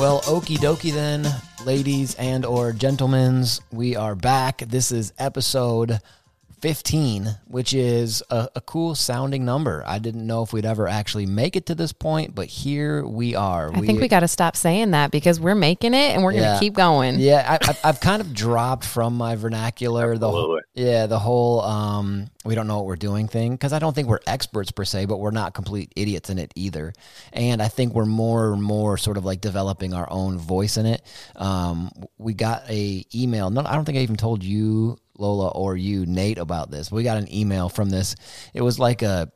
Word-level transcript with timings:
Well, 0.00 0.22
okie 0.22 0.56
dokie 0.56 0.94
then, 0.94 1.28
ladies 1.66 2.14
and 2.14 2.46
or 2.46 2.72
gentlemen's, 2.72 3.60
we 3.70 3.96
are 3.96 4.14
back. 4.14 4.60
This 4.66 4.92
is 4.92 5.12
episode 5.18 6.00
15, 6.60 7.36
which 7.46 7.72
is 7.74 8.22
a, 8.30 8.48
a 8.56 8.60
cool 8.60 8.94
sounding 8.94 9.44
number. 9.44 9.82
I 9.86 9.98
didn't 9.98 10.26
know 10.26 10.42
if 10.42 10.52
we'd 10.52 10.64
ever 10.64 10.86
actually 10.88 11.26
make 11.26 11.56
it 11.56 11.66
to 11.66 11.74
this 11.74 11.92
point, 11.92 12.34
but 12.34 12.46
here 12.46 13.04
we 13.04 13.34
are. 13.34 13.72
I 13.72 13.80
think 13.80 14.00
we 14.00 14.08
got 14.08 14.20
to 14.20 14.28
stop 14.28 14.56
saying 14.56 14.92
that 14.92 15.10
because 15.10 15.40
we're 15.40 15.54
making 15.54 15.94
it 15.94 16.14
and 16.14 16.22
we're 16.22 16.32
going 16.32 16.44
to 16.44 16.58
keep 16.60 16.74
going. 16.74 17.18
Yeah, 17.18 17.58
I, 17.60 17.70
I, 17.70 17.88
I've 17.88 18.00
kind 18.00 18.20
of 18.20 18.34
dropped 18.34 18.84
from 18.84 19.16
my 19.16 19.36
vernacular. 19.36 20.16
The 20.18 20.30
whole, 20.30 20.60
yeah, 20.74 21.06
the 21.06 21.18
whole 21.18 21.62
um, 21.62 22.30
we 22.44 22.54
don't 22.54 22.66
know 22.66 22.76
what 22.76 22.86
we're 22.86 22.96
doing 22.96 23.28
thing 23.28 23.52
because 23.52 23.72
I 23.72 23.78
don't 23.78 23.94
think 23.94 24.08
we're 24.08 24.20
experts 24.26 24.70
per 24.70 24.84
se, 24.84 25.06
but 25.06 25.18
we're 25.18 25.30
not 25.30 25.52
complete 25.52 25.92
idiots 25.94 26.30
in 26.30 26.38
it 26.38 26.52
either. 26.56 26.92
And 27.32 27.60
I 27.60 27.68
think 27.68 27.94
we're 27.94 28.06
more 28.06 28.52
and 28.52 28.62
more 28.62 28.96
sort 28.96 29.18
of 29.18 29.24
like 29.24 29.40
developing 29.40 29.92
our 29.92 30.10
own 30.10 30.38
voice 30.38 30.76
in 30.76 30.86
it. 30.86 31.02
Um, 31.36 31.90
we 32.16 32.32
got 32.32 32.68
a 32.70 33.04
email. 33.14 33.50
No, 33.50 33.62
I 33.64 33.74
don't 33.74 33.84
think 33.84 33.98
I 33.98 34.00
even 34.00 34.16
told 34.16 34.42
you, 34.42 34.96
Lola, 35.20 35.48
or 35.48 35.76
you, 35.76 36.06
Nate, 36.06 36.38
about 36.38 36.70
this. 36.70 36.90
We 36.90 37.02
got 37.02 37.18
an 37.18 37.32
email 37.32 37.68
from 37.68 37.90
this. 37.90 38.16
It 38.54 38.62
was 38.62 38.78
like 38.78 39.02
a 39.02 39.30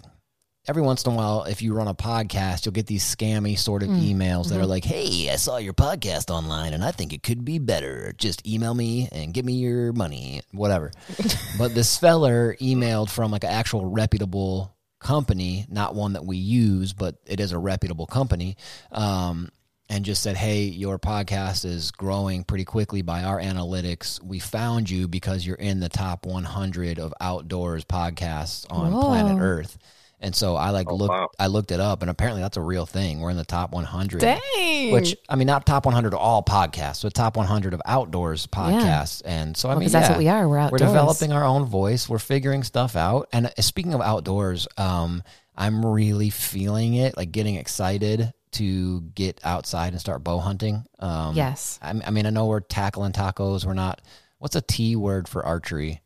every 0.67 0.83
once 0.83 1.05
in 1.05 1.13
a 1.13 1.15
while, 1.15 1.45
if 1.45 1.63
you 1.63 1.75
run 1.75 1.89
a 1.89 1.95
podcast, 1.95 2.65
you'll 2.65 2.73
get 2.73 2.87
these 2.87 3.05
scammy 3.05 3.59
sort 3.59 3.83
of 3.83 3.91
emails 3.91 4.49
that 4.49 4.59
are 4.59 4.67
like, 4.67 4.85
"Hey, 4.85 5.31
I 5.31 5.37
saw 5.37 5.59
your 5.59 5.75
podcast 5.75 6.31
online, 6.31 6.73
and 6.73 6.85
I 6.85 6.91
think 6.91 7.13
it 7.13 7.23
could 7.23 7.45
be 7.45 7.59
better. 7.59 8.15
Just 8.17 8.47
email 8.47 8.75
me 8.75 9.09
and 9.13 9.35
give 9.35 9.45
me 9.45 9.55
your 9.55 9.93
money, 9.93 10.43
whatever." 10.53 10.93
but 11.59 11.75
this 11.75 11.97
feller 11.99 12.57
emailed 12.61 13.11
from 13.11 13.31
like 13.31 13.45
an 13.45 13.51
actual 13.51 13.87
reputable 13.87 14.75
company, 15.01 15.67
not 15.69 15.95
one 15.95 16.15
that 16.15 16.25
we 16.25 16.39
use, 16.39 16.93
but 16.93 17.17
it 17.27 17.41
is 17.41 17.53
a 17.53 17.59
reputable 17.59 18.07
company. 18.07 18.57
Um, 18.91 19.51
and 19.89 20.05
just 20.05 20.23
said, 20.23 20.37
"Hey, 20.37 20.63
your 20.63 20.99
podcast 20.99 21.65
is 21.65 21.91
growing 21.91 22.45
pretty 22.45 22.65
quickly 22.65 23.03
by 23.03 23.23
our 23.25 23.39
analytics. 23.41 24.23
We 24.23 24.39
found 24.39 24.89
you 24.91 25.09
because 25.09 25.47
you're 25.47 25.57
in 25.57 25.81
the 25.81 25.89
top 25.91 26.27
100 26.27 26.99
of 26.99 27.13
outdoors 27.21 27.85
podcasts 27.85 28.67
on 28.71 28.93
planet 28.93 29.39
Earth." 29.41 29.77
And 30.21 30.35
so 30.35 30.57
I 30.57 30.71
like 30.71 30.91
Oh, 30.91 30.95
looked 30.95 31.11
wow. 31.11 31.29
I 31.39 31.49
looked 31.49 31.71
it 31.71 31.81
up 31.81 32.01
and 32.01 32.11
apparently 32.11 32.41
that's 32.41 32.57
a 32.57 32.63
real 32.63 32.87
thing. 32.87 33.21
We're 33.21 33.29
in 33.31 33.37
the 33.37 33.45
top 33.45 33.73
100. 33.73 34.21
Dang. 34.21 34.91
Which 34.93 35.15
I 35.29 35.37
mean 35.37 35.47
not 35.47 35.67
top 35.67 35.85
100 35.85 36.15
of 36.15 36.19
all 36.21 36.43
podcasts, 36.43 37.03
but 37.03 37.13
top 37.13 37.37
100 37.37 37.75
of 37.75 37.83
outdoors 37.85 38.47
podcasts. 38.47 39.21
And 39.27 39.55
so 39.55 39.69
I 39.69 39.73
Well, 39.73 39.81
mean 39.81 39.87
'cause 39.89 39.93
that's 39.93 40.07
yeah, 40.07 40.13
what 40.13 40.19
we 40.19 40.29
are. 40.29 40.49
We're 40.49 40.71
We're 40.71 40.79
developing 40.79 41.33
our 41.33 41.45
own 41.45 41.67
voice. 41.67 42.09
We're 42.09 42.19
figuring 42.21 42.63
stuff 42.63 42.97
out. 42.97 43.29
And 43.35 43.49
uh, 43.49 43.51
speaking 43.61 43.93
of 43.93 44.01
outdoors, 44.01 44.67
um 44.79 45.23
I'm 45.57 45.85
really 45.85 46.31
feeling 46.31 46.95
it, 46.95 47.17
like 47.19 47.31
getting 47.31 47.57
excited 47.57 48.33
to 48.55 49.01
get 49.15 49.41
outside 49.45 49.93
and 49.93 50.01
start 50.01 50.25
bow 50.25 50.39
hunting. 50.39 50.85
Um 50.99 51.35
Yes. 51.37 51.79
I, 51.83 51.91
I 52.05 52.11
mean 52.11 52.27
I 52.27 52.31
know 52.31 52.47
we're 52.47 52.61
tackling 52.61 53.13
tacos. 53.13 53.65
We're 53.65 53.75
not 53.75 54.01
What's 54.39 54.57
a 54.57 54.61
T 54.61 54.97
word 54.97 55.27
for 55.29 55.45
archery? 55.45 56.01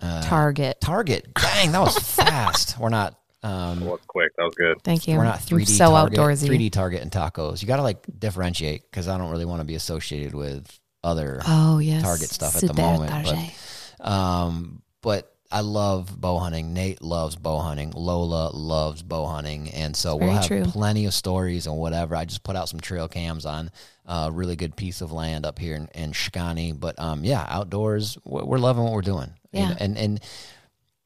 Target. 0.00 0.80
Target. 0.80 1.32
Dang, 1.34 1.72
that 1.72 1.80
was 1.80 1.98
fast. 2.16 2.78
We're 2.78 2.88
not 2.90 3.18
um 3.42 3.80
That 3.80 3.86
was 3.86 4.00
quick. 4.06 4.32
That 4.36 4.44
was 4.44 4.54
good. 4.54 4.82
Thank 4.82 5.06
you. 5.08 5.16
we're 5.16 5.24
not 5.24 5.38
3D 5.38 5.66
so 5.68 5.90
target, 5.90 6.18
outdoorsy. 6.18 6.48
3D 6.48 6.72
target 6.72 7.02
and 7.02 7.10
tacos. 7.10 7.62
You 7.62 7.68
got 7.68 7.76
to 7.76 7.82
like 7.82 8.04
differentiate 8.18 8.82
because 8.90 9.08
I 9.08 9.16
don't 9.18 9.30
really 9.30 9.44
want 9.44 9.60
to 9.60 9.64
be 9.64 9.74
associated 9.74 10.34
with 10.34 10.66
other 11.02 11.40
Oh, 11.46 11.78
yes. 11.78 12.02
target 12.02 12.28
stuff 12.30 12.56
at 12.56 12.62
the 12.62 12.74
moment. 12.74 13.10
target. 13.10 13.50
But, 13.98 14.08
um, 14.10 14.82
but 15.02 15.33
I 15.54 15.60
love 15.60 16.20
bow 16.20 16.38
hunting. 16.38 16.74
Nate 16.74 17.00
loves 17.00 17.36
bow 17.36 17.60
hunting. 17.60 17.92
Lola 17.92 18.50
loves 18.52 19.02
bow 19.02 19.26
hunting, 19.26 19.70
and 19.70 19.94
so 19.94 20.16
we'll 20.16 20.32
have 20.32 20.48
true. 20.48 20.64
plenty 20.64 21.06
of 21.06 21.14
stories 21.14 21.68
and 21.68 21.76
whatever. 21.76 22.16
I 22.16 22.24
just 22.24 22.42
put 22.42 22.56
out 22.56 22.68
some 22.68 22.80
trail 22.80 23.06
cams 23.06 23.46
on 23.46 23.70
a 24.04 24.32
really 24.32 24.56
good 24.56 24.74
piece 24.76 25.00
of 25.00 25.12
land 25.12 25.46
up 25.46 25.58
here 25.60 25.76
in, 25.76 25.86
in 25.94 26.10
Shikani. 26.12 26.78
But 26.78 26.98
um, 26.98 27.22
yeah, 27.22 27.46
outdoors, 27.48 28.18
we're, 28.24 28.58
loving 28.58 28.82
what 28.82 28.92
we're 28.92 29.00
doing. 29.02 29.30
You 29.52 29.60
Yeah. 29.60 29.68
know, 29.68 29.76
and 29.78 29.96
and 29.96 30.20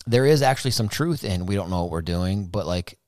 there 0.07 0.25
is 0.25 0.41
actually 0.41 0.71
some 0.71 0.89
truth 0.89 1.25
in 1.25 1.45
we 1.45 1.55
don't 1.55 1.69
know 1.69 1.83
what 1.83 1.91
we're 1.91 2.01
doing, 2.01 2.47
but 2.47 2.67
like 2.67 2.99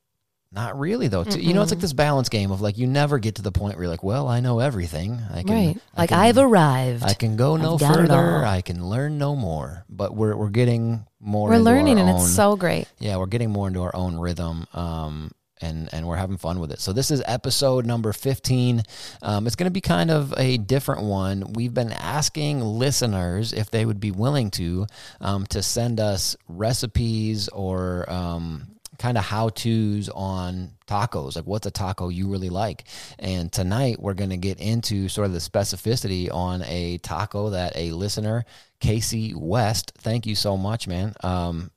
not 0.52 0.78
really 0.78 1.08
though. 1.08 1.25
too. 1.25 1.40
You 1.40 1.54
know, 1.54 1.62
it's 1.62 1.70
like 1.70 1.81
this 1.81 1.94
balance 1.94 2.28
game 2.28 2.50
of 2.50 2.60
like 2.60 2.76
you 2.76 2.87
never 2.87 3.19
get 3.19 3.37
to 3.37 3.42
the 3.42 3.52
point 3.52 3.76
where 3.76 3.84
you're 3.84 3.90
like, 3.90 4.02
well, 4.04 4.28
I 4.28 4.40
know 4.40 4.58
everything. 4.58 5.19
I 5.32 5.42
can, 5.42 5.54
Right. 5.54 5.76
I 5.96 6.00
Like 6.02 6.08
can- 6.10 6.19
I've 6.19 6.37
arrived. 6.38 7.02
I 7.04 7.14
can 7.14 7.37
go 7.37 7.56
no 7.56 7.75
I've 7.75 7.81
got 7.81 7.92
it 7.92 8.08
further. 8.08 8.44
I 8.44 8.60
can 8.60 8.84
learn 8.84 9.16
no 9.16 9.34
more. 9.34 9.87
But 9.88 10.14
we're 10.14 10.37
we're 10.37 10.50
getting 10.50 11.06
more. 11.20 11.50
We're 11.50 11.58
learning 11.58 11.99
and 11.99 12.08
own- 12.08 12.17
it's 12.17 12.34
so 12.34 12.56
great. 12.56 12.88
yeah, 12.99 13.17
we're 13.17 13.26
getting 13.26 13.50
more 13.50 13.69
into 13.69 13.82
our 13.82 13.94
own 13.94 14.17
rhythm. 14.19 14.67
Um, 14.75 15.31
and 15.62 15.90
and 15.93 16.08
we're 16.08 16.17
having 16.17 16.38
fun 16.38 16.58
with 16.58 16.72
it. 16.72 16.81
So 16.81 16.94
this 16.94 17.11
is 17.11 17.22
episode 17.26 17.84
number 17.84 18.14
fifteen. 18.14 18.82
Um, 19.20 19.46
it's 19.46 19.56
going 19.56 19.67
to 19.67 19.70
be 19.70 19.82
kind 19.82 20.11
of 20.11 20.32
a 20.38 20.56
different 20.56 21.02
one. 21.02 21.52
We've 21.52 21.75
been 21.75 21.93
asking 21.93 22.62
listeners 22.62 23.52
if 23.52 23.70
they 23.70 23.84
would 23.84 24.00
be 24.00 24.11
willing 24.11 24.50
to 24.52 24.87
um, 25.20 25.44
to 25.49 25.62
send 25.62 26.00
us 26.00 26.34
recipes 26.49 27.49
or 27.49 28.11
um, 28.11 28.69
kind 28.99 29.19
of 29.19 29.25
how 29.25 29.50
tos 29.50 30.08
on 30.14 30.70
tacos. 30.87 31.37
Like, 31.37 31.46
what's 31.46 31.66
a 31.66 31.70
taco 31.70 32.08
you 32.08 32.28
really 32.28 32.49
like? 32.49 32.84
And 33.19 33.52
tonight 33.52 34.00
we're 34.00 34.14
going 34.14 34.31
to 34.31 34.37
get 34.38 34.61
into 34.61 35.08
sort 35.11 35.26
of 35.26 35.34
the 35.34 35.40
specificity 35.40 36.32
on 36.32 36.62
a 36.62 36.96
taco 36.99 37.50
that 37.50 37.73
a 37.76 37.93
listener, 37.93 38.44
Casey 38.80 39.34
West, 39.34 39.92
thank 39.98 40.26
you 40.26 40.34
so 40.34 40.56
much, 40.56 40.88
man. 40.88 41.14
Um, 41.22 41.70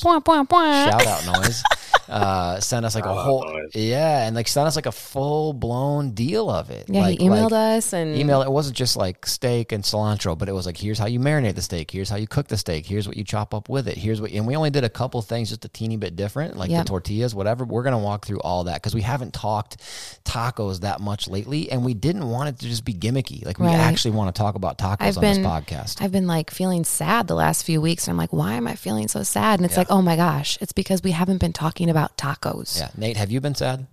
Shout 0.00 1.06
out 1.06 1.26
noise. 1.42 1.62
Uh, 2.08 2.60
sent 2.60 2.86
us 2.86 2.94
like 2.94 3.04
a 3.04 3.12
whole, 3.12 3.42
noise. 3.42 3.70
yeah, 3.74 4.28
and 4.28 4.36
like 4.36 4.46
sent 4.46 4.64
us 4.68 4.76
like 4.76 4.86
a 4.86 4.92
full 4.92 5.52
blown 5.52 6.12
deal 6.12 6.48
of 6.48 6.70
it. 6.70 6.84
Yeah, 6.88 7.00
like, 7.00 7.18
he 7.18 7.26
emailed 7.26 7.50
like, 7.50 7.78
us 7.78 7.92
and 7.92 8.16
email 8.16 8.42
it 8.42 8.50
wasn't 8.52 8.76
just 8.76 8.96
like 8.96 9.26
steak 9.26 9.72
and 9.72 9.82
cilantro 9.82 10.38
but 10.38 10.48
it 10.48 10.52
was 10.52 10.66
like 10.66 10.76
here's 10.76 11.00
how 11.00 11.06
you 11.06 11.18
marinate 11.18 11.56
the 11.56 11.62
steak 11.62 11.90
here's 11.90 12.08
how 12.08 12.14
you 12.14 12.28
cook 12.28 12.46
the 12.46 12.56
steak 12.56 12.86
here's 12.86 13.08
what 13.08 13.16
you 13.16 13.24
chop 13.24 13.52
up 13.52 13.68
with 13.68 13.88
it 13.88 13.98
here's 13.98 14.20
what 14.20 14.30
and 14.30 14.46
we 14.46 14.54
only 14.54 14.70
did 14.70 14.84
a 14.84 14.88
couple 14.88 15.20
things 15.20 15.48
just 15.48 15.64
a 15.64 15.68
teeny 15.68 15.96
bit 15.96 16.14
different 16.14 16.56
like 16.56 16.70
Yep. 16.70 16.84
the 16.84 16.88
tortillas 16.90 17.34
whatever 17.34 17.64
we're 17.64 17.82
gonna 17.82 17.98
walk 17.98 18.24
through 18.24 18.38
all 18.40 18.62
that 18.64 18.74
because 18.76 18.94
we 18.94 19.02
haven't 19.02 19.34
talked 19.34 19.78
tacos 20.24 20.82
that 20.82 21.00
much 21.00 21.26
lately 21.26 21.72
and 21.72 21.84
we 21.84 21.92
didn't 21.92 22.28
want 22.28 22.48
it 22.48 22.58
to 22.60 22.66
just 22.68 22.84
be 22.84 22.94
gimmicky 22.94 23.44
like 23.44 23.58
we 23.58 23.66
Right. 23.66 23.74
actually 23.78 24.12
want 24.12 24.32
to 24.32 24.38
talk 24.38 24.54
about 24.54 24.78
tacos 24.78 24.98
I've 25.00 25.16
on 25.16 25.22
been- 25.22 25.42
this 25.42 25.46
podcast 25.50 26.00
I've 26.02 26.12
been 26.12 26.28
like 26.28 26.52
feeling 26.52 26.84
sad 26.84 27.26
the 27.26 27.34
last 27.34 27.64
few 27.64 27.80
weeks. 27.80 28.06
And 28.06 28.12
I'm 28.12 28.16
like, 28.18 28.32
why 28.32 28.52
am 28.54 28.68
I 28.68 28.76
feeling 28.76 29.08
so 29.08 29.22
sad? 29.24 29.58
And 29.58 29.64
it's 29.66 29.74
Yeah. 29.74 29.80
like, 29.80 29.85
oh 29.90 30.02
my 30.02 30.16
gosh, 30.16 30.58
it's 30.60 30.72
because 30.72 31.02
we 31.02 31.10
haven't 31.12 31.38
been 31.38 31.52
talking 31.52 31.88
about 31.90 32.16
tacos. 32.16 32.78
yeah 32.78 32.90
nate 32.96 33.16
have 33.16 33.30
you 33.30 33.40
been 33.40 33.54
sad 33.54 33.86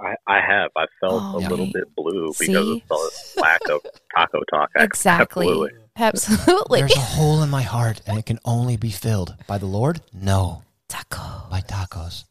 I, 0.00 0.16
I 0.26 0.40
have. 0.40 0.72
I 0.76 0.86
felt 1.00 1.22
Oh, 1.22 1.36
a 1.36 1.38
little 1.48 1.66
right. 1.66 1.74
bit 1.74 1.94
blue 1.94 2.32
See? 2.32 2.48
because 2.48 2.68
of 2.70 2.80
the 2.90 3.40
lack 3.40 3.60
of 3.70 3.80
taco 4.16 4.40
talk. 4.50 4.68
Exactly. 4.76 5.46
Absolutely. 5.46 5.70
Absolutely. 5.96 6.80
there's 6.80 6.96
a 6.96 7.00
hole 7.00 7.42
in 7.44 7.50
my 7.50 7.62
heart 7.62 8.00
and 8.06 8.18
it 8.18 8.26
can 8.26 8.40
only 8.44 8.76
be 8.76 8.90
filled 8.90 9.36
by 9.46 9.58
the 9.58 9.66
lord 9.66 10.00
no 10.12 10.64
Taco. 10.88 11.46
by 11.48 11.60
tacos. 11.60 12.24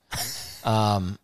Um, 0.67 1.17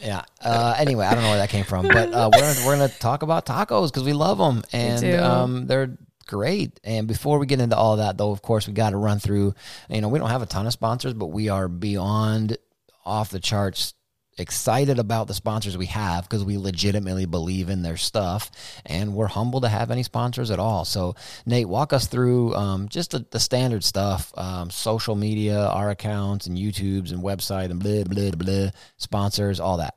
yeah. 0.00 0.22
Uh, 0.40 0.74
anyway, 0.78 1.06
I 1.06 1.14
don't 1.14 1.24
know 1.24 1.30
where 1.30 1.38
that 1.38 1.50
came 1.50 1.64
from, 1.64 1.88
but 1.88 2.12
uh, 2.14 2.30
we're 2.32 2.40
gonna, 2.40 2.66
we're 2.66 2.76
gonna 2.76 2.88
talk 2.88 3.22
about 3.22 3.44
tacos 3.44 3.88
because 3.88 4.04
we 4.04 4.12
love 4.12 4.38
them 4.38 4.62
and 4.72 5.00
do. 5.00 5.18
um, 5.18 5.66
they're 5.66 5.96
great. 6.22 6.80
And 6.84 7.06
before 7.06 7.38
we 7.38 7.46
get 7.46 7.60
into 7.60 7.76
all 7.76 7.96
that, 7.98 8.18
though, 8.18 8.30
of 8.30 8.42
course, 8.42 8.66
we 8.66 8.72
got 8.72 8.90
to 8.90 8.96
run 8.96 9.18
through. 9.18 9.54
You 9.88 10.00
know, 10.00 10.08
we 10.08 10.18
don't 10.18 10.30
have 10.30 10.42
a 10.42 10.46
ton 10.46 10.66
of 10.66 10.72
sponsors, 10.72 11.14
but 11.14 11.26
we 11.26 11.48
are 11.48 11.68
beyond 11.68 12.56
off 13.04 13.30
the 13.30 13.40
charts 13.40 13.94
excited 14.38 14.98
about 14.98 15.26
the 15.26 15.34
sponsors 15.34 15.76
we 15.76 15.86
have 15.86 16.24
because 16.24 16.42
we 16.42 16.56
legitimately 16.56 17.26
believe 17.26 17.68
in 17.68 17.82
their 17.82 17.98
stuff 17.98 18.50
and 18.86 19.14
we're 19.14 19.26
humble 19.26 19.60
to 19.60 19.68
have 19.68 19.90
any 19.90 20.02
sponsors 20.02 20.50
at 20.50 20.58
all 20.58 20.86
so 20.86 21.14
nate 21.44 21.68
walk 21.68 21.92
us 21.92 22.06
through 22.06 22.54
um, 22.54 22.88
just 22.88 23.10
the, 23.10 23.26
the 23.30 23.38
standard 23.38 23.84
stuff 23.84 24.32
um, 24.38 24.70
social 24.70 25.14
media 25.14 25.66
our 25.66 25.90
accounts 25.90 26.46
and 26.46 26.56
youtubes 26.56 27.12
and 27.12 27.22
website 27.22 27.70
and 27.70 27.80
blah 27.80 28.04
blah 28.04 28.30
blah 28.30 28.70
sponsors 28.96 29.60
all 29.60 29.76
that 29.76 29.96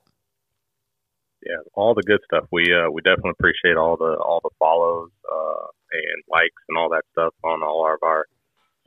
yeah, 1.46 1.62
all 1.74 1.94
the 1.94 2.04
good 2.04 2.20
stuff. 2.26 2.46
We 2.52 2.74
uh, 2.74 2.90
we 2.92 3.02
definitely 3.02 3.34
appreciate 3.40 3.78
all 3.78 3.98
the 3.98 4.16
all 4.18 4.42
the 4.44 4.50
follows 4.60 5.12
uh, 5.32 5.68
and 5.92 6.24
likes 6.30 6.62
and 6.70 6.78
all 6.78 6.90
that 6.90 7.04
stuff 7.12 7.34
on 7.44 7.64
all 7.64 7.86
of 7.86 8.00
our 8.04 8.26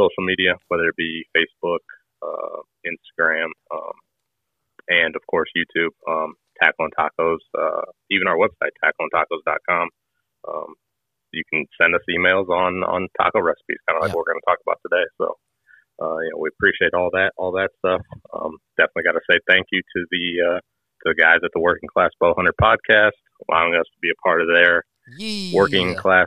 social 0.01 0.25
media, 0.25 0.55
whether 0.69 0.89
it 0.89 0.97
be 0.97 1.25
Facebook, 1.37 1.85
uh, 2.23 2.61
Instagram, 2.87 3.49
um, 3.73 3.97
and 4.89 5.17
of 5.17 5.23
course 5.27 5.49
YouTube. 5.57 5.95
Um, 6.09 6.35
Tackle 6.61 6.87
and 6.87 6.95
Tacos, 6.99 7.39
uh, 7.57 7.83
even 8.11 8.27
our 8.27 8.37
website 8.37 8.75
tackleandtacos.com. 8.83 9.89
Um, 10.49 10.75
you 11.33 11.45
can 11.53 11.67
send 11.81 11.95
us 11.95 12.03
emails 12.11 12.49
on 12.49 12.83
on 12.83 13.09
taco 13.21 13.41
recipes, 13.41 13.79
kind 13.89 13.97
of 13.97 14.03
like 14.03 14.11
Yeah. 14.11 14.17
we're 14.17 14.25
going 14.25 14.41
to 14.41 14.47
talk 14.47 14.59
about 14.67 14.79
today. 14.85 15.05
So. 15.19 15.35
Uh, 16.01 16.15
you 16.23 16.31
know, 16.31 16.39
we 16.39 16.49
appreciate 16.55 16.95
all 16.95 17.11
that, 17.11 17.33
all 17.37 17.51
that 17.51 17.71
stuff. 17.83 18.01
Um, 18.33 18.59
definitely 18.79 19.03
got 19.03 19.19
to 19.19 19.27
say 19.29 19.41
thank 19.51 19.67
you 19.73 19.83
to 19.83 20.07
the 20.13 20.27
uh, 20.47 20.61
the 21.05 21.15
guys 21.15 21.39
at 21.45 21.51
the 21.55 21.61
Working 21.61 21.89
Class 21.89 22.11
Bow 22.21 22.35
Hunter 22.37 22.55
podcast, 22.61 23.13
allowing 23.49 23.75
us 23.75 23.85
to 23.87 23.99
be 24.03 24.11
a 24.11 24.19
part 24.27 24.41
of 24.43 24.49
their 24.49 24.85
Working 25.55 25.95
Class 25.95 26.27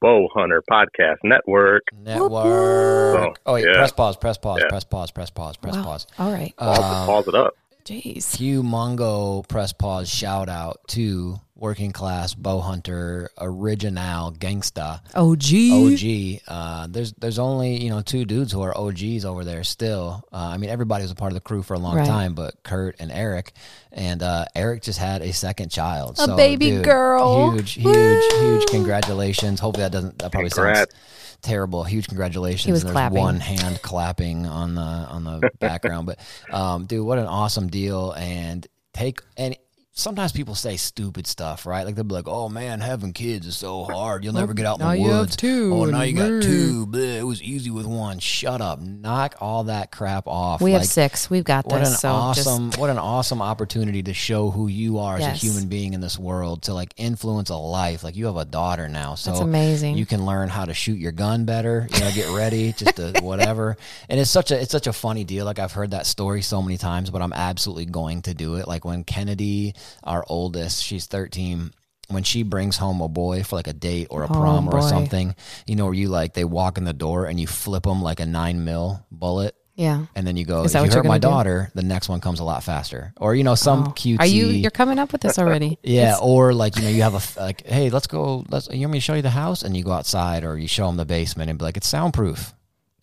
Bow 0.00 0.28
Hunter 0.32 0.62
podcast 0.70 1.16
network. 1.24 1.82
network 1.92 2.30
So, 2.44 3.34
oh 3.46 3.54
wait 3.54 3.64
yeah. 3.66 3.74
press 3.74 3.92
pause 3.92 4.16
press 4.16 4.38
pause 4.38 4.60
Yeah. 4.62 4.68
press 4.68 4.84
pause 4.84 5.10
press 5.10 5.30
pause 5.30 5.56
press 5.56 5.76
Wow. 5.76 5.82
pause 5.82 6.06
All 6.18 6.32
right. 6.32 6.54
Pause, 6.56 6.78
Um, 6.78 7.06
pause 7.06 7.28
it 7.28 7.34
up. 7.34 7.54
Jeez. 7.88 8.36
Hugh 8.36 8.62
Mungo 8.62 9.42
press 9.48 9.72
pause 9.72 10.10
shout 10.10 10.50
out 10.50 10.80
to 10.88 11.40
working 11.56 11.90
class 11.90 12.34
bow 12.34 12.60
hunter 12.60 13.30
original 13.40 14.30
gangsta 14.32 15.00
OG. 15.14 16.42
OG. 16.42 16.42
Uh, 16.46 16.86
there's 16.90 17.14
there's 17.14 17.38
only 17.38 17.82
you 17.82 17.88
know 17.88 18.02
two 18.02 18.26
dudes 18.26 18.52
who 18.52 18.60
are 18.60 18.76
OGs 18.76 19.24
over 19.24 19.42
there 19.42 19.64
still. 19.64 20.22
Uh, 20.30 20.36
I 20.52 20.58
mean 20.58 20.68
everybody 20.68 21.02
was 21.02 21.10
a 21.12 21.14
part 21.14 21.32
of 21.32 21.34
the 21.34 21.40
crew 21.40 21.62
for 21.62 21.72
a 21.74 21.78
long 21.78 21.96
Right. 21.96 22.06
time, 22.06 22.34
but 22.34 22.62
Kurt 22.62 22.96
and 23.00 23.10
Eric, 23.10 23.52
and 23.90 24.22
uh, 24.22 24.44
Eric 24.54 24.82
just 24.82 24.98
had 24.98 25.22
a 25.22 25.32
second 25.32 25.70
child, 25.70 26.18
A 26.18 26.26
So, 26.26 26.36
baby 26.36 26.68
dude, 26.70 26.84
girl. 26.84 27.52
Huge, 27.52 27.72
huge, 27.72 27.86
Woo! 27.86 28.38
huge 28.40 28.66
congratulations. 28.66 29.60
Hopefully 29.60 29.84
that 29.84 29.92
doesn't 29.92 30.18
that 30.18 30.30
probably 30.30 30.50
sounds 30.50 30.56
Congrats. 30.78 30.94
Terrible. 31.42 31.84
Huge 31.84 32.08
congratulations. 32.08 32.64
He 32.64 32.72
was 32.72 32.82
And 32.82 32.88
There's 32.88 32.94
clapping. 32.94 33.18
one 33.18 33.40
hand 33.40 33.80
clapping 33.82 34.46
on 34.46 34.74
the 34.74 34.80
on 34.82 35.24
the 35.24 35.50
background, 35.58 36.06
but 36.06 36.18
um, 36.52 36.86
dude, 36.86 37.04
what 37.06 37.18
an 37.18 37.26
awesome 37.26 37.68
deal! 37.68 38.12
And 38.12 38.66
take 38.92 39.20
and 39.36 39.56
sometimes 39.98 40.32
people 40.32 40.54
say 40.54 40.76
stupid 40.76 41.26
stuff, 41.26 41.66
right? 41.66 41.84
Like 41.84 41.94
they'll 41.96 42.04
be 42.04 42.14
like, 42.14 42.28
"Oh 42.28 42.48
man, 42.48 42.80
having 42.80 43.12
kids 43.12 43.46
is 43.46 43.56
so 43.56 43.84
hard. 43.84 44.24
You'll 44.24 44.34
never 44.34 44.54
get 44.54 44.64
out 44.66 44.78
in 44.78 44.86
now 44.86 44.92
the 44.92 44.98
you 44.98 45.08
have 45.10 45.18
woods." 45.20 45.36
two 45.36 45.74
Oh, 45.74 45.84
now 45.86 46.02
you 46.02 46.14
got 46.14 46.42
two. 46.42 46.86
Bleh, 46.86 47.18
it 47.18 47.24
was 47.24 47.42
easy 47.42 47.70
with 47.70 47.86
one. 47.86 48.18
Shut 48.20 48.60
up. 48.60 48.80
Knock 48.80 49.34
all 49.40 49.64
that 49.64 49.90
crap 49.90 50.26
off. 50.26 50.60
We 50.62 50.72
have 50.72 50.86
six. 50.86 51.28
We've 51.28 51.44
got 51.44 51.66
what 51.66 51.80
this. 51.80 51.90
an 51.90 51.96
so 51.96 52.08
awesome 52.10 52.70
what 52.78 52.90
an 52.90 52.98
awesome 52.98 53.42
opportunity 53.42 54.02
to 54.04 54.14
show 54.14 54.50
who 54.50 54.68
you 54.68 54.98
are 54.98 55.18
Yes. 55.18 55.32
as 55.36 55.42
a 55.42 55.46
human 55.46 55.68
being 55.68 55.94
in 55.94 56.00
this 56.00 56.18
world 56.18 56.62
to 56.62 56.74
like 56.74 56.92
influence 56.96 57.50
a 57.50 57.56
life 57.56 58.04
like 58.04 58.14
you 58.16 58.26
have 58.26 58.36
a 58.36 58.44
daughter 58.44 58.88
now 58.88 59.14
so 59.16 59.30
That's 59.30 59.40
amazing. 59.42 59.96
you 59.96 60.06
can 60.06 60.24
learn 60.26 60.48
how 60.48 60.64
to 60.64 60.74
shoot 60.74 60.98
your 60.98 61.12
gun 61.12 61.44
better 61.44 61.86
you 61.92 62.00
know 62.00 62.10
get 62.12 62.30
ready 62.36 62.72
just 62.76 62.96
to 62.96 63.12
whatever 63.22 63.76
and 64.08 64.20
it's 64.20 64.30
such 64.30 64.50
a 64.50 64.60
it's 64.60 64.70
such 64.70 64.86
a 64.86 64.92
funny 64.92 65.24
deal 65.24 65.44
like 65.44 65.58
i've 65.58 65.72
heard 65.72 65.90
that 65.92 66.06
story 66.06 66.42
so 66.42 66.62
many 66.62 66.76
times 66.76 67.10
but 67.10 67.20
i'm 67.22 67.32
absolutely 67.32 67.86
going 67.86 68.22
to 68.22 68.34
do 68.34 68.56
it 68.56 68.68
like 68.68 68.84
when 68.84 69.02
kennedy 69.02 69.74
our 70.04 70.24
oldest 70.28 70.82
she's 70.84 71.06
13 71.06 71.72
when 72.08 72.22
she 72.22 72.42
brings 72.42 72.76
home 72.78 73.00
a 73.00 73.08
boy 73.08 73.42
for 73.42 73.56
like 73.56 73.66
a 73.68 73.72
date 73.72 74.08
or 74.10 74.22
a 74.22 74.30
Oh, 74.30 74.34
prom 74.34 74.68
or 74.74 74.80
something 74.82 75.34
you 75.66 75.76
know 75.76 75.84
where 75.86 75.94
you 75.94 76.08
like 76.08 76.34
they 76.34 76.44
walk 76.44 76.78
in 76.78 76.84
the 76.84 76.92
door 76.92 77.26
and 77.26 77.38
you 77.38 77.46
flip 77.46 77.82
them 77.84 78.02
like 78.02 78.20
a 78.20 78.26
nine 78.26 78.64
mil 78.64 79.04
bullet 79.10 79.54
yeah. 79.74 80.06
and 80.16 80.26
then 80.26 80.36
you 80.36 80.44
go, 80.44 80.64
if 80.64 80.74
you 80.74 80.80
hurt 80.80 80.96
my 80.96 81.02
gonna 81.02 81.18
do? 81.20 81.28
daughter, 81.28 81.70
the 81.72 81.84
next 81.84 82.08
one 82.08 82.20
comes 82.20 82.40
a 82.40 82.44
lot 82.44 82.64
faster. 82.64 83.12
Or, 83.16 83.36
you 83.36 83.44
know, 83.44 83.54
some 83.54 83.84
Oh. 83.84 83.90
cutesy. 83.92 84.18
Are 84.18 84.26
you? 84.26 84.46
You're 84.48 84.72
coming 84.72 84.98
up 84.98 85.12
with 85.12 85.20
this 85.20 85.38
already. 85.38 85.78
yeah, 85.84 86.02
It's- 86.14 86.18
or 86.20 86.52
like, 86.52 86.74
you 86.74 86.82
know, 86.82 86.88
you 86.88 87.02
have 87.02 87.14
a, 87.14 87.40
like, 87.40 87.64
hey, 87.64 87.88
let's 87.88 88.08
go, 88.08 88.44
let's, 88.50 88.66
you 88.72 88.80
want 88.80 88.94
me 88.94 88.98
to 88.98 89.00
show 89.00 89.14
you 89.14 89.22
the 89.22 89.30
house? 89.30 89.62
And 89.62 89.76
you 89.76 89.84
go 89.84 89.92
outside 89.92 90.42
or 90.42 90.58
you 90.58 90.66
show 90.66 90.88
them 90.88 90.96
the 90.96 91.04
basement 91.06 91.48
and 91.48 91.60
be 91.60 91.64
like, 91.64 91.76
it's 91.76 91.86
soundproof. 91.86 92.52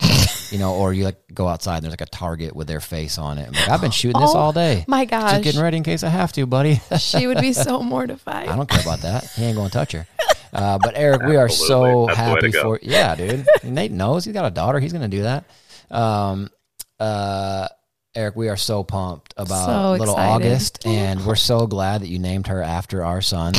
you 0.50 0.58
know, 0.58 0.74
or 0.74 0.92
you 0.92 1.04
like 1.04 1.16
go 1.32 1.46
outside 1.48 1.76
and 1.76 1.84
there's 1.84 1.92
like 1.92 2.00
a 2.00 2.06
target 2.06 2.54
with 2.54 2.66
their 2.66 2.80
face 2.80 3.18
on 3.18 3.38
it. 3.38 3.46
I'm 3.48 3.52
like, 3.52 3.68
I've 3.68 3.80
been 3.80 3.90
shooting 3.90 4.20
this 4.20 4.30
Oh, 4.34 4.38
all 4.38 4.52
day. 4.52 4.84
My 4.88 5.04
God 5.04 5.20
Just 5.20 5.34
gosh. 5.34 5.42
getting 5.44 5.60
ready 5.60 5.76
in 5.78 5.82
case 5.82 6.02
I 6.02 6.08
have 6.08 6.32
to, 6.34 6.46
buddy. 6.46 6.80
she 6.98 7.26
would 7.26 7.40
be 7.40 7.52
so 7.52 7.82
mortified. 7.82 8.48
I 8.48 8.56
don't 8.56 8.68
care 8.68 8.80
about 8.82 9.00
that. 9.00 9.24
He 9.34 9.44
ain't 9.44 9.56
going 9.56 9.68
to 9.68 9.72
touch 9.72 9.92
her. 9.92 10.06
Uh, 10.52 10.78
but 10.78 10.94
Eric, 10.96 11.22
we 11.22 11.36
are 11.36 11.48
so 11.48 12.06
That's 12.06 12.18
happy 12.18 12.52
for 12.52 12.78
yeah, 12.82 13.14
dude. 13.14 13.46
Nate 13.64 13.92
knows 13.92 14.24
he's 14.24 14.32
got 14.34 14.46
a 14.46 14.50
daughter. 14.50 14.78
He's 14.80 14.92
going 14.92 15.08
to 15.10 15.16
do 15.16 15.24
that. 15.24 15.44
Um, 15.90 16.50
uh, 16.98 17.68
Eric, 18.14 18.36
we 18.36 18.48
are 18.48 18.56
so 18.56 18.82
pumped 18.82 19.34
about 19.36 19.66
So 19.66 19.90
little 19.98 20.14
excited. 20.14 20.46
August, 20.46 20.86
and 20.86 21.26
we're 21.26 21.36
so 21.36 21.66
glad 21.66 22.00
that 22.00 22.08
you 22.08 22.18
named 22.18 22.46
her 22.46 22.62
after 22.62 23.04
our 23.04 23.20
son. 23.20 23.52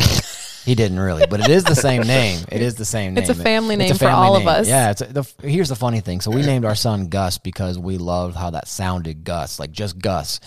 He 0.68 0.76
didn't 0.76 1.00
really, 1.00 1.26
but 1.28 1.40
it 1.40 1.48
is 1.48 1.64
the 1.64 1.76
same 1.76 2.02
name. 2.08 2.44
It 2.52 2.62
is 2.62 2.76
the 2.76 2.84
same 2.84 3.14
name. 3.14 3.22
It's 3.22 3.30
a 3.30 3.42
family 3.42 3.76
It's 3.76 3.80
name 3.80 3.94
for 3.94 4.00
family 4.00 4.28
all 4.28 4.36
of 4.36 4.48
us. 4.48 4.68
Yeah. 4.68 4.92
It's 4.92 5.00
a, 5.00 5.06
the, 5.06 5.34
here's 5.42 5.70
the 5.70 5.78
funny 5.78 6.02
thing. 6.02 6.20
So 6.20 6.30
we 6.30 6.42
named 6.42 6.66
our 6.66 6.76
son 6.76 7.08
Gus 7.08 7.38
because 7.38 7.80
we 7.80 7.98
loved 7.98 8.36
how 8.36 8.50
that 8.50 8.68
sounded, 8.68 9.24
Gus, 9.24 9.60
like 9.62 9.72
just 9.72 9.98
Gus. 9.98 10.42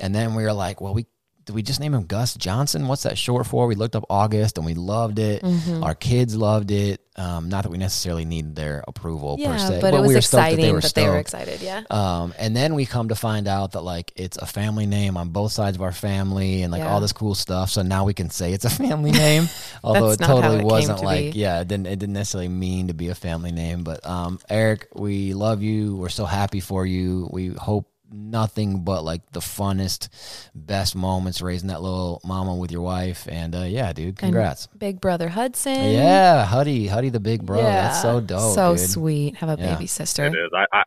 And 0.00 0.14
then 0.14 0.34
we 0.34 0.44
were 0.44 0.54
like, 0.54 0.80
well, 0.80 0.94
we 0.94 1.04
did 1.46 1.54
we 1.54 1.62
just 1.62 1.78
name 1.78 1.94
him 1.94 2.04
Gus 2.06 2.34
Johnson? 2.34 2.88
What's 2.88 3.04
that 3.04 3.16
short 3.16 3.46
for? 3.46 3.68
We 3.68 3.76
looked 3.76 3.94
up 3.94 4.04
August 4.10 4.58
and 4.58 4.66
we 4.66 4.74
loved 4.74 5.20
it. 5.20 5.42
Mm-hmm. 5.42 5.84
Our 5.84 5.94
kids 5.94 6.36
loved 6.36 6.72
it. 6.72 7.00
Um, 7.14 7.48
not 7.48 7.62
that 7.62 7.70
we 7.70 7.78
necessarily 7.78 8.24
needed 8.26 8.56
their 8.56 8.84
approval 8.86 9.36
per 9.38 9.44
yeah, 9.44 9.56
se, 9.56 9.80
but, 9.80 9.94
it 9.94 10.00
was 10.00 10.08
we 10.08 10.14
were 10.14 10.18
exciting 10.18 10.56
that 10.56 10.62
they 10.66 10.72
were 10.72 10.80
that 10.80 10.94
they 10.94 11.08
were 11.08 11.16
excited. 11.16 11.62
Yeah. 11.62 11.84
Um, 11.88 12.34
and 12.38 12.54
then 12.54 12.74
we 12.74 12.84
come 12.84 13.08
to 13.08 13.14
find 13.14 13.48
out 13.48 13.72
that 13.72 13.80
like 13.82 14.12
it's 14.16 14.36
a 14.36 14.44
family 14.44 14.84
name 14.84 15.16
on 15.16 15.30
both 15.30 15.52
sides 15.52 15.76
of 15.78 15.82
our 15.82 15.92
family 15.92 16.62
and 16.62 16.72
like 16.72 16.80
Yeah. 16.80 16.92
all 16.92 17.00
this 17.00 17.12
cool 17.12 17.34
stuff. 17.34 17.70
So 17.70 17.80
now 17.82 18.04
we 18.04 18.12
can 18.12 18.28
say 18.28 18.52
it's 18.52 18.66
a 18.66 18.70
family 18.70 19.12
name, 19.12 19.48
although 19.84 20.06
it 20.10 20.18
That's 20.18 20.20
not 20.22 20.28
how 20.28 20.40
totally 20.42 20.58
it 20.60 20.64
wasn't 20.64 20.98
to 20.98 21.04
like 21.04 21.32
be. 21.32 21.38
yeah, 21.38 21.60
it 21.60 21.68
didn't 21.68 21.86
it 21.86 21.98
didn't 21.98 22.12
necessarily 22.14 22.48
mean 22.48 22.88
to 22.88 22.94
be 22.94 23.08
a 23.08 23.14
family 23.14 23.52
name. 23.52 23.82
But 23.84 24.04
um, 24.04 24.38
Eric, 24.50 24.88
we 24.94 25.32
love 25.32 25.62
you. 25.62 25.96
We're 25.96 26.08
so 26.10 26.26
happy 26.26 26.60
for 26.60 26.84
you. 26.84 27.30
We 27.32 27.48
hope 27.48 27.88
nothing 28.12 28.84
but 28.84 29.02
like 29.04 29.22
the 29.32 29.40
funnest, 29.40 30.08
best 30.54 30.94
moments 30.96 31.42
raising 31.42 31.68
that 31.68 31.82
little 31.82 32.20
mama 32.24 32.54
with 32.54 32.70
your 32.70 32.82
wife. 32.82 33.26
And 33.30 33.54
uh, 33.54 33.62
yeah, 33.62 33.92
dude, 33.92 34.16
congrats. 34.16 34.66
Big 34.68 35.00
brother 35.00 35.28
Hudson. 35.28 35.90
yeah, 35.90 36.44
Huddy, 36.44 36.86
Huddy, 36.86 37.08
the 37.10 37.20
big 37.20 37.44
bro. 37.44 37.62
That's 37.62 38.02
so 38.02 38.20
dope. 38.20 38.54
So 38.54 38.76
dude. 38.76 38.88
sweet. 38.88 39.36
Have 39.36 39.48
a 39.58 39.60
Yeah. 39.60 39.74
baby 39.74 39.86
sister. 39.86 40.24
It 40.26 40.34
is. 40.34 40.50
I, 40.54 40.64
I 40.72 40.82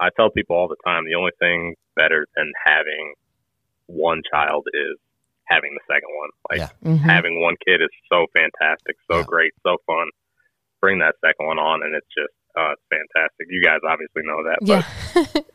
I 0.00 0.08
tell 0.16 0.30
people 0.30 0.56
all 0.56 0.68
the 0.68 0.76
time 0.84 1.04
the 1.04 1.14
only 1.14 1.30
thing 1.38 1.74
better 1.96 2.26
than 2.36 2.50
having 2.66 3.14
one 3.86 4.22
child 4.30 4.66
is 4.72 4.98
having 5.44 5.70
the 5.74 5.80
second 5.86 6.08
one. 6.16 6.30
Like 6.50 6.58
Yeah. 6.58 6.90
Mhm. 6.90 6.98
having 7.00 7.40
one 7.40 7.54
kid 7.66 7.80
is 7.82 7.90
so 8.10 8.26
fantastic, 8.34 8.96
so 9.10 9.18
Yeah. 9.18 9.24
great, 9.24 9.52
so 9.62 9.76
fun. 9.86 10.08
Bring 10.80 10.98
that 10.98 11.14
second 11.24 11.46
one 11.46 11.58
on, 11.58 11.82
and 11.82 11.94
it's 11.94 12.06
just 12.16 12.32
uh, 12.56 12.70
it's 12.72 12.82
fantastic. 12.88 13.48
You 13.50 13.60
guys 13.62 13.80
obviously 13.88 14.22
know 14.24 14.42
that, 14.44 14.58
Yeah. 14.62 14.82
but 15.14 15.26
it, 15.36 15.53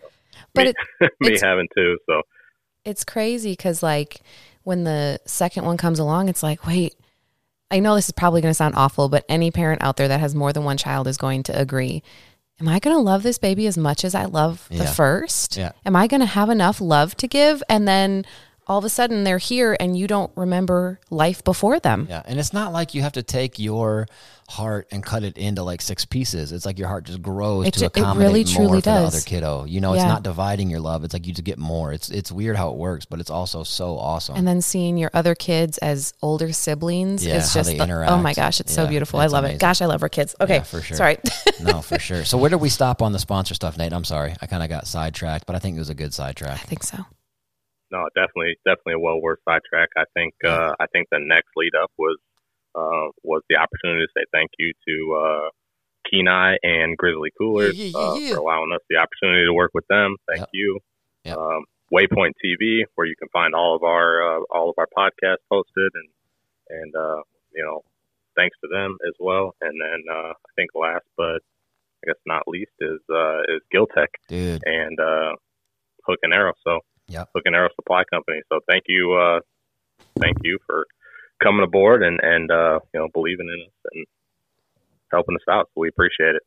but 1.00 1.10
me 1.20 1.28
It's- 1.28 1.42
having 1.42 1.68
two, 1.76 1.98
so. 2.10 2.22
It's 2.86 3.04
crazy 3.04 3.52
because 3.52 3.84
like 3.84 4.22
when 4.64 4.84
the 4.84 5.20
second 5.26 5.66
one 5.66 5.78
comes 5.78 6.00
along 6.00 6.30
it's 6.30 6.42
like 6.42 6.66
wait 6.66 6.96
i 7.72 7.80
know 7.80 7.96
this 7.96 8.06
is 8.08 8.12
probably 8.14 8.42
going 8.42 8.50
to 8.52 8.56
sound 8.56 8.74
awful 8.76 9.10
but 9.10 9.26
any 9.28 9.52
parent 9.52 9.84
out 9.84 9.98
there 9.98 10.08
that 10.08 10.20
has 10.20 10.34
more 10.34 10.54
than 10.54 10.64
one 10.64 10.78
child 10.78 11.08
is 11.08 11.18
going 11.18 11.44
to 11.44 11.60
agree. 11.60 12.02
Am 12.62 12.68
i 12.68 12.80
going 12.80 12.96
to 12.96 13.02
love 13.02 13.22
this 13.24 13.38
baby 13.38 13.68
as 13.68 13.78
much 13.78 14.04
as 14.06 14.16
i 14.16 14.26
love 14.26 14.68
the 14.72 14.86
first? 14.86 15.58
Yeah. 15.58 15.72
am 15.86 15.96
i 15.96 16.08
going 16.08 16.22
to 16.22 16.26
have 16.26 16.50
enough 16.50 16.80
love 16.82 17.16
to 17.18 17.28
give? 17.28 17.62
And 17.70 17.88
then 17.88 18.26
all 18.70 18.78
of 18.78 18.86
a 18.86 18.90
sudden 18.90 19.24
they're 19.26 19.40
here 19.40 19.76
and 19.80 19.98
you 19.98 20.08
don't 20.08 20.32
remember 20.38 21.00
life 21.10 21.44
before 21.44 21.80
them 21.80 22.06
Yeah, 22.10 22.22
and 22.26 22.40
it's 22.40 22.54
not 22.54 22.72
like 22.72 22.94
you 22.94 23.02
have 23.02 23.14
to 23.14 23.24
take 23.24 23.58
your 23.60 24.08
heart 24.48 24.88
and 24.92 25.04
cut 25.04 25.24
it 25.24 25.38
into 25.38 25.62
like 25.62 25.80
six 25.82 26.06
pieces. 26.06 26.52
It's 26.52 26.66
like 26.66 26.80
your 26.80 26.88
heart 26.88 27.04
just 27.04 27.22
grows 27.22 27.68
It 27.68 27.74
to 27.76 27.80
ju- 27.82 27.86
it 27.86 27.98
accommodate 27.98 28.28
really 28.28 28.44
more 28.46 28.54
truly 28.56 28.78
for 28.82 28.90
the 28.90 28.94
does. 29.02 29.16
other 29.16 29.22
kiddo. 29.24 29.66
You 29.66 29.80
know, 29.80 29.94
it's 29.94 30.04
not 30.04 30.24
dividing 30.24 30.72
your 30.72 30.80
love. 30.80 31.04
It's 31.04 31.14
like 31.14 31.28
you 31.28 31.34
just 31.34 31.44
get 31.44 31.60
more. 31.60 31.94
It's 31.94 32.10
it's 32.10 32.32
weird 32.32 32.56
how 32.56 32.70
it 32.72 32.78
works, 32.78 33.06
but 33.06 33.20
it's 33.20 33.30
also 33.30 33.64
so 33.64 33.98
awesome. 33.98 34.36
and 34.38 34.48
then 34.48 34.62
seeing 34.62 34.98
your 34.98 35.12
other 35.14 35.36
kids 35.36 35.78
as 35.80 36.14
older 36.24 36.52
siblings 36.52 37.24
Yeah, 37.26 37.36
is 37.38 37.50
how 37.54 37.60
just 37.60 37.70
they 37.72 37.78
the- 37.78 38.06
oh 38.10 38.18
my 38.18 38.34
gosh 38.34 38.60
it's 38.60 38.74
so 38.74 38.88
beautiful 38.88 39.20
it's 39.22 39.32
i 39.32 39.36
love 39.36 39.44
amazing. 39.46 39.58
it 39.58 39.62
gosh 39.62 39.82
i 39.82 39.86
love 39.86 40.02
our 40.04 40.10
kids 40.10 40.36
okay 40.42 40.56
Yeah, 40.56 40.64
for 40.64 40.82
sure. 40.82 40.98
sorry 40.98 41.18
no, 41.62 41.82
for 41.82 42.00
sure. 42.00 42.26
So 42.26 42.38
where 42.40 42.50
did 42.50 42.58
we 42.62 42.70
stop 42.70 43.02
on 43.02 43.12
the 43.14 43.20
sponsor 43.20 43.54
stuff, 43.54 43.78
Nate? 43.78 43.94
I'm 43.94 44.04
sorry, 44.04 44.36
I 44.42 44.46
kind 44.48 44.64
of 44.64 44.70
got 44.70 44.88
sidetracked, 44.88 45.46
but 45.46 45.56
I 45.56 45.60
think 45.60 45.76
it 45.76 45.80
was 45.80 45.90
a 45.90 45.96
good 45.96 46.14
sidetrack. 46.14 46.54
i 46.54 46.66
think 46.66 46.84
so 46.84 46.98
no, 47.92 48.08
definitely, 48.16 48.56
definitely 48.66 48.94
a 48.94 49.00
well 49.00 49.22
worth 49.22 49.40
sidetrack. 49.48 49.90
I 49.98 50.04
think, 50.14 50.34
uh, 50.46 50.74
I 50.80 50.86
think 50.94 51.08
the 51.12 51.20
next 51.20 51.50
lead 51.56 51.74
up 51.82 51.92
was, 51.98 52.18
uh, 52.76 53.10
was 53.24 53.42
the 53.50 53.58
opportunity 53.58 54.06
to 54.06 54.12
say 54.16 54.26
thank 54.32 54.52
you 54.60 54.74
to, 54.88 55.14
uh, 55.16 55.50
Kenai 56.10 56.58
and 56.64 56.98
Grizzly 56.98 57.30
Coolers, 57.38 57.78
Yeah, 57.78 57.92
yeah, 57.94 57.98
uh, 57.98 58.14
yeah, 58.16 58.34
for 58.34 58.40
allowing 58.40 58.72
us 58.74 58.82
the 58.90 58.98
opportunity 58.98 59.46
to 59.46 59.54
work 59.54 59.72
with 59.74 59.86
them. 59.88 60.16
Thank 60.28 60.42
Yep. 60.42 60.50
you. 60.54 60.80
Yep. 61.26 61.38
Um, 61.38 61.66
Waypoint 61.94 62.34
TV, 62.44 62.84
where 62.96 63.08
you 63.08 63.16
can 63.18 63.30
find 63.30 63.54
all 63.56 63.76
of 63.76 63.84
our, 63.84 64.22
uh, 64.22 64.42
all 64.52 64.70
of 64.70 64.76
our 64.78 64.88
podcasts 64.96 65.44
posted 65.50 65.92
and, 65.96 66.10
and, 66.70 66.96
uh, 66.96 67.22
you 67.54 67.64
know, 67.66 67.82
thanks 68.36 68.56
to 68.62 68.68
them 68.70 68.98
as 69.08 69.14
well. 69.20 69.56
And 69.62 69.80
then, 69.82 70.04
uh, 70.10 70.30
I 70.34 70.50
think 70.56 70.70
last, 70.76 71.06
but 71.18 71.42
I 72.04 72.08
guess 72.08 72.16
not 72.26 72.48
least 72.48 72.72
is, 72.80 73.00
uh, 73.12 73.42
is 73.50 73.62
Giltech 73.74 74.08
Dude, 74.28 74.62
and, 74.66 75.00
uh, 75.00 75.36
Hook 76.06 76.20
and 76.24 76.34
Arrow. 76.34 76.54
So, 76.64 76.80
Yep. 77.10 77.30
Hook 77.36 77.44
and 77.46 77.56
Arrow 77.56 77.70
Supply 77.76 78.04
Company. 78.12 78.42
So 78.52 78.60
thank 78.70 78.86
you, 78.88 79.14
uh, 79.14 79.40
thank 80.20 80.38
you 80.44 80.60
for 80.66 80.88
coming 81.44 81.64
aboard 81.64 82.04
and 82.04 82.20
and 82.22 82.52
uh, 82.52 82.80
you 82.94 83.00
know 83.00 83.08
believing 83.14 83.48
in 83.48 83.62
us 83.66 83.92
and 83.94 84.06
helping 85.12 85.36
us 85.36 85.42
out. 85.50 85.68
So 85.74 85.82
we 85.82 85.90
appreciate 85.90 86.36
it. 86.36 86.44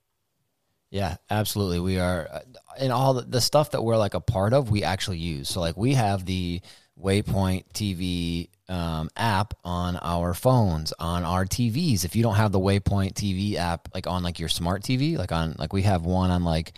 Yeah, 0.91 1.17
absolutely. 1.31 1.81
We 1.81 1.99
are, 1.99 2.29
uh, 2.31 2.41
and 2.79 2.93
all 2.93 3.15
the, 3.15 3.23
the 3.23 3.41
stuff 3.41 3.71
that 3.71 3.83
we're 3.83 3.97
like 3.97 4.13
a 4.13 4.21
part 4.21 4.53
of, 4.53 4.71
we 4.71 4.85
actually 4.85 5.17
use. 5.17 5.49
So, 5.49 5.59
like, 5.59 5.75
we 5.75 5.95
have 5.95 6.27
the 6.27 6.61
Waypoint 7.03 7.65
TV 7.73 8.51
um, 8.69 9.09
app 9.17 9.55
on 9.65 9.97
our 9.97 10.35
phones, 10.35 10.93
on 10.99 11.25
our 11.25 11.47
TVs. 11.47 12.05
If 12.05 12.15
you 12.15 12.23
don't 12.23 12.35
have 12.35 12.53
the 12.53 12.61
Waypoint 12.61 13.15
TV 13.15 13.55
app, 13.55 13.89
like 13.95 14.07
on 14.07 14.23
like 14.23 14.39
your 14.39 14.51
smart 14.51 14.83
TV, 14.83 15.17
like 15.17 15.33
on 15.33 15.57
like 15.59 15.73
we 15.73 15.83
have 15.83 16.05
one 16.05 16.31
on 16.31 16.45
like 16.45 16.75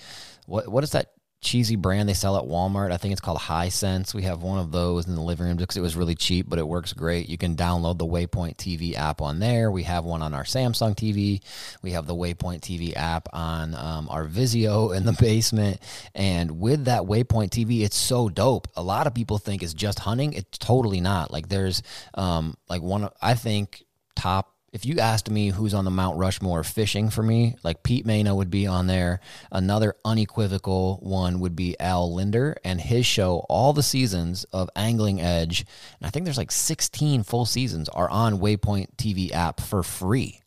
what 0.47 0.69
what 0.69 0.85
is 0.85 0.93
that 0.93 1.11
cheesy 1.45 1.77
brand 1.77 2.09
they 2.09 2.15
sell 2.15 2.37
at 2.37 2.45
Walmart? 2.45 2.91
I 2.91 2.97
think 2.97 3.13
it's 3.13 3.21
called 3.21 3.39
Hisense. 3.39 4.15
We 4.15 4.23
have 4.23 4.43
one 4.43 4.59
of 4.59 4.73
those 4.73 5.07
in 5.07 5.15
the 5.15 5.21
living 5.21 5.47
room 5.47 5.57
because 5.57 5.77
it 5.77 5.83
was 5.83 5.95
really 5.95 6.15
cheap, 6.15 6.49
but 6.49 6.59
it 6.59 6.67
works 6.67 6.93
great. 6.93 7.29
You 7.29 7.39
can 7.39 7.55
download 7.55 7.99
the 7.99 8.07
Waypoint 8.07 8.57
TV 8.57 8.95
app 8.95 9.21
on 9.21 9.39
there. 9.39 9.71
We 9.71 9.85
have 9.85 10.05
one 10.05 10.23
on 10.23 10.35
our 10.35 10.45
Samsung 10.45 10.97
TV. 10.97 11.41
We 11.83 11.93
have 11.93 12.07
the 12.07 12.15
Waypoint 12.15 12.61
TV 12.61 12.97
app 12.97 13.29
on 13.33 13.75
um, 13.75 14.09
our 14.11 14.27
Vizio 14.27 14.97
in 14.97 15.05
the 15.05 15.13
basement. 15.21 15.81
And 16.15 16.59
with 16.59 16.87
that 16.87 17.03
Waypoint 17.03 17.51
TV, 17.51 17.83
it's 17.83 17.97
so 17.97 18.29
dope. 18.29 18.69
A 18.75 18.83
lot 18.83 19.07
of 19.07 19.15
people 19.15 19.39
think 19.39 19.63
it's 19.63 19.75
just 19.75 20.01
hunting. 20.01 20.33
It's 20.33 20.59
totally 20.59 21.01
not. 21.01 21.31
Like 21.31 21.49
there's 21.49 21.83
um, 22.15 22.57
like 22.69 22.83
one, 22.83 23.09
I 23.21 23.35
think 23.35 23.85
top 24.17 24.54
if 24.75 24.85
you 24.85 24.99
asked 24.99 25.31
me 25.31 25.51
who's 25.51 25.73
on 25.73 25.85
the 25.85 25.91
Mount 25.93 26.19
Rushmore 26.19 26.65
fishing 26.65 27.09
for 27.09 27.23
me, 27.23 27.55
like 27.63 27.85
Pete 27.85 28.05
Maina 28.05 28.35
would 28.35 28.51
be 28.51 28.67
on 28.67 28.89
there. 28.89 29.21
Another 29.53 29.95
unequivocal 30.05 30.99
one 31.01 31.39
would 31.39 31.55
be 31.55 31.79
Al 31.79 32.13
Lindner 32.13 32.57
and 32.65 32.81
his 32.81 33.07
show, 33.07 33.47
all 33.49 33.73
the 33.73 33.85
seasons 33.85 34.43
of 34.53 34.69
Angling 34.75 35.21
Edge. 35.21 35.61
And 36.01 36.07
I 36.09 36.11
think 36.11 36.25
there's 36.25 36.37
like 36.37 36.51
16 36.51 37.23
full 37.23 37.47
seasons 37.47 37.89
are 37.89 38.11
on 38.11 38.41
Waypoint 38.41 38.97
TV 38.97 39.33
app 39.33 39.61
for 39.61 39.85
free. 39.85 40.41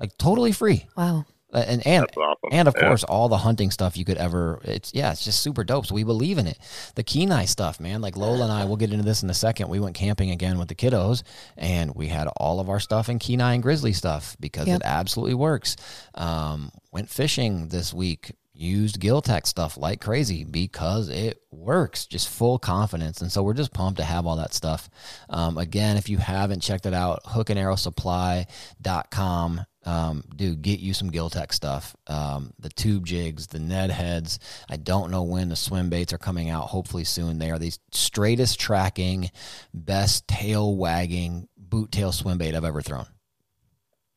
Like 0.00 0.16
totally 0.16 0.52
free. 0.52 0.86
wow 0.96 1.26
And 1.50 1.84
and 1.86 2.04
awesome. 2.16 2.50
and 2.52 2.68
of 2.68 2.74
Yeah. 2.76 2.88
course 2.88 3.04
all 3.04 3.28
the 3.30 3.38
hunting 3.38 3.70
stuff 3.70 3.96
you 3.96 4.04
could 4.04 4.18
ever 4.18 4.60
it's 4.64 4.92
yeah 4.92 5.12
it's 5.12 5.24
just 5.24 5.40
super 5.40 5.64
dope 5.64 5.86
so 5.86 5.94
we 5.94 6.04
believe 6.04 6.36
in 6.36 6.46
it 6.46 6.58
the 6.94 7.02
kenai 7.02 7.46
stuff 7.46 7.80
man 7.80 8.02
like 8.02 8.18
lola 8.18 8.42
and 8.44 8.52
i 8.52 8.66
we'll 8.66 8.76
get 8.76 8.92
into 8.92 9.02
this 9.04 9.22
in 9.22 9.30
a 9.30 9.34
second 9.34 9.70
we 9.70 9.80
went 9.80 9.94
camping 9.96 10.30
again 10.30 10.58
with 10.58 10.68
the 10.68 10.74
kiddos 10.74 11.22
and 11.56 11.94
we 11.94 12.08
had 12.08 12.28
all 12.36 12.60
of 12.60 12.68
our 12.68 12.78
stuff 12.78 13.08
in 13.08 13.18
kenai 13.18 13.54
and 13.54 13.62
grizzly 13.62 13.94
stuff 13.94 14.36
because 14.38 14.66
Yep. 14.66 14.80
it 14.80 14.82
absolutely 14.84 15.32
works 15.34 15.74
um, 16.16 16.70
went 16.92 17.08
fishing 17.08 17.68
this 17.68 17.94
week 17.94 18.32
used 18.52 19.00
Giltech 19.00 19.46
stuff 19.46 19.76
like 19.78 20.00
crazy 20.00 20.42
because 20.44 21.08
it 21.08 21.40
works 21.52 22.04
just 22.06 22.28
full 22.28 22.58
confidence 22.58 23.22
and 23.22 23.30
so 23.32 23.42
we're 23.42 23.54
just 23.54 23.72
pumped 23.72 23.98
to 24.00 24.04
have 24.04 24.26
all 24.26 24.36
that 24.36 24.52
stuff 24.52 24.90
um, 25.30 25.56
again 25.56 25.96
if 25.96 26.10
you 26.10 26.18
haven't 26.18 26.60
checked 26.60 26.84
it 26.84 26.92
out 26.92 27.22
hookandarrowsupply.com 27.24 29.64
um, 29.88 30.22
dude, 30.36 30.60
get 30.60 30.80
you 30.80 30.92
some 30.92 31.10
Giltech 31.10 31.50
stuff. 31.50 31.96
Um, 32.06 32.52
the 32.58 32.68
tube 32.68 33.06
jigs, 33.06 33.46
the 33.46 33.58
Ned 33.58 33.90
heads. 33.90 34.38
I 34.68 34.76
don't 34.76 35.10
know 35.10 35.22
when 35.22 35.48
the 35.48 35.56
swim 35.56 35.88
baits 35.88 36.12
are 36.12 36.18
coming 36.18 36.50
out. 36.50 36.64
Hopefully 36.64 37.04
soon. 37.04 37.38
They 37.38 37.50
are 37.50 37.58
the 37.58 37.72
straightest 37.92 38.60
tracking, 38.60 39.30
best 39.72 40.28
tail 40.28 40.76
wagging 40.76 41.48
boot 41.56 41.90
tail 41.90 42.12
swim 42.12 42.36
bait 42.36 42.54
I've 42.54 42.64
ever 42.64 42.82
thrown. 42.82 43.06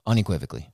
Unequivocally, 0.06 0.70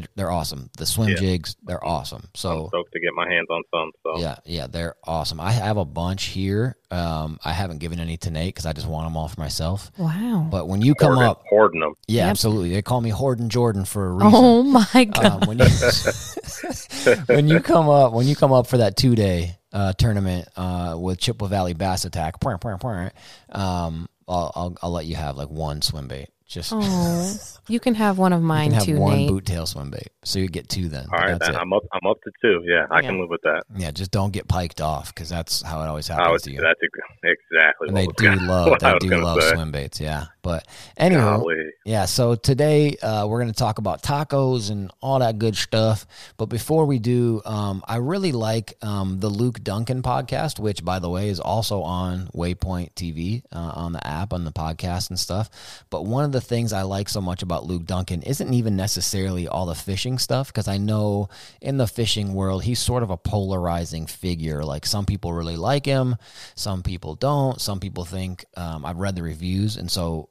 they, 0.00 0.06
they're 0.16 0.30
awesome. 0.30 0.70
The 0.76 0.86
swim 0.86 1.08
Yeah. 1.10 1.14
jigs, 1.16 1.56
they're 1.62 1.84
awesome. 1.84 2.22
I'm 2.24 2.30
So 2.34 2.68
stoked 2.68 2.92
to 2.92 3.00
get 3.00 3.10
my 3.14 3.28
hands 3.28 3.46
on 3.50 3.62
some. 3.72 3.90
So 4.02 4.18
yeah, 4.20 4.36
yeah, 4.44 4.66
they're 4.66 4.94
awesome. 5.04 5.40
I 5.40 5.52
have 5.52 5.76
a 5.76 5.84
bunch 5.84 6.24
here. 6.24 6.76
Um, 6.90 7.38
I 7.44 7.52
haven't 7.52 7.78
given 7.78 7.98
any 7.98 8.16
to 8.18 8.30
Nate 8.30 8.54
because 8.54 8.66
I 8.66 8.72
just 8.72 8.86
want 8.86 9.06
them 9.06 9.16
all 9.16 9.28
for 9.28 9.40
myself. 9.40 9.90
wow 9.98 10.46
But 10.50 10.68
when 10.68 10.80
you 10.82 10.94
come 10.94 11.14
hoarding, 11.14 11.28
up, 11.30 11.42
hoarding 11.50 11.80
them. 11.80 11.94
yeah, 12.06 12.22
Yep. 12.24 12.30
absolutely. 12.30 12.70
They 12.70 12.82
call 12.82 13.00
me 13.00 13.10
Horden 13.10 13.48
Jordan 13.48 13.84
for 13.84 14.06
a 14.06 14.12
reason. 14.12 14.30
oh 14.34 14.62
my 14.62 15.04
god 15.04 15.24
um, 15.42 15.46
when 15.48 15.58
you 15.58 15.66
when 17.26 17.48
you 17.48 17.60
come 17.60 17.88
up 17.88 18.12
when 18.12 18.26
you 18.26 18.36
come 18.36 18.52
up 18.52 18.66
for 18.66 18.78
that 18.78 18.96
two 18.96 19.14
day 19.14 19.58
uh, 19.72 19.92
tournament 19.94 20.48
uh, 20.56 20.96
with 20.98 21.18
Chippewa 21.18 21.48
Valley 21.48 21.74
Bass 21.74 22.04
Attack, 22.04 22.36
um, 22.44 24.08
I'll, 24.28 24.52
I'll 24.54 24.76
I'll 24.82 24.90
let 24.90 25.06
you 25.06 25.16
have 25.16 25.36
like 25.36 25.48
one 25.50 25.82
swim 25.82 26.08
bait. 26.08 26.28
Just 26.48 26.72
Oh, 26.74 27.36
you 27.68 27.80
can 27.80 27.94
have 27.96 28.18
one 28.18 28.32
of 28.32 28.40
you 28.40 28.46
mine 28.46 28.66
can 28.70 28.74
have 28.74 28.84
too, 28.84 28.98
one 28.98 29.16
Nate. 29.16 29.28
boot 29.28 29.46
tail 29.46 29.66
swim 29.66 29.90
bait, 29.90 30.10
so 30.22 30.38
you 30.38 30.46
get 30.48 30.68
two 30.68 30.88
then. 30.88 31.06
All 31.12 31.18
right, 31.18 31.30
that's 31.38 31.46
then 31.46 31.56
it. 31.56 31.58
I'm 31.60 31.72
up. 31.72 31.82
I'm 31.92 32.08
up 32.08 32.18
to 32.22 32.30
two. 32.40 32.62
Yeah, 32.64 32.86
I 32.90 33.02
can 33.02 33.18
live 33.18 33.28
with 33.28 33.42
that. 33.42 33.64
Yeah, 33.76 33.90
just 33.90 34.12
don't 34.12 34.32
get 34.32 34.46
piked 34.46 34.80
off 34.80 35.12
because 35.12 35.28
that's 35.28 35.62
how 35.62 35.82
it 35.82 35.86
always 35.86 36.06
happens 36.06 36.30
was, 36.30 36.42
to 36.42 36.52
you. 36.52 36.60
that's 36.60 36.78
ex- 36.82 37.36
exactly. 37.50 37.88
And 37.88 37.96
what 37.96 38.00
they 38.00 38.06
was 38.06 38.14
do 38.16 38.24
gonna- 38.24 38.46
love 38.52 38.78
I 38.82 38.92
they 38.92 38.98
do 39.08 39.16
love 39.20 39.42
say. 39.42 39.50
swim 39.54 39.72
baits, 39.72 40.00
yeah. 40.00 40.26
But 40.42 40.68
anyway, 40.96 41.22
Golly. 41.22 41.56
Yeah, 41.84 42.04
so 42.04 42.36
today 42.36 42.96
uh, 42.98 43.26
we're 43.26 43.40
going 43.40 43.52
to 43.52 43.58
talk 43.58 43.78
about 43.78 44.02
tacos 44.04 44.70
and 44.70 44.92
all 45.02 45.18
that 45.18 45.40
good 45.40 45.56
stuff. 45.56 46.06
But 46.36 46.46
before 46.46 46.86
we 46.86 47.00
do, 47.00 47.42
um, 47.44 47.82
I 47.88 47.96
really 47.96 48.30
like 48.30 48.74
um, 48.80 49.18
the 49.18 49.28
Luke 49.28 49.64
Duncan 49.64 50.02
podcast, 50.02 50.60
which, 50.60 50.84
by 50.84 51.00
the 51.00 51.10
way, 51.10 51.30
is 51.30 51.40
also 51.40 51.82
on 51.82 52.28
Waypoint 52.28 52.92
TV 52.94 53.42
uh, 53.50 53.72
on 53.74 53.92
the 53.92 54.06
app, 54.06 54.32
on 54.32 54.44
the 54.44 54.52
podcast 54.52 55.10
and 55.10 55.18
stuff. 55.18 55.50
But 55.90 56.06
one 56.06 56.24
of 56.24 56.30
the 56.30 56.35
things 56.40 56.72
I 56.72 56.82
like 56.82 57.08
so 57.08 57.20
much 57.20 57.42
about 57.42 57.64
Luke 57.64 57.84
Duncan 57.84 58.22
isn't 58.22 58.52
even 58.52 58.76
necessarily 58.76 59.48
all 59.48 59.66
the 59.66 59.74
fishing 59.74 60.18
stuff, 60.18 60.48
because 60.48 60.68
I 60.68 60.78
know 60.78 61.28
in 61.60 61.76
the 61.76 61.86
fishing 61.86 62.34
world, 62.34 62.64
he's 62.64 62.78
sort 62.78 63.02
of 63.02 63.10
a 63.10 63.16
polarizing 63.16 64.06
figure. 64.06 64.64
Like 64.64 64.86
some 64.86 65.06
people 65.06 65.32
really 65.32 65.56
like 65.56 65.86
him, 65.86 66.16
some 66.54 66.82
people 66.82 67.14
don't. 67.14 67.60
Some 67.60 67.80
people 67.80 68.04
think, 68.04 68.44
um, 68.56 68.84
I've 68.84 68.98
read 68.98 69.16
the 69.16 69.22
reviews, 69.22 69.76
and 69.76 69.90
so 69.90 70.28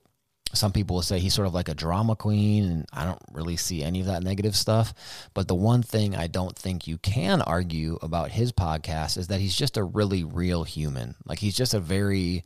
some 0.53 0.71
people 0.71 0.95
will 0.95 1.03
say 1.03 1.19
he's 1.19 1.33
sort 1.33 1.47
of 1.47 1.53
like 1.53 1.69
a 1.69 1.74
drama 1.74 2.15
queen 2.15 2.63
and 2.63 2.85
i 2.93 3.03
don't 3.03 3.21
really 3.31 3.57
see 3.57 3.83
any 3.83 4.00
of 4.00 4.07
that 4.07 4.24
negative 4.24 4.55
stuff 4.55 4.93
but 5.33 5.47
the 5.47 5.55
one 5.55 5.83
thing 5.83 6.15
i 6.15 6.27
don't 6.27 6.57
think 6.57 6.88
you 6.88 6.97
can 6.97 7.41
argue 7.41 7.97
about 8.01 8.31
his 8.31 8.51
podcast 8.51 9.17
is 9.17 9.27
that 9.27 9.41
he's 9.41 9.55
just 9.55 9.77
a 9.77 9.83
really 9.83 10.24
real 10.24 10.63
human 10.63 11.15
like 11.25 11.39
he's 11.39 11.55
just 11.55 11.74
a 11.74 11.79
very 11.79 12.43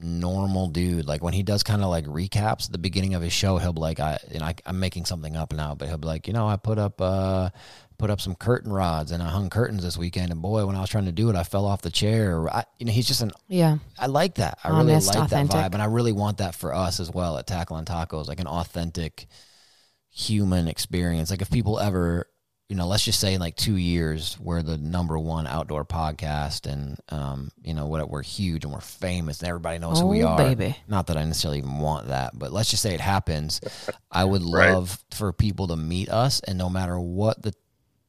normal 0.00 0.68
dude 0.68 1.06
like 1.06 1.22
when 1.22 1.32
he 1.32 1.42
does 1.42 1.62
kind 1.62 1.82
of 1.82 1.88
like 1.88 2.04
recaps 2.06 2.66
at 2.66 2.72
the 2.72 2.78
beginning 2.78 3.14
of 3.14 3.22
his 3.22 3.32
show 3.32 3.58
he'll 3.58 3.72
be 3.72 3.80
like 3.80 4.00
i 4.00 4.18
and 4.32 4.42
I, 4.42 4.54
i'm 4.66 4.80
making 4.80 5.04
something 5.04 5.36
up 5.36 5.52
now 5.52 5.74
but 5.74 5.86
he'll 5.86 5.98
be 5.98 6.08
like 6.08 6.26
you 6.26 6.32
know 6.32 6.48
i 6.48 6.56
put 6.56 6.78
up 6.78 7.00
uh 7.00 7.50
put 8.02 8.10
up 8.10 8.20
some 8.20 8.34
curtain 8.34 8.72
rods 8.72 9.12
and 9.12 9.22
I 9.22 9.28
hung 9.28 9.48
curtains 9.48 9.84
this 9.84 9.96
weekend. 9.96 10.32
And 10.32 10.42
boy, 10.42 10.66
when 10.66 10.74
I 10.74 10.80
was 10.80 10.90
trying 10.90 11.04
to 11.04 11.12
do 11.12 11.30
it, 11.30 11.36
I 11.36 11.44
fell 11.44 11.64
off 11.64 11.82
the 11.82 11.90
chair. 11.90 12.52
I, 12.52 12.64
you 12.80 12.84
know, 12.84 12.90
he's 12.90 13.06
just 13.06 13.22
an. 13.22 13.30
Yeah. 13.46 13.78
I 13.96 14.06
like 14.06 14.34
that. 14.34 14.58
I 14.64 14.70
Honest, 14.70 15.06
really 15.06 15.18
like 15.20 15.26
authentic. 15.26 15.52
that 15.52 15.70
vibe, 15.70 15.74
and 15.74 15.80
I 15.82 15.84
really 15.84 16.10
want 16.10 16.38
that 16.38 16.56
for 16.56 16.74
us 16.74 16.98
as 16.98 17.12
well 17.12 17.38
at 17.38 17.46
Tackle 17.46 17.76
and 17.76 17.86
Tacos, 17.86 18.26
like 18.26 18.40
an 18.40 18.48
authentic 18.48 19.28
human 20.10 20.66
experience. 20.66 21.30
Like 21.30 21.42
if 21.42 21.50
people 21.50 21.78
ever, 21.78 22.26
you 22.68 22.76
know, 22.76 22.86
let's 22.86 23.04
just 23.04 23.20
say 23.20 23.34
in 23.34 23.40
like 23.40 23.56
two 23.56 23.76
years, 23.76 24.38
we're 24.40 24.62
the 24.62 24.78
number 24.78 25.18
one 25.18 25.46
outdoor 25.46 25.84
podcast, 25.84 26.70
and 26.70 26.98
um, 27.10 27.50
you 27.62 27.74
know, 27.74 27.86
what 27.86 28.08
we're 28.08 28.22
huge 28.22 28.64
and 28.64 28.72
we're 28.72 28.80
famous, 28.80 29.40
and 29.40 29.48
everybody 29.48 29.78
knows 29.78 30.00
who 30.00 30.06
we 30.06 30.22
Oh, 30.22 30.28
are. 30.28 30.36
baby. 30.38 30.76
Not 30.88 31.08
that 31.08 31.16
I 31.18 31.24
necessarily 31.24 31.58
even 31.58 31.78
want 31.78 32.08
that, 32.08 32.30
but 32.38 32.50
let's 32.52 32.70
just 32.70 32.82
say 32.82 32.94
it 32.94 33.00
happens. 33.00 33.60
I 34.10 34.24
would 34.24 34.42
Right. 34.42 34.72
love 34.72 34.98
for 35.10 35.32
people 35.32 35.66
to 35.68 35.76
meet 35.76 36.08
us, 36.08 36.40
and 36.40 36.56
no 36.56 36.70
matter 36.70 36.98
what 36.98 37.42
the 37.42 37.52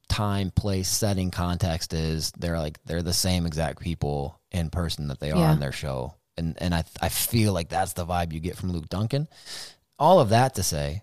time, 0.07 0.51
place, 0.51 0.87
setting, 0.87 1.31
context 1.31 1.93
is, 1.93 2.31
they're 2.37 2.59
like 2.59 2.79
they're 2.85 3.01
the 3.01 3.13
same 3.13 3.45
exact 3.45 3.79
people 3.81 4.39
in 4.51 4.69
person 4.69 5.07
that 5.09 5.19
they 5.19 5.31
are 5.31 5.37
Yeah. 5.39 5.51
on 5.51 5.59
their 5.59 5.71
show. 5.71 6.13
And 6.37 6.55
and 6.61 6.73
I 6.73 6.83
I 7.01 7.09
feel 7.09 7.51
like 7.53 7.67
that's 7.69 7.93
the 7.93 8.05
vibe 8.05 8.31
you 8.31 8.39
get 8.39 8.55
from 8.55 8.71
Luke 8.71 8.87
Duncan. 8.89 9.27
All 9.99 10.19
of 10.19 10.29
that 10.29 10.55
to 10.55 10.63
say, 10.63 11.01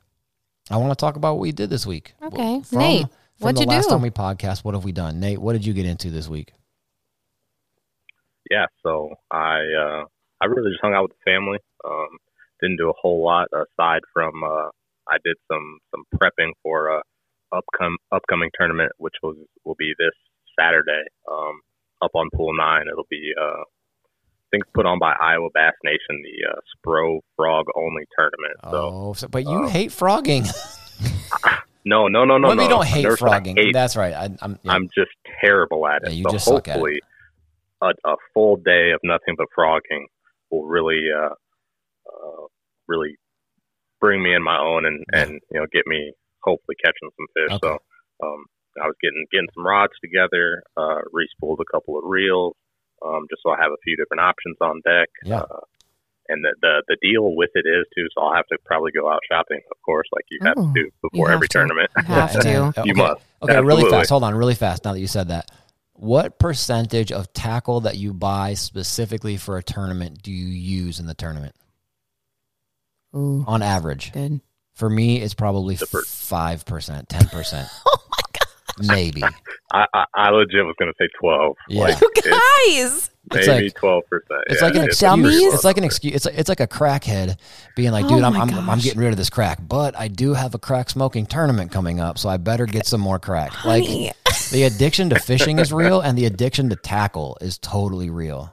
I 0.70 0.76
want 0.78 0.92
to 0.92 0.96
talk 0.96 1.16
about 1.16 1.34
what 1.34 1.40
we 1.40 1.52
did 1.52 1.68
this 1.70 1.84
week. 1.86 2.14
Okay. 2.22 2.60
From, 2.62 2.78
Nate, 2.78 3.06
from 3.40 3.46
what'd 3.46 3.56
the 3.56 3.62
you 3.62 3.76
last 3.76 3.88
do? 3.88 3.90
time 3.90 4.02
we 4.02 4.10
podcast, 4.10 4.64
what 4.64 4.74
have 4.74 4.84
we 4.84 4.92
done? 4.92 5.18
Nate, 5.18 5.40
what 5.40 5.54
did 5.54 5.66
you 5.66 5.72
get 5.72 5.86
into 5.86 6.10
this 6.10 6.28
week? 6.28 6.52
yeah, 8.50 8.66
so 8.82 9.14
I 9.30 9.60
uh, 9.62 10.04
I 10.40 10.46
really 10.46 10.72
just 10.72 10.82
hung 10.82 10.92
out 10.92 11.04
with 11.04 11.12
the 11.12 11.30
family. 11.30 11.58
Um, 11.84 12.18
didn't 12.60 12.76
do 12.76 12.90
a 12.90 13.00
whole 13.00 13.24
lot 13.24 13.48
aside 13.54 14.02
from 14.12 14.42
uh, 14.44 14.68
I 15.08 15.16
did 15.24 15.36
some 15.50 15.78
some 15.90 16.04
prepping 16.14 16.50
for 16.62 16.88
a 16.88 17.02
upcom- 17.54 18.02
upcoming 18.12 18.50
tournament, 18.58 18.92
which 18.98 19.14
will 19.22 19.34
will 19.64 19.76
be 19.78 19.94
this 19.98 20.12
Saturday 20.58 21.04
um, 21.30 21.60
up 22.02 22.10
on 22.14 22.28
Pool 22.34 22.52
Nine. 22.58 22.86
It'll 22.90 23.06
be 23.08 23.32
uh, 23.40 23.62
I 23.62 24.46
think 24.50 24.64
put 24.74 24.84
on 24.84 24.98
by 24.98 25.14
Iowa 25.20 25.48
Bass 25.54 25.74
Nation, 25.84 26.22
the 26.22 26.50
uh, 26.50 26.60
Spro 26.74 27.20
Frog 27.36 27.66
only 27.76 28.02
tournament. 28.18 28.58
So 28.64 28.90
oh, 28.92 29.12
so, 29.12 29.28
but 29.28 29.44
you 29.44 29.64
um, 29.64 29.68
hate 29.68 29.92
frogging. 29.92 30.44
no, 31.84 32.08
no, 32.08 32.24
no, 32.24 32.38
no, 32.38 32.48
well, 32.48 32.56
no. 32.56 32.62
you 32.62 32.68
don't 32.68 32.86
hate 32.86 33.18
frogging. 33.18 33.56
hate 33.56 33.72
That's 33.72 33.96
right. 33.96 34.14
I, 34.14 34.28
I'm. 34.42 34.58
yeah. 34.62 34.72
I'm 34.72 34.88
just 34.94 35.10
terrible 35.40 35.86
at 35.86 36.02
it. 36.02 36.08
Yeah, 36.10 36.14
you 36.14 36.24
so 36.24 36.30
just 36.30 36.44
suck 36.44 36.68
at 36.68 36.76
it. 36.76 36.78
hopefully, 36.78 37.00
a, 37.82 37.88
a 38.08 38.16
full 38.34 38.56
day 38.56 38.90
of 38.92 39.00
nothing 39.02 39.34
but 39.36 39.46
frogging 39.54 40.06
will 40.50 40.66
really, 40.66 41.04
uh, 41.16 41.30
uh, 42.08 42.46
really 42.88 43.16
bring 44.00 44.22
me 44.22 44.34
in 44.34 44.42
my 44.42 44.58
own 44.58 44.86
and 44.86 45.04
Yeah. 45.12 45.22
and 45.22 45.40
you 45.50 45.60
know 45.60 45.66
get 45.72 45.86
me 45.86 46.12
hopefully 46.42 46.76
catching 46.84 47.10
some 47.16 47.26
fish. 47.36 47.52
Okay. 47.56 47.78
So 48.20 48.26
um, 48.26 48.44
I 48.82 48.86
was 48.86 48.96
getting 49.02 49.24
getting 49.32 49.48
some 49.54 49.66
rods 49.66 49.92
together, 50.02 50.62
uh, 50.76 51.00
re-spooled 51.12 51.60
a 51.60 51.70
couple 51.72 51.96
of 51.98 52.04
reels, 52.06 52.54
um, 53.04 53.26
just 53.30 53.42
so 53.42 53.50
I 53.50 53.56
have 53.60 53.72
a 53.72 53.80
few 53.84 53.96
different 53.96 54.20
options 54.20 54.56
on 54.60 54.80
deck. 54.84 55.08
Yeah. 55.24 55.40
Uh, 55.40 55.60
and 56.30 56.44
the, 56.44 56.54
the 56.62 56.82
the 56.88 56.96
deal 57.02 57.34
with 57.34 57.50
it 57.54 57.66
is 57.68 57.84
too, 57.94 58.06
so 58.14 58.22
I'll 58.22 58.34
have 58.34 58.46
to 58.46 58.58
probably 58.64 58.92
go 58.92 59.10
out 59.10 59.20
shopping, 59.30 59.60
of 59.70 59.76
course, 59.84 60.06
like 60.14 60.24
you 60.30 60.38
have 60.44 60.54
Oh, 60.56 60.72
to 60.72 60.84
do 60.84 60.90
before 61.02 61.30
every 61.30 61.48
to. 61.48 61.52
tournament. 61.58 61.90
You 61.96 62.02
have 62.04 62.32
to. 62.40 62.48
You 62.84 62.92
okay. 62.92 62.92
must. 62.92 63.20
Okay, 63.42 63.60
really 63.60 63.90
fast. 63.90 64.10
Hold 64.10 64.24
on, 64.24 64.34
really 64.34 64.54
fast. 64.54 64.84
Now 64.84 64.92
that 64.94 65.00
you 65.00 65.06
said 65.06 65.28
that, 65.28 65.50
what 65.94 66.38
percentage 66.38 67.12
of 67.12 67.32
tackle 67.34 67.80
that 67.82 67.96
you 67.96 68.14
buy 68.14 68.54
specifically 68.54 69.36
for 69.36 69.58
a 69.58 69.62
tournament 69.62 70.22
do 70.22 70.30
you 70.32 70.46
use 70.46 70.98
in 71.00 71.06
the 71.06 71.14
tournament 71.14 71.54
Ooh, 73.14 73.44
on 73.46 73.62
average? 73.62 74.12
good. 74.12 74.40
For 74.74 74.88
me, 74.88 75.20
it's 75.20 75.34
probably 75.34 75.76
five 75.76 76.64
percent, 76.64 77.08
ten 77.10 77.26
percent, 77.26 77.68
Oh 77.84 77.84
my 77.84 77.89
god, 77.89 77.89
maybe. 78.82 79.22
I, 79.72 79.86
I, 79.94 80.04
I 80.14 80.30
legit 80.30 80.64
was 80.64 80.74
going 80.78 80.92
to 80.92 80.96
say 80.98 81.08
12. 81.20 81.56
Yeah. 81.68 81.80
Like, 81.82 82.00
you 82.00 82.10
it's 82.16 82.26
guys! 82.28 83.10
It's 83.32 83.46
maybe 83.46 83.64
like- 83.66 83.74
12%. 83.74 84.02
It's 84.46 84.60
yeah, 84.60 84.66
like 84.66 84.74
an 84.76 84.84
it's 84.84 85.02
excuse. 85.02 85.54
It's 85.54 85.64
like 85.64 85.76
an 85.78 85.84
excuse. 85.84 86.14
It's 86.16 86.24
like, 86.24 86.38
it's 86.38 86.48
like 86.48 86.60
a 86.60 86.66
crackhead 86.66 87.36
being 87.76 87.92
like, 87.92 88.06
Oh 88.06 88.08
dude, 88.08 88.24
I'm, 88.24 88.34
I'm 88.36 88.70
I'm 88.70 88.78
getting 88.80 89.00
rid 89.00 89.10
of 89.12 89.16
this 89.16 89.30
crack, 89.30 89.58
but 89.66 89.96
I 89.96 90.08
do 90.08 90.34
have 90.34 90.54
a 90.54 90.58
crack 90.58 90.90
smoking 90.90 91.26
tournament 91.26 91.70
coming 91.70 92.00
up, 92.00 92.18
so 92.18 92.28
I 92.28 92.38
better 92.38 92.66
get 92.66 92.86
some 92.86 93.00
more 93.00 93.18
crack. 93.18 93.50
Honey. 93.50 94.06
Like 94.26 94.38
the 94.50 94.64
addiction 94.64 95.10
to 95.10 95.18
fishing 95.20 95.58
is 95.58 95.72
real, 95.72 96.00
and 96.00 96.16
the 96.18 96.24
addiction 96.24 96.70
to 96.70 96.76
tackle 96.76 97.36
is 97.40 97.58
totally 97.58 98.10
real. 98.10 98.52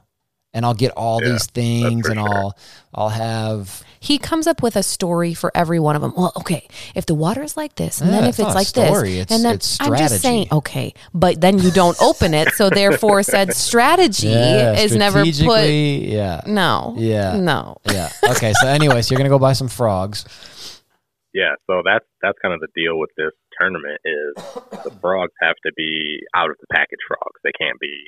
And 0.54 0.66
I'll 0.66 0.74
get 0.74 0.92
all 0.92 1.24
Yeah, 1.24 1.32
these 1.32 1.46
things, 1.48 2.08
and 2.08 2.20
sure. 2.20 2.30
I'll 2.34 2.58
I'll 2.94 3.10
have 3.10 3.84
He 4.00 4.18
comes 4.18 4.48
up 4.48 4.62
with 4.62 4.76
a 4.76 4.84
story 4.84 5.34
for 5.34 5.52
every 5.56 5.80
one 5.80 5.96
of 5.96 6.02
them. 6.02 6.14
Well, 6.16 6.32
okay, 6.38 6.68
if 6.96 7.06
the 7.06 7.16
water 7.16 7.42
is 7.44 7.58
like 7.58 7.76
this, 7.76 8.02
and 8.02 8.10
Yeah, 8.12 8.20
then 8.22 8.30
if 8.30 8.40
it's 8.40 8.40
not 8.40 8.52
a 8.52 8.56
like 8.56 8.68
story, 8.68 9.10
this, 9.16 9.22
it's- 9.22 9.36
and 9.38 9.46
then 9.46 9.56
it's 9.56 9.78
I'm 9.82 9.96
just 9.98 10.22
saying, 10.22 10.48
okay, 10.52 10.94
but 11.14 11.42
then 11.42 11.60
you 11.60 11.72
don't 11.72 12.00
open 12.02 12.34
it, 12.34 12.54
so 12.54 12.70
therefore 12.70 13.24
said 13.24 13.54
strategy 13.68 14.28
Yeah, 14.30 14.74
is 14.80 14.96
never 14.96 15.24
put. 15.24 15.66
Yeah, 15.70 16.42
No, 16.46 16.94
Yeah. 16.98 17.38
no. 17.38 17.78
yeah. 17.92 18.10
Okay, 18.32 18.54
so 18.62 18.68
anyways, 18.68 19.08
so 19.08 19.14
you're 19.14 19.18
gonna 19.20 19.30
go 19.30 19.40
buy 19.40 19.54
some 19.54 19.68
frogs. 19.68 20.26
Yeah, 21.34 21.54
so 21.68 21.82
that's 21.86 22.06
that's 22.22 22.38
kind 22.42 22.54
of 22.54 22.62
the 22.62 22.68
deal 22.76 22.98
with 22.98 23.10
this 23.18 23.32
tournament 23.60 24.00
is 24.06 24.44
the 24.84 24.92
frogs 25.02 25.34
have 25.42 25.56
to 25.66 25.72
be 25.76 26.20
out 26.36 26.50
of 26.50 26.56
the 26.60 26.68
package 26.72 27.00
frogs. 27.08 27.40
They 27.44 27.52
can't 27.60 27.80
be 27.80 28.08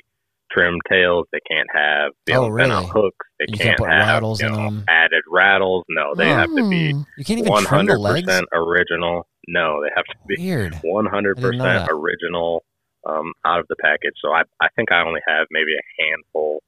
trim 0.52 0.78
tails. 0.90 1.26
They 1.32 1.40
can't 1.48 1.68
have 1.74 2.12
you 2.26 2.34
Oh, 2.34 2.40
know, 2.42 2.46
out 2.46 2.52
really? 2.52 2.86
hooks. 2.86 3.26
They 3.38 3.46
You 3.48 3.56
can't 3.56 3.60
can't, 3.62 3.78
put 3.78 3.88
have 3.90 4.06
rattles 4.08 4.40
you 4.40 4.46
in 4.48 4.52
know, 4.52 4.58
them? 4.64 4.84
added 4.88 5.22
rattles. 5.30 5.84
No, 5.88 6.14
they 6.14 6.30
Oh. 6.30 6.34
have 6.34 6.54
to 6.56 6.68
be. 6.68 6.94
You 7.16 7.24
can't 7.24 7.38
even 7.40 7.50
one 7.50 7.64
trim 7.64 7.86
the 7.86 7.92
hundred 7.92 7.98
legs. 7.98 8.26
percent 8.26 8.46
original. 8.52 9.26
No, 9.48 9.82
they 9.82 9.88
have 9.96 10.04
to 10.04 10.14
be 10.28 10.36
Weird. 10.38 10.74
one 10.82 11.06
hundred 11.06 11.38
I 11.38 11.42
didn't 11.42 11.58
know 11.58 11.64
percent 11.64 11.88
original 11.90 12.64
um, 13.08 13.32
out 13.44 13.60
of 13.60 13.66
the 13.68 13.76
package. 13.80 14.12
So 14.22 14.30
I 14.32 14.42
I 14.60 14.68
think 14.76 14.92
I 14.92 15.00
only 15.02 15.20
have 15.26 15.46
maybe 15.50 15.72
a 15.74 16.02
handful 16.02 16.62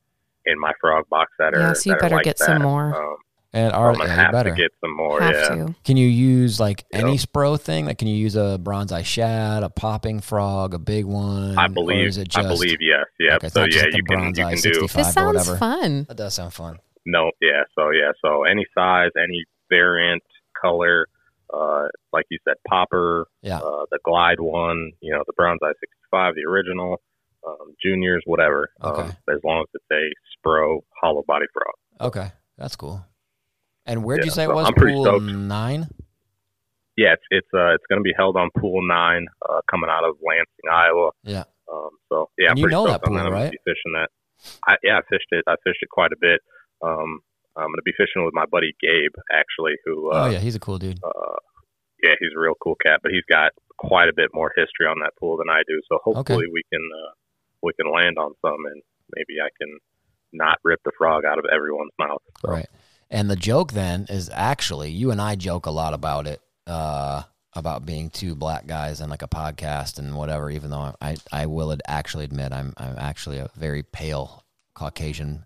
in 0.46 0.58
my 0.58 0.72
frog 0.80 1.04
box 1.10 1.30
that 1.38 1.54
are 1.54 1.60
Yeah, 1.60 1.72
so 1.74 1.90
you 1.90 1.96
better 1.96 2.16
like 2.16 2.24
get 2.24 2.38
some 2.38 2.62
more. 2.62 2.94
Um, 2.96 3.16
And 3.54 3.70
so 3.72 3.78
are 3.78 3.90
I'm 3.90 3.96
gonna 3.98 4.08
yeah, 4.08 4.14
have 4.14 4.32
better. 4.32 4.50
to 4.50 4.56
get 4.56 4.70
some 4.80 4.96
more. 4.96 5.20
Have 5.20 5.34
yeah. 5.34 5.66
to. 5.66 5.74
Can 5.84 5.96
you 5.98 6.06
use 6.08 6.58
like 6.58 6.84
Yep. 6.92 7.02
any 7.02 7.18
spro 7.18 7.60
thing? 7.60 7.84
Like, 7.86 7.98
can 7.98 8.08
you 8.08 8.16
use 8.16 8.34
a 8.34 8.58
bronze 8.58 8.92
eye 8.92 9.02
shad, 9.02 9.62
a 9.62 9.68
popping 9.68 10.20
frog, 10.20 10.72
a 10.72 10.78
big 10.78 11.04
one? 11.04 11.58
I 11.58 11.66
or 11.66 11.68
believe. 11.68 12.06
is 12.06 12.16
it 12.18 12.28
just, 12.28 12.46
I 12.46 12.48
believe 12.48 12.78
yes. 12.80 13.04
Yeah. 13.20 13.36
Okay, 13.36 13.46
it's 13.48 13.54
so 13.54 13.64
yeah, 13.64 13.82
like 13.82 13.94
you 13.96 14.04
can 14.04 14.20
you 14.28 14.32
can 14.32 14.50
do 14.54 14.88
65 14.88 14.96
This 15.04 15.12
sounds 15.12 15.58
fun. 15.58 16.04
That 16.08 16.16
does 16.16 16.34
sound 16.34 16.54
fun. 16.54 16.78
no. 17.04 17.30
Yeah. 17.42 17.64
So 17.78 17.90
yeah. 17.90 18.12
So 18.24 18.44
any 18.44 18.64
size, 18.74 19.10
any 19.22 19.44
variant, 19.68 20.22
color, 20.60 21.06
uh, 21.52 21.88
like 22.14 22.24
you 22.30 22.38
said, 22.48 22.54
popper, 22.66 23.26
Yeah. 23.42 23.58
uh, 23.58 23.84
the 23.90 23.98
glide 24.04 24.40
one, 24.40 24.92
you 25.02 25.12
know, 25.12 25.22
the 25.26 25.32
bronze 25.36 25.58
eye 25.62 25.72
sixty 25.78 25.98
five, 26.10 26.34
the 26.36 26.48
original, 26.50 27.02
um, 27.46 27.74
juniors, 27.84 28.22
whatever. 28.24 28.70
Okay. 28.82 29.02
Um, 29.02 29.08
as 29.28 29.40
long 29.44 29.60
as 29.62 29.66
it's 29.74 29.84
a 29.92 30.48
spro 30.48 30.80
hollow 31.02 31.22
body 31.26 31.46
frog. 31.52 31.74
Okay, 32.14 32.32
that's 32.56 32.76
cool. 32.76 33.04
And 33.86 34.04
where'd 34.04 34.24
you 34.24 34.30
Yeah, 34.30 34.34
say 34.34 34.44
it 34.44 34.54
was? 34.54 34.66
I'm 34.66 34.74
pretty 34.74 34.94
Pool 34.94 35.04
stoked. 35.04 35.24
nine. 35.24 35.88
Yeah, 36.96 37.14
it's 37.14 37.22
it's 37.30 37.48
uh 37.54 37.72
it's 37.74 37.84
going 37.88 37.98
to 37.98 38.02
be 38.04 38.12
held 38.16 38.36
on 38.36 38.50
pool 38.58 38.86
nine, 38.86 39.26
uh, 39.48 39.60
coming 39.70 39.88
out 39.90 40.04
of 40.04 40.16
Lansing, 40.22 40.68
Iowa. 40.70 41.10
Yeah. 41.24 41.44
Um, 41.72 41.88
so 42.10 42.28
yeah, 42.38 42.48
And 42.48 42.50
I'm 42.52 42.56
you 42.58 42.64
pretty 42.64 42.74
know 42.76 42.86
stoked 42.86 43.02
that 43.04 43.10
on 43.10 43.16
pool, 43.16 43.24
that. 43.24 43.32
Right? 43.32 43.50
be 43.50 43.58
fishing 43.64 43.92
that. 43.94 44.10
I, 44.68 44.76
yeah, 44.82 44.98
I 44.98 45.02
fished 45.08 45.28
it. 45.30 45.44
I 45.48 45.54
fished 45.64 45.80
it 45.82 45.88
quite 45.88 46.12
a 46.12 46.16
bit. 46.20 46.40
Um, 46.82 47.20
I'm 47.56 47.66
going 47.68 47.76
to 47.76 47.82
be 47.84 47.92
fishing 47.96 48.24
with 48.24 48.34
my 48.34 48.44
buddy 48.46 48.74
Gabe, 48.80 49.12
actually, 49.32 49.74
who 49.84 50.10
oh 50.12 50.24
uh, 50.24 50.28
yeah, 50.30 50.38
he's 50.38 50.54
a 50.54 50.60
cool 50.60 50.78
dude. 50.78 50.98
uh, 51.02 51.36
yeah, 52.02 52.14
he's 52.20 52.30
a 52.36 52.40
real 52.40 52.54
cool 52.62 52.74
cat, 52.84 53.00
but 53.02 53.10
he's 53.12 53.24
got 53.30 53.52
quite 53.78 54.08
a 54.08 54.12
bit 54.14 54.28
more 54.34 54.52
history 54.56 54.86
on 54.86 54.98
that 55.00 55.12
pool 55.18 55.36
than 55.38 55.48
I 55.48 55.62
do. 55.66 55.80
So 55.88 55.98
hopefully 56.04 56.46
we 56.52 56.62
can 56.72 56.82
uh, 56.92 57.12
we 57.62 57.72
can 57.80 57.90
land 57.92 58.18
on 58.18 58.32
some, 58.42 58.60
and 58.70 58.82
maybe 59.16 59.40
I 59.40 59.48
can 59.58 59.78
not 60.34 60.58
rip 60.64 60.80
the 60.84 60.92
frog 60.98 61.24
out 61.24 61.38
of 61.38 61.44
everyone's 61.52 61.92
mouth. 61.98 62.20
So, 62.40 62.50
Right. 62.50 62.68
And 63.12 63.30
the 63.30 63.36
joke 63.36 63.72
then 63.72 64.06
is 64.08 64.28
actually 64.32 64.90
you 64.90 65.10
and 65.12 65.20
I 65.20 65.36
joke 65.36 65.66
a 65.66 65.70
lot 65.70 65.92
about 65.94 66.26
it, 66.26 66.40
uh, 66.66 67.22
about 67.54 67.84
being 67.84 68.08
two 68.10 68.34
black 68.34 68.66
guys 68.66 69.00
and 69.02 69.10
like 69.10 69.22
a 69.22 69.28
podcast 69.28 69.98
and 69.98 70.16
whatever. 70.16 70.50
Even 70.50 70.70
though 70.70 70.94
I, 71.00 71.16
I 71.30 71.46
will 71.46 71.70
ad- 71.72 71.82
actually 71.86 72.24
admit 72.24 72.52
I'm 72.52 72.72
I'm 72.78 72.96
actually 72.98 73.38
a 73.38 73.50
very 73.54 73.82
pale 73.82 74.42
Caucasian, 74.74 75.44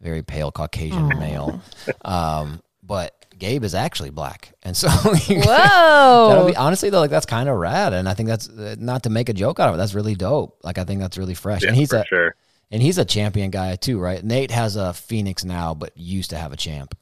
very 0.00 0.22
pale 0.22 0.50
Caucasian 0.50 1.08
male. 1.08 1.62
Um, 2.04 2.60
but 2.82 3.12
Gabe 3.38 3.62
is 3.64 3.74
actually 3.74 4.10
black, 4.10 4.52
and 4.64 4.76
so 4.76 4.88
you- 5.28 5.40
That'll 5.42 6.42
Whoa. 6.42 6.48
be 6.48 6.56
honestly 6.56 6.90
though, 6.90 7.00
like 7.00 7.10
that's 7.10 7.26
kind 7.26 7.48
of 7.48 7.56
rad, 7.56 7.92
and 7.92 8.08
I 8.08 8.14
think 8.14 8.28
that's 8.28 8.48
uh, 8.48 8.74
not 8.78 9.04
to 9.04 9.10
make 9.10 9.28
a 9.28 9.32
joke 9.32 9.60
out 9.60 9.68
of 9.68 9.74
it. 9.76 9.78
That's 9.78 9.94
really 9.94 10.14
dope. 10.16 10.58
Like 10.64 10.78
I 10.78 10.84
think 10.84 11.00
that's 11.00 11.16
really 11.18 11.34
fresh, 11.34 11.62
Yeah, 11.62 11.68
and 11.68 11.76
he's 11.76 11.90
for 11.90 11.98
a 11.98 12.06
sure. 12.06 12.34
And 12.70 12.82
he's 12.82 12.98
a 12.98 13.04
champion 13.04 13.50
guy 13.50 13.76
too, 13.76 13.98
right? 13.98 14.22
Nate 14.22 14.50
has 14.50 14.76
a 14.76 14.92
Phoenix 14.92 15.44
now, 15.44 15.74
but 15.74 15.96
used 15.96 16.30
to 16.30 16.36
have 16.38 16.52
a 16.52 16.56
champ. 16.56 16.96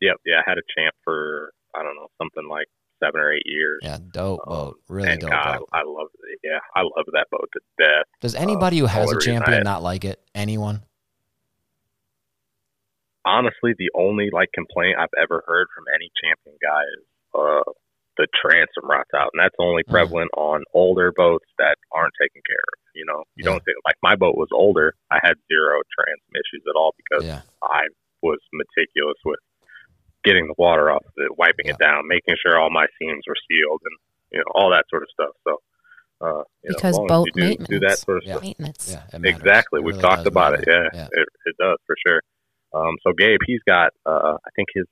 Yep, 0.00 0.16
yeah, 0.26 0.36
I 0.46 0.48
had 0.48 0.58
a 0.58 0.62
champ 0.76 0.94
for 1.04 1.52
I 1.74 1.82
don't 1.82 1.96
know 1.96 2.08
something 2.18 2.48
like 2.48 2.66
seven 3.02 3.20
or 3.20 3.32
eight 3.32 3.46
years. 3.46 3.80
Yeah, 3.82 3.98
dope 4.12 4.40
Um, 4.46 4.54
boat, 4.54 4.80
really 4.88 5.16
dope 5.16 5.30
God, 5.30 5.58
boat. 5.58 5.68
I 5.72 5.82
love 5.84 6.08
it. 6.24 6.38
Yeah, 6.42 6.58
I 6.74 6.82
love 6.82 7.06
that 7.12 7.26
boat 7.30 7.48
to 7.52 7.60
death. 7.78 8.06
Does 8.20 8.34
anybody 8.34 8.78
who 8.78 8.86
has 8.86 8.98
a 8.98 9.00
only 9.02 9.16
reason 9.16 9.32
I 9.32 9.36
champion 9.38 9.62
not 9.64 9.82
like 9.82 10.04
it? 10.04 10.20
Anyone? 10.34 10.82
Honestly, 13.24 13.74
the 13.76 13.90
only 13.94 14.30
like 14.32 14.50
complaint 14.54 14.98
I've 14.98 15.08
ever 15.20 15.42
heard 15.46 15.66
from 15.74 15.84
any 15.94 16.10
champion 16.22 16.56
guy 16.62 16.82
is 16.96 17.04
uh, 17.34 17.72
the 18.16 18.26
transom 18.40 18.88
rots 18.88 19.10
out, 19.14 19.28
and 19.34 19.40
that's 19.40 19.54
only 19.58 19.82
Mm. 19.84 19.90
prevalent 19.92 20.30
on 20.36 20.64
older 20.72 21.12
boats 21.12 21.44
that 21.58 21.76
aren't 21.92 22.14
taken 22.20 22.40
care 22.48 22.64
of. 22.72 22.78
You 22.94 23.04
know, 23.04 23.24
you 23.36 23.44
Yeah. 23.44 23.50
don't 23.52 23.64
think 23.64 23.76
like 23.84 23.96
my 24.02 24.16
boat 24.16 24.36
was 24.36 24.48
older. 24.52 24.94
I 25.10 25.18
had 25.22 25.34
zero 25.52 25.80
transom 25.92 26.32
issues 26.34 26.64
at 26.68 26.76
all 26.76 26.94
because 26.96 27.24
Yeah. 27.26 27.42
I 27.62 27.86
was 28.22 28.38
meticulous 28.52 29.18
with 29.24 29.40
getting 30.24 30.46
the 30.48 30.54
water 30.58 30.90
off 30.90 31.04
of 31.04 31.12
it, 31.18 31.36
wiping 31.38 31.66
it 31.66 31.78
down, 31.78 32.08
making 32.08 32.36
sure 32.42 32.58
all 32.58 32.70
my 32.70 32.86
seams 32.98 33.22
were 33.28 33.36
sealed, 33.48 33.82
and 33.84 33.96
you 34.32 34.38
know 34.38 34.50
all 34.54 34.70
that 34.70 34.84
sort 34.88 35.02
of 35.02 35.10
stuff. 35.10 35.34
So, 35.44 35.60
uh, 36.22 36.42
you 36.64 36.70
know, 36.70 36.76
Because 36.76 36.96
long 36.96 37.06
boat 37.06 37.26
you 37.26 37.32
do, 37.32 37.40
maintenance. 37.48 37.68
do 37.68 37.78
that 37.80 37.98
sort 37.98 38.16
of 38.18 38.24
Yeah. 38.24 38.32
stuff. 38.32 38.42
Maintenance. 38.42 38.92
Yeah. 39.12 39.20
Exactly. 39.22 39.80
It 39.80 39.84
We've 39.84 39.94
really 39.94 40.02
talked 40.02 40.24
does 40.24 40.26
about 40.32 40.54
it. 40.54 40.66
matter. 40.66 40.90
Yeah, 40.94 41.08
It, 41.12 41.28
it 41.44 41.56
does 41.58 41.78
for 41.86 41.96
sure. 42.06 42.22
Um, 42.74 42.96
so 43.02 43.12
Gabe, 43.12 43.40
he's 43.46 43.62
got, 43.68 43.92
uh, 44.06 44.36
I 44.44 44.50
think 44.56 44.68
his 44.74 44.86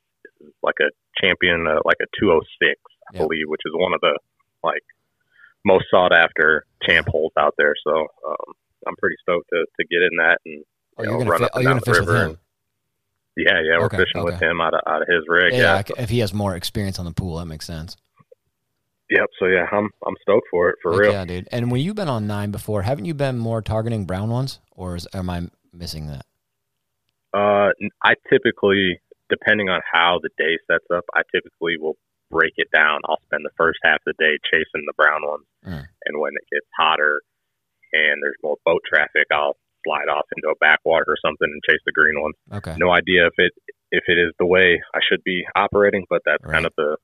like 0.62 0.76
a 0.80 0.90
champion, 1.20 1.66
uh, 1.66 1.80
like 1.84 1.96
a 2.02 2.06
206, 2.20 2.78
I 3.12 3.17
Yeah. 3.17 3.23
believe, 3.23 3.47
which 3.49 3.62
is 3.67 3.73
one 3.75 3.93
of 3.95 4.01
the 4.01 4.19
like 4.62 4.83
most 5.64 5.87
sought 5.90 6.12
after 6.12 6.64
champ 6.87 7.09
holes 7.09 7.33
out 7.38 7.55
there. 7.59 7.75
So 7.87 7.93
um, 8.27 8.55
I'm 8.87 8.97
pretty 8.97 9.17
stoked 9.23 9.49
to, 9.53 9.64
to 9.81 9.87
get 9.87 10.03
in 10.03 10.17
that 10.19 10.38
and 10.47 10.64
Oh, 10.97 11.03
you 11.03 11.11
know, 11.11 11.25
run 11.25 11.38
fi- 11.40 11.45
up 11.47 11.51
oh, 11.55 11.59
and 11.59 11.67
down 11.67 11.81
the 11.85 11.93
river. 11.93 12.17
him. 12.17 12.29
And, 12.31 12.38
yeah, 13.37 13.61
yeah, 13.64 13.79
we're 13.79 13.87
Okay, 13.87 13.97
fishing 13.97 14.23
with 14.23 14.40
him 14.40 14.61
out 14.61 14.75
of 14.75 14.81
out 14.87 15.03
of 15.03 15.09
his 15.09 15.25
rig. 15.27 15.53
Yeah, 15.53 15.59
Yeah. 15.59 15.79
if- 15.81 15.99
if 15.99 16.09
he 16.11 16.21
has 16.21 16.33
more 16.33 16.55
experience 16.55 16.99
on 17.01 17.05
the 17.05 17.12
pool, 17.12 17.38
that 17.38 17.47
makes 17.47 17.67
sense. 17.67 17.97
Yep. 19.11 19.27
So 19.38 19.47
yeah, 19.47 19.67
I'm 19.73 19.90
I'm 20.07 20.14
stoked 20.23 20.47
for 20.51 20.71
it 20.71 20.77
for 20.83 20.93
Heck 20.93 21.01
real. 21.01 21.12
Yeah, 21.12 21.25
dude. 21.25 21.49
And 21.53 21.71
when 21.71 21.81
you've 21.81 21.97
been 21.97 22.09
on 22.09 22.27
nine 22.27 22.51
before, 22.53 22.83
haven't 22.83 23.05
you 23.07 23.14
been 23.14 23.38
more 23.38 23.61
targeting 23.61 24.05
brown 24.07 24.31
ones, 24.31 24.61
or 24.71 24.97
is, 24.97 25.07
am 25.12 25.29
I 25.29 25.49
missing 25.73 26.07
that? 26.07 26.25
Uh, 27.35 27.71
I 28.03 28.14
typically, 28.31 29.01
depending 29.29 29.69
on 29.69 29.81
how 29.93 30.21
the 30.23 30.31
day 30.38 30.57
sets 30.71 30.85
up, 30.95 31.05
I 31.14 31.23
typically 31.35 31.77
will 31.77 31.97
break 32.35 32.55
it 32.59 32.66
down. 32.75 32.99
I'll 33.07 33.23
spend 33.31 33.44
the 33.47 33.55
first 33.57 33.79
half 33.87 34.03
of 34.07 34.14
the 34.18 34.18
day 34.18 34.35
chasing 34.51 34.83
the 34.87 34.92
brown 34.99 35.23
ones, 35.25 35.47
Mm. 35.64 35.87
and 36.07 36.14
when 36.20 36.33
it 36.35 36.47
gets 36.53 36.66
hotter 36.77 37.23
and 37.92 38.20
there's 38.23 38.37
more 38.42 38.57
boat 38.66 38.83
traffic, 38.90 39.27
I'll 39.33 39.57
slide 39.87 40.09
off 40.11 40.27
into 40.37 40.49
a 40.51 40.57
backwater 40.59 41.05
or 41.09 41.16
something 41.25 41.47
and 41.47 41.62
chase 41.68 41.81
the 41.87 41.92
green 41.92 42.20
ones. 42.20 42.35
Okay. 42.53 42.75
No 42.79 42.90
idea 42.90 43.27
if 43.27 43.35
it 43.38 43.53
if 43.92 44.03
it 44.09 44.18
is 44.18 44.33
the 44.40 44.47
way 44.47 44.83
I 44.94 44.99
should 45.09 45.23
be 45.25 45.47
operating, 45.55 46.05
but 46.11 46.23
that's 46.27 46.42
kind 46.44 46.66
of 46.66 46.73
the 46.77 46.97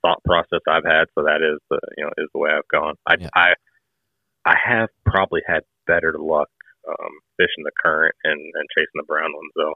thought 0.00 0.22
process 0.24 0.60
I've 0.66 0.84
had. 0.86 1.04
So 1.14 1.24
that 1.24 1.42
is 1.42 1.58
the 1.68 1.78
you 1.98 2.04
know 2.04 2.10
is 2.16 2.28
the 2.32 2.38
way 2.38 2.50
I've 2.50 2.68
gone. 2.68 2.94
I 3.06 3.16
Yeah. 3.20 3.28
I 3.34 3.48
I 4.46 4.56
have 4.56 4.88
probably 5.04 5.42
had 5.46 5.62
better 5.86 6.14
luck 6.18 6.48
um, 6.88 7.12
fishing 7.36 7.64
the 7.64 7.72
current 7.82 8.14
and 8.24 8.40
and 8.40 8.66
chasing 8.76 8.94
the 8.96 9.02
brown 9.02 9.30
ones 9.34 9.52
though. 9.56 9.74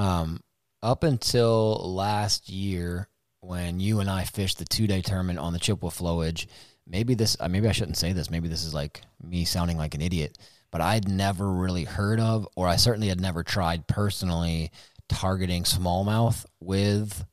Um, 0.00 0.40
up 0.82 1.02
until 1.02 1.74
last 1.94 2.48
year, 2.48 3.08
when 3.40 3.80
you 3.80 4.00
and 4.00 4.10
I 4.10 4.24
fished 4.24 4.58
the 4.58 4.64
two 4.64 4.86
day 4.86 5.00
tournament 5.02 5.38
on 5.38 5.52
the 5.52 5.58
Chippewa 5.58 5.90
flowage, 5.90 6.46
maybe 6.86 7.14
this, 7.14 7.36
uh, 7.40 7.48
maybe 7.48 7.68
I 7.68 7.72
shouldn't 7.72 7.96
say 7.96 8.12
this. 8.12 8.30
Maybe 8.30 8.48
this 8.48 8.64
is 8.64 8.74
like 8.74 9.02
me 9.22 9.44
sounding 9.44 9.76
like 9.78 9.94
an 9.94 10.02
idiot, 10.02 10.36
but 10.70 10.80
I'd 10.80 11.08
never 11.08 11.50
really 11.50 11.84
heard 11.84 12.20
of, 12.20 12.48
or 12.56 12.66
I 12.66 12.76
certainly 12.76 13.08
had 13.08 13.20
never 13.20 13.42
tried 13.42 13.86
personally 13.86 14.70
targeting 15.08 15.62
smallmouth 15.62 16.44
with 16.60 17.24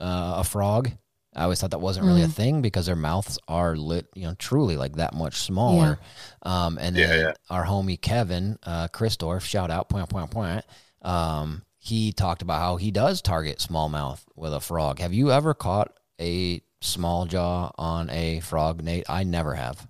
uh, 0.00 0.34
a 0.38 0.44
frog. 0.44 0.90
I 1.34 1.44
always 1.44 1.60
thought 1.60 1.70
that 1.70 1.78
wasn't 1.78 2.04
really 2.06 2.22
a 2.22 2.26
Mm. 2.26 2.32
thing 2.34 2.60
because 2.62 2.84
their 2.84 2.96
mouths 2.96 3.38
are 3.48 3.74
lit, 3.74 4.06
you 4.14 4.24
know, 4.26 4.34
truly 4.38 4.76
like 4.76 4.96
that 4.96 5.14
much 5.14 5.36
smaller. 5.36 5.98
Um, 6.42 6.76
and 6.78 6.94
Yeah, 6.94 7.14
yeah. 7.14 7.32
our 7.48 7.64
homie 7.64 7.98
Kevin 7.98 8.58
uh, 8.64 8.88
Christorf, 8.88 9.40
shout 9.42 9.70
out, 9.70 9.88
point, 9.88 10.10
point, 10.10 10.30
point. 10.30 10.64
Um, 11.00 11.62
he 11.84 12.12
talked 12.12 12.42
about 12.42 12.60
how 12.60 12.76
he 12.76 12.92
does 12.92 13.20
target 13.20 13.58
smallmouth 13.58 14.22
with 14.36 14.54
a 14.54 14.60
frog. 14.60 15.00
Have 15.00 15.12
you 15.12 15.32
ever 15.32 15.52
caught 15.52 15.92
a 16.20 16.62
small 16.80 17.26
jaw 17.26 17.72
on 17.76 18.08
a 18.08 18.38
frog, 18.38 18.84
Nate? 18.84 19.10
I 19.10 19.24
never 19.24 19.54
have. 19.56 19.88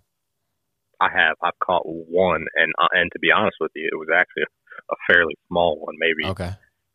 I 0.98 1.08
have. 1.14 1.36
I've 1.44 1.58
caught 1.62 1.82
one, 1.84 2.46
and 2.56 2.72
uh, 2.82 2.88
and 2.92 3.10
to 3.12 3.18
be 3.18 3.28
honest 3.30 3.56
with 3.60 3.72
you, 3.74 3.90
it 3.92 3.96
was 3.96 4.08
actually 4.10 4.44
a, 4.44 4.94
a 4.94 4.96
fairly 5.06 5.34
small 5.48 5.78
one, 5.80 5.96
maybe 5.98 6.30
Okay. 6.30 6.52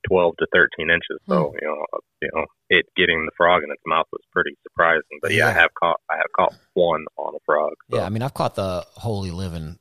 twelve 0.10 0.34
to 0.40 0.48
thirteen 0.52 0.90
inches. 0.90 1.20
So 1.30 1.54
you 1.62 1.68
know, 1.68 1.86
uh, 1.94 2.00
you 2.24 2.30
know, 2.34 2.46
it 2.72 2.88
getting 2.96 3.24
the 3.28 3.32
frog 3.38 3.62
in 3.64 3.70
its 3.70 3.84
mouth 3.86 4.08
was 4.12 4.24
pretty 4.32 4.58
surprising. 4.64 5.20
But 5.22 5.32
yeah, 5.32 5.50
I 5.50 5.52
have 5.52 5.70
caught. 5.80 6.02
I 6.10 6.16
have 6.16 6.32
caught 6.36 6.56
one 6.74 7.06
on 7.18 7.36
a 7.36 7.40
frog. 7.46 7.74
So. 7.92 7.98
Yeah, 7.98 8.04
I 8.06 8.10
mean, 8.10 8.24
I've 8.24 8.34
caught 8.34 8.56
the 8.56 8.84
holy 8.96 9.30
living 9.30 9.78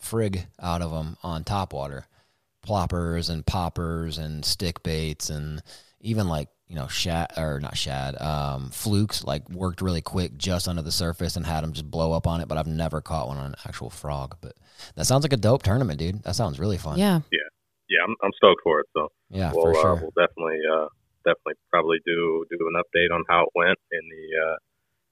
frig 0.00 0.46
out 0.62 0.80
of 0.80 0.92
them 0.92 1.16
on 1.24 1.42
topwater, 1.42 2.04
ploppers 2.68 3.30
and 3.30 3.44
poppers 3.46 4.18
and 4.18 4.44
stick 4.44 4.82
baits 4.82 5.30
and 5.30 5.62
even 6.00 6.28
like 6.28 6.48
you 6.68 6.76
know 6.76 6.86
shad 6.86 7.32
or 7.36 7.60
not 7.60 7.76
shad, 7.76 8.20
um, 8.20 8.70
flukes 8.70 9.24
like 9.24 9.48
worked 9.48 9.80
really 9.80 10.02
quick 10.02 10.36
just 10.36 10.68
under 10.68 10.82
the 10.82 10.92
surface 10.92 11.34
and 11.36 11.46
had 11.46 11.64
them 11.64 11.72
just 11.72 11.90
blow 11.90 12.12
up 12.12 12.26
on 12.26 12.40
it. 12.40 12.48
But 12.48 12.58
I've 12.58 12.66
never 12.66 13.00
caught 13.00 13.28
one 13.28 13.38
on 13.38 13.46
an 13.46 13.54
actual 13.66 13.88
frog. 13.90 14.36
But 14.40 14.54
that 14.94 15.06
sounds 15.06 15.24
like 15.24 15.32
a 15.32 15.38
dope 15.38 15.62
tournament, 15.62 15.98
dude. 15.98 16.22
That 16.24 16.36
sounds 16.36 16.60
really 16.60 16.76
fun. 16.76 16.98
Yeah. 16.98 17.20
yeah, 17.32 17.48
yeah 17.88 18.00
I'm, 18.06 18.14
I'm 18.22 18.32
stoked 18.36 18.60
for 18.62 18.80
it. 18.80 18.86
So 18.94 19.08
yeah, 19.30 19.50
we'll 19.54 19.72
for 19.72 19.88
uh, 19.88 19.94
we'll 19.94 20.12
definitely 20.26 20.60
uh, 20.70 20.88
definitely 21.24 21.54
probably 21.70 21.98
do 22.04 22.44
do 22.50 22.58
an 22.60 22.80
update 22.82 23.14
on 23.14 23.24
how 23.28 23.44
it 23.44 23.50
went 23.54 23.78
in 23.90 24.00
the 24.10 24.24
uh, 24.46 24.56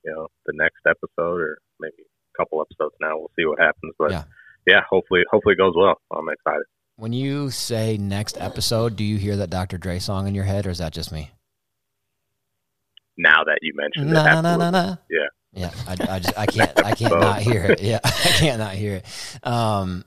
you 0.05 0.13
know 0.13 0.29
the 0.45 0.53
next 0.55 0.85
episode 0.87 1.41
or 1.41 1.59
maybe 1.81 2.05
a 2.05 2.39
couple 2.39 2.61
episodes 2.61 2.95
now. 3.01 3.17
We'll 3.19 3.33
see 3.35 3.47
what 3.47 3.59
happens. 3.59 3.95
But 3.99 4.11
Yeah. 4.11 4.25
yeah, 4.67 4.81
hopefully 4.89 5.23
hopefully 5.31 5.55
it 5.55 5.59
goes 5.59 5.75
well. 5.75 5.97
I'm 6.13 6.29
excited. 6.29 6.67
When 6.99 7.13
you 7.13 7.51
say 7.51 7.99
next 7.99 8.39
episode, 8.41 8.97
do 8.97 9.05
you 9.05 9.19
hear 9.19 9.37
that 9.37 9.51
Dr. 9.51 9.77
Dre 9.77 9.99
song 9.99 10.27
in 10.27 10.35
your 10.35 10.45
head, 10.45 10.67
or 10.67 10.71
is 10.71 10.79
that 10.79 10.95
just 10.95 11.13
me? 11.13 11.31
Now 13.19 13.45
that 13.45 13.59
you 13.61 13.73
mentioned 13.75 14.11
Na 14.11 14.23
it, 14.23 14.25
na 14.25 14.41
na 14.41 14.57
na 14.57 14.71
na. 14.71 14.97
Yeah. 15.11 15.27
Yeah, 15.53 15.71
I, 15.87 16.17
I 16.17 16.19
just 16.19 16.39
I 16.39 16.47
can't 16.47 16.85
I 16.85 16.93
can't 16.93 17.19
not 17.19 17.41
hear 17.41 17.65
it. 17.65 17.81
Yeah, 17.83 18.01
I 18.05 18.11
can't 18.11 18.59
not 18.59 18.75
hear 18.75 18.97
it. 18.97 19.47
Um, 19.47 20.05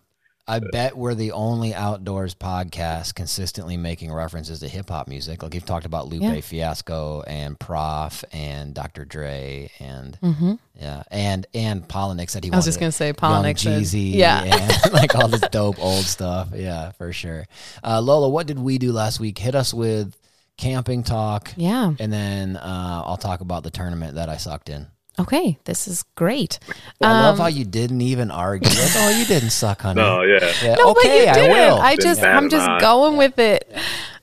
I 0.50 0.60
bet 0.60 0.98
we're 0.98 1.14
the 1.14 1.32
only 1.34 1.74
outdoors 1.76 2.34
podcast 2.34 3.14
consistently 3.16 3.78
making 3.78 4.12
references 4.12 4.60
to 4.62 4.68
hip 4.68 4.90
hop 4.90 5.08
music. 5.08 5.44
Like 5.44 5.54
you've 5.54 5.66
talked 5.66 5.86
about 5.86 6.08
Lupe 6.08 6.22
Yeah. 6.24 6.42
Fiasco 6.42 7.22
and 7.28 7.60
Prof 7.60 8.24
and 8.32 8.74
Dr. 8.74 9.06
Dre 9.06 9.70
and 9.80 10.18
Mm-hmm. 10.22 10.54
yeah, 10.80 11.04
and 11.12 11.46
and 11.54 11.88
Polinick 11.88 12.30
said 12.30 12.44
he 12.44 12.52
I 12.52 12.56
was 12.56 12.66
just 12.66 12.80
gonna 12.80 12.92
say 12.92 13.14
Polnick 13.14 13.56
Jeezy, 13.58 14.14
Yeah. 14.16 14.44
and 14.44 14.94
like 14.94 15.16
all 15.16 15.28
this 15.28 15.42
dope 15.52 15.78
old 15.80 16.04
stuff. 16.06 16.50
Yeah, 16.56 16.92
for 16.94 17.14
sure. 17.14 17.46
Uh, 17.84 18.02
Lola, 18.02 18.28
what 18.30 18.48
did 18.48 18.58
we 18.60 18.78
do 18.80 18.92
last 18.92 19.20
week? 19.20 19.38
Hit 19.38 19.54
us 19.56 19.74
with 19.74 20.16
camping 20.58 21.04
talk, 21.04 21.54
Yeah. 21.58 21.94
and 22.00 22.12
then 22.12 22.58
uh, 22.58 23.04
I'll 23.06 23.18
talk 23.18 23.42
about 23.42 23.64
the 23.64 23.70
tournament 23.72 24.16
that 24.16 24.30
I 24.30 24.38
sucked 24.38 24.70
in. 24.70 24.88
Okay. 25.20 25.58
This 25.66 25.88
is 25.88 26.04
great. 26.16 26.60
I 27.02 27.12
love 27.12 27.36
Um, 27.36 27.42
how 27.42 27.48
you 27.48 27.66
didn't 27.66 28.02
even 28.02 28.32
argue. 28.32 28.70
Like, 28.70 28.92
oh, 28.96 29.10
you 29.20 29.26
didn't 29.26 29.50
suck, 29.52 29.82
honey. 29.82 30.02
No, 30.02 30.22
yeah. 30.22 30.52
Yeah, 30.64 30.76
No, 30.76 30.94
but 30.94 31.04
you 31.04 31.10
I 31.28 31.34
didn't. 31.34 31.52
will. 31.52 31.78
I 31.80 31.96
just, 31.98 32.22
yeah. 32.22 32.38
I'm 32.38 32.50
just 32.50 32.68
eye. 32.68 32.80
going 32.80 33.18
with 33.18 33.38
it. 33.40 33.70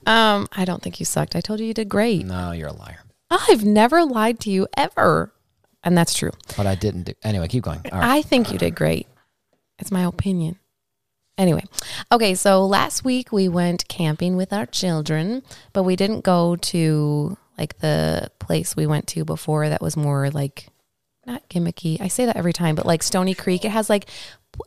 Um, 0.06 0.46
I 0.52 0.64
don't 0.64 0.82
think 0.82 0.98
you 1.00 1.04
sucked. 1.06 1.36
I 1.36 1.40
told 1.40 1.60
you 1.60 1.66
you 1.66 1.74
did 1.74 1.88
great. 1.88 2.24
no, 2.24 2.52
you're 2.52 2.68
a 2.68 2.72
liar. 2.72 3.00
I've 3.30 3.64
never 3.64 4.04
lied 4.04 4.38
to 4.40 4.50
you 4.50 4.68
ever, 4.76 5.32
and 5.82 5.98
that's 5.98 6.14
true. 6.14 6.30
But 6.56 6.66
I 6.66 6.76
didn't 6.76 7.02
do. 7.02 7.12
Anyway, 7.24 7.48
keep 7.48 7.64
going. 7.64 7.80
All 7.92 7.98
right. 7.98 8.18
I 8.18 8.22
think 8.22 8.52
you 8.52 8.58
did 8.58 8.74
great. 8.76 9.08
It's 9.80 9.90
my 9.90 10.04
opinion. 10.04 10.58
Anyway, 11.36 11.64
okay, 12.10 12.34
so 12.34 12.64
last 12.64 13.04
week 13.04 13.30
we 13.32 13.46
went 13.48 13.86
camping 13.88 14.36
with 14.36 14.52
our 14.54 14.64
children, 14.64 15.42
but 15.74 15.82
we 15.82 15.94
didn't 15.96 16.22
go 16.22 16.56
to 16.56 17.36
like 17.58 17.76
the 17.80 18.30
place 18.38 18.74
we 18.76 18.86
went 18.86 19.06
to 19.08 19.24
before 19.24 19.68
that 19.68 19.82
was 19.82 19.96
more 19.98 20.30
like 20.30 20.68
not 21.26 21.48
gimmicky. 21.48 22.00
I 22.00 22.08
say 22.08 22.26
that 22.26 22.36
every 22.36 22.52
time, 22.52 22.74
but 22.74 22.86
like 22.86 23.02
Stony 23.02 23.34
Creek, 23.34 23.64
it 23.64 23.70
has 23.70 23.90
like 23.90 24.08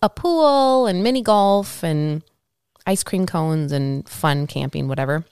a 0.01 0.09
pool 0.09 0.87
and 0.87 1.03
mini 1.03 1.21
golf 1.21 1.83
and 1.83 2.21
ice 2.85 3.03
cream 3.03 3.25
cones 3.25 3.71
and 3.71 4.07
fun 4.07 4.47
camping, 4.47 4.87
whatever. 4.87 5.25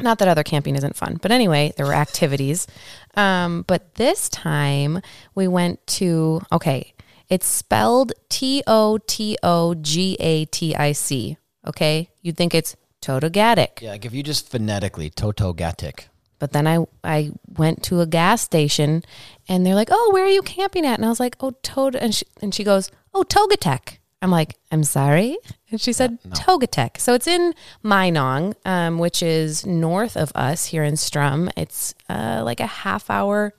Not 0.00 0.18
that 0.18 0.28
other 0.28 0.42
camping 0.42 0.74
isn't 0.74 0.96
fun, 0.96 1.18
but 1.22 1.30
anyway, 1.30 1.72
there 1.76 1.86
were 1.86 1.94
activities. 1.94 2.66
Um, 3.14 3.62
but 3.68 3.94
this 3.94 4.28
time 4.28 5.00
we 5.36 5.46
went 5.46 5.86
to, 5.86 6.40
okay, 6.50 6.94
it's 7.28 7.46
spelled 7.46 8.12
T 8.28 8.62
O 8.66 8.98
T 8.98 9.36
O 9.42 9.74
G 9.74 10.16
A 10.18 10.46
T 10.46 10.74
I 10.74 10.92
C. 10.92 11.36
Okay. 11.66 12.10
You'd 12.22 12.36
think 12.36 12.54
it's 12.54 12.76
Totogatic. 13.00 13.80
yeah, 13.82 13.90
like 13.90 14.04
if 14.04 14.14
you 14.14 14.22
just 14.22 14.48
phonetically 14.48 15.10
Totogatic. 15.10 16.08
But 16.38 16.52
then 16.52 16.66
I, 16.66 16.84
I 17.02 17.30
went 17.56 17.82
to 17.84 18.00
a 18.00 18.06
gas 18.06 18.42
station 18.42 19.04
and 19.48 19.64
they're 19.64 19.74
like, 19.74 19.88
oh, 19.90 20.10
where 20.12 20.24
are 20.24 20.28
you 20.28 20.42
camping 20.42 20.86
at? 20.86 20.98
And 20.98 21.04
I 21.04 21.08
was 21.08 21.20
like, 21.20 21.36
oh, 21.40 21.52
Toga. 21.62 22.02
And 22.02 22.14
she, 22.14 22.24
and 22.40 22.54
she 22.54 22.64
goes, 22.64 22.90
oh, 23.12 23.22
Togatech. 23.22 23.98
I'm 24.22 24.30
like, 24.30 24.56
I'm 24.72 24.84
sorry. 24.84 25.36
And 25.70 25.78
she 25.78 25.92
said, 25.92 26.18
Togatech. 26.30 26.98
So 26.98 27.12
it's 27.12 27.26
in 27.26 27.52
Minong, 27.84 28.54
um, 28.64 28.98
which 28.98 29.22
is 29.22 29.66
north 29.66 30.16
of 30.16 30.32
us 30.34 30.66
here 30.66 30.82
in 30.82 30.96
Strum. 30.96 31.50
It's 31.58 31.94
uh, 32.08 32.40
like 32.42 32.60
a 32.60 32.66
half 32.66 33.10
hour, 33.10 33.52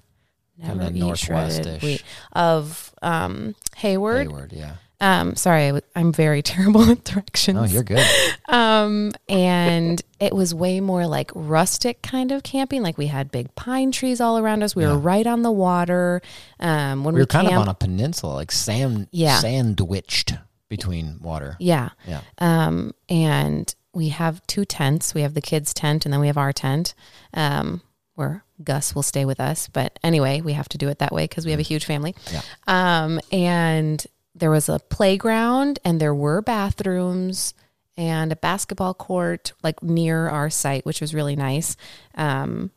never 0.57 0.85
Kinda 0.85 1.11
eat 1.11 1.17
shredded 1.19 1.65
northwest-ish. 1.65 1.83
wheat, 1.83 2.03
of 2.31 2.93
um, 3.03 3.55
Hayward. 3.75 4.27
Hayward, 4.27 4.53
yeah. 4.53 4.75
Um, 5.01 5.35
sorry, 5.35 5.63
I 5.63 5.67
w- 5.67 5.81
I'm 5.95 6.11
very 6.13 6.41
terrible 6.53 6.81
with 6.87 7.03
directions. 7.03 7.57
Oh, 7.59 7.63
you're 7.65 7.83
good. 7.83 8.05
Um, 8.47 9.11
and 9.27 10.01
it 10.19 10.33
was 10.33 10.53
way 10.53 10.79
more 10.79 11.05
like 11.07 11.31
rustic 11.35 12.01
kind 12.01 12.31
of 12.31 12.43
camping. 12.43 12.81
Like 12.81 12.97
we 12.97 13.07
had 13.07 13.31
big 13.31 13.53
pine 13.55 13.91
trees 13.91 14.21
all 14.21 14.37
around 14.37 14.63
us. 14.63 14.75
We 14.75 14.85
were 14.85 14.97
right 14.97 15.27
on 15.27 15.41
the 15.41 15.51
water. 15.51 16.21
Um, 16.59 17.03
when 17.03 17.13
We 17.13 17.19
we, 17.19 17.23
were 17.23 17.27
kind 17.27 17.47
of 17.47 17.51
camped- 17.51 17.67
on 17.67 17.69
a 17.69 17.73
peninsula, 17.75 18.33
like 18.33 18.51
sand, 18.51 19.07
Yeah. 19.11 19.39
sandwiched 19.39 20.33
between 20.69 21.19
water. 21.21 21.57
yeah. 21.59 21.89
Yeah. 22.07 22.21
Um, 22.39 22.93
and 23.09 23.73
we 23.93 24.09
have 24.09 24.45
two 24.47 24.65
tents. 24.65 25.13
We 25.13 25.21
have 25.21 25.33
the 25.33 25.41
kids' 25.41 25.73
tent, 25.73 26.05
and 26.05 26.11
then 26.13 26.19
we 26.19 26.27
have 26.27 26.37
our 26.37 26.51
tent, 26.51 26.93
um, 27.33 27.81
where 28.15 28.43
Gus 28.63 28.95
will 28.95 29.03
stay 29.03 29.25
with 29.25 29.39
us. 29.39 29.67
But 29.67 29.99
anyway, 30.03 30.41
we 30.41 30.53
have 30.53 30.67
to 30.69 30.77
do 30.77 30.89
it 30.89 30.99
that 30.99 31.11
way 31.13 31.25
because 31.25 31.45
we 31.45 31.51
have 31.51 31.59
a 31.59 31.63
huge 31.63 31.85
family. 31.85 32.15
Yeah. 32.31 32.41
Um, 32.67 33.19
and 33.31 34.05
there 34.35 34.51
was 34.51 34.67
a 34.69 34.79
playground, 34.89 35.79
and 35.85 35.99
there 35.99 36.13
were 36.13 36.41
bathrooms 36.41 37.53
and 37.97 38.31
a 38.31 38.35
basketball 38.35 38.93
court 38.93 39.53
like 39.63 39.81
near 39.81 40.27
our 40.27 40.49
site, 40.49 40.85
which 40.85 40.99
was 41.01 41.13
really 41.13 41.35
nice. 41.37 41.77
Um, 42.15 42.71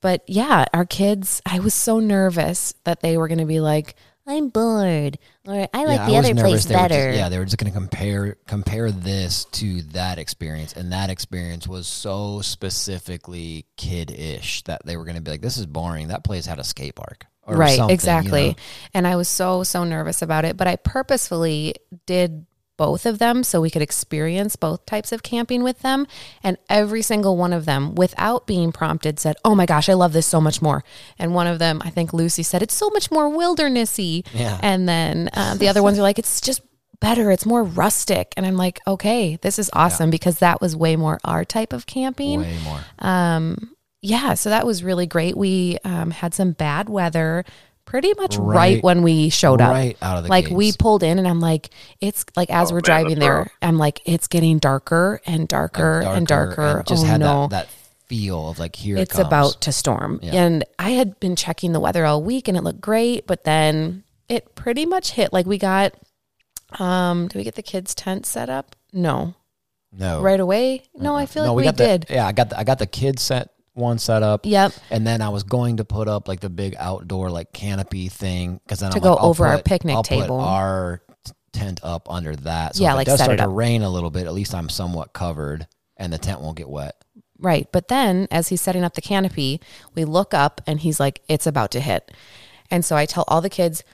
but 0.00 0.22
yeah, 0.28 0.66
our 0.74 0.84
kids, 0.84 1.40
I 1.46 1.58
was 1.60 1.74
so 1.74 1.98
nervous 1.98 2.74
that 2.84 3.00
they 3.00 3.16
were 3.16 3.26
going 3.28 3.38
to 3.38 3.46
be 3.46 3.60
like, 3.60 3.96
I'm 4.26 4.50
bored, 4.50 5.16
or 5.46 5.66
I 5.72 5.84
like 5.86 6.00
Yeah, 6.00 6.06
the 6.06 6.14
I 6.16 6.18
other 6.18 6.34
place 6.34 6.44
were 6.44 6.56
just- 6.56 6.68
better. 6.68 7.12
yeah, 7.12 7.30
they 7.30 7.38
were 7.38 7.46
just 7.46 7.56
going 7.56 7.72
to 7.72 7.78
compare 7.78 8.36
compare 8.46 8.90
this 8.92 9.46
to 9.52 9.80
that 9.92 10.18
experience, 10.18 10.74
and 10.74 10.92
that 10.92 11.08
experience 11.08 11.66
was 11.66 11.86
so 11.86 12.42
specifically 12.42 13.64
kid-ish 13.78 14.62
that 14.64 14.82
they 14.84 14.98
were 14.98 15.04
going 15.04 15.16
to 15.16 15.22
be 15.22 15.30
like, 15.30 15.40
"This 15.40 15.56
is 15.56 15.64
boring." 15.64 16.08
That 16.08 16.24
place 16.24 16.44
had 16.44 16.58
a 16.58 16.64
skate 16.64 16.94
park, 16.94 17.24
right 17.56 17.76
something, 17.76 17.90
you 17.90 17.94
exactly. 17.94 18.48
know? 18.48 18.54
and 18.94 19.06
i 19.06 19.16
was 19.16 19.28
so 19.28 19.62
so 19.62 19.84
nervous 19.84 20.22
about 20.22 20.44
it 20.44 20.56
but 20.56 20.66
i 20.66 20.76
purposefully 20.76 21.74
did 22.06 22.46
both 22.78 23.04
of 23.04 23.18
them 23.18 23.44
so 23.44 23.60
we 23.60 23.68
could 23.68 23.82
experience 23.82 24.56
both 24.56 24.86
types 24.86 25.12
of 25.12 25.22
camping 25.22 25.62
with 25.62 25.80
them. 25.80 26.06
And 26.42 26.56
every 26.70 27.02
single 27.02 27.36
one 27.36 27.52
of 27.52 27.66
them 27.66 27.94
without 27.96 28.46
being 28.46 28.72
prompted 28.72 29.18
said 29.18 29.36
oh 29.44 29.54
my 29.54 29.66
gosh 29.66 29.90
i 29.90 29.94
love 29.94 30.14
this 30.14 30.26
so 30.26 30.40
much 30.40 30.62
more. 30.62 30.82
And 31.18 31.34
one 31.34 31.46
of 31.46 31.58
them 31.58 31.82
i 31.84 31.90
think 31.90 32.14
lucy 32.14 32.42
said 32.42 32.62
it's 32.62 32.74
so 32.74 32.88
much 32.90 33.10
more 33.10 33.28
wildernessy. 33.28 34.24
Yeah. 34.32 34.58
and 34.62 34.88
then 34.88 35.28
uh, 35.34 35.56
the 35.56 35.68
other 35.68 35.82
ones 35.82 35.98
are 35.98 36.02
like 36.02 36.18
it's 36.18 36.40
just 36.40 36.62
better 37.00 37.30
it's 37.30 37.44
more 37.44 37.64
rustic. 37.64 38.32
And 38.36 38.46
i'm 38.46 38.56
like 38.56 38.80
okay 38.86 39.36
this 39.42 39.58
is 39.58 39.68
awesome 39.74 40.08
because 40.08 40.38
that 40.38 40.60
was 40.60 40.74
way 40.74 40.96
more 40.96 41.18
our 41.24 41.44
type 41.44 41.72
of 41.74 41.84
camping. 41.84 42.40
Way 42.40 42.58
more. 42.64 42.80
um, 43.00 43.74
yeah, 44.00 44.34
so 44.34 44.50
that 44.50 44.66
was 44.66 44.84
really 44.84 45.06
great. 45.06 45.36
We 45.36 45.78
um, 45.84 46.10
had 46.10 46.34
some 46.34 46.52
bad 46.52 46.88
weather 46.88 47.44
pretty 47.84 48.12
much 48.18 48.36
right, 48.36 48.56
Right- 48.56 48.82
when 48.84 49.02
we 49.02 49.30
showed 49.30 49.60
up. 49.60 49.70
right 49.72 49.96
out 50.02 50.18
of 50.18 50.24
the 50.24 50.30
like 50.30 50.48
we 50.50 50.72
pulled 50.72 51.02
in, 51.02 51.18
and 51.18 51.26
I'm 51.26 51.40
like, 51.40 51.70
it's 52.00 52.24
like 52.36 52.50
as 52.50 52.70
Oh, 52.70 52.74
we're 52.74 52.78
man, 52.78 52.82
driving 52.84 53.18
there, 53.18 53.38
rough. 53.38 53.48
I'm 53.62 53.78
like, 53.78 54.00
it's 54.04 54.28
getting 54.28 54.58
darker 54.58 55.20
and 55.26 55.48
darker, 55.48 56.02
and 56.02 56.26
darker. 56.26 56.78
and 56.78 56.86
just 56.86 57.04
oh 57.04 57.08
had 57.08 57.20
no. 57.20 57.48
that, 57.48 57.66
that 57.66 57.68
feel 58.06 58.48
of 58.48 58.58
like 58.58 58.74
here 58.76 58.96
it 58.96 59.02
it's 59.02 59.12
comes. 59.16 59.26
about 59.26 59.60
to 59.62 59.72
storm. 59.72 60.18
Yeah. 60.22 60.34
And 60.42 60.64
I 60.78 60.90
had 60.90 61.18
been 61.20 61.36
checking 61.36 61.72
the 61.72 61.80
weather 61.80 62.06
all 62.06 62.22
week 62.22 62.48
and 62.48 62.56
it 62.56 62.62
looked 62.62 62.80
great, 62.80 63.26
but 63.26 63.44
then 63.44 64.02
it 64.30 64.54
pretty 64.54 64.86
much 64.86 65.10
hit. 65.12 65.30
Like 65.32 65.44
we 65.44 65.58
got, 65.58 65.92
um, 66.78 67.28
did 67.28 67.36
we 67.38 67.44
get 67.44 67.54
the 67.54 67.62
kids' 67.62 67.94
tent 67.94 68.24
set 68.26 68.48
up? 68.48 68.76
No. 68.94 69.34
no 69.92 70.22
Right 70.22 70.40
away? 70.40 70.84
No, 70.94 71.14
I 71.14 71.26
feel 71.26 71.44
like 71.46 71.56
we, 71.56 71.64
got 71.64 71.76
did. 71.76 72.02
The, 72.08 72.14
yeah, 72.14 72.26
I 72.26 72.32
got 72.32 72.48
the, 72.50 72.58
I 72.58 72.64
got 72.64 72.78
the 72.78 72.86
kids 72.86 73.20
set 73.22 73.50
one 73.78 73.98
set 73.98 74.22
up. 74.22 74.44
Yep. 74.44 74.72
And 74.90 75.06
then 75.06 75.22
I 75.22 75.28
was 75.30 75.44
going 75.44 75.78
to 75.78 75.84
put 75.84 76.08
up 76.08 76.28
like 76.28 76.40
the 76.40 76.50
big 76.50 76.74
outdoor 76.78 77.30
like 77.30 77.52
canopy 77.52 78.08
thing 78.08 78.60
because 78.64 78.80
then 78.80 78.90
To 78.90 78.96
I'm 78.98 79.02
go 79.02 79.14
like, 79.14 79.22
over 79.24 79.46
our 79.46 79.62
picnic 79.62 79.94
I'll 79.96 80.02
put 80.02 80.08
table. 80.20 80.40
our 80.40 81.02
tent 81.52 81.80
up 81.82 82.10
under 82.10 82.36
that. 82.36 82.76
So 82.76 82.82
Yeah, 82.82 82.90
if 82.90 82.96
like 82.96 83.06
it 83.06 83.10
does 83.10 83.18
set 83.20 83.24
start 83.24 83.38
it 83.40 83.42
to 83.42 83.48
up. 83.48 83.56
rain 83.56 83.82
a 83.82 83.90
little 83.90 84.10
bit, 84.10 84.26
at 84.26 84.34
least 84.34 84.54
I'm 84.54 84.68
somewhat 84.68 85.12
covered 85.12 85.66
and 85.96 86.12
the 86.12 86.18
tent 86.18 86.40
won't 86.40 86.56
get 86.56 86.68
wet. 86.68 86.96
Right. 87.38 87.68
But 87.72 87.88
then 87.88 88.26
as 88.30 88.48
he's 88.48 88.60
setting 88.60 88.82
up 88.84 88.94
the 88.94 89.00
canopy, 89.00 89.60
we 89.94 90.04
look 90.04 90.34
up 90.34 90.60
and 90.66 90.80
he's 90.80 90.98
like, 90.98 91.22
it's 91.28 91.46
about 91.46 91.70
to 91.72 91.80
hit. 91.80 92.10
And 92.70 92.84
so 92.84 92.96
I 92.96 93.06
tell 93.06 93.24
all 93.28 93.40
the 93.40 93.48
kids, 93.48 93.84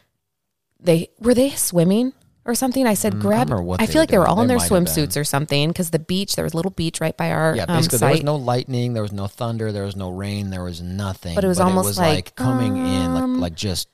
they 0.81 1.09
were 1.19 1.35
they 1.35 1.51
swimming 1.51 2.13
or 2.45 2.55
something? 2.55 2.87
I 2.87 2.95
said, 2.95 3.15
Mm, 3.15 3.19
I 3.19 3.23
grab. 3.23 3.51
what 3.51 3.81
I 3.83 3.87
feel 3.87 4.03
like 4.03 4.11
they 4.11 4.19
were 4.19 4.27
all 4.29 4.41
in 4.43 4.49
their 4.49 4.59
might 4.59 4.71
have 4.71 4.85
been. 4.85 4.85
swimsuits 4.85 5.21
or 5.21 5.25
something 5.25 5.69
because 5.69 5.91
the 5.91 5.99
beach, 5.99 6.37
there 6.37 6.45
was 6.45 6.53
a 6.53 6.57
little 6.57 6.71
beach 6.71 7.01
right 7.01 7.17
by 7.17 7.31
our 7.31 7.57
Yeah, 7.57 7.65
um, 7.69 7.77
basically 7.79 7.99
there 7.99 8.11
was 8.11 8.23
no 8.23 8.37
lightning, 8.37 8.93
there 8.93 9.03
was 9.03 9.13
no 9.13 9.27
thunder, 9.27 9.73
there 9.73 9.85
was 9.85 9.97
no 9.97 10.11
rain, 10.11 10.51
there 10.51 10.65
was 10.65 10.81
nothing. 10.83 11.35
But 11.35 11.45
it 11.45 11.49
was 11.49 11.61
almost 11.61 11.99
like, 11.99 12.35
coming 12.35 12.77
in 12.77 13.11
um, 13.11 13.35
like 13.35 13.53
like 13.53 13.55
just 13.55 13.89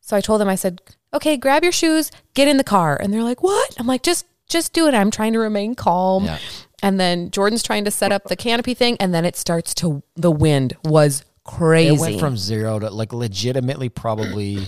so 0.00 0.16
I 0.16 0.20
told 0.20 0.40
them, 0.40 0.48
I 0.48 0.56
said, 0.56 0.80
okay, 1.14 1.36
grab 1.36 1.62
your 1.62 1.72
shoes, 1.72 2.10
get 2.34 2.48
in 2.48 2.56
the 2.56 2.64
car. 2.64 2.98
And 3.00 3.14
they're 3.14 3.22
like, 3.22 3.42
what? 3.42 3.74
I'm 3.78 3.86
like, 3.86 4.02
just 4.02 4.26
just 4.48 4.72
do 4.72 4.86
it. 4.86 4.94
I'm 4.94 5.10
trying 5.10 5.32
to 5.32 5.38
remain 5.38 5.74
calm. 5.74 6.24
Yeah. 6.24 6.38
And 6.82 6.98
then 6.98 7.30
Jordan's 7.30 7.62
trying 7.62 7.84
to 7.84 7.90
set 7.92 8.10
up 8.10 8.24
the 8.24 8.36
canopy 8.36 8.74
thing, 8.74 8.96
and 8.98 9.14
then 9.14 9.24
it 9.24 9.36
starts 9.36 9.72
to 9.74 10.02
the 10.16 10.32
wind 10.32 10.76
was 10.84 11.24
crazy. 11.44 11.94
it 11.94 12.00
went 12.00 12.20
from 12.20 12.36
zero 12.36 12.78
to 12.80 12.90
like 12.90 13.12
legitimately 13.12 13.88
probably 13.88 14.66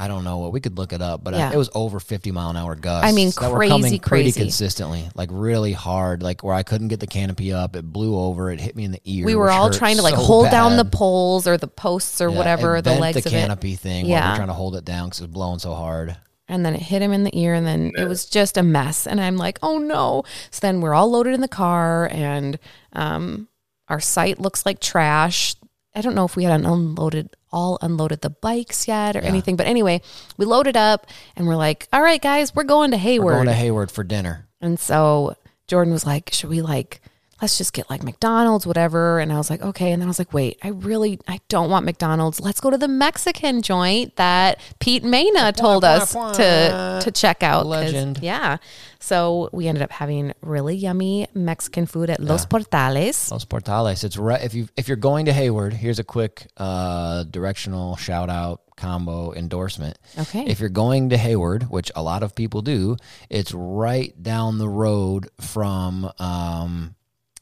I 0.00 0.06
don't 0.06 0.22
know 0.22 0.38
what 0.38 0.52
we 0.52 0.60
could 0.60 0.78
look 0.78 0.92
it 0.92 1.02
up, 1.02 1.24
but 1.24 1.34
Yeah. 1.34 1.50
it 1.52 1.56
was 1.56 1.68
over 1.74 1.98
50 1.98 2.30
mile 2.30 2.50
an 2.50 2.56
hour 2.56 2.76
gusts. 2.76 3.06
I 3.06 3.12
mean, 3.12 3.30
that 3.40 3.50
were 3.50 3.66
coming 3.66 3.82
crazy, 3.82 3.98
pretty 3.98 4.24
crazy. 4.26 4.40
consistently, 4.40 5.08
like 5.16 5.28
really 5.32 5.72
hard, 5.72 6.22
like 6.22 6.44
where 6.44 6.54
I 6.54 6.62
couldn't 6.62 6.86
get 6.88 7.00
the 7.00 7.08
canopy 7.08 7.52
up. 7.52 7.74
It 7.74 7.82
blew 7.92 8.16
over. 8.18 8.50
It 8.52 8.60
hit 8.60 8.76
me 8.76 8.84
in 8.84 8.92
the 8.92 9.00
ear. 9.04 9.26
we 9.26 9.34
were 9.34 9.50
all 9.50 9.70
trying 9.70 9.96
to 9.96 10.02
like 10.02 10.14
so 10.14 10.20
hold 10.20 10.50
down 10.52 10.76
the 10.76 10.84
poles 10.84 11.46
or 11.48 11.56
the 11.56 11.66
posts 11.66 12.20
or 12.20 12.30
Yeah, 12.30 12.36
whatever 12.38 12.76
it 12.76 12.82
the 12.84 12.90
bent 12.90 13.00
legs 13.00 13.14
the 13.14 13.20
of 13.20 13.26
it 13.26 13.30
canopy 13.40 13.74
thing. 13.74 14.04
while 14.04 14.06
we 14.06 14.10
Yeah. 14.12 14.30
were 14.30 14.36
trying 14.36 14.48
to 14.48 14.54
hold 14.54 14.76
it 14.76 14.84
down 14.84 15.08
because 15.08 15.20
it's 15.22 15.32
blowing 15.32 15.58
so 15.58 15.74
hard. 15.74 16.16
and 16.50 16.64
then 16.64 16.74
it 16.74 16.80
hit 16.80 17.02
him 17.02 17.12
in 17.12 17.24
the 17.24 17.38
ear 17.38 17.52
and 17.52 17.66
then 17.66 17.92
it 17.98 18.08
was 18.08 18.24
just 18.24 18.56
a 18.56 18.62
mess 18.62 19.06
and 19.06 19.20
i'm 19.20 19.36
like 19.36 19.58
oh 19.62 19.76
no 19.76 20.22
so 20.50 20.60
then 20.62 20.80
we're 20.80 20.94
all 20.94 21.10
loaded 21.10 21.34
in 21.34 21.42
the 21.42 21.46
car 21.48 22.08
and 22.10 22.58
um, 22.94 23.48
our 23.88 24.00
site 24.00 24.40
looks 24.40 24.64
like 24.64 24.80
trash 24.80 25.54
i 25.94 26.00
don't 26.00 26.14
know 26.14 26.24
if 26.24 26.36
we 26.36 26.44
had 26.44 26.58
an 26.58 26.64
unloaded 26.64 27.28
all 27.52 27.78
unloaded 27.82 28.20
the 28.20 28.30
bikes 28.30 28.86
yet 28.88 29.16
or 29.16 29.20
anything 29.20 29.56
but 29.56 29.66
anyway 29.66 30.00
we 30.36 30.44
loaded 30.44 30.76
up 30.76 31.06
and 31.36 31.46
we're 31.46 31.56
like 31.56 31.88
all 31.92 32.02
right 32.02 32.20
guys 32.22 32.54
we're 32.54 32.64
going 32.64 32.90
to 32.90 32.96
Hayward. 32.98 33.26
We're 33.26 33.34
going 33.34 33.46
to 33.46 33.52
Hayward 33.54 33.90
for 33.90 34.04
dinner. 34.04 34.46
and 34.60 34.78
so 34.78 35.36
jordan 35.66 35.92
was 35.92 36.04
like 36.06 36.30
should 36.32 36.50
we 36.50 36.60
like 36.62 37.00
let's 37.40 37.58
just 37.58 37.72
get 37.72 37.88
like 37.90 38.02
mcdonald's 38.02 38.66
whatever 38.66 39.18
and 39.18 39.32
i 39.32 39.36
was 39.36 39.50
like 39.50 39.62
okay 39.62 39.92
and 39.92 40.02
then 40.02 40.08
i 40.08 40.10
was 40.10 40.18
like 40.18 40.32
wait 40.32 40.58
i 40.62 40.68
really 40.68 41.18
i 41.28 41.38
don't 41.48 41.70
want 41.70 41.84
mcdonald's 41.84 42.40
let's 42.40 42.60
go 42.60 42.70
to 42.70 42.78
the 42.78 42.88
mexican 42.88 43.62
joint 43.62 44.14
that 44.16 44.58
pete 44.80 45.04
Maina 45.04 45.52
told 45.52 45.84
us 45.84 46.12
to 46.12 47.00
to 47.02 47.10
check 47.10 47.42
out. 47.42 47.66
Legend. 47.66 48.18
yeah 48.22 48.58
so 49.00 49.48
we 49.52 49.68
ended 49.68 49.82
up 49.82 49.92
having 49.92 50.32
really 50.40 50.74
yummy 50.74 51.26
mexican 51.34 51.86
food 51.86 52.10
at 52.10 52.20
los 52.20 52.46
portales 52.46 53.30
Los 53.30 53.44
Portales. 53.44 54.04
It's 54.04 54.16
right 54.16 54.42
if 54.42 54.54
you 54.54 54.68
if 54.76 54.88
you're 54.88 54.96
going 54.96 55.26
to 55.26 55.32
Hayward. 55.32 55.72
Here's 55.72 55.98
a 55.98 56.04
quick 56.04 56.46
uh, 56.56 57.24
directional 57.24 57.96
shout 57.96 58.30
out 58.30 58.62
combo 58.76 59.32
endorsement. 59.32 59.98
Okay. 60.18 60.44
If 60.46 60.60
you're 60.60 60.68
going 60.68 61.10
to 61.10 61.16
Hayward, 61.16 61.64
which 61.64 61.90
a 61.96 62.02
lot 62.02 62.22
of 62.22 62.34
people 62.34 62.62
do, 62.62 62.96
it's 63.28 63.52
right 63.52 64.12
down 64.22 64.58
the 64.58 64.68
road 64.68 65.28
from 65.40 66.10
um, 66.18 66.94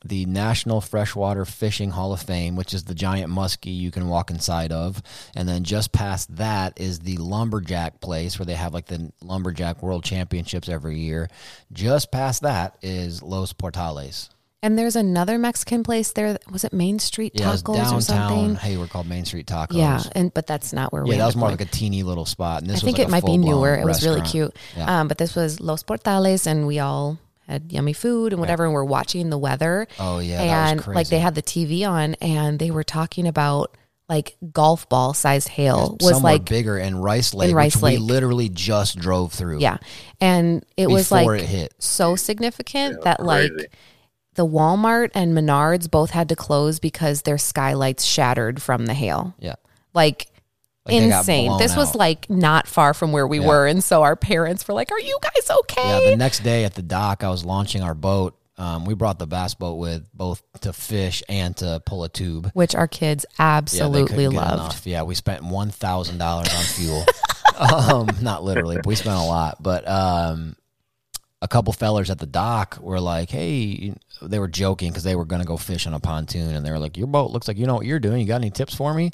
the 0.09 0.25
National 0.27 0.81
Freshwater 0.81 1.45
Fishing 1.45 1.91
Hall 1.91 2.13
of 2.13 2.23
Fame, 2.23 2.57
which 2.57 2.73
is 2.75 2.85
the 2.85 2.95
giant 2.95 3.33
muskie 3.33 3.77
you 3.77 3.91
can 3.91 4.09
walk 4.09 4.31
inside 4.31 4.73
of, 4.73 5.03
and 5.35 5.49
then 5.49 5.65
just 5.65 5.93
past 5.93 6.37
that 6.37 6.81
is 6.81 7.01
the 7.01 7.17
lumberjack 7.19 8.01
place 8.01 8.39
where 8.39 8.47
they 8.47 8.55
have 8.55 8.73
like 8.75 8.87
the 8.87 9.13
lumberjack 9.23 9.83
world 9.83 10.05
championships 10.05 10.69
every 10.69 10.99
year. 10.99 11.29
Just 11.73 12.11
past 12.11 12.43
that 12.43 12.77
is 12.83 13.23
Los 13.23 13.53
Portales. 13.53 14.29
and 14.63 14.79
there's 14.79 14.97
another 14.97 15.39
mexican 15.39 15.83
place 15.83 16.13
there 16.13 16.39
was 16.51 16.65
it 16.65 16.73
main 16.73 16.99
street 16.99 17.33
Yeah, 17.35 17.53
it's 17.53 17.63
tacos 17.63 17.93
or 17.93 18.01
something? 18.01 18.55
Hey, 18.57 18.77
we're 18.79 18.87
called 18.89 19.07
Main 19.07 19.25
Street 19.25 19.47
Tacos. 19.47 19.77
yeah 19.77 20.03
and 20.13 20.33
but 20.33 20.47
that's 20.47 20.73
not 20.73 20.93
where 20.93 21.05
we 21.05 21.11
yeah, 21.13 21.19
that 21.19 21.27
was 21.27 21.37
more 21.37 21.51
like 21.51 21.61
a 21.61 21.67
teeny 21.67 22.03
little 22.03 22.25
spot. 22.25 22.63
And 22.63 22.71
this 22.71 22.83
I 22.83 22.85
think 22.87 22.99
like 22.99 23.09
it 23.09 23.11
might 23.11 23.25
be 23.25 23.37
newer. 23.37 23.75
It 23.75 23.85
was 23.85 24.05
really 24.05 24.23
cute. 24.23 24.57
Yeah. 24.77 25.01
Um, 25.01 25.09
but 25.09 25.19
this 25.19 25.37
was 25.37 25.61
Los 25.61 25.83
Portales, 25.83 26.47
and 26.47 26.67
we 26.67 26.79
all 26.79 27.19
had 27.47 27.73
yummy 27.73 27.93
food 27.93 28.33
and 28.33 28.41
whatever, 28.41 28.65
and 28.65 28.73
we're 28.73 28.85
watching 28.85 29.31
the 29.31 29.39
weather. 29.39 29.87
Oh, 29.99 30.19
yeah, 30.19 30.39
that 30.39 30.71
and 30.71 30.81
was 30.81 30.95
like 30.95 31.09
they 31.09 31.19
had 31.19 31.35
the 31.35 31.43
TV 31.43 31.89
on, 31.89 32.15
and 32.15 32.59
they 32.59 32.71
were 32.71 32.85
talking 32.85 33.27
about 33.27 33.77
like 34.09 34.37
golf 34.53 34.89
ball 34.89 35.15
sized 35.15 35.49
hail 35.49 35.97
was 36.01 36.15
Somewhere 36.15 36.35
like 36.35 36.45
bigger 36.49 36.79
in 36.79 36.97
Rice 36.97 37.35
Lake, 37.35 37.55
Rice 37.55 37.77
which 37.77 37.93
we 37.95 37.99
literally 37.99 38.49
just 38.49 38.99
drove 38.99 39.33
through. 39.33 39.59
yeah, 39.59 39.79
and 40.21 40.65
it 40.77 40.89
was 40.89 41.11
like 41.11 41.29
it 41.41 41.47
hit. 41.47 41.75
so 41.79 42.15
significant 42.17 42.99
Yeah, 42.99 43.05
that 43.05 43.25
like 43.25 43.51
the 44.35 44.47
Walmart 44.47 45.11
and 45.15 45.37
Menards 45.37 45.91
both 45.91 46.11
had 46.11 46.29
to 46.29 46.37
close 46.37 46.79
because 46.79 47.23
their 47.23 47.39
skylights 47.39 48.05
shattered 48.05 48.63
from 48.63 48.87
the 48.87 48.95
hail. 48.95 49.35
Yeah. 49.39 49.55
Like. 49.95 50.29
Like, 50.87 51.03
insane. 51.03 51.57
This 51.59 51.77
was 51.77 51.91
out. 51.91 51.97
like 51.97 52.31
not 52.31 52.67
far 52.67 52.95
from 52.95 53.13
where 53.13 53.27
we 53.27 53.41
Yeah. 53.41 53.47
were. 53.47 53.67
And 53.67 53.83
so 53.83 54.03
our 54.03 54.17
parents 54.17 54.67
were 54.67 54.75
like, 54.75 54.91
Are 54.93 55.01
you 55.01 55.19
guys 55.23 55.51
okay? 55.63 56.05
Yeah, 56.05 56.11
the 56.11 56.17
next 56.17 56.41
day 56.45 56.65
at 56.65 56.75
the 56.75 56.83
dock, 56.83 57.25
I 57.25 57.31
was 57.31 57.45
launching 57.45 57.83
our 57.83 57.95
boat. 57.95 58.37
Um, 58.59 58.87
we 58.87 58.95
brought 58.95 59.19
the 59.19 59.27
bass 59.27 59.53
boat 59.55 59.75
with 59.75 60.09
both 60.15 60.43
to 60.63 60.73
fish 60.73 61.23
and 61.29 61.55
to 61.59 61.83
pull 61.85 62.05
a 62.05 62.09
tube. 62.09 62.51
which 62.55 62.75
our 62.75 62.89
kids 62.89 63.27
absolutely 63.39 64.07
couldn't 64.17 64.33
loved. 64.35 64.53
enough. 64.55 64.87
Yeah, 64.87 65.03
we 65.03 65.15
spent 65.15 65.45
one 65.45 65.71
thousand 65.71 66.17
dollars 66.19 66.49
on 66.55 66.63
fuel. 66.63 67.05
um, 67.59 68.09
not 68.23 68.45
literally, 68.45 68.77
but 68.77 68.87
we 68.87 68.95
spent 68.95 69.17
a 69.19 69.23
lot. 69.25 69.63
But 69.63 69.87
um, 69.87 70.57
a 71.43 71.49
couple 71.49 71.73
fellers 71.73 72.09
at 72.09 72.19
the 72.19 72.27
dock 72.27 72.79
were 72.81 73.01
like, 73.01 73.29
"Hey," 73.31 73.95
they 74.23 74.39
were 74.39 74.49
joking 74.49 74.89
because 74.89 75.05
they 75.05 75.15
were 75.15 75.27
going 75.27 75.43
to 75.43 75.47
go 75.47 75.59
fish 75.59 75.87
on 75.87 75.93
a 75.93 76.01
pontoon, 76.01 76.55
and 76.55 76.65
they 76.65 76.71
were 76.71 76.79
like, 76.79 76.97
"Your 76.97 77.07
boat 77.07 77.31
looks 77.31 77.47
like 77.47 77.59
you 77.59 77.67
know 77.67 77.75
what 77.75 77.85
you're 77.85 77.99
doing. 77.99 78.21
You 78.21 78.27
got 78.27 78.37
any 78.37 78.51
tips 78.51 78.75
for 78.75 78.95
me?" 78.95 79.11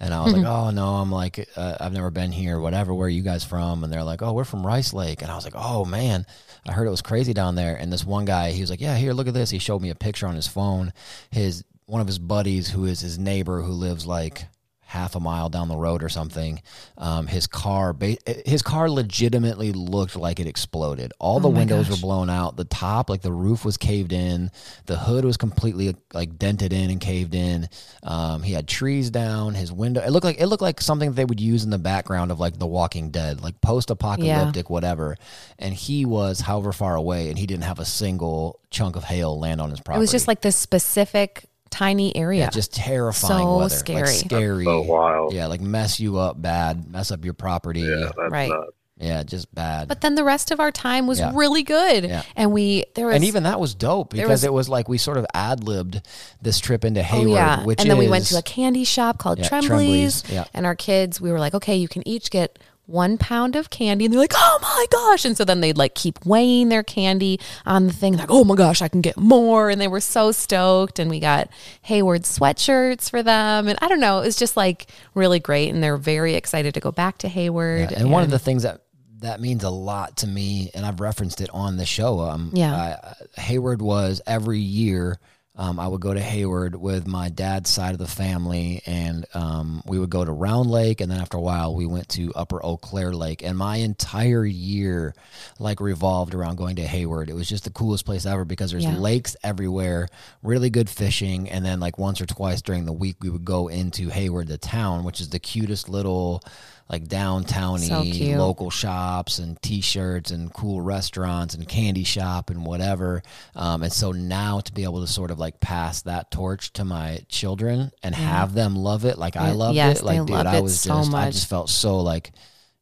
And 0.00 0.14
I 0.14 0.24
was 0.24 0.32
like, 0.32 0.46
"Oh 0.46 0.70
no, 0.70 0.94
I'm 0.96 1.12
like, 1.12 1.46
uh, 1.56 1.76
I've 1.78 1.92
never 1.92 2.10
been 2.10 2.32
here. 2.32 2.58
Whatever. 2.58 2.94
Where 2.94 3.06
are 3.06 3.10
you 3.10 3.22
guys 3.22 3.44
from?" 3.44 3.84
And 3.84 3.92
they're 3.92 4.02
like, 4.02 4.22
"Oh, 4.22 4.32
we're 4.32 4.44
from 4.44 4.66
Rice 4.66 4.94
Lake." 4.94 5.20
And 5.20 5.30
I 5.30 5.34
was 5.34 5.44
like, 5.44 5.56
"Oh 5.56 5.84
man." 5.84 6.24
I 6.66 6.72
heard 6.72 6.86
it 6.86 6.90
was 6.90 7.02
crazy 7.02 7.32
down 7.32 7.54
there, 7.54 7.76
and 7.76 7.92
this 7.92 8.04
one 8.04 8.24
guy, 8.24 8.50
he 8.50 8.60
was 8.60 8.70
like, 8.70 8.80
"Yeah, 8.80 8.96
here, 8.96 9.12
look 9.12 9.28
at 9.28 9.34
this." 9.34 9.50
He 9.50 9.58
showed 9.58 9.82
me 9.82 9.90
a 9.90 9.94
picture 9.94 10.26
on 10.26 10.34
his 10.34 10.48
phone. 10.48 10.92
His 11.30 11.62
one 11.84 12.00
of 12.00 12.06
his 12.06 12.18
buddies, 12.18 12.70
who 12.70 12.86
is 12.86 13.00
his 13.00 13.18
neighbor, 13.18 13.62
who 13.62 13.72
lives 13.72 14.06
like 14.06 14.46
half 14.86 15.16
a 15.16 15.20
mile 15.20 15.48
down 15.48 15.66
the 15.68 15.76
road 15.76 16.02
or 16.02 16.08
something. 16.08 16.62
Um, 16.96 17.26
his 17.26 17.46
car, 17.48 17.92
ba- 17.92 18.16
his 18.44 18.62
car, 18.62 18.88
legitimately 18.88 19.72
looked 19.72 20.14
like 20.14 20.38
it 20.38 20.46
exploded. 20.46 21.12
All 21.18 21.40
the 21.40 21.48
Oh 21.48 21.52
windows 21.52 21.88
gosh. 21.88 21.98
were 21.98 22.00
blown 22.06 22.30
out. 22.30 22.56
The 22.56 22.64
top, 22.64 23.10
like 23.10 23.22
the 23.22 23.32
roof, 23.32 23.64
was 23.64 23.76
caved 23.76 24.12
in. 24.12 24.50
The 24.86 24.96
hood 24.96 25.24
was 25.24 25.36
completely 25.36 25.96
like 26.14 26.38
dented 26.38 26.72
in 26.72 26.90
and 26.90 27.00
caved 27.00 27.34
in. 27.34 27.68
Um, 28.04 28.42
he 28.44 28.52
had 28.52 28.68
trees 28.68 29.10
down. 29.10 29.54
His 29.54 29.72
window. 29.72 30.00
It 30.00 30.10
looked 30.10 30.24
like 30.24 30.40
it 30.40 30.46
looked 30.46 30.62
like 30.62 30.80
something 30.80 31.10
that 31.10 31.16
they 31.16 31.24
would 31.24 31.40
use 31.40 31.64
in 31.64 31.70
the 31.70 31.78
background 31.78 32.30
of 32.30 32.38
like 32.38 32.58
The 32.58 32.66
Walking 32.66 33.10
Dead, 33.10 33.42
like 33.42 33.60
post-apocalyptic, 33.60 34.70
whatever. 34.70 35.16
And 35.58 35.74
he 35.74 36.04
was 36.04 36.40
however 36.40 36.72
far 36.72 36.94
away, 36.94 37.28
and 37.28 37.36
he 37.38 37.46
didn't 37.46 37.64
have 37.64 37.80
a 37.80 37.84
single 37.84 38.60
chunk 38.70 38.94
of 38.94 39.02
hail 39.04 39.38
land 39.38 39.60
on 39.60 39.70
his 39.70 39.80
property. 39.80 39.98
It 39.98 40.00
was 40.02 40.10
just 40.12 40.28
like 40.28 40.42
this 40.42 40.56
specific 40.56 41.44
tiny 41.70 42.14
area. 42.16 42.40
Yeah, 42.44 42.50
just 42.50 42.72
terrifying 42.74 43.44
So 43.44 43.56
weather. 43.58 43.68
scary. 43.74 44.00
Like 44.02 44.08
scary. 44.14 44.64
So 44.64 44.82
wild. 44.82 45.32
Yeah, 45.34 45.46
like 45.46 45.60
mess 45.60 46.00
you 46.00 46.18
up 46.18 46.40
bad, 46.40 46.90
mess 46.90 47.10
up 47.10 47.24
your 47.24 47.34
property. 47.34 47.80
Yeah, 47.80 47.88
Yeah, 47.98 48.04
that's 48.16 48.30
Right. 48.30 48.50
nuts. 48.50 49.30
just 49.30 49.54
bad. 49.54 49.88
but 49.88 50.00
then 50.00 50.14
the 50.14 50.24
rest 50.24 50.50
of 50.50 50.58
our 50.58 50.72
time 50.72 51.06
was 51.06 51.18
Yeah. 51.18 51.30
really 51.34 51.62
good. 51.62 52.04
Yeah. 52.04 52.22
And 52.34 52.50
we 52.52 52.84
there 52.94 53.06
was 53.06 53.16
and 53.16 53.24
even 53.24 53.42
that 53.42 53.60
was 53.60 53.74
dope 53.74 54.10
because 54.10 54.28
was- 54.30 54.44
it 54.44 54.52
was 54.52 54.68
like 54.70 54.88
we 54.88 54.96
sort 54.96 55.18
of 55.18 55.26
ad 55.34 55.62
libbed 55.64 56.00
this 56.40 56.58
trip 56.60 56.82
into 56.84 57.00
Oh 57.00 57.04
Hayward, 57.04 57.30
yeah, 57.30 57.64
which 57.64 57.80
and 57.80 57.90
then 57.90 57.98
we 57.98 58.08
went 58.08 58.24
to 58.26 58.38
a 58.38 58.42
candy 58.42 58.84
shop 58.84 59.18
called 59.18 59.38
Yeah, 59.38 59.48
Tremblay's, 59.48 60.22
Tremblay's, 60.22 60.24
yeah. 60.32 60.44
and 60.54 60.64
our 60.64 60.74
kids, 60.74 61.20
we 61.20 61.30
were 61.30 61.38
like, 61.40 61.52
okay, 61.54 61.76
you 61.76 61.88
can 61.88 62.06
each 62.08 62.30
get 62.30 62.58
one 62.86 63.18
pound 63.18 63.56
of 63.56 63.68
candy, 63.70 64.04
and 64.04 64.14
they're 64.14 64.20
like, 64.20 64.32
oh 64.34 64.58
my 64.62 64.86
gosh, 64.90 65.24
and 65.24 65.36
so 65.36 65.44
then 65.44 65.60
they'd 65.60 65.76
like 65.76 65.94
keep 65.94 66.24
weighing 66.24 66.68
their 66.68 66.82
candy 66.82 67.40
on 67.64 67.86
the 67.86 67.92
thing, 67.92 68.16
like, 68.16 68.30
oh 68.30 68.44
my 68.44 68.54
gosh, 68.54 68.80
I 68.80 68.88
can 68.88 69.00
get 69.00 69.16
more, 69.16 69.70
and 69.70 69.80
they 69.80 69.88
were 69.88 70.00
so 70.00 70.32
stoked, 70.32 70.98
and 70.98 71.10
we 71.10 71.20
got 71.20 71.48
Hayward 71.82 72.22
sweatshirts 72.22 73.10
for 73.10 73.22
them, 73.22 73.68
and 73.68 73.78
I 73.82 73.88
don't 73.88 74.00
know, 74.00 74.20
it 74.20 74.26
was 74.26 74.36
just 74.36 74.56
like 74.56 74.86
really 75.14 75.40
great, 75.40 75.70
and 75.70 75.82
they're 75.82 75.96
very 75.96 76.34
excited 76.34 76.74
to 76.74 76.80
go 76.80 76.92
back 76.92 77.18
to 77.18 77.28
Hayward, 77.28 77.90
Yeah, 77.90 77.98
and 77.98 78.10
one 78.10 78.22
of 78.22 78.30
the 78.30 78.38
things 78.38 78.62
that 78.62 78.82
that 79.20 79.40
means 79.40 79.64
a 79.64 79.70
lot 79.70 80.18
to 80.18 80.26
me, 80.26 80.70
and 80.74 80.84
I've 80.84 81.00
referenced 81.00 81.40
it 81.40 81.50
on 81.52 81.78
the 81.78 81.86
show. 81.86 82.20
Um, 82.20 82.50
Yeah. 82.54 83.14
Hayward 83.36 83.80
was 83.80 84.20
every 84.26 84.58
year. 84.58 85.18
Um, 85.58 85.80
I 85.80 85.88
would 85.88 86.02
go 86.02 86.12
to 86.12 86.20
Hayward 86.20 86.74
with 86.76 87.06
my 87.06 87.30
dad's 87.30 87.70
side 87.70 87.92
of 87.92 87.98
the 87.98 88.06
family, 88.06 88.82
and 88.84 89.24
um, 89.34 89.82
we 89.86 89.98
would 89.98 90.10
go 90.10 90.22
to 90.22 90.30
Round 90.30 90.70
Lake, 90.70 91.00
and 91.00 91.10
then 91.10 91.18
after 91.18 91.38
a 91.38 91.40
while, 91.40 91.74
we 91.74 91.86
went 91.86 92.10
to 92.10 92.30
Upper 92.34 92.62
Eau 92.64 92.76
Claire 92.76 93.12
Lake. 93.14 93.42
And 93.42 93.56
my 93.56 93.76
entire 93.76 94.44
year, 94.44 95.14
like, 95.58 95.80
revolved 95.80 96.34
around 96.34 96.56
going 96.56 96.76
to 96.76 96.86
Hayward. 96.86 97.30
It 97.30 97.34
was 97.34 97.48
just 97.48 97.64
the 97.64 97.70
coolest 97.70 98.04
place 98.04 98.26
ever 98.26 98.44
because 98.44 98.70
there's 98.70 98.84
Yeah. 98.84 98.98
lakes 98.98 99.34
everywhere, 99.42 100.08
really 100.42 100.68
good 100.68 100.90
fishing, 100.90 101.48
and 101.48 101.64
then 101.64 101.80
like 101.80 101.96
once 101.98 102.20
or 102.20 102.26
twice 102.26 102.60
during 102.60 102.84
the 102.84 102.92
week, 102.92 103.16
we 103.22 103.30
would 103.30 103.44
go 103.44 103.68
into 103.68 104.10
Hayward, 104.10 104.48
the 104.48 104.58
town, 104.58 105.04
which 105.04 105.20
is 105.22 105.30
the 105.30 105.38
cutest 105.38 105.88
little 105.88 106.42
like 106.88 107.04
downtowny 107.08 107.88
So 107.88 108.02
local 108.38 108.70
shops 108.70 109.38
and 109.38 109.60
t-shirts 109.60 110.30
and 110.30 110.52
cool 110.52 110.80
restaurants 110.80 111.54
and 111.54 111.66
candy 111.68 112.04
shop 112.04 112.50
and 112.50 112.64
whatever. 112.64 113.22
Um, 113.54 113.82
and 113.82 113.92
so 113.92 114.12
now 114.12 114.60
to 114.60 114.72
be 114.72 114.84
able 114.84 115.00
to 115.00 115.10
sort 115.10 115.30
of 115.30 115.38
like 115.38 115.58
pass 115.60 116.02
that 116.02 116.30
torch 116.30 116.72
to 116.74 116.84
my 116.84 117.20
children 117.28 117.90
and 118.02 118.14
have 118.14 118.54
them 118.54 118.76
love 118.76 119.04
it 119.04 119.18
like 119.18 119.36
i 119.36 119.48
Yeah, 119.48 119.54
loved 119.54 119.76
yes, 119.76 119.98
it 120.00 120.04
like 120.04 120.26
dude 120.26 120.36
i 120.36 120.60
was 120.60 120.78
so 120.78 120.94
just 121.00 121.14
i 121.14 121.30
just 121.30 121.48
felt 121.48 121.68
so 121.70 122.00
like 122.00 122.32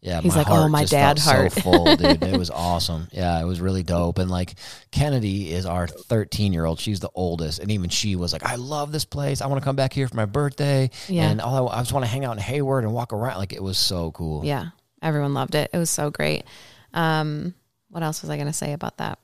yeah, 0.04 0.20
He's 0.20 0.34
my 0.34 0.42
like, 0.42 0.50
"Oh, 0.50 0.68
my 0.68 0.84
dad 0.84 1.18
heart." 1.18 1.50
So 1.52 1.62
full, 1.62 1.96
dude. 1.96 2.22
It 2.22 2.36
was 2.38 2.50
awesome. 2.50 3.08
Yeah, 3.10 3.40
it 3.40 3.46
was 3.46 3.58
really 3.58 3.82
dope. 3.82 4.18
And 4.18 4.30
like 4.30 4.54
Kennedy 4.90 5.50
is 5.50 5.64
our 5.64 5.86
13 5.86 6.52
year 6.52 6.66
old. 6.66 6.78
She's 6.78 7.00
the 7.00 7.08
oldest, 7.14 7.58
and 7.58 7.70
even 7.70 7.88
she 7.88 8.14
was 8.14 8.34
like, 8.34 8.44
"I 8.44 8.56
love 8.56 8.92
this 8.92 9.06
place. 9.06 9.40
I 9.40 9.46
want 9.46 9.62
to 9.62 9.64
come 9.64 9.76
back 9.76 9.94
here 9.94 10.06
for 10.06 10.16
my 10.16 10.26
birthday." 10.26 10.90
Yeah. 11.08 11.30
And 11.30 11.40
all 11.40 11.70
I, 11.70 11.78
I 11.78 11.80
just 11.80 11.94
want 11.94 12.04
to 12.04 12.10
hang 12.10 12.22
out 12.22 12.32
in 12.32 12.38
Hayward 12.38 12.84
and 12.84 12.92
walk 12.92 13.14
around. 13.14 13.38
Like 13.38 13.54
it 13.54 13.62
was 13.62 13.78
so 13.78 14.10
cool. 14.10 14.44
Yeah, 14.44 14.66
everyone 15.00 15.32
loved 15.32 15.54
it. 15.54 15.70
It 15.72 15.78
was 15.78 15.88
so 15.88 16.10
great. 16.10 16.44
Um, 16.92 17.54
what 17.88 18.02
else 18.02 18.20
was 18.20 18.28
I 18.28 18.36
going 18.36 18.46
to 18.46 18.52
say 18.52 18.74
about 18.74 18.98
that? 18.98 19.18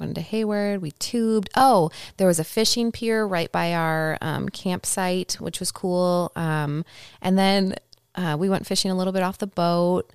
Went 0.00 0.14
to 0.14 0.22
Hayward. 0.22 0.80
We 0.80 0.92
tubed. 0.92 1.50
Oh, 1.56 1.90
there 2.16 2.26
was 2.26 2.38
a 2.38 2.44
fishing 2.44 2.90
pier 2.90 3.26
right 3.26 3.52
by 3.52 3.74
our 3.74 4.16
um, 4.22 4.48
campsite, 4.48 5.34
which 5.34 5.60
was 5.60 5.70
cool. 5.70 6.32
Um, 6.36 6.86
and 7.20 7.36
then 7.38 7.74
uh, 8.14 8.36
we 8.38 8.48
went 8.48 8.66
fishing 8.66 8.90
a 8.90 8.94
little 8.96 9.12
bit 9.12 9.22
off 9.22 9.38
the 9.38 9.46
boat. 9.46 10.12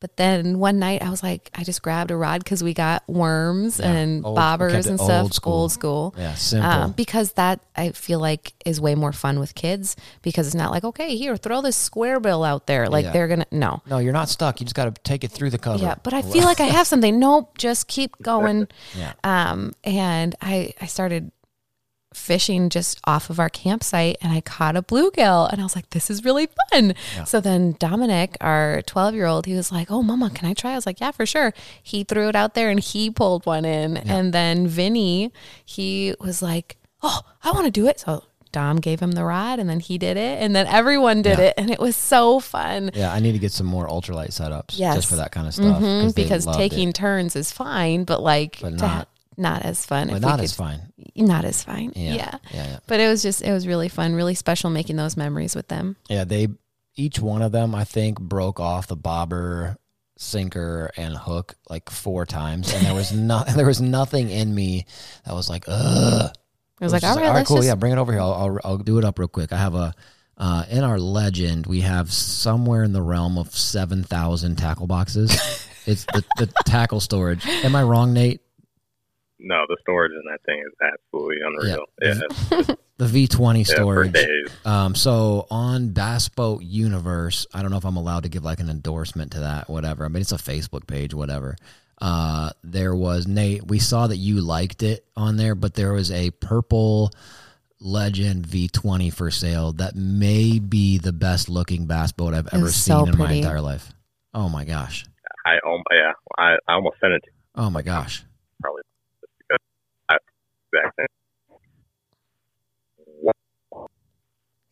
But 0.00 0.16
then 0.16 0.60
one 0.60 0.78
night 0.78 1.02
I 1.02 1.10
was 1.10 1.24
like, 1.24 1.50
I 1.56 1.64
just 1.64 1.82
grabbed 1.82 2.12
a 2.12 2.16
rod 2.16 2.44
because 2.44 2.62
we 2.62 2.72
got 2.72 3.02
worms 3.08 3.80
Yeah, 3.80 3.90
and 3.90 4.24
old- 4.24 4.38
bobbers 4.38 4.86
and 4.86 4.96
stuff. 4.96 5.22
old 5.24 5.34
school. 5.34 5.52
Old 5.54 5.72
school. 5.72 6.14
Yeah, 6.16 6.34
simple. 6.34 6.70
Um, 6.70 6.92
because 6.92 7.32
that 7.32 7.58
I 7.74 7.90
feel 7.90 8.20
like 8.20 8.52
is 8.64 8.80
way 8.80 8.94
more 8.94 9.12
fun 9.12 9.40
with 9.40 9.56
kids 9.56 9.96
because 10.22 10.46
it's 10.46 10.54
not 10.54 10.70
like 10.70 10.84
okay 10.84 11.16
here 11.16 11.36
throw 11.36 11.62
this 11.62 11.76
square 11.76 12.20
bill 12.20 12.44
out 12.44 12.68
there 12.68 12.88
like 12.88 13.06
Yeah. 13.06 13.10
they're 13.12 13.26
gonna 13.26 13.46
no 13.50 13.82
no, 13.90 13.98
you're 13.98 14.12
not 14.12 14.28
stuck. 14.28 14.60
You 14.60 14.66
just 14.66 14.76
got 14.76 14.84
to 14.94 15.02
take 15.02 15.24
it 15.24 15.32
through 15.32 15.50
the 15.50 15.58
cover. 15.58 15.82
yeah 15.82 15.96
but 16.04 16.14
I 16.14 16.22
feel 16.22 16.44
like 16.44 16.60
I 16.60 16.66
have 16.66 16.86
something 16.86 17.18
nope 17.18 17.58
just 17.58 17.88
keep 17.88 18.16
going 18.22 18.68
Yeah. 18.96 19.14
um 19.24 19.72
and 19.82 20.36
I 20.40 20.74
I 20.80 20.86
started 20.86 21.32
fishing 22.18 22.68
just 22.68 23.00
off 23.04 23.30
of 23.30 23.38
our 23.40 23.48
campsite 23.48 24.16
and 24.20 24.32
I 24.32 24.40
caught 24.40 24.76
a 24.76 24.82
bluegill 24.82 25.50
and 25.50 25.60
I 25.60 25.64
was 25.64 25.74
like 25.76 25.90
this 25.90 26.10
is 26.10 26.24
really 26.24 26.48
fun 26.70 26.94
so 27.24 27.40
then 27.40 27.76
Dominic 27.78 28.36
our 28.40 28.82
12 28.82 29.14
year 29.14 29.26
old 29.26 29.46
he 29.46 29.54
was 29.54 29.70
like 29.72 29.90
oh 29.90 30.02
mama 30.02 30.30
can 30.30 30.48
I 30.48 30.54
try 30.54 30.72
I 30.72 30.74
was 30.74 30.84
like 30.86 31.00
yeah 31.00 31.12
for 31.12 31.24
sure 31.26 31.54
he 31.82 32.04
threw 32.04 32.28
it 32.28 32.36
out 32.36 32.54
there 32.54 32.70
and 32.70 32.80
he 32.80 33.10
pulled 33.10 33.46
one 33.46 33.64
in 33.64 33.96
and 33.96 34.32
then 34.34 34.66
Vinny 34.66 35.32
he 35.64 36.14
was 36.20 36.42
like 36.42 36.76
oh 37.02 37.20
I 37.42 37.52
want 37.52 37.64
to 37.66 37.70
do 37.70 37.86
it 37.86 38.00
so 38.00 38.24
Dom 38.50 38.78
gave 38.78 38.98
him 39.00 39.12
the 39.12 39.24
rod 39.24 39.58
and 39.58 39.68
then 39.68 39.78
he 39.78 39.98
did 39.98 40.16
it 40.16 40.42
and 40.42 40.56
then 40.56 40.66
everyone 40.66 41.20
did 41.22 41.38
Yeah. 41.38 41.44
it 41.46 41.54
and 41.58 41.70
it 41.70 41.78
was 41.78 41.94
so 41.96 42.40
fun 42.40 42.90
Yeah, 42.94 43.12
I 43.12 43.20
need 43.20 43.32
to 43.32 43.38
get 43.38 43.52
some 43.52 43.66
more 43.66 43.86
ultralight 43.86 44.30
setups 44.30 44.72
Yes. 44.78 44.94
just 44.96 45.08
for 45.08 45.16
that 45.16 45.32
kind 45.32 45.46
of 45.46 45.54
stuff. 45.54 45.82
Mhm, 45.82 46.14
because 46.14 46.46
taking 46.56 46.88
it. 46.88 46.94
turns 46.94 47.36
is 47.36 47.52
fine 47.52 48.04
but 48.04 48.22
like 48.22 48.58
But 48.60 48.78
to 48.78 48.86
ha- 48.86 48.96
not- 48.96 49.08
not 49.36 49.62
as 49.62 49.84
fun 49.86 50.08
but 50.08 50.20
not 50.22 50.36
could- 50.36 50.44
as 50.44 50.52
fine. 50.54 50.80
Not 51.26 51.44
as 51.44 51.62
fine 51.62 51.92
Yeah. 51.96 52.14
yeah 52.14 52.38
Yeah, 52.52 52.66
yeah. 52.70 52.78
but 52.86 53.00
it 53.00 53.08
was 53.08 53.22
just 53.22 53.42
it 53.42 53.52
was 53.52 53.66
really 53.66 53.88
fun 53.88 54.14
really 54.14 54.34
special 54.34 54.70
making 54.70 54.96
those 54.96 55.16
memories 55.16 55.54
with 55.56 55.68
them 55.68 55.96
Yeah, 56.08 56.24
they 56.24 56.48
each 56.96 57.18
one 57.20 57.42
of 57.42 57.52
them 57.52 57.74
I 57.74 57.84
think 57.84 58.18
broke 58.20 58.58
off 58.60 58.86
the 58.88 58.96
bobber, 58.96 59.76
sinker, 60.16 60.90
and 60.96 61.16
hook 61.16 61.54
like 61.70 61.90
four 61.90 62.26
times, 62.26 62.72
and 62.72 62.84
there 62.84 62.94
was 62.94 63.12
no 63.12 63.44
there 63.56 63.66
was 63.66 63.80
nothing 63.80 64.30
in 64.30 64.52
me 64.54 64.86
that 65.24 65.32
was 65.34 65.48
like 65.48 65.64
ugh. 65.68 66.30
it 66.80 66.84
was 66.84 66.92
like 66.92 67.04
all 67.04 67.16
right, 67.16 67.32
let's 67.34 67.48
cool, 67.48 67.58
just 67.58 67.68
yeah, 67.68 67.74
bring 67.76 67.92
it 67.92 67.98
over 67.98 68.12
here. 68.12 68.20
I'll, 68.20 68.32
I'll 68.34 68.58
I'll 68.64 68.78
do 68.78 68.98
it 68.98 69.04
up 69.04 69.18
real 69.18 69.28
quick. 69.28 69.52
I 69.52 69.56
have 69.58 69.74
a. 69.74 69.94
Uh, 70.40 70.64
in 70.70 70.84
our 70.84 71.00
legend, 71.00 71.66
we 71.66 71.80
have 71.80 72.12
somewhere 72.12 72.84
in 72.84 72.92
the 72.92 73.02
realm 73.02 73.36
of 73.38 73.52
seven 73.56 74.04
thousand 74.04 74.54
tackle 74.56 74.86
boxes. 74.86 75.30
it's 75.86 76.04
the, 76.06 76.22
the 76.36 76.46
tackle 76.64 77.00
storage. 77.00 77.44
Am 77.46 77.74
I 77.74 77.82
wrong, 77.82 78.12
Nate? 78.12 78.40
No, 79.40 79.64
the 79.68 79.76
storage 79.80 80.12
in 80.12 80.22
that 80.30 80.40
thing 80.44 80.58
is 80.66 80.72
absolutely 80.82 81.36
unreal. 81.44 81.84
Yeah. 82.00 82.14
Yeah, 82.68 82.74
The 82.98 83.06
V 83.06 83.28
twenty 83.28 83.60
yeah, 83.60 83.64
for 83.66 83.72
storage. 83.74 84.12
days. 84.12 84.50
Um, 84.64 84.94
so 84.96 85.46
on 85.50 85.90
Bass 85.90 86.28
Boat 86.28 86.62
Universe, 86.62 87.46
I 87.54 87.62
don't 87.62 87.70
know 87.70 87.76
if 87.76 87.84
I'm 87.84 87.96
allowed 87.96 88.24
to 88.24 88.28
give 88.28 88.42
like 88.44 88.58
an 88.60 88.68
endorsement 88.68 89.32
to 89.32 89.40
that, 89.40 89.70
whatever. 89.70 90.04
I 90.04 90.08
mean, 90.08 90.20
it's 90.20 90.32
a 90.32 90.36
Facebook 90.36 90.86
page, 90.88 91.14
whatever. 91.14 91.56
Uh, 92.00 92.50
there 92.64 92.94
was 92.94 93.26
Nate. 93.28 93.66
We 93.68 93.78
saw 93.78 94.06
that 94.08 94.16
you 94.16 94.40
liked 94.40 94.82
it 94.82 95.04
on 95.16 95.36
there, 95.36 95.54
but 95.54 95.74
there 95.74 95.92
was 95.92 96.10
a 96.10 96.30
purple 96.32 97.10
Legend 97.80 98.44
V20 98.46 99.12
for 99.12 99.30
sale 99.30 99.72
that 99.74 99.94
may 99.94 100.58
be 100.58 100.98
the 100.98 101.12
best 101.12 101.48
looking 101.48 101.86
bass 101.86 102.10
boat 102.12 102.34
I've 102.34 102.48
ever 102.52 102.70
seen 102.70 102.94
so 102.94 103.06
in 103.06 103.16
my 103.16 103.32
entire 103.32 103.60
life. 103.60 103.92
Oh 104.34 104.48
my 104.48 104.64
gosh! 104.64 105.06
I 105.46 105.54
um, 105.64 105.82
yeah, 105.92 106.12
I, 106.36 106.56
I 106.68 106.74
almost 106.74 106.96
sent 107.00 107.12
it 107.12 107.20
to 107.20 107.26
you 107.26 107.32
Oh 107.64 107.70
my 107.70 107.82
gosh! 107.82 108.24
probably 108.60 108.82
just 109.20 109.32
because 109.38 109.58
I 110.08 110.16
exact 110.72 110.96
same. 110.98 111.06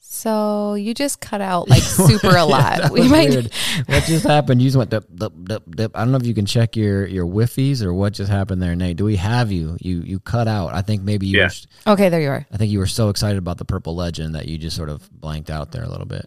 So 0.08 0.74
you 0.74 0.94
just 0.94 1.20
cut 1.20 1.40
out 1.40 1.68
like 1.68 1.82
super 1.82 2.34
a 2.34 2.44
lot 2.44 2.90
we 2.90 3.06
might 3.08 3.28
weird. 3.28 3.52
What 3.86 4.04
just 4.04 4.24
happened? 4.24 4.62
You 4.62 4.68
just 4.68 4.76
went 4.76 4.90
dip, 4.90 5.04
dip, 5.14 5.32
dip, 5.44 5.62
dip. 5.76 5.96
I 5.96 6.00
don't 6.00 6.10
know 6.10 6.16
if 6.16 6.26
you 6.26 6.32
can 6.34 6.46
check 6.46 6.74
your 6.74 7.06
your 7.06 7.24
Wi-Fi's 7.26 7.82
or 7.82 7.92
what 7.92 8.14
just 8.14 8.30
happened 8.30 8.62
there, 8.62 8.74
Nate. 8.74 8.96
Do 8.96 9.04
we 9.04 9.16
have 9.16 9.52
you? 9.52 9.76
You 9.80 10.00
you 10.00 10.18
cut 10.20 10.48
out. 10.48 10.72
I 10.74 10.80
think 10.82 11.02
maybe 11.02 11.26
you. 11.26 11.38
Yeah. 11.38 11.50
Were, 11.86 11.92
okay 11.92 12.08
there 12.08 12.20
you 12.22 12.30
are 12.30 12.46
I 12.50 12.56
think 12.56 12.72
you 12.72 12.78
were 12.78 12.86
so 12.86 13.08
excited 13.10 13.36
about 13.38 13.58
the 13.58 13.64
purple 13.66 13.94
legend 13.94 14.34
that 14.34 14.48
you 14.48 14.56
just 14.58 14.76
sort 14.76 14.88
of 14.88 15.08
blanked 15.12 15.50
out 15.50 15.72
there 15.72 15.82
a 15.84 15.88
little 15.88 16.06
bit. 16.06 16.26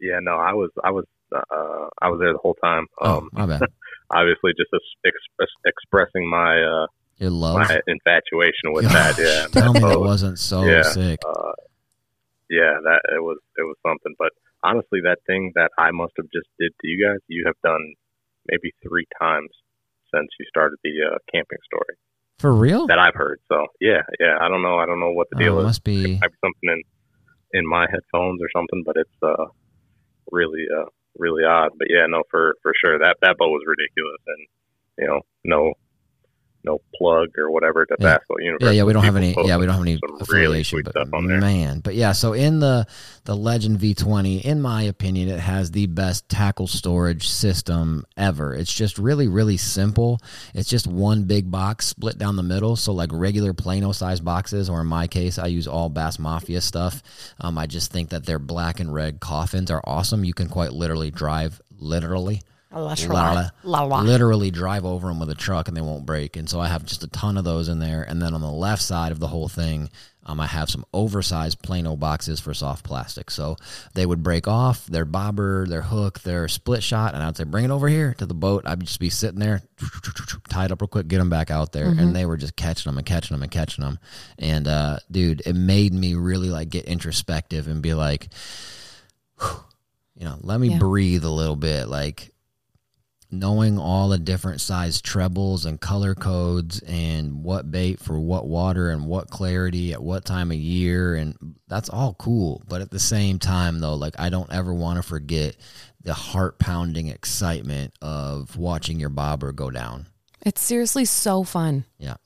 Yeah, 0.00 0.18
no, 0.20 0.32
I 0.32 0.52
was 0.52 0.70
I 0.82 0.90
was 0.90 1.04
uh, 1.34 1.86
I 2.00 2.08
was 2.08 2.18
there 2.20 2.32
the 2.32 2.38
whole 2.42 2.54
time. 2.54 2.86
Oh, 3.00 3.18
Um, 3.18 3.30
my 3.32 3.46
bad. 3.46 3.60
obviously, 4.10 4.52
just 4.58 4.70
ex- 4.74 4.82
express, 5.04 5.48
expressing 5.66 6.28
my 6.28 6.60
uh, 6.60 6.86
Your 7.18 7.30
love. 7.30 7.56
my 7.58 7.80
infatuation 7.86 8.72
with 8.72 8.84
that. 8.92 9.16
Yeah, 9.18 9.46
Tell 9.60 9.72
me 9.74 9.80
that 9.80 9.88
that 9.88 10.00
wasn't 10.00 10.38
so 10.38 10.66
Yeah. 10.66 10.82
sick. 10.82 11.20
uh, 11.26 11.52
yeah, 12.50 12.78
that 12.84 13.00
it 13.16 13.22
was 13.22 13.38
it 13.56 13.62
was 13.62 13.76
something. 13.86 14.14
But 14.18 14.32
honestly, 14.62 15.00
that 15.04 15.18
thing 15.26 15.52
that 15.54 15.70
I 15.78 15.90
must 15.90 16.12
have 16.16 16.26
just 16.32 16.48
did 16.58 16.72
to 16.80 16.86
you 16.88 17.06
guys, 17.06 17.18
you 17.28 17.44
have 17.46 17.56
done 17.64 17.94
maybe 18.50 18.72
three 18.82 19.06
times 19.20 19.50
since 20.14 20.28
you 20.38 20.44
started 20.48 20.78
the 20.84 20.90
uh, 21.14 21.18
camping 21.32 21.58
story 21.64 21.96
For 22.38 22.52
real? 22.52 22.86
that 22.88 22.98
I've 22.98 23.14
heard. 23.14 23.38
So 23.48 23.66
yeah, 23.80 24.02
yeah, 24.20 24.36
I 24.40 24.48
don't 24.48 24.62
know, 24.62 24.78
I 24.78 24.84
don't 24.86 25.00
know 25.00 25.12
what 25.12 25.28
the 25.30 25.36
deal 25.38 25.56
Oh, 25.56 25.60
is. 25.60 25.64
must 25.66 25.84
be. 25.84 26.18
Might 26.20 26.30
be 26.30 26.36
something 26.44 26.68
in 26.68 26.82
in 27.54 27.66
my 27.68 27.86
headphones 27.90 28.40
or 28.42 28.48
something, 28.54 28.82
but 28.84 28.96
it's 28.96 29.18
uh 29.22 29.46
really 30.30 30.66
uh 30.68 30.86
really 31.18 31.44
odd. 31.44 31.70
But 31.78 31.88
yeah, 31.90 32.06
no, 32.08 32.22
for 32.30 32.54
for 32.62 32.72
sure 32.84 32.98
that 32.98 33.16
that 33.22 33.36
boat 33.38 33.50
was 33.50 33.62
ridiculous, 33.66 34.20
and 34.26 34.46
you 34.98 35.06
know, 35.06 35.20
no 35.44 35.72
no 36.64 36.80
plug 36.94 37.30
or 37.38 37.50
whatever 37.50 37.84
to 37.84 37.96
Yeah. 37.98 38.16
Bass 38.18 38.24
Boat 38.28 38.42
Universe. 38.42 38.62
Yeah, 38.62 38.70
yeah, 38.70 38.82
we 38.84 38.92
don't 38.92 39.04
have 39.04 39.16
any. 39.16 39.34
Yeah, 39.44 39.56
we 39.56 39.66
don't 39.66 39.74
have 39.74 39.82
any 39.82 39.98
some 39.98 40.34
really 40.34 40.64
but 40.84 40.96
on 41.12 41.26
there. 41.26 41.40
man, 41.40 41.80
but 41.80 41.94
yeah. 41.94 42.12
So 42.12 42.32
in 42.32 42.60
the 42.60 42.86
the 43.24 43.36
Legend 43.36 43.78
V20, 43.78 44.42
in 44.42 44.60
my 44.60 44.82
opinion, 44.82 45.28
it 45.28 45.40
has 45.40 45.70
the 45.70 45.86
best 45.86 46.28
tackle 46.28 46.66
storage 46.66 47.28
system 47.28 48.04
ever. 48.16 48.54
It's 48.54 48.72
just 48.72 48.98
really, 48.98 49.28
really 49.28 49.56
simple. 49.56 50.20
It's 50.54 50.68
just 50.68 50.86
one 50.86 51.24
big 51.24 51.50
box 51.50 51.86
split 51.86 52.18
down 52.18 52.36
the 52.36 52.42
middle. 52.42 52.76
So 52.76 52.92
like 52.92 53.10
regular 53.12 53.52
Plano 53.52 53.92
size 53.92 54.20
boxes, 54.20 54.68
or 54.68 54.80
in 54.80 54.86
my 54.86 55.06
case, 55.06 55.38
I 55.38 55.46
use 55.46 55.66
all 55.68 55.88
Bass 55.88 56.18
Mafia 56.18 56.60
stuff. 56.60 57.02
Um, 57.40 57.58
I 57.58 57.66
just 57.66 57.92
think 57.92 58.10
that 58.10 58.26
their 58.26 58.38
black 58.38 58.80
and 58.80 58.92
red 58.92 59.20
coffins 59.20 59.70
are 59.70 59.82
awesome. 59.84 60.24
You 60.24 60.34
can 60.34 60.48
quite 60.48 60.72
literally 60.72 61.10
drive 61.10 61.60
literally. 61.78 62.40
Literally 64.06 64.50
drive 64.50 64.84
over 64.84 65.08
them 65.08 65.20
with 65.20 65.30
a 65.30 65.34
truck 65.34 65.68
and 65.68 65.76
they 65.76 65.80
won't 65.82 66.06
break. 66.06 66.36
And 66.36 66.48
so 66.48 66.60
I 66.60 66.68
have 66.68 66.84
just 66.84 67.02
a 67.04 67.08
ton 67.08 67.36
of 67.36 67.44
those 67.44 67.68
in 67.68 67.78
there. 67.78 68.02
And 68.02 68.20
then 68.22 68.34
on 68.34 68.40
the 68.40 68.50
left 68.50 68.82
side 68.82 69.12
of 69.12 69.18
the 69.20 69.28
whole 69.28 69.48
thing, 69.48 69.90
um, 70.24 70.38
I 70.38 70.46
have 70.46 70.70
some 70.70 70.84
oversized 70.94 71.62
Plano 71.62 71.96
boxes 71.96 72.38
for 72.38 72.54
soft 72.54 72.84
plastic. 72.84 73.28
So 73.30 73.56
they 73.94 74.06
would 74.06 74.22
break 74.22 74.46
off 74.46 74.86
their 74.86 75.04
bobber, 75.04 75.66
their 75.66 75.82
hook, 75.82 76.20
their 76.20 76.46
split 76.46 76.82
shot, 76.82 77.14
and 77.14 77.22
I'd 77.22 77.36
say, 77.36 77.42
bring 77.42 77.64
it 77.64 77.70
over 77.72 77.88
here 77.88 78.14
to 78.18 78.26
the 78.26 78.32
boat. 78.34 78.62
I'd 78.64 78.80
just 78.80 79.00
be 79.00 79.10
sitting 79.10 79.40
there, 79.40 79.62
tied 80.48 80.70
up 80.70 80.80
real 80.80 80.86
quick, 80.86 81.08
get 81.08 81.18
them 81.18 81.28
back 81.30 81.50
out 81.50 81.72
there. 81.72 81.86
And 81.88 82.14
they 82.14 82.24
were 82.24 82.36
just 82.36 82.54
catching 82.54 82.88
them 82.88 82.98
and 82.98 83.06
catching 83.06 83.34
them 83.34 83.42
and 83.42 83.50
catching 83.50 83.82
them. 83.82 83.98
And 84.38 84.68
uh, 84.68 84.98
dude, 85.10 85.42
it 85.44 85.54
made 85.56 85.92
me 85.92 86.14
really 86.14 86.50
like 86.50 86.68
get 86.68 86.84
introspective 86.84 87.66
and 87.66 87.82
be 87.82 87.94
like, 87.94 88.28
you 90.14 90.24
know, 90.24 90.36
let 90.40 90.60
me 90.60 90.68
Yeah. 90.70 90.78
breathe 90.78 91.24
a 91.24 91.30
little 91.30 91.56
bit. 91.56 91.88
Like, 91.88 92.31
knowing 93.32 93.78
all 93.78 94.08
the 94.10 94.18
different 94.18 94.60
size 94.60 95.00
trebles 95.00 95.64
and 95.64 95.80
color 95.80 96.14
codes 96.14 96.80
and 96.80 97.42
what 97.42 97.70
bait 97.70 97.98
for 97.98 98.18
what 98.20 98.46
water 98.46 98.90
and 98.90 99.06
what 99.06 99.30
clarity 99.30 99.92
at 99.92 100.02
what 100.02 100.24
time 100.24 100.50
of 100.50 100.56
year 100.58 101.14
and 101.14 101.34
that's 101.66 101.88
all 101.88 102.14
cool 102.18 102.62
but 102.68 102.80
at 102.82 102.90
the 102.90 102.98
same 103.00 103.38
time 103.38 103.80
though 103.80 103.94
like 103.94 104.14
i 104.18 104.28
don't 104.28 104.52
ever 104.52 104.72
want 104.74 104.98
to 104.98 105.02
forget 105.02 105.56
the 106.02 106.12
heart 106.14 106.58
pounding 106.58 107.08
excitement 107.08 107.92
of 108.02 108.56
watching 108.56 109.00
your 109.00 109.08
bobber 109.08 109.50
go 109.52 109.70
down 109.70 110.06
It's 110.44 110.60
seriously 110.60 111.06
so 111.06 111.42
fun. 111.42 111.84
yeah 111.98 112.16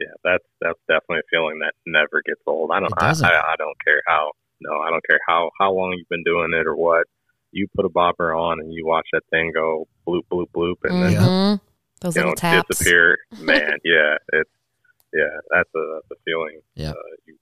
yeah, 0.00 0.08
that's 0.24 0.44
that's 0.60 0.78
definitely 0.88 1.18
a 1.18 1.28
feeling 1.30 1.60
that 1.60 1.72
never 1.86 2.20
gets 2.26 2.40
old. 2.48 2.72
I 2.72 2.80
don't 2.80 2.92
I. 3.00 3.10
I, 3.10 3.52
I 3.52 3.54
don't 3.56 3.76
care 3.84 4.02
how 4.08 4.32
no, 4.60 4.72
I 4.80 4.90
don't 4.90 5.04
care 5.08 5.20
how 5.28 5.50
how 5.60 5.72
long 5.72 5.94
you've 5.96 6.08
been 6.08 6.24
doing 6.24 6.50
it 6.52 6.66
or 6.66 6.74
what. 6.74 7.06
You 7.56 7.68
put 7.76 7.84
a 7.84 7.88
bobber 7.88 8.34
on 8.34 8.58
and 8.60 8.72
you 8.72 8.84
watch 8.86 9.06
that 9.12 9.22
thing 9.30 9.52
go 9.54 9.86
bloop 10.06 10.22
bloop 10.30 10.46
bloop 10.54 10.74
and 10.84 11.02
then 11.02 11.12
Mhm. 11.22 11.60
Those 12.00 12.16
you 12.16 12.20
little 12.22 12.32
know 12.32 12.34
taps. 12.34 12.68
disappear. 12.68 13.16
Man, 13.40 13.78
yeah, 13.84 14.16
it's 14.32 14.50
yeah, 15.14 15.30
that's 15.50 15.70
a 15.74 15.82
that's 15.94 16.10
a 16.10 16.22
feeling. 16.24 16.60
Yeah. 16.74 16.90
uh, 16.90 16.94
you 17.26 17.36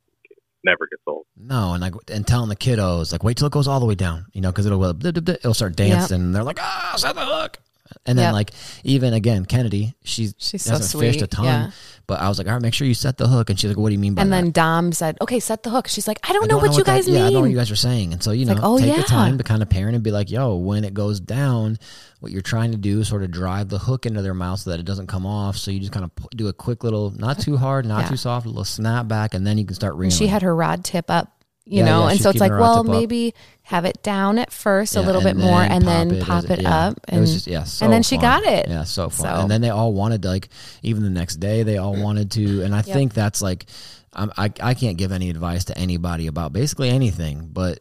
never 0.65 0.87
gets 0.91 1.03
old. 1.09 1.25
no 1.37 1.73
and 1.73 1.81
like 1.81 1.95
and 2.09 2.25
telling 2.25 2.49
the 2.49 2.55
kiddos 2.55 3.11
like 3.11 3.25
wait 3.25 3.37
till 3.37 3.47
it 3.49 3.53
goes 3.53 3.67
all 3.67 3.81
the 3.81 3.87
way 3.87 3.97
down 3.97 4.27
you 4.33 4.41
know 4.41 4.53
because 4.53 4.65
it'll 4.65 4.85
it'll 5.07 5.55
start 5.55 5.75
dancing 5.75 6.21
and 6.21 6.35
they're 6.35 6.45
like 6.45 6.59
ah 6.61 6.95
set 6.97 7.17
the 7.17 7.25
hook 7.25 7.59
and 8.07 8.19
then 8.19 8.27
Yep. 8.27 8.33
like 8.35 8.51
even 8.85 9.13
again 9.15 9.45
kennedy 9.45 9.95
she's 10.05 10.35
She's 10.39 10.63
so 10.63 10.73
hasn't 10.73 11.01
fished 11.01 11.17
a 11.17 11.21
sweet, 11.21 11.31
ton 11.31 11.45
yeah. 11.45 11.71
but 12.07 12.21
i 12.21 12.29
was 12.29 12.39
like 12.39 12.47
all 12.47 12.55
right 12.55 12.63
make 12.63 12.75
sure 12.75 12.87
you 12.87 12.95
set 12.95 13.17
the 13.19 13.29
hook 13.29 13.51
and 13.51 13.59
she's 13.59 13.69
like 13.71 13.79
what 13.79 13.89
do 13.89 13.95
you 13.95 13.99
mean 13.99 14.15
by 14.15 14.23
And 14.23 14.33
that 14.33 14.43
then 14.43 14.51
Dom 14.53 14.93
said, 14.93 15.17
"Okay, 15.21 15.41
set 15.41 15.63
the 15.63 15.71
hook." 15.71 15.89
She's 15.89 16.07
like, 16.09 16.19
"I 16.29 16.33
don't, 16.33 16.45
I 16.45 16.47
know, 16.47 16.59
what 16.59 16.73
you 16.73 16.85
that- 16.85 16.87
guys 16.87 17.09
Yeah, 17.09 17.21
I 17.21 17.25
mean." 17.25 17.33
know 17.35 17.41
what 17.41 17.51
you 17.51 17.57
guys 17.57 17.71
are 17.71 17.77
saying. 17.77 18.13
And 18.13 18.23
so, 18.23 18.31
you 18.33 18.45
know, 18.45 18.53
It's 18.53 18.61
like, 18.61 18.71
oh, 18.71 18.79
take 18.79 18.89
yeah. 18.89 18.97
the 18.97 19.03
time 19.05 19.39
to 19.39 19.45
kind 19.45 19.63
of 19.63 19.69
parent 19.71 19.95
and 19.95 20.05
be 20.05 20.11
like, 20.11 20.31
yo, 20.31 20.57
when 20.57 20.85
it 20.85 20.95
goes 20.95 21.19
down, 21.21 21.79
what 22.21 22.31
you're 22.33 22.43
trying 22.43 22.71
to 22.73 22.77
do 22.79 23.01
is 23.01 23.09
sort 23.09 23.23
of 23.23 23.31
drive 23.31 23.69
the 23.69 23.79
hook 23.79 24.07
into 24.07 24.23
their 24.23 24.35
mouth 24.35 24.61
so 24.61 24.71
that 24.71 24.79
it 24.81 24.87
doesn't 24.87 25.07
come 25.09 25.27
off. 25.27 25.57
So 25.57 25.71
you 25.71 25.81
just 25.81 25.93
kind 25.93 26.05
of 26.05 26.11
do 26.37 26.49
a 26.49 26.53
quick 26.53 26.85
little, 26.85 27.11
not 27.17 27.39
too 27.41 27.57
hard, 27.57 27.87
not 27.87 28.03
Yeah. 28.05 28.09
too 28.11 28.17
soft, 28.17 28.47
a 28.47 28.49
little 28.49 28.65
snap 28.65 29.09
back, 29.09 29.35
and 29.35 29.47
then 29.47 29.59
you 29.59 29.65
can 29.65 29.75
start 29.75 29.95
reeling. 29.95 30.07
and 30.13 30.19
she 30.19 30.27
had 30.29 30.43
her 30.43 30.55
rod 30.55 30.85
tip 30.85 31.11
up, 31.11 31.42
you 31.65 31.79
Yeah, 31.79 31.85
know, 31.85 32.05
yeah, 32.07 32.11
and 32.13 32.21
so 32.21 32.31
it's 32.31 32.41
like, 32.41 32.51
well, 32.51 32.81
up. 32.81 32.87
maybe 32.87 33.35
have 33.63 33.85
it 33.85 34.03
down 34.03 34.39
at 34.39 34.53
first 34.53 34.97
a 34.97 35.01
little 35.01 35.23
bit 35.23 35.37
more, 35.37 35.61
and 35.63 35.87
then 35.87 36.21
pop 36.21 36.51
it 36.51 36.63
yeah. 36.63 36.87
up, 36.89 36.97
It 37.09 37.13
and 37.13 37.21
was 37.21 37.33
just 37.35 37.47
yeah, 37.47 37.65
so 37.65 37.85
and 37.87 37.93
then 37.93 38.03
she 38.03 38.17
got 38.19 38.43
it. 38.43 38.69
Yeah, 38.69 38.85
so 38.85 39.09
fun. 39.09 39.27
So- 39.27 39.41
And 39.43 39.51
then 39.51 39.61
they 39.61 39.71
all 39.71 39.93
wanted 39.93 40.23
to, 40.23 40.29
like 40.29 40.49
even 40.83 41.03
the 41.05 41.11
next 41.11 41.37
day 41.37 41.63
they 41.63 41.79
all 41.79 41.95
wanted 42.03 42.31
to, 42.33 42.63
and 42.63 42.75
I 42.75 42.83
think 42.83 43.15
that's 43.15 43.41
like 43.41 43.67
I'm, 44.13 44.31
I 44.37 44.51
I 44.61 44.75
can't 44.75 44.99
give 44.99 45.13
any 45.13 45.31
advice 45.31 45.65
to 45.67 45.79
anybody 45.79 46.27
about 46.27 46.53
basically 46.53 46.91
anything, 46.91 47.49
but 47.53 47.81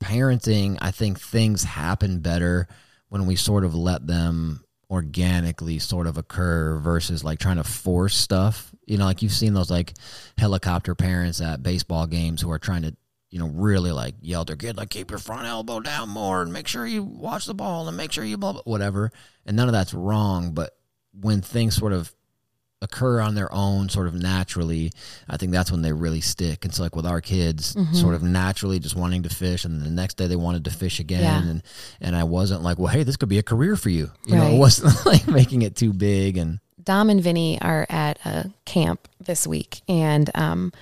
parenting, 0.00 0.78
I 0.80 0.90
think 0.90 1.20
things 1.20 1.64
happen 1.64 2.20
better 2.20 2.68
when 3.08 3.26
we 3.26 3.36
sort 3.36 3.64
of 3.64 3.74
let 3.74 4.06
them 4.06 4.62
organically 4.90 5.78
sort 5.78 6.06
of 6.06 6.16
occur 6.16 6.78
versus 6.78 7.22
like 7.22 7.38
trying 7.38 7.56
to 7.56 7.64
force 7.64 8.16
stuff. 8.16 8.74
You 8.86 8.98
know, 8.98 9.04
like 9.04 9.22
you've 9.22 9.32
seen 9.32 9.54
those 9.54 9.70
like 9.70 9.94
helicopter 10.38 10.94
parents 10.94 11.40
at 11.40 11.62
baseball 11.62 12.06
games 12.06 12.40
who 12.40 12.50
are 12.50 12.58
trying 12.58 12.82
to, 12.82 12.96
you 13.30 13.38
know, 13.38 13.48
really 13.48 13.92
like 13.92 14.14
yell 14.22 14.44
their 14.44 14.56
kid, 14.56 14.76
like 14.76 14.90
keep 14.90 15.10
your 15.10 15.18
front 15.18 15.46
elbow 15.46 15.80
down 15.80 16.08
more 16.08 16.40
and 16.40 16.52
make 16.52 16.66
sure 16.66 16.86
you 16.86 17.02
watch 17.02 17.44
the 17.44 17.54
ball 17.54 17.86
and 17.86 17.96
make 17.96 18.12
sure 18.12 18.24
you 18.24 18.38
blah, 18.38 18.52
blah, 18.52 18.62
whatever. 18.64 19.12
And 19.44 19.56
none 19.56 19.68
of 19.68 19.72
that's 19.72 19.92
wrong. 19.92 20.52
But 20.52 20.74
when 21.12 21.42
things 21.42 21.76
sort 21.76 21.92
of 21.92 22.14
occur 22.80 23.20
on 23.20 23.34
their 23.34 23.52
own 23.52 23.88
sort 23.88 24.06
of 24.06 24.14
naturally 24.14 24.92
i 25.28 25.36
think 25.36 25.50
that's 25.50 25.72
when 25.72 25.82
they 25.82 25.92
really 25.92 26.20
stick 26.20 26.64
and 26.64 26.72
so 26.72 26.82
like 26.82 26.94
with 26.94 27.06
our 27.06 27.20
kids 27.20 27.74
Mm-hmm. 27.74 27.94
sort 27.94 28.14
of 28.14 28.22
naturally 28.22 28.78
just 28.78 28.94
wanting 28.94 29.24
to 29.24 29.28
fish 29.28 29.64
and 29.64 29.82
the 29.82 29.90
next 29.90 30.16
day 30.16 30.26
they 30.28 30.36
wanted 30.36 30.64
to 30.66 30.70
fish 30.70 31.00
again 31.00 31.22
Yeah. 31.22 31.50
and 31.50 31.62
and 32.00 32.14
i 32.16 32.22
wasn't 32.22 32.62
like 32.62 32.78
well 32.78 32.86
hey 32.92 33.02
this 33.02 33.16
could 33.16 33.28
be 33.28 33.38
a 33.38 33.42
career 33.42 33.74
for 33.76 33.90
you 33.90 34.10
you 34.26 34.36
know 34.36 34.46
it 34.46 34.56
wasn't 34.58 34.94
like 35.06 35.26
making 35.26 35.62
it 35.62 35.74
too 35.74 35.92
big 35.92 36.36
and 36.36 36.60
Dom 36.82 37.10
and 37.10 37.20
Vinny 37.22 37.60
are 37.60 37.84
at 37.90 38.18
a 38.24 38.50
camp 38.64 39.08
this 39.20 39.46
week, 39.46 39.82
and 39.90 40.30
um, 40.34 40.72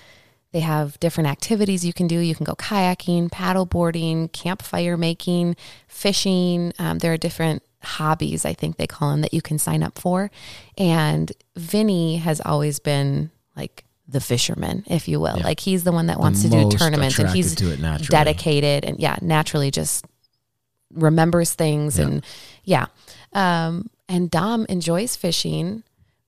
they 0.53 0.61
have 0.61 1.01
different 1.01 1.29
activities 1.29 1.85
you 1.85 1.93
can 1.93 2.07
do. 2.07 2.21
You 2.21 2.33
can 2.37 2.45
go 2.45 2.55
kayaking, 2.55 3.33
paddle 3.33 3.67
boarding, 3.67 4.29
campfire 4.29 4.97
making, 4.97 5.57
fishing. 5.89 6.73
Um, 6.79 6.99
there 6.99 7.13
are 7.13 7.17
different 7.17 7.65
hobbies, 7.83 8.45
I 8.45 8.53
think 8.55 8.77
they 8.77 8.87
call 8.87 9.11
them, 9.13 9.21
that 9.23 9.35
you 9.35 9.43
can 9.43 9.59
sign 9.59 9.83
up 9.83 9.99
for. 9.99 10.31
And 10.79 11.31
Vinny 11.57 12.17
has 12.17 12.41
always 12.41 12.79
been 12.79 13.31
like 13.57 13.85
the 14.09 14.21
fisherman, 14.21 14.85
if 14.87 15.09
you 15.09 15.19
will. 15.21 15.37
Yeah. 15.39 15.45
Like 15.45 15.61
he's 15.61 15.85
the 15.85 15.93
one 15.93 16.07
that 16.07 16.19
wants 16.21 16.43
to 16.43 16.49
do 16.49 16.69
tournaments, 16.71 17.19
and 17.19 17.29
he's 17.31 17.55
to 17.57 17.77
dedicated, 18.09 18.85
and 18.85 18.99
yeah, 19.01 19.17
naturally 19.23 19.71
just 19.71 20.05
remembers 20.95 21.53
things 21.55 21.99
Yeah. 21.99 22.05
and 22.07 22.25
yeah 22.65 22.87
um 23.33 23.91
and 24.09 24.31
dom 24.31 24.65
enjoys 24.69 25.17
fishing 25.17 25.83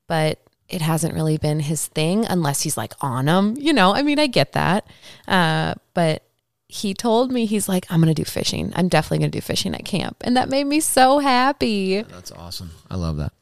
but 0.09 0.41
it 0.69 0.83
hasn't 0.83 1.15
really 1.15 1.39
been 1.39 1.61
his 1.61 1.87
thing 1.87 2.27
unless 2.27 2.63
he's 2.63 2.77
like 2.77 2.93
on 3.01 3.27
them 3.27 3.55
you 3.57 3.73
know 3.73 3.95
i 3.95 4.03
mean 4.03 4.19
i 4.19 4.27
get 4.27 4.53
that 4.53 4.85
uh 5.29 5.75
but 5.95 6.23
he 6.69 6.93
told 6.95 7.33
me 7.33 7.47
he's 7.47 7.69
like 7.69 7.87
i'm 7.91 8.01
gonna 8.01 8.15
do 8.15 8.25
fishing. 8.25 8.73
I'm 8.77 8.89
definitely 8.89 9.19
gonna 9.19 9.31
do 9.31 9.41
fishing 9.41 9.75
at 9.75 9.85
camp. 9.85 10.19
And 10.21 10.37
that 10.37 10.49
made 10.49 10.65
me 10.65 10.81
so 10.81 11.19
happy. 11.19 12.03
That's 12.03 12.31
awesome. 12.31 12.71
I 12.91 12.97
love 12.97 13.17
that. 13.17 13.33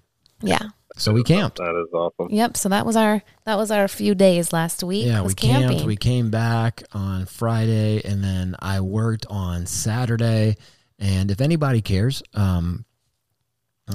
Yeah. 0.41 0.68
So 0.97 1.12
we 1.12 1.22
camped. 1.24 1.59
That 1.59 1.74
is 1.87 1.93
awesome. 1.93 2.29
yep 2.31 2.57
so 2.57 2.70
that 2.70 2.87
was 2.87 2.97
our 2.97 3.22
that 3.45 3.57
was 3.59 3.70
our 3.70 3.87
few 3.89 4.14
days 4.14 4.53
last 4.53 4.83
week 4.83 5.07
yeah 5.07 5.20
was 5.20 5.33
we 5.33 5.35
camping. 5.35 5.68
Camped 5.70 5.85
we 5.87 5.97
came 5.97 6.31
back 6.31 6.85
on 6.93 7.27
friday 7.27 8.01
and 8.03 8.24
then 8.24 8.57
i 8.61 8.81
worked 8.81 9.27
on 9.29 9.66
saturday. 9.66 10.57
And 10.99 11.31
if 11.31 11.43
anybody 11.43 11.83
cares 11.83 12.22
um 12.33 12.86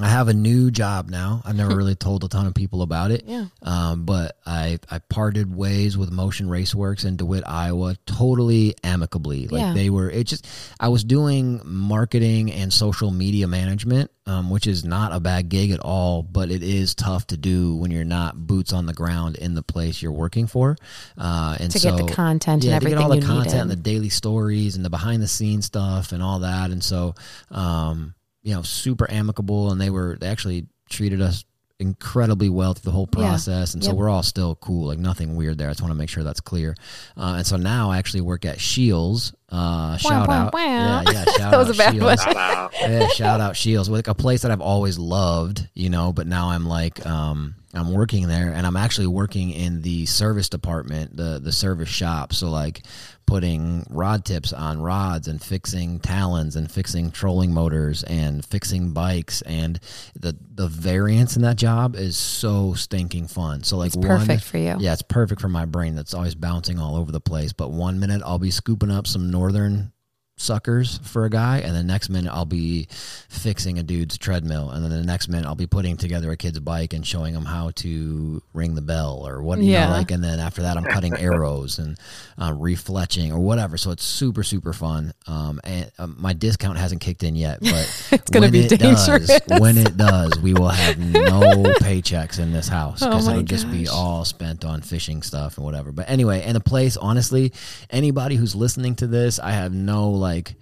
I 0.00 0.08
have 0.08 0.28
a 0.28 0.32
new 0.32 0.70
job 0.70 1.10
now. 1.10 1.42
I've 1.44 1.54
never 1.54 1.76
really 1.76 1.94
told 1.94 2.24
a 2.24 2.28
ton 2.28 2.46
of 2.46 2.54
people 2.54 2.80
about 2.80 3.10
it. 3.10 3.24
Yeah. 3.26 3.46
Um, 3.60 4.04
but 4.06 4.38
I 4.46 4.78
I 4.90 5.00
parted 5.00 5.54
ways 5.54 5.98
with 5.98 6.10
Motion 6.10 6.46
Raceworks 6.48 7.04
in 7.04 7.16
DeWitt, 7.16 7.44
Iowa, 7.46 7.96
totally 8.06 8.74
amicably. 8.82 9.48
Like 9.48 9.60
Yeah. 9.60 9.74
they 9.74 9.90
were. 9.90 10.08
It 10.08 10.24
just 10.28 10.46
I 10.80 10.88
was 10.88 11.04
doing 11.04 11.60
marketing 11.64 12.50
and 12.52 12.72
social 12.72 13.10
media 13.10 13.46
management, 13.46 14.10
um, 14.26 14.48
which 14.48 14.66
is 14.66 14.82
not 14.82 15.12
a 15.12 15.20
bad 15.20 15.50
gig 15.50 15.70
at 15.72 15.80
all, 15.80 16.22
but 16.22 16.50
it 16.50 16.62
is 16.62 16.94
tough 16.94 17.26
to 17.26 17.36
do 17.36 17.76
when 17.76 17.90
you're 17.90 18.04
not 18.04 18.46
boots 18.46 18.72
on 18.72 18.86
the 18.86 18.94
ground 18.94 19.36
in 19.36 19.54
the 19.54 19.62
place 19.62 20.00
you're 20.00 20.10
working 20.12 20.46
for. 20.46 20.76
Uh, 21.18 21.58
and 21.60 21.70
To 21.70 21.78
so, 21.78 21.94
get 21.96 22.06
the 22.06 22.12
content 22.14 22.64
and 22.64 22.72
yeah, 22.72 22.78
to 22.78 22.88
get 22.88 22.96
all 22.96 23.10
the 23.10 23.20
content 23.20 23.44
needed. 23.46 23.60
and 23.60 23.70
the 23.70 23.76
daily 23.76 24.08
stories 24.08 24.74
and 24.74 24.84
the 24.86 24.90
behind 24.90 25.22
the 25.22 25.28
scenes 25.28 25.66
stuff 25.66 26.12
and 26.12 26.22
all 26.22 26.38
that. 26.38 26.70
And 26.70 26.82
so, 26.82 27.14
um, 27.50 28.14
you 28.42 28.54
know, 28.54 28.62
super 28.62 29.10
amicable, 29.10 29.70
and 29.72 29.80
they 29.80 29.90
were 29.90 30.16
they 30.20 30.28
actually 30.28 30.66
treated 30.90 31.20
us 31.20 31.44
incredibly 31.78 32.48
well 32.48 32.74
through 32.74 32.90
the 32.90 32.94
whole 32.94 33.08
Yeah. 33.12 33.28
process, 33.30 33.74
and 33.74 33.82
so 33.82 33.90
Yep. 33.90 33.96
we're 33.98 34.08
all 34.08 34.22
still 34.22 34.54
cool, 34.56 34.86
like 34.86 35.00
nothing 35.00 35.34
weird 35.34 35.58
there. 35.58 35.68
I 35.68 35.72
just 35.72 35.80
want 35.82 35.90
to 35.92 35.98
make 35.98 36.08
sure 36.08 36.22
that's 36.22 36.40
clear. 36.40 36.76
Uh, 37.16 37.34
and 37.38 37.46
so 37.46 37.56
now 37.56 37.90
I 37.90 37.98
actually 37.98 38.20
work 38.20 38.44
at 38.44 38.60
Scheels. 38.60 39.32
Uh, 39.48 39.96
shout 39.96 40.28
wah, 40.28 40.34
out, 40.34 40.52
wah. 40.54 40.60
yeah, 40.60 41.02
yeah, 41.10 41.24
shout 41.36 41.50
That 41.50 41.56
was 41.58 41.68
out 41.70 41.74
a 41.74 41.78
bad. 41.78 41.94
Scheels 41.96 42.22
Shout 42.22 42.36
out. 42.36 42.72
yeah, 42.80 43.06
shout 43.08 43.40
out 43.40 43.56
Scheels, 43.56 43.88
like 43.88 44.06
a 44.06 44.14
place 44.14 44.42
that 44.42 44.50
I've 44.52 44.60
always 44.60 44.96
loved, 44.98 45.66
you 45.74 45.90
know. 45.90 46.12
But 46.12 46.26
now 46.28 46.50
I'm 46.50 46.66
like, 46.66 47.04
um, 47.04 47.56
I'm 47.74 47.92
working 47.92 48.28
there, 48.28 48.52
and 48.52 48.64
I'm 48.64 48.76
actually 48.76 49.08
working 49.08 49.50
in 49.50 49.82
the 49.82 50.06
service 50.06 50.48
department, 50.48 51.16
the 51.16 51.40
the 51.42 51.52
service 51.52 51.88
shop. 51.88 52.32
So 52.32 52.48
like, 52.48 52.84
putting 53.26 53.86
rod 53.90 54.24
tips 54.24 54.52
on 54.52 54.80
rods 54.80 55.28
and 55.28 55.42
fixing 55.42 55.98
talons 56.00 56.56
and 56.56 56.70
fixing 56.70 57.10
trolling 57.10 57.52
motors 57.52 58.02
and 58.04 58.44
fixing 58.44 58.92
bikes, 58.92 59.42
and 59.42 59.78
the 60.18 60.36
the 60.54 60.68
variance 60.68 61.36
in 61.36 61.42
that 61.42 61.56
job 61.56 61.96
is 61.96 62.16
so 62.16 62.74
stinking 62.74 63.26
fun. 63.28 63.62
So 63.62 63.76
like, 63.78 63.88
It's 63.88 63.96
one, 63.96 64.06
perfect 64.20 64.42
for 64.44 64.58
you. 64.58 64.76
yeah, 64.78 64.92
it's 64.92 65.02
perfect 65.02 65.40
for 65.40 65.48
my 65.48 65.64
brain 65.64 65.94
that's 65.94 66.14
always 66.14 66.34
bouncing 66.34 66.78
all 66.78 66.96
over 66.96 67.10
the 67.12 67.20
place. 67.20 67.52
But 67.52 67.70
one 67.70 67.98
minute 68.00 68.22
I'll 68.24 68.38
be 68.38 68.50
scooping 68.50 68.90
up 68.90 69.06
some 69.06 69.30
northern 69.30 69.92
suckers 70.36 70.98
for 71.04 71.24
a 71.24 71.30
guy, 71.30 71.58
and 71.58 71.74
the 71.76 71.82
next 71.82 72.08
minute 72.08 72.32
I'll 72.32 72.44
be 72.44 72.88
fixing 73.28 73.78
a 73.78 73.82
dude's 73.82 74.18
treadmill, 74.18 74.70
and 74.70 74.82
then 74.84 74.90
the 74.90 75.02
next 75.04 75.28
minute 75.28 75.46
I'll 75.46 75.54
be 75.54 75.66
putting 75.66 75.96
together 75.96 76.30
a 76.32 76.36
kid's 76.36 76.58
bike 76.58 76.92
and 76.94 77.06
showing 77.06 77.34
him 77.34 77.44
how 77.44 77.70
to 77.76 78.42
ring 78.52 78.74
the 78.74 78.82
bell 78.82 79.26
or 79.26 79.42
what, 79.42 79.58
you 79.60 79.70
Yeah. 79.72 79.86
know, 79.86 79.92
like, 79.92 80.10
and 80.10 80.22
then 80.22 80.40
after 80.40 80.62
that 80.62 80.76
I'm 80.76 80.84
cutting 80.84 81.16
arrows 81.18 81.78
and 81.78 81.98
uh, 82.38 82.50
refletching 82.52 83.30
or 83.30 83.38
whatever. 83.38 83.76
So 83.76 83.90
it's 83.90 84.04
super 84.04 84.42
super 84.42 84.72
fun. 84.72 85.12
Um, 85.26 85.60
and 85.64 85.90
um, 85.98 86.16
my 86.18 86.32
discount 86.32 86.78
hasn't 86.78 87.00
kicked 87.00 87.22
in 87.22 87.36
yet, 87.36 87.60
but 87.60 88.08
It's 88.12 88.30
gonna 88.30 88.46
when 88.46 88.52
be 88.52 88.60
it 88.66 88.78
dangerous. 88.80 89.26
Does, 89.40 89.60
when 89.60 89.78
it 89.78 89.96
does, 89.96 90.38
we 90.40 90.54
will 90.54 90.68
have 90.68 90.98
no 90.98 91.40
paychecks 91.80 92.38
in 92.40 92.52
this 92.52 92.68
house 92.68 93.02
Oh 93.02 93.08
because 93.10 93.26
my 93.26 93.32
it'll 93.32 93.44
just 93.44 93.70
be 93.70 93.86
all 93.88 94.24
spent 94.24 94.64
on 94.64 94.80
fishing 94.82 95.22
stuff 95.22 95.56
and 95.56 95.64
whatever. 95.64 95.92
But 95.92 96.08
anyway, 96.10 96.42
and 96.42 96.56
the 96.56 96.60
place, 96.60 96.96
honestly, 96.96 97.52
anybody 97.90 98.36
who's 98.36 98.54
listening 98.54 98.96
to 98.96 99.06
this, 99.06 99.38
I 99.38 99.52
have 99.52 99.72
no 99.72 100.10
like 100.22 100.54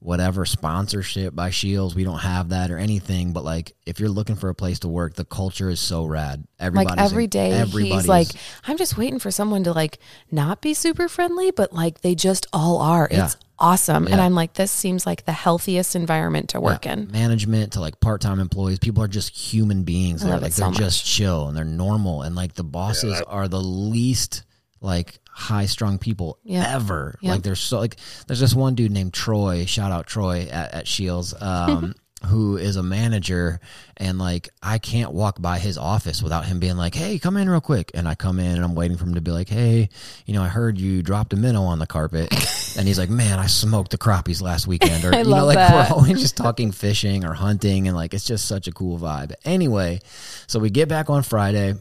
whatever 0.00 0.44
sponsorship 0.44 1.34
by 1.34 1.50
Scheels. 1.50 1.96
We 1.96 2.04
don't 2.04 2.20
have 2.20 2.50
that 2.50 2.70
or 2.70 2.78
anything. 2.78 3.32
But 3.32 3.42
like, 3.42 3.74
if 3.84 3.98
you're 3.98 4.08
looking 4.08 4.36
for 4.36 4.48
a 4.48 4.54
place 4.54 4.78
to 4.80 4.88
work, 4.88 5.14
the 5.14 5.24
culture 5.24 5.68
is 5.70 5.80
so 5.80 6.04
rad. 6.04 6.46
Everybody's 6.60 6.90
like 6.96 7.00
every 7.04 7.24
in- 7.24 7.30
day 7.30 7.50
everybody's- 7.52 8.02
he's 8.02 8.08
like 8.08 8.28
i'm 8.64 8.76
just 8.76 8.96
waiting 8.96 9.18
for 9.18 9.30
someone 9.32 9.64
to 9.64 9.72
like 9.72 9.98
not 10.30 10.60
be 10.60 10.74
super 10.74 11.08
friendly 11.08 11.50
but 11.52 11.72
like 11.72 12.00
they 12.00 12.14
just 12.16 12.46
all 12.52 12.78
are 12.78 13.08
Yeah. 13.10 13.24
it's 13.26 13.36
awesome 13.60 14.06
and 14.08 14.20
i'm 14.20 14.34
like 14.34 14.54
this 14.54 14.70
seems 14.72 15.06
like 15.06 15.24
the 15.24 15.32
healthiest 15.32 15.94
environment 15.94 16.48
to 16.50 16.60
work 16.60 16.84
Yeah, 16.84 16.94
in 16.94 17.10
management 17.12 17.72
to 17.74 17.80
like 17.80 18.00
part-time 18.00 18.40
employees 18.40 18.78
people 18.80 19.02
are 19.04 19.08
just 19.08 19.30
human 19.30 19.84
beings 19.84 20.22
they're 20.22 20.38
like 20.40 20.52
so 20.52 20.62
they're 20.62 20.70
much. 20.70 20.78
just 20.78 21.04
chill 21.06 21.46
and 21.48 21.56
they're 21.56 21.64
normal 21.64 22.22
and 22.22 22.34
like 22.34 22.54
the 22.54 22.64
bosses 22.64 23.20
are 23.28 23.46
the 23.48 23.60
least 23.60 24.42
like 24.80 25.18
high 25.30 25.66
strung 25.66 25.98
people 25.98 26.38
Yeah. 26.44 26.74
ever. 26.74 27.18
Yeah. 27.20 27.32
like 27.32 27.42
there's 27.42 27.60
so 27.60 27.78
like 27.78 27.96
there's 28.26 28.40
this 28.40 28.54
one 28.54 28.74
dude 28.74 28.90
named 28.92 29.12
troy 29.14 29.64
shout 29.66 29.92
out 29.92 30.06
troy 30.06 30.48
at, 30.50 30.74
at 30.74 30.88
Scheels 30.88 31.34
um 31.40 31.94
who 32.26 32.56
is 32.56 32.74
a 32.74 32.82
manager. 32.82 33.60
And 33.96 34.18
like 34.18 34.48
i 34.62 34.78
can't 34.78 35.12
walk 35.12 35.40
by 35.40 35.58
his 35.60 35.78
office 35.78 36.20
without 36.22 36.44
him 36.46 36.58
being 36.58 36.76
like 36.76 36.94
hey 36.94 37.18
come 37.20 37.36
in 37.36 37.48
real 37.48 37.60
quick. 37.60 37.92
And 37.94 38.08
i 38.08 38.14
come 38.16 38.40
in 38.40 38.56
and 38.56 38.64
i'm 38.64 38.74
waiting 38.74 38.96
for 38.96 39.04
him 39.04 39.14
to 39.14 39.20
be 39.20 39.30
like 39.30 39.48
hey 39.48 39.88
you 40.26 40.34
know 40.34 40.42
i 40.42 40.48
heard 40.48 40.78
you 40.78 41.02
dropped 41.02 41.32
a 41.32 41.36
minnow 41.36 41.62
on 41.62 41.78
the 41.78 41.86
carpet. 41.86 42.32
And 42.76 42.86
he's 42.86 42.98
like 42.98 43.10
man 43.10 43.38
i 43.38 43.46
smoked 43.46 43.92
the 43.92 43.98
crappies 43.98 44.42
last 44.42 44.66
weekend. 44.66 45.04
Or 45.04 45.12
you 45.16 45.24
know 45.24 45.44
like 45.46 45.54
that. 45.56 45.90
we're 45.90 45.96
always 45.96 46.20
just 46.20 46.36
talking 46.36 46.72
fishing 46.72 47.24
or 47.24 47.34
hunting. 47.34 47.86
And 47.86 47.96
like 47.96 48.12
it's 48.14 48.24
just 48.24 48.46
such 48.48 48.66
a 48.66 48.72
cool 48.72 48.98
vibe. 48.98 49.32
Anyway 49.44 50.00
so 50.48 50.58
we 50.58 50.70
get 50.70 50.88
back 50.88 51.10
on 51.10 51.22
friday 51.22 51.74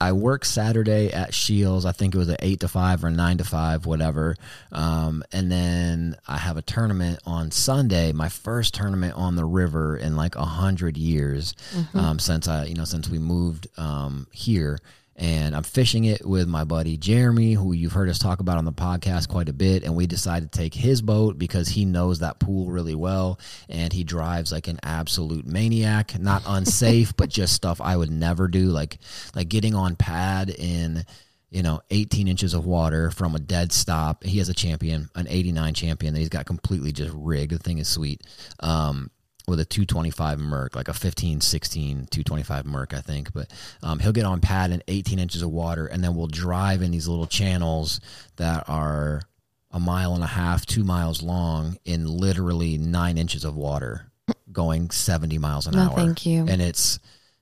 I 0.00 0.12
work 0.12 0.44
Saturday 0.44 1.12
at 1.12 1.34
Scheels. 1.34 1.84
I 1.84 1.92
think 1.92 2.14
it 2.14 2.18
was 2.18 2.28
an 2.28 2.36
eight 2.40 2.60
to 2.60 2.68
five 2.68 3.04
or 3.04 3.10
nine 3.10 3.38
to 3.38 3.44
five, 3.44 3.86
whatever. 3.86 4.36
Um, 4.72 5.22
and 5.32 5.50
then 5.50 6.16
I 6.26 6.38
have 6.38 6.56
a 6.56 6.62
tournament 6.62 7.20
on 7.26 7.50
Sunday, 7.50 8.12
my 8.12 8.28
first 8.28 8.74
tournament 8.74 9.14
on 9.16 9.36
the 9.36 9.44
river 9.44 9.96
in 9.96 10.16
like 10.16 10.36
a 10.36 10.44
hundred 10.44 10.96
years 10.96 11.54
um, 11.94 12.18
since 12.18 12.48
I, 12.48 12.64
you 12.64 12.74
know, 12.74 12.84
since 12.84 13.08
we 13.08 13.18
moved 13.18 13.68
um, 13.76 14.26
here. 14.32 14.78
And 15.16 15.54
I'm 15.54 15.62
fishing 15.62 16.04
it 16.04 16.26
with 16.26 16.48
my 16.48 16.64
buddy 16.64 16.96
Jeremy, 16.96 17.52
who 17.52 17.72
you've 17.72 17.92
heard 17.92 18.08
us 18.08 18.18
talk 18.18 18.40
about 18.40 18.58
on 18.58 18.64
the 18.64 18.72
podcast 18.72 19.28
quite 19.28 19.48
a 19.48 19.52
bit. 19.52 19.84
And 19.84 19.94
we 19.94 20.06
decided 20.06 20.50
to 20.50 20.58
take 20.58 20.74
his 20.74 21.02
boat 21.02 21.38
because 21.38 21.68
he 21.68 21.84
knows 21.84 22.18
that 22.18 22.40
pool 22.40 22.70
really 22.70 22.96
well. 22.96 23.38
And 23.68 23.92
he 23.92 24.02
drives 24.02 24.50
like 24.50 24.66
an 24.66 24.80
absolute 24.82 25.46
maniac, 25.46 26.18
not 26.18 26.42
unsafe, 26.46 27.16
but 27.16 27.28
just 27.28 27.54
stuff 27.54 27.80
I 27.80 27.96
would 27.96 28.10
never 28.10 28.48
do. 28.48 28.66
Like, 28.66 28.98
like 29.36 29.48
getting 29.48 29.74
on 29.74 29.94
pad 29.94 30.50
in, 30.50 31.04
you 31.50 31.62
know, 31.62 31.80
18 31.90 32.26
inches 32.26 32.52
of 32.52 32.66
water 32.66 33.12
from 33.12 33.36
a 33.36 33.38
dead 33.38 33.72
stop. 33.72 34.24
He 34.24 34.38
has 34.38 34.48
a 34.48 34.54
champion, 34.54 35.08
an 35.14 35.28
89 35.28 35.74
champion 35.74 36.14
that 36.14 36.20
he's 36.20 36.28
got 36.28 36.46
completely 36.46 36.90
just 36.90 37.12
rigged. 37.14 37.52
The 37.52 37.58
thing 37.60 37.78
is 37.78 37.86
sweet. 37.86 38.22
Um, 38.58 39.12
with 39.46 39.60
a 39.60 39.64
225 39.64 40.38
Merc, 40.38 40.74
like 40.74 40.88
a 40.88 40.94
15, 40.94 41.40
16, 41.40 42.06
225 42.10 42.64
Merc, 42.66 42.94
I 42.94 43.00
think. 43.00 43.32
But 43.32 43.50
um, 43.82 43.98
he'll 43.98 44.12
get 44.12 44.24
on 44.24 44.40
pad 44.40 44.70
in 44.70 44.82
18 44.88 45.18
inches 45.18 45.42
of 45.42 45.50
water, 45.50 45.86
and 45.86 46.02
then 46.02 46.14
we'll 46.14 46.26
drive 46.26 46.80
in 46.82 46.90
these 46.90 47.06
little 47.08 47.26
channels 47.26 48.00
that 48.36 48.68
are 48.68 49.22
a 49.70 49.80
mile 49.80 50.14
and 50.14 50.22
a 50.22 50.28
half, 50.28 50.64
two 50.64 50.84
miles 50.84 51.22
long 51.22 51.76
in 51.84 52.06
literally 52.06 52.78
nine 52.78 53.18
inches 53.18 53.44
of 53.44 53.56
water 53.56 54.06
going 54.52 54.88
70 54.90 55.36
miles 55.38 55.66
an 55.66 55.74
No, 55.74 55.82
hour. 55.90 55.96
thank 55.96 56.24
you. 56.24 56.46
And 56.48 56.62
it's 56.62 56.98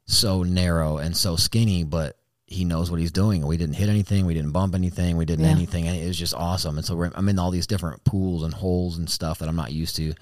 so 0.07 0.43
narrow 0.43 0.97
and 0.99 1.17
so 1.17 1.37
skinny, 1.37 1.85
but 1.85 2.17
he 2.53 2.65
knows 2.65 2.91
what 2.91 3.01
he's 3.01 3.13
doing. 3.13 3.47
We 3.47 3.57
didn't 3.57 3.75
hit 3.75 3.89
anything. 3.89 4.27
We 4.27 4.35
didn't 4.35 4.53
bump 4.53 4.75
anything. 4.75 5.17
We 5.17 5.25
didn't 5.25 5.45
Yeah. 5.47 5.51
anything. 5.53 5.89
And 5.89 5.97
it 5.97 6.07
was 6.07 6.19
just 6.19 6.35
awesome. 6.35 6.77
And 6.79 6.87
so 6.87 6.95
we're, 6.97 7.11
I'm 7.15 7.29
in 7.29 7.39
all 7.39 7.51
these 7.51 7.67
different 7.67 8.05
pools 8.05 8.43
and 8.43 8.53
holes 8.55 8.99
and 8.99 9.09
stuff 9.09 9.39
that 9.41 9.49
I'm 9.49 9.57
not 9.57 9.73
used 9.73 9.97
to. 9.97 10.15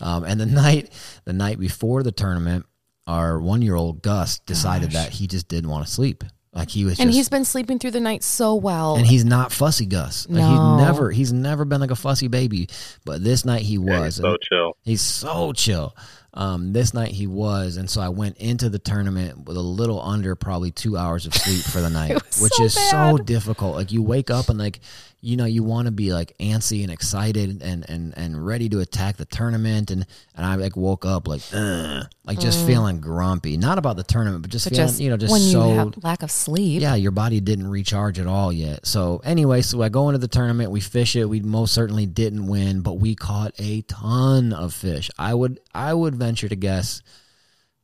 Um, 0.00 0.24
and 0.24 0.40
the 0.40 0.46
night, 0.64 0.90
the 1.24 1.32
night 1.32 1.58
before 1.58 2.02
the 2.02 2.12
tournament, 2.12 2.66
our 3.06 3.40
one 3.40 3.62
year 3.62 3.74
old 3.74 4.02
Gus 4.02 4.38
decided 4.40 4.92
that 4.92 5.10
he 5.10 5.26
just 5.26 5.48
didn't 5.48 5.70
want 5.70 5.86
to 5.86 5.92
sleep. 5.92 6.24
Like 6.52 6.70
he 6.70 6.84
was 6.84 6.98
and 6.98 7.08
just, 7.10 7.16
he's 7.16 7.28
been 7.28 7.44
sleeping 7.44 7.78
through 7.78 7.90
the 7.92 8.00
night 8.00 8.22
so 8.24 8.54
well 8.54 8.96
and 8.96 9.06
he's 9.06 9.24
not 9.24 9.52
fussy 9.52 9.86
Gus. 9.86 10.26
Like 10.28 10.42
No. 10.42 10.76
he 10.78 10.82
never, 10.84 11.10
he's 11.10 11.32
never 11.32 11.64
been 11.64 11.80
like 11.80 11.90
a 11.90 11.96
fussy 11.96 12.26
baby. 12.28 12.68
But 13.04 13.22
this 13.22 13.44
night 13.44 13.62
he 13.62 13.74
Yeah, 13.74 14.00
was. 14.00 14.16
he's 14.16 14.22
so 14.24 14.36
chill. 14.42 14.76
He's 14.82 15.00
so 15.02 15.52
chill. 15.52 15.94
Um, 16.38 16.72
this 16.72 16.94
night 16.94 17.10
he 17.10 17.26
was, 17.26 17.76
and 17.78 17.90
so 17.90 18.00
I 18.00 18.10
went 18.10 18.36
into 18.38 18.68
the 18.68 18.78
tournament 18.78 19.44
with 19.44 19.56
a 19.56 19.60
little 19.60 20.00
under 20.00 20.36
probably 20.36 20.70
two 20.70 20.96
hours 20.96 21.26
of 21.26 21.34
sleep 21.34 21.64
for 21.64 21.80
the 21.80 21.90
night, 22.00 22.12
which 22.40 22.52
so 22.54 22.62
is 22.64 22.74
so 22.74 23.18
difficult. 23.18 23.74
Like 23.74 23.90
you 23.90 24.02
wake 24.04 24.30
up 24.30 24.48
and 24.48 24.56
like, 24.56 24.78
you 25.20 25.36
know, 25.36 25.46
you 25.46 25.64
want 25.64 25.86
to 25.86 25.90
be 25.90 26.12
like 26.12 26.38
antsy 26.38 26.84
and 26.84 26.92
excited 26.92 27.60
and 27.60 27.84
and 27.90 28.14
and 28.16 28.46
ready 28.46 28.68
to 28.68 28.78
attack 28.78 29.16
the 29.16 29.24
tournament, 29.24 29.90
and 29.90 30.06
and 30.36 30.46
I 30.46 30.54
like 30.54 30.76
woke 30.76 31.04
up 31.04 31.26
like, 31.26 31.42
Ugh, 31.52 32.06
like 32.24 32.38
just 32.38 32.64
feeling 32.64 33.00
grumpy, 33.00 33.56
not 33.56 33.78
about 33.78 33.96
the 33.96 34.04
tournament, 34.04 34.42
but 34.42 34.52
just 34.52 34.66
Mm. 34.66 34.70
but 34.70 34.76
feeling, 34.76 34.88
just 34.88 35.00
you 35.00 35.10
know, 35.10 35.16
just 35.16 35.32
when 35.32 35.42
you 35.42 35.50
so 35.50 35.70
have 35.74 36.04
lack 36.04 36.22
of 36.22 36.30
sleep 36.30 36.82
yeah, 36.82 36.94
your 36.94 37.10
body 37.10 37.40
didn't 37.40 37.66
recharge 37.66 38.20
at 38.20 38.28
all 38.28 38.52
yet. 38.52 38.86
So 38.86 39.20
anyway, 39.24 39.62
so 39.62 39.82
I 39.82 39.88
go 39.88 40.08
into 40.08 40.18
the 40.18 40.28
tournament, 40.28 40.70
we 40.70 40.78
fish 40.80 41.16
it. 41.16 41.24
We 41.24 41.40
most 41.40 41.74
certainly 41.74 42.06
didn't 42.06 42.46
win, 42.46 42.82
but 42.82 42.94
we 43.00 43.16
caught 43.16 43.54
a 43.58 43.80
ton 43.82 44.52
of 44.52 44.72
fish. 44.72 45.10
I 45.18 45.34
would 45.34 45.58
I 45.74 45.94
would 45.94 46.14
venture 46.28 46.48
to 46.48 46.56
guess, 46.56 47.02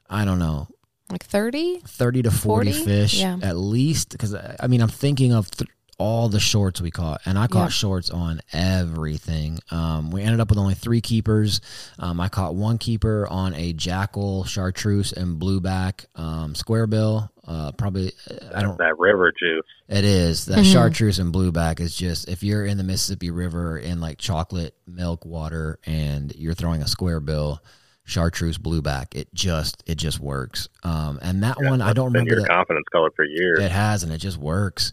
I 0.09 0.25
don't 0.27 0.39
know, 0.39 0.69
like 1.11 1.25
30 1.25 1.81
thirty 1.87 2.23
to 2.23 2.31
forty 2.31 2.73
40? 2.73 2.85
fish 2.85 3.15
Yeah. 3.21 3.39
at 3.43 3.57
least. 3.57 4.11
Because 4.11 4.35
I 4.35 4.67
mean, 4.69 4.81
I'm 4.83 4.89
thinking 4.89 5.33
of. 5.33 5.51
Th- 5.51 5.69
all 5.97 6.29
the 6.29 6.41
shorts 6.41 6.81
we 6.81 6.91
caught, 6.91 7.21
and 7.25 7.39
I 7.39 7.47
caught 7.47 7.67
Yeah. 7.67 7.69
shorts 7.69 8.11
on 8.11 8.41
everything. 8.53 9.61
Um, 9.71 10.11
we 10.11 10.23
ended 10.23 10.41
up 10.41 10.51
with 10.51 10.59
only 10.59 10.75
three 10.75 11.01
keepers. 11.01 11.61
Um, 12.01 12.21
I 12.21 12.29
caught 12.29 12.57
one 12.57 12.79
keeper 12.79 13.29
on 13.31 13.55
a 13.55 13.73
Jackall, 13.73 14.45
chartreuse, 14.45 15.13
and 15.13 15.41
blueback 15.41 16.07
um, 16.17 16.57
square 16.57 16.89
bill. 16.89 17.31
Uh, 17.47 17.71
probably, 17.79 18.11
I 18.53 18.63
don't 18.63 18.77
That 18.79 18.99
river 18.99 19.31
juice. 19.39 19.65
it 19.89 20.05
is 20.05 20.47
that 20.47 20.59
Mhm. 20.65 20.73
chartreuse 20.73 21.21
and 21.21 21.33
blueback 21.33 21.79
is 21.79 21.95
just 21.95 22.29
if 22.29 22.43
you're 22.43 22.67
in 22.67 22.77
the 22.77 22.83
Mississippi 22.85 23.31
River 23.31 23.79
in 23.79 24.01
like 24.01 24.19
chocolate 24.19 24.75
milk 24.89 25.25
water 25.25 25.79
and 25.87 26.35
you're 26.35 26.55
throwing 26.55 26.83
a 26.83 26.89
square 26.89 27.21
bill, 27.21 27.61
chartreuse 28.05 28.59
blueback. 28.59 29.15
It 29.15 29.29
just 29.35 29.83
it 29.87 29.95
just 29.97 30.21
works. 30.21 30.69
Um, 30.83 31.19
and 31.23 31.43
that 31.43 31.57
Yeah, 31.61 31.71
one 31.71 31.81
I 31.81 31.93
don't 31.95 32.13
been 32.13 32.25
remember. 32.25 32.35
your 32.35 32.43
The, 32.43 32.49
confidence 32.49 32.87
color 32.93 33.11
for 33.17 33.25
years. 33.25 33.61
it 33.61 33.71
has, 33.73 34.03
and 34.03 34.13
it 34.13 34.19
just 34.19 34.37
works. 34.39 34.93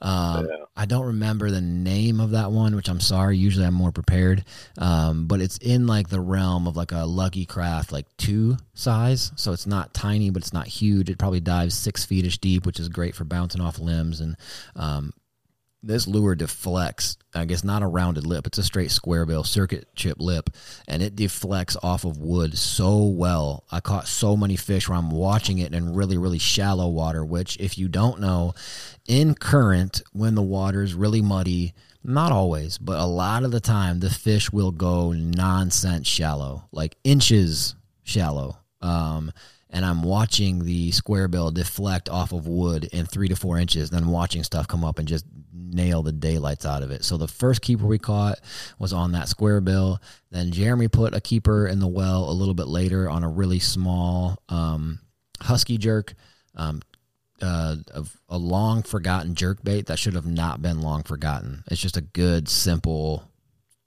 Um, 0.00 0.46
Yeah. 0.46 0.56
I 0.76 0.86
don't 0.86 1.06
remember 1.06 1.50
the 1.50 1.60
name 1.60 2.18
of 2.20 2.30
that 2.30 2.50
one, 2.50 2.74
which 2.74 2.88
I'm 2.88 3.00
sorry. 3.00 3.36
Usually 3.36 3.66
I'm 3.66 3.74
more 3.74 3.92
prepared. 3.92 4.44
Um, 4.78 5.26
but 5.26 5.40
it's 5.40 5.58
in 5.58 5.86
like 5.86 6.08
the 6.08 6.20
realm 6.20 6.66
of 6.66 6.76
like 6.76 6.92
a 6.92 7.04
Lucky 7.04 7.44
Craft, 7.44 7.92
like 7.92 8.06
two 8.16 8.56
size. 8.74 9.32
So 9.36 9.52
it's 9.52 9.66
not 9.66 9.92
tiny, 9.92 10.30
but 10.30 10.42
it's 10.42 10.52
not 10.54 10.66
huge. 10.66 11.10
It 11.10 11.18
probably 11.18 11.40
dives 11.40 11.74
six 11.74 12.04
feet 12.04 12.24
ish 12.24 12.38
deep, 12.38 12.64
which 12.64 12.80
is 12.80 12.88
great 12.88 13.14
for 13.14 13.24
bouncing 13.24 13.60
off 13.60 13.78
limbs. 13.78 14.20
And 14.20 14.36
um, 14.74 15.12
this 15.82 16.06
lure 16.06 16.34
deflects, 16.34 17.16
I 17.34 17.44
guess 17.44 17.64
not 17.64 17.82
a 17.82 17.86
rounded 17.86 18.26
lip, 18.26 18.46
it's 18.46 18.58
a 18.58 18.62
straight 18.62 18.90
square 18.90 19.26
bill 19.26 19.44
circuit 19.44 19.88
chip 19.94 20.20
lip, 20.20 20.50
and 20.86 21.02
it 21.02 21.16
deflects 21.16 21.76
off 21.82 22.04
of 22.04 22.18
wood 22.18 22.56
so 22.56 23.04
well. 23.04 23.64
I 23.70 23.80
caught 23.80 24.06
so 24.06 24.36
many 24.36 24.56
fish 24.56 24.88
where 24.88 24.98
I'm 24.98 25.10
watching 25.10 25.58
it 25.58 25.74
in 25.74 25.94
really, 25.94 26.16
really 26.16 26.38
shallow 26.38 26.88
water, 26.88 27.24
which, 27.24 27.56
if 27.58 27.78
you 27.78 27.88
don't 27.88 28.20
know, 28.20 28.54
in 29.08 29.34
current, 29.34 30.02
when 30.12 30.34
the 30.34 30.42
water's 30.42 30.94
really 30.94 31.22
muddy, 31.22 31.74
not 32.04 32.32
always, 32.32 32.78
but 32.78 33.00
a 33.00 33.06
lot 33.06 33.44
of 33.44 33.50
the 33.50 33.60
time, 33.60 34.00
the 34.00 34.10
fish 34.10 34.52
will 34.52 34.72
go 34.72 35.12
nonsense 35.12 36.06
shallow, 36.06 36.68
like 36.72 36.96
inches 37.04 37.74
shallow. 38.02 38.56
Um, 38.80 39.32
and 39.70 39.84
I'm 39.86 40.02
watching 40.02 40.64
the 40.64 40.90
square 40.90 41.28
bill 41.28 41.50
deflect 41.50 42.08
off 42.08 42.32
of 42.32 42.46
wood 42.46 42.84
in 42.92 43.06
three 43.06 43.28
to 43.28 43.36
four 43.36 43.58
inches, 43.58 43.90
then 43.90 44.08
watching 44.08 44.44
stuff 44.44 44.68
come 44.68 44.84
up 44.84 44.98
and 44.98 45.08
just 45.08 45.24
nail 45.70 46.02
the 46.02 46.12
daylights 46.12 46.66
out 46.66 46.82
of 46.82 46.90
it. 46.90 47.04
So 47.04 47.16
the 47.16 47.28
first 47.28 47.62
keeper 47.62 47.86
we 47.86 47.98
caught 47.98 48.38
was 48.78 48.92
on 48.92 49.12
that 49.12 49.28
square 49.28 49.60
bill. 49.60 50.00
Then 50.30 50.52
Jeremy 50.52 50.88
put 50.88 51.14
a 51.14 51.20
keeper 51.20 51.66
in 51.66 51.78
the 51.78 51.88
well 51.88 52.28
a 52.28 52.32
little 52.32 52.54
bit 52.54 52.66
later 52.66 53.08
on 53.08 53.24
a 53.24 53.28
really 53.28 53.58
small 53.58 54.42
um, 54.48 55.00
husky 55.40 55.78
jerk. 55.78 56.14
Um, 56.54 56.82
uh, 57.40 57.76
of 57.92 58.16
a 58.28 58.38
long 58.38 58.82
forgotten 58.82 59.34
jerk 59.34 59.64
bait 59.64 59.86
that 59.86 59.98
should 59.98 60.14
have 60.14 60.26
not 60.26 60.62
been 60.62 60.80
long 60.80 61.02
forgotten. 61.02 61.64
It's 61.68 61.80
just 61.80 61.96
a 61.96 62.00
good, 62.00 62.48
simple, 62.48 63.28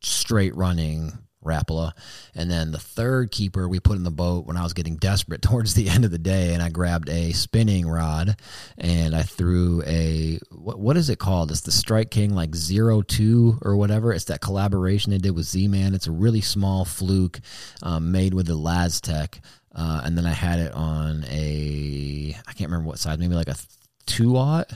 straight 0.02 0.54
running 0.56 1.14
Rapala. 1.46 1.94
And 2.34 2.50
then 2.50 2.72
the 2.72 2.80
third 2.80 3.32
keeper 3.32 3.70
we 3.70 3.80
put 3.80 3.98
in 3.98 4.04
the 4.04 4.12
boat 4.12 4.46
when 4.46 4.58
I 4.58 4.64
was 4.64 4.74
getting 4.74 4.98
desperate 4.98 5.42
towards 5.42 5.74
the 5.74 5.90
end 5.90 6.04
of 6.06 6.12
the 6.12 6.18
day, 6.18 6.54
and 6.54 6.62
I 6.62 6.70
grabbed 6.70 7.10
a 7.10 7.32
spinning 7.32 7.88
rod 7.88 8.36
and 8.78 9.16
I 9.16 9.24
threw 9.24 9.84
a 9.86 10.40
what, 10.52 10.80
what 10.80 10.98
is 10.98 11.10
it 11.10 11.20
called? 11.20 11.52
It's 11.52 11.62
the 11.62 11.72
Strike 11.72 12.12
King 12.12 12.36
like 12.36 12.56
zero 12.56 13.02
two 13.02 13.58
or 13.62 13.76
whatever. 13.78 14.12
It's 14.12 14.26
that 14.26 14.42
collaboration 14.42 15.12
they 15.12 15.18
did 15.18 15.36
with 15.36 15.46
Z 15.46 15.68
Man. 15.68 15.94
It's 15.94 16.08
a 16.08 16.12
really 16.12 16.42
small 16.42 16.86
fluke 16.86 17.40
um, 17.84 18.12
made 18.12 18.34
with 18.34 18.48
the 18.48 18.58
Laztec. 18.58 19.40
Uh, 19.74 20.02
and 20.06 20.18
then 20.18 20.26
I 20.26 20.32
had 20.32 20.60
it 20.60 20.72
on 20.72 21.26
a 21.30 22.36
I 22.48 22.54
can't 22.54 22.72
remember 22.72 22.88
what 22.88 23.00
size, 23.00 23.18
maybe 23.18 23.36
like 23.36 23.50
a 23.50 23.56
two 24.06 24.38
aught 24.38 24.72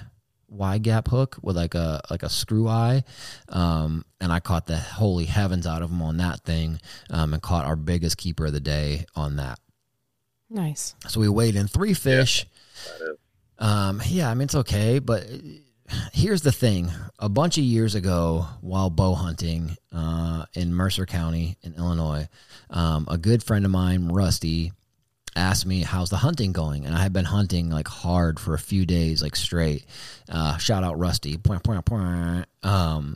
wide 0.50 0.84
gap 0.84 1.08
hook 1.08 1.38
with 1.42 1.56
like 1.56 1.76
a 1.76 2.02
like 2.10 2.24
a 2.24 2.30
screw 2.30 2.68
eye, 2.68 3.04
um, 3.50 4.06
and 4.20 4.32
I 4.32 4.40
caught 4.40 4.68
the 4.68 4.78
holy 4.78 5.26
heavens 5.26 5.68
out 5.68 5.82
of 5.82 5.90
them 5.90 6.02
on 6.02 6.18
that 6.18 6.42
thing, 6.42 6.80
um, 7.10 7.34
and 7.34 7.42
caught 7.42 7.66
our 7.66 7.76
biggest 7.76 8.18
keeper 8.18 8.48
of 8.48 8.54
the 8.54 8.60
day 8.60 9.06
on 9.16 9.38
that. 9.38 9.60
Nice. 10.50 10.96
So 11.08 11.20
we 11.20 11.30
weighed 11.30 11.56
in 11.56 11.68
three 11.68 11.94
fish. 11.94 12.46
That 13.00 13.12
is. 13.12 13.18
Um, 13.60 14.02
yeah, 14.08 14.30
I 14.30 14.34
mean 14.34 14.46
it's 14.46 14.56
okay, 14.56 15.00
but 15.00 15.26
here's 16.14 16.42
the 16.42 16.52
thing: 16.52 16.92
a 17.20 17.30
bunch 17.30 17.58
of 17.58 17.64
years 17.64 17.96
ago, 17.96 18.48
while 18.62 18.90
bow 18.90 19.16
hunting 19.16 19.76
uh, 19.92 20.46
in 20.54 20.74
Mercer 20.74 21.06
County 21.06 21.58
in 21.62 21.74
Illinois, 21.76 22.28
um, 22.70 23.08
a 23.10 23.18
good 23.18 23.44
friend 23.44 23.66
of 23.66 23.72
mine, 23.72 24.08
Rusty, 24.08 24.72
asked 25.40 25.66
me 25.66 25.82
how's 25.82 26.10
the 26.10 26.18
hunting 26.18 26.52
going, 26.52 26.86
and 26.86 26.96
I 26.96 27.00
had 27.00 27.14
been 27.14 27.26
hunting 27.26 27.70
like 27.70 27.88
hard 27.88 28.40
for 28.40 28.54
a 28.54 28.60
few 28.60 28.86
days, 28.86 29.24
like 29.24 29.36
straight. 29.36 29.86
Uh, 30.30 30.58
shout 30.58 30.84
out 30.84 31.00
Rusty. 31.00 31.38
Point, 31.38 31.64
point, 31.64 31.84
point. 31.86 32.46
Um, 32.62 33.16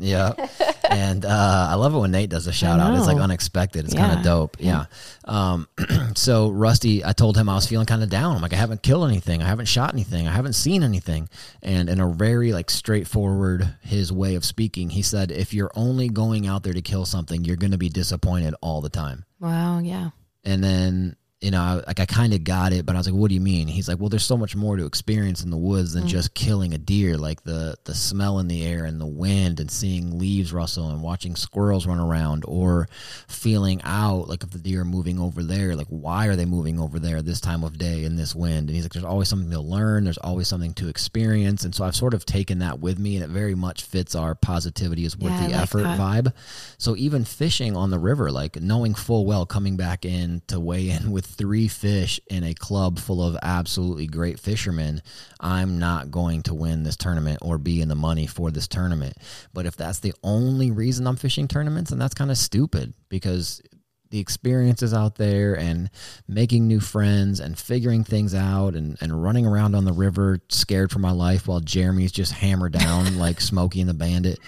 yeah. 0.00 0.34
and 0.90 1.24
uh, 1.24 1.68
I 1.70 1.74
love 1.76 1.94
it 1.94 1.98
when 1.98 2.10
Nate 2.10 2.28
does 2.28 2.46
a 2.46 2.52
shout 2.52 2.78
out. 2.80 2.94
It's 2.94 3.06
like 3.06 3.16
unexpected. 3.16 3.86
It's 3.86 3.94
kind 3.94 4.18
of 4.18 4.24
dope. 4.24 4.56
Yeah. 4.60 4.86
Um, 5.24 5.66
so 6.14 6.50
Rusty, 6.50 7.04
I 7.04 7.12
told 7.12 7.36
him 7.36 7.48
I 7.48 7.54
was 7.54 7.66
feeling 7.66 7.86
kind 7.86 8.02
of 8.02 8.10
down. 8.10 8.36
I'm 8.36 8.42
like, 8.42 8.52
I 8.52 8.56
haven't 8.56 8.82
killed 8.82 9.08
anything. 9.08 9.42
I 9.42 9.46
haven't 9.46 9.66
shot 9.66 9.94
anything. 9.94 10.28
I 10.28 10.32
haven't 10.32 10.54
seen 10.54 10.82
anything. 10.82 11.28
And 11.62 11.88
in 11.88 12.00
a 12.00 12.08
very 12.08 12.52
like 12.52 12.70
straightforward 12.70 13.74
his 13.82 14.12
way 14.12 14.34
of 14.34 14.44
speaking, 14.44 14.90
he 14.90 15.02
said, 15.02 15.30
if 15.30 15.54
you're 15.54 15.72
only 15.74 16.08
going 16.08 16.46
out 16.46 16.64
there 16.64 16.74
to 16.74 16.82
kill 16.82 17.06
something, 17.06 17.44
you're 17.44 17.56
going 17.56 17.72
to 17.72 17.78
be 17.78 17.88
disappointed 17.88 18.54
all 18.60 18.80
the 18.80 18.90
time. 18.90 19.24
Wow. 19.40 19.78
Yeah. 19.78 20.10
And 20.48 20.64
then, 20.64 21.16
you 21.40 21.52
know, 21.52 21.60
I, 21.62 21.74
like 21.86 22.00
I 22.00 22.06
kind 22.06 22.34
of 22.34 22.42
got 22.42 22.72
it, 22.72 22.84
but 22.84 22.96
I 22.96 22.98
was 22.98 23.06
like, 23.06 23.14
"What 23.14 23.28
do 23.28 23.34
you 23.34 23.40
mean?" 23.40 23.68
He's 23.68 23.88
like, 23.88 24.00
"Well, 24.00 24.08
there's 24.08 24.24
so 24.24 24.36
much 24.36 24.56
more 24.56 24.76
to 24.76 24.86
experience 24.86 25.44
in 25.44 25.50
the 25.50 25.56
woods 25.56 25.92
than 25.92 26.04
mm. 26.04 26.08
just 26.08 26.34
killing 26.34 26.74
a 26.74 26.78
deer. 26.78 27.16
Like 27.16 27.44
the 27.44 27.76
the 27.84 27.94
smell 27.94 28.40
in 28.40 28.48
the 28.48 28.66
air 28.66 28.84
and 28.84 29.00
the 29.00 29.06
wind, 29.06 29.60
and 29.60 29.70
seeing 29.70 30.18
leaves 30.18 30.52
rustle 30.52 30.90
and 30.90 31.00
watching 31.00 31.36
squirrels 31.36 31.86
run 31.86 32.00
around, 32.00 32.44
or 32.48 32.88
feeling 33.28 33.80
out 33.84 34.28
like 34.28 34.42
if 34.42 34.50
the 34.50 34.58
deer 34.58 34.80
are 34.80 34.84
moving 34.84 35.20
over 35.20 35.44
there, 35.44 35.76
like 35.76 35.86
why 35.88 36.26
are 36.26 36.34
they 36.34 36.44
moving 36.44 36.80
over 36.80 36.98
there 36.98 37.22
this 37.22 37.40
time 37.40 37.62
of 37.62 37.78
day 37.78 38.02
in 38.02 38.16
this 38.16 38.34
wind?" 38.34 38.68
And 38.68 38.70
he's 38.70 38.84
like, 38.84 38.92
"There's 38.92 39.04
always 39.04 39.28
something 39.28 39.50
to 39.52 39.60
learn. 39.60 40.04
There's 40.04 40.18
always 40.18 40.48
something 40.48 40.74
to 40.74 40.88
experience." 40.88 41.62
And 41.64 41.72
so 41.72 41.84
I've 41.84 41.94
sort 41.94 42.14
of 42.14 42.26
taken 42.26 42.58
that 42.60 42.80
with 42.80 42.98
me, 42.98 43.14
and 43.14 43.24
it 43.24 43.30
very 43.30 43.54
much 43.54 43.84
fits 43.84 44.16
our 44.16 44.34
positivity 44.34 45.04
is 45.04 45.16
worth 45.16 45.34
Yeah, 45.34 45.46
the 45.46 45.52
like 45.52 45.62
effort 45.62 45.82
that. 45.84 46.00
vibe. 46.00 46.32
So 46.78 46.96
even 46.96 47.24
fishing 47.24 47.76
on 47.76 47.92
the 47.92 47.98
river, 48.00 48.32
like 48.32 48.60
knowing 48.60 48.96
full 48.96 49.24
well 49.24 49.46
coming 49.46 49.76
back 49.76 50.04
in 50.04 50.42
to 50.48 50.58
weigh 50.58 50.90
in 50.90 51.12
with 51.18 51.27
three 51.28 51.68
fish 51.68 52.20
in 52.28 52.44
a 52.44 52.54
club 52.54 52.98
full 52.98 53.22
of 53.22 53.36
absolutely 53.42 54.06
great 54.06 54.40
fishermen, 54.40 55.02
I'm 55.40 55.78
not 55.78 56.10
going 56.10 56.42
to 56.44 56.54
win 56.54 56.82
this 56.82 56.96
tournament 56.96 57.38
or 57.42 57.58
be 57.58 57.80
in 57.80 57.88
the 57.88 57.94
money 57.94 58.26
for 58.26 58.50
this 58.50 58.68
tournament. 58.68 59.16
But 59.52 59.66
if 59.66 59.76
that's 59.76 60.00
the 60.00 60.14
only 60.22 60.70
reason 60.70 61.06
I'm 61.06 61.16
fishing 61.16 61.48
tournaments, 61.48 61.90
then 61.90 61.98
that's 61.98 62.14
kind 62.14 62.30
of 62.30 62.38
stupid 62.38 62.94
because 63.08 63.62
the 64.10 64.18
experiences 64.18 64.94
out 64.94 65.16
there 65.16 65.54
and 65.58 65.90
making 66.26 66.66
new 66.66 66.80
friends 66.80 67.40
and 67.40 67.58
figuring 67.58 68.04
things 68.04 68.34
out 68.34 68.74
and, 68.74 68.96
and 69.00 69.22
running 69.22 69.46
around 69.46 69.74
on 69.74 69.84
the 69.84 69.92
river 69.92 70.40
scared 70.48 70.90
for 70.90 70.98
my 70.98 71.10
life 71.10 71.46
while 71.46 71.60
Jeremy's 71.60 72.12
just 72.12 72.32
hammered 72.32 72.72
down 72.72 73.18
like 73.18 73.40
Smokey 73.40 73.80
and 73.80 73.90
the 73.90 73.94
Bandit. 73.94 74.38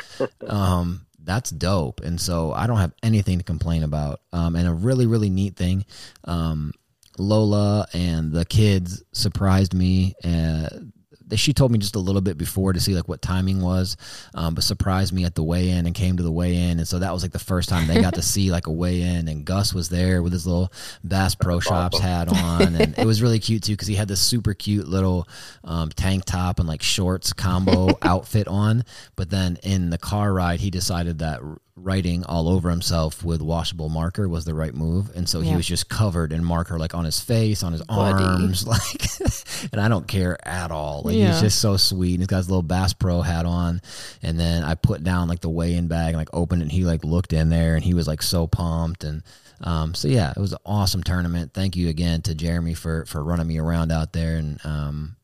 Um, 0.46 1.06
that's 1.24 1.50
dope. 1.50 2.00
And 2.00 2.20
so 2.20 2.52
I 2.52 2.66
don't 2.66 2.78
have 2.78 2.92
anything 3.02 3.38
to 3.38 3.44
complain 3.44 3.82
about. 3.82 4.20
Um, 4.32 4.56
and 4.56 4.66
a 4.66 4.72
really, 4.72 5.06
really 5.06 5.30
neat 5.30 5.56
thing, 5.56 5.84
um, 6.24 6.72
Lola 7.18 7.86
and 7.92 8.32
the 8.32 8.44
kids 8.44 9.02
surprised 9.12 9.74
me. 9.74 10.14
Uh, 10.24 10.68
she 11.38 11.52
told 11.52 11.70
me 11.70 11.78
just 11.78 11.96
a 11.96 11.98
little 12.00 12.20
bit 12.20 12.38
before 12.38 12.72
to 12.72 12.80
see 12.80 12.94
like 12.94 13.08
what 13.08 13.22
timing 13.22 13.60
was, 13.60 13.96
um, 14.34 14.54
but 14.54 14.64
surprised 14.64 15.12
me 15.12 15.24
at 15.24 15.34
the 15.34 15.42
weigh 15.42 15.70
in 15.70 15.86
and 15.86 15.94
came 15.94 16.16
to 16.16 16.22
the 16.22 16.32
weigh 16.32 16.56
in, 16.56 16.78
and 16.78 16.88
so 16.88 16.98
that 16.98 17.12
was 17.12 17.22
like 17.22 17.32
the 17.32 17.38
first 17.38 17.68
time 17.68 17.86
they 17.86 18.00
got 18.00 18.14
to 18.14 18.22
see 18.30 18.50
like 18.50 18.66
a 18.66 18.72
weigh 18.72 19.00
in. 19.02 19.28
And 19.28 19.44
Gus 19.44 19.74
was 19.74 19.88
there 19.88 20.22
with 20.22 20.32
his 20.32 20.46
little 20.46 20.72
Bass 21.04 21.34
Pro 21.34 21.60
Shops 21.60 21.98
hat 21.98 22.28
on, 22.28 22.74
and 22.74 22.98
it 22.98 23.06
was 23.06 23.22
really 23.22 23.38
cute 23.40 23.62
too 23.62 23.72
because 23.72 23.88
he 23.88 23.94
had 23.94 24.08
this 24.08 24.20
super 24.20 24.54
cute 24.54 24.88
little 24.88 25.28
um, 25.64 25.90
tank 25.90 26.24
top 26.24 26.58
and 26.58 26.68
like 26.68 26.82
shorts 26.82 27.32
combo 27.32 27.90
outfit 28.02 28.48
on. 28.48 28.84
But 29.16 29.30
then 29.30 29.58
in 29.62 29.90
the 29.90 29.98
car 29.98 30.32
ride, 30.32 30.60
he 30.60 30.70
decided 30.70 31.18
that 31.18 31.40
writing 31.76 32.24
all 32.24 32.48
over 32.48 32.68
himself 32.68 33.24
with 33.24 33.40
washable 33.40 33.88
marker 33.88 34.28
was 34.28 34.44
the 34.44 34.54
right 34.54 34.74
move, 34.74 35.10
and 35.14 35.28
so 35.28 35.40
he 35.40 35.54
was 35.56 35.66
just 35.66 35.88
covered 35.88 36.32
in 36.32 36.44
marker 36.44 36.78
like 36.78 36.94
on 36.94 37.04
his 37.04 37.20
face, 37.20 37.62
on 37.62 37.72
his 37.72 37.82
Buddy. 37.82 38.22
arms, 38.24 38.66
like. 38.66 39.06
and 39.72 39.80
I 39.80 39.88
don't 39.88 40.06
care 40.08 40.38
at 40.46 40.70
all. 40.70 41.02
Like 41.04 41.14
he's 41.14 41.40
just 41.40 41.60
so 41.60 41.76
sweet. 41.76 42.12
And 42.14 42.20
he's 42.20 42.28
got 42.28 42.38
his 42.38 42.48
little 42.48 42.62
Bass 42.62 42.92
Pro 42.92 43.20
hat 43.20 43.46
on, 43.46 43.80
and 44.22 44.38
then 44.38 44.62
I 44.62 44.74
put 44.74 45.04
down 45.04 45.28
like 45.28 45.40
the 45.40 45.50
weigh-in 45.50 45.88
bag 45.88 46.08
and 46.08 46.16
like 46.16 46.30
opened 46.32 46.62
it. 46.62 46.66
and 46.66 46.72
He 46.72 46.84
like 46.84 47.04
looked 47.04 47.32
in 47.32 47.48
there, 47.50 47.74
and 47.74 47.84
he 47.84 47.94
was 47.94 48.06
like 48.08 48.22
so 48.22 48.46
pumped. 48.46 49.04
And 49.04 49.22
um, 49.62 49.94
so 49.94 50.08
yeah, 50.08 50.30
it 50.30 50.40
was 50.40 50.52
an 50.52 50.58
awesome 50.64 51.02
tournament. 51.02 51.52
Thank 51.52 51.76
you 51.76 51.88
again 51.88 52.22
to 52.22 52.34
Jeremy 52.34 52.74
for 52.74 53.04
for 53.06 53.22
running 53.22 53.46
me 53.46 53.58
around 53.58 53.92
out 53.92 54.12
there 54.12 54.36
and 54.36 54.58
um, 54.64 55.16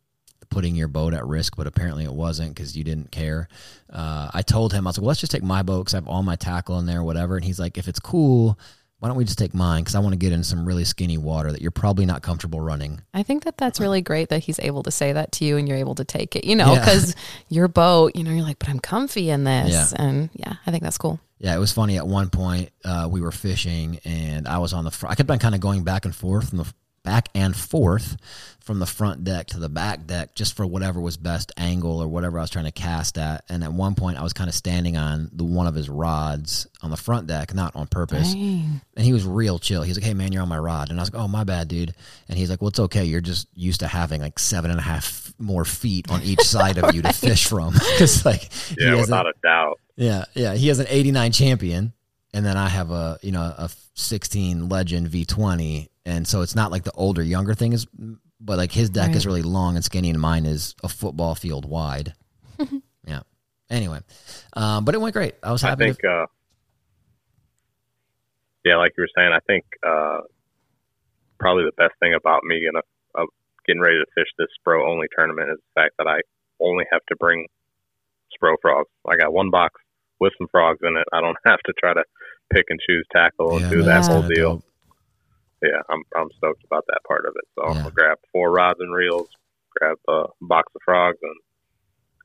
putting 0.50 0.74
your 0.74 0.88
boat 0.88 1.14
at 1.14 1.26
risk, 1.26 1.56
but 1.56 1.66
apparently 1.66 2.04
it 2.04 2.12
wasn't 2.12 2.54
because 2.54 2.76
you 2.76 2.84
didn't 2.84 3.10
care. 3.10 3.48
Uh, 3.92 4.30
I 4.32 4.42
told 4.42 4.72
him, 4.72 4.86
I 4.86 4.90
was 4.90 4.98
like, 4.98 5.02
well, 5.02 5.08
let's 5.08 5.20
just 5.20 5.32
take 5.32 5.42
my 5.42 5.62
boat 5.62 5.80
because 5.84 5.94
I 5.94 5.98
have 5.98 6.08
all 6.08 6.22
my 6.22 6.36
tackle 6.36 6.78
in 6.78 6.86
there, 6.86 7.02
whatever. 7.02 7.36
And 7.36 7.44
he's 7.44 7.58
like, 7.60 7.78
if 7.78 7.88
it's 7.88 8.00
cool, 8.00 8.58
why 8.98 9.08
don't 9.08 9.16
we 9.18 9.24
just 9.24 9.38
take 9.38 9.52
mine? 9.54 9.82
Because 9.82 9.94
I 9.94 9.98
want 9.98 10.14
to 10.14 10.18
get 10.18 10.32
in 10.32 10.42
some 10.42 10.64
really 10.64 10.84
skinny 10.84 11.18
water 11.18 11.52
that 11.52 11.60
you're 11.60 11.70
probably 11.70 12.06
not 12.06 12.22
comfortable 12.22 12.60
running. 12.60 13.02
I 13.12 13.22
think 13.22 13.44
that 13.44 13.58
that's 13.58 13.78
really 13.78 14.00
great 14.00 14.30
that 14.30 14.40
he's 14.40 14.58
able 14.58 14.82
to 14.84 14.90
say 14.90 15.12
that 15.12 15.32
to 15.32 15.44
you 15.44 15.58
and 15.58 15.68
you're 15.68 15.76
able 15.76 15.94
to 15.96 16.04
take 16.04 16.34
it, 16.34 16.44
you 16.44 16.56
know, 16.56 16.72
Yeah. 16.72 16.80
because 16.80 17.14
your 17.48 17.68
boat, 17.68 18.16
you 18.16 18.24
know, 18.24 18.30
you're 18.30 18.42
like, 18.42 18.58
but 18.58 18.68
I'm 18.70 18.80
comfy 18.80 19.28
in 19.28 19.44
this. 19.44 19.92
Yeah. 19.92 20.02
And 20.02 20.30
yeah, 20.32 20.54
I 20.66 20.70
think 20.70 20.82
that's 20.82 20.98
cool. 20.98 21.20
Yeah, 21.38 21.54
it 21.54 21.58
was 21.58 21.70
funny. 21.72 21.98
At 21.98 22.06
one 22.06 22.30
point, 22.30 22.70
uh, 22.82 23.06
we 23.10 23.20
were 23.20 23.30
fishing, 23.32 24.00
and 24.06 24.48
I 24.48 24.56
was 24.56 24.72
on 24.72 24.84
the 24.84 24.90
front. 24.90 25.12
I 25.12 25.14
kept 25.16 25.30
on 25.30 25.38
kind 25.38 25.54
of 25.54 25.60
going 25.60 25.84
back 25.84 26.06
and 26.06 26.16
forth 26.16 26.48
from 26.48 26.56
the 26.58 26.72
back 27.04 27.28
and 27.34 27.54
forth 27.54 28.16
from 28.66 28.80
the 28.80 28.86
front 28.86 29.22
deck 29.22 29.46
to 29.46 29.60
the 29.60 29.68
back 29.68 30.08
deck 30.08 30.34
just 30.34 30.56
for 30.56 30.66
whatever 30.66 31.00
was 31.00 31.16
best 31.16 31.52
angle 31.56 32.02
or 32.02 32.08
whatever 32.08 32.36
I 32.36 32.42
was 32.42 32.50
trying 32.50 32.64
to 32.64 32.72
cast 32.72 33.16
at. 33.16 33.44
And 33.48 33.62
at 33.62 33.72
one 33.72 33.94
point, 33.94 34.18
I 34.18 34.24
was 34.24 34.32
kind 34.32 34.48
of 34.48 34.54
standing 34.56 34.96
on 34.96 35.30
the 35.32 35.44
one 35.44 35.68
of 35.68 35.76
his 35.76 35.88
rods 35.88 36.66
on 36.82 36.90
the 36.90 36.96
front 36.96 37.28
deck, 37.28 37.54
not 37.54 37.76
on 37.76 37.86
purpose. 37.86 38.34
And 38.34 38.80
he 38.96 39.12
was 39.12 39.24
real 39.24 39.60
chill. 39.60 39.82
He's 39.82 39.96
like, 39.96 40.04
"Hey 40.04 40.14
man, 40.14 40.32
you're 40.32 40.42
on 40.42 40.48
my 40.48 40.58
rod," 40.58 40.90
and 40.90 40.98
I 40.98 41.02
was 41.02 41.12
like, 41.12 41.22
"Oh 41.22 41.28
my 41.28 41.44
bad, 41.44 41.68
dude." 41.68 41.94
And 42.28 42.36
he's 42.36 42.50
like, 42.50 42.60
"Well, 42.60 42.68
it's 42.70 42.80
okay. 42.80 43.04
You're 43.04 43.20
just 43.20 43.46
used 43.54 43.80
to 43.80 43.86
having 43.86 44.20
like 44.20 44.38
seven 44.40 44.72
and 44.72 44.80
a 44.80 44.82
half 44.82 45.32
more 45.38 45.64
feet 45.64 46.10
on 46.10 46.22
each 46.24 46.42
side 46.42 46.76
of 46.76 46.92
you 46.92 47.02
to 47.02 47.12
fish 47.12 47.46
from." 47.48 47.72
Because 47.96 48.24
like, 48.26 48.52
he 48.52 48.74
Yeah, 48.80 48.90
has 48.90 48.98
a- 48.98 49.00
without 49.02 49.26
a 49.26 49.32
doubt. 49.44 49.78
yeah, 49.94 50.24
yeah. 50.34 50.54
He 50.56 50.66
has 50.68 50.80
an 50.80 50.86
89 50.88 51.30
champion, 51.30 51.92
and 52.34 52.44
then 52.44 52.56
I 52.56 52.68
have 52.68 52.90
a 52.90 53.18
you 53.22 53.30
know 53.30 53.42
a 53.42 53.70
16 53.94 54.68
Legend 54.68 55.08
V20, 55.08 55.88
and 56.04 56.26
so 56.26 56.40
it's 56.42 56.56
not 56.56 56.72
like 56.72 56.82
the 56.82 56.92
older 56.92 57.22
younger 57.22 57.54
thing 57.54 57.72
is, 57.72 57.86
but 58.46 58.56
like 58.56 58.72
his 58.72 58.88
deck 58.88 59.14
is 59.14 59.26
really 59.26 59.42
long 59.42 59.74
and 59.74 59.84
skinny, 59.84 60.08
and 60.08 60.20
mine 60.20 60.46
is 60.46 60.74
a 60.82 60.88
football 60.88 61.34
field 61.34 61.68
wide. 61.68 62.14
yeah. 63.04 63.20
Anyway, 63.68 64.00
um, 64.54 64.84
but 64.84 64.94
it 64.94 64.98
went 64.98 65.12
great. 65.12 65.34
I 65.42 65.50
was 65.50 65.64
I 65.64 65.70
happy. 65.70 65.86
think, 65.86 65.98
to, 66.00 66.08
uh, 66.08 66.26
yeah, 68.64 68.76
like 68.76 68.92
you 68.96 69.02
were 69.02 69.08
saying, 69.16 69.32
I 69.32 69.40
think 69.46 69.64
uh, 69.84 70.20
probably 71.38 71.64
the 71.64 71.72
best 71.76 71.94
thing 72.00 72.14
about 72.14 72.44
me 72.44 72.64
gonna 72.64 72.84
uh, 73.20 73.26
getting 73.66 73.82
ready 73.82 73.96
to 73.98 74.06
fish 74.14 74.28
this 74.38 74.48
Spro 74.56 74.88
only 74.88 75.08
tournament 75.16 75.50
is 75.50 75.58
the 75.58 75.80
fact 75.80 75.94
that 75.98 76.06
I 76.06 76.20
only 76.60 76.84
have 76.92 77.02
to 77.08 77.16
bring 77.16 77.46
Spro 78.32 78.54
frogs. 78.62 78.88
I 79.08 79.16
got 79.16 79.32
one 79.32 79.50
box 79.50 79.80
with 80.20 80.32
some 80.38 80.46
frogs 80.50 80.78
in 80.82 80.96
it. 80.96 81.06
I 81.12 81.20
don't 81.20 81.36
have 81.44 81.60
to 81.66 81.72
try 81.82 81.92
to 81.92 82.04
pick 82.52 82.66
and 82.68 82.78
choose 82.86 83.04
tackle 83.12 83.56
and 83.56 83.62
yeah, 83.62 83.70
do 83.70 83.76
man, 83.78 83.86
that 83.86 84.06
whole 84.06 84.22
deal. 84.22 84.54
dope. 84.56 84.64
Yeah, 85.62 85.80
I'm 85.88 86.02
I'm 86.16 86.28
stoked 86.36 86.64
about 86.64 86.84
that 86.88 87.00
part 87.08 87.24
of 87.26 87.34
it. 87.36 87.44
So 87.54 87.64
I'm 87.66 87.74
gonna 87.78 87.90
grab 87.90 88.18
four 88.32 88.50
rods 88.52 88.78
and 88.80 88.94
reels, 88.94 89.28
grab 89.78 89.96
a 90.08 90.24
box 90.42 90.70
of 90.74 90.80
frogs, 90.84 91.18
and 91.22 91.34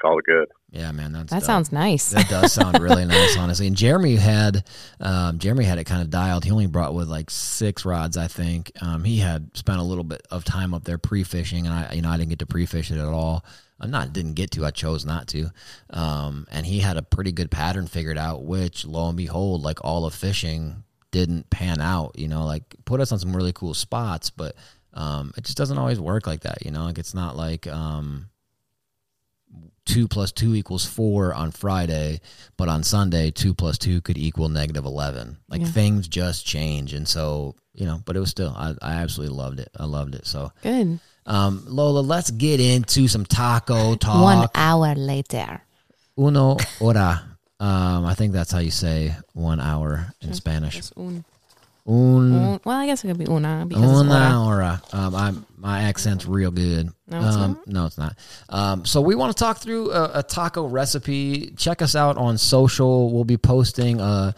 call 0.01 0.19
it 0.19 0.25
good. 0.25 0.47
Yeah, 0.71 0.91
man, 0.91 1.11
that's 1.11 1.31
That 1.31 1.39
dope. 1.39 1.45
sounds 1.45 1.71
nice. 1.71 2.09
That 2.09 2.29
does 2.29 2.53
sound 2.53 2.79
really 2.81 3.05
nice, 3.05 3.37
honestly. 3.37 3.67
And 3.67 3.75
Jeremy 3.75 4.15
had 4.15 4.65
um, 4.99 5.37
Jeremy 5.39 5.63
had 5.65 5.77
it 5.77 5.83
kind 5.85 6.01
of 6.01 6.09
dialed. 6.09 6.43
He 6.43 6.51
only 6.51 6.67
brought 6.67 6.93
with 6.93 7.07
like 7.07 7.29
six 7.29 7.85
rods, 7.85 8.17
I 8.17 8.27
think. 8.27 8.71
Um, 8.81 9.03
he 9.03 9.17
had 9.17 9.55
spent 9.55 9.79
a 9.79 9.83
little 9.83 10.03
bit 10.03 10.21
of 10.31 10.43
time 10.43 10.73
up 10.73 10.83
there 10.83 10.97
pre-fishing, 10.97 11.67
and 11.67 11.73
I, 11.73 11.93
you 11.93 12.01
know, 12.01 12.09
I 12.09 12.17
didn't 12.17 12.29
get 12.29 12.39
to 12.39 12.45
pre-fish 12.45 12.91
it 12.91 12.97
at 12.97 13.05
all. 13.07 13.45
I'm 13.79 13.91
not 13.91 14.13
didn't 14.13 14.33
get 14.33 14.51
to. 14.51 14.65
I 14.65 14.71
chose 14.71 15.05
not 15.05 15.27
to. 15.29 15.51
Um, 15.89 16.47
and 16.51 16.65
he 16.65 16.79
had 16.79 16.97
a 16.97 17.01
pretty 17.01 17.31
good 17.31 17.49
pattern 17.49 17.87
figured 17.87 18.17
out, 18.17 18.43
which 18.43 18.85
lo 18.85 19.07
and 19.07 19.17
behold, 19.17 19.61
like 19.63 19.83
all 19.83 20.05
of 20.05 20.13
fishing 20.13 20.83
didn't 21.11 21.49
pan 21.49 21.79
out. 21.81 22.17
You 22.17 22.27
know, 22.27 22.45
like 22.45 22.63
put 22.85 22.99
us 23.01 23.11
on 23.11 23.19
some 23.19 23.35
really 23.35 23.53
cool 23.53 23.73
spots, 23.73 24.29
but 24.29 24.55
um, 24.93 25.31
it 25.37 25.43
just 25.43 25.57
doesn't 25.57 25.77
always 25.77 25.99
work 25.99 26.25
like 26.27 26.41
that. 26.41 26.65
You 26.65 26.71
know, 26.71 26.83
like 26.85 26.97
it's 26.97 27.13
not 27.13 27.35
like 27.37 27.67
um, 27.67 28.27
two 29.85 30.07
plus 30.07 30.31
two 30.31 30.55
equals 30.55 30.85
four 30.85 31.33
on 31.33 31.51
Friday, 31.51 32.21
but 32.57 32.69
on 32.69 32.83
Sunday, 32.83 33.31
two 33.31 33.53
plus 33.53 33.77
two 33.77 34.01
could 34.01 34.17
equal 34.17 34.49
negative 34.49 34.85
11. 34.85 35.37
Like 35.49 35.61
Yeah. 35.61 35.67
things 35.67 36.07
just 36.07 36.45
change. 36.45 36.93
And 36.93 37.07
so, 37.07 37.55
you 37.73 37.85
know, 37.85 38.01
but 38.05 38.15
it 38.15 38.19
was 38.19 38.29
still, 38.29 38.53
I, 38.55 38.73
I 38.81 38.93
absolutely 38.95 39.35
loved 39.35 39.59
it. 39.59 39.69
I 39.77 39.85
loved 39.85 40.15
it. 40.15 40.25
So, 40.27 40.51
Good. 40.61 40.99
um, 41.25 41.63
Lola, 41.67 41.99
let's 42.01 42.31
get 42.31 42.59
into 42.59 43.07
some 43.07 43.25
taco 43.25 43.95
talk. 43.95 44.23
One 44.23 44.47
hour 44.55 44.93
later. 44.95 45.61
Uno 46.17 46.57
hora. 46.79 47.30
Um, 47.61 48.05
I 48.05 48.15
think 48.15 48.33
that's 48.33 48.51
how 48.51 48.57
you 48.59 48.71
say 48.71 49.15
one 49.33 49.59
hour 49.59 50.07
in 50.21 50.33
Spanish. 50.33 50.81
Un, 50.97 51.23
Un, 51.87 52.31
un- 52.33 52.59
well, 52.63 52.77
I 52.77 52.85
guess 52.85 53.03
it 53.03 53.07
could 53.07 53.17
be 53.17 53.25
una 53.25 53.65
because 53.67 53.83
it's 53.83 54.01
Una 54.01 54.39
hora. 54.39 54.81
hora. 54.93 55.05
Um, 55.05 55.15
I'm, 55.15 55.45
my 55.57 55.81
accent's 55.83 56.25
real 56.27 56.51
good. 56.51 56.89
No, 57.07 57.17
it's 57.27 57.35
um, 57.35 57.51
not. 57.53 57.67
No, 57.67 57.85
it's 57.85 57.97
not. 57.97 58.15
Um, 58.49 58.85
so 58.85 59.01
we 59.01 59.15
want 59.15 59.35
to 59.35 59.43
talk 59.43 59.57
through 59.57 59.91
a, 59.91 60.19
a 60.19 60.23
taco 60.23 60.67
recipe. 60.67 61.53
Check 61.57 61.81
us 61.81 61.95
out 61.95 62.17
on 62.17 62.37
social. 62.37 63.11
We'll 63.11 63.23
be 63.23 63.37
posting. 63.37 63.99
Uh, 63.99 64.31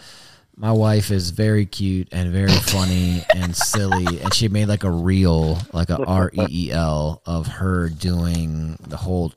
my 0.55 0.71
wife 0.71 1.11
is 1.11 1.31
very 1.31 1.65
cute 1.65 2.07
and 2.11 2.31
very 2.31 2.51
funny 2.51 3.23
and 3.35 3.55
silly, 3.55 4.05
and 4.21 4.33
she 4.33 4.47
made 4.49 4.67
like 4.67 4.83
a 4.83 4.91
reel, 4.91 5.57
like 5.73 5.89
a 5.89 5.97
R 6.05 6.31
E 6.33 6.67
E 6.67 6.71
L, 6.71 7.21
of 7.25 7.47
her 7.47 7.89
doing 7.89 8.77
the 8.87 8.97
whole 8.97 9.33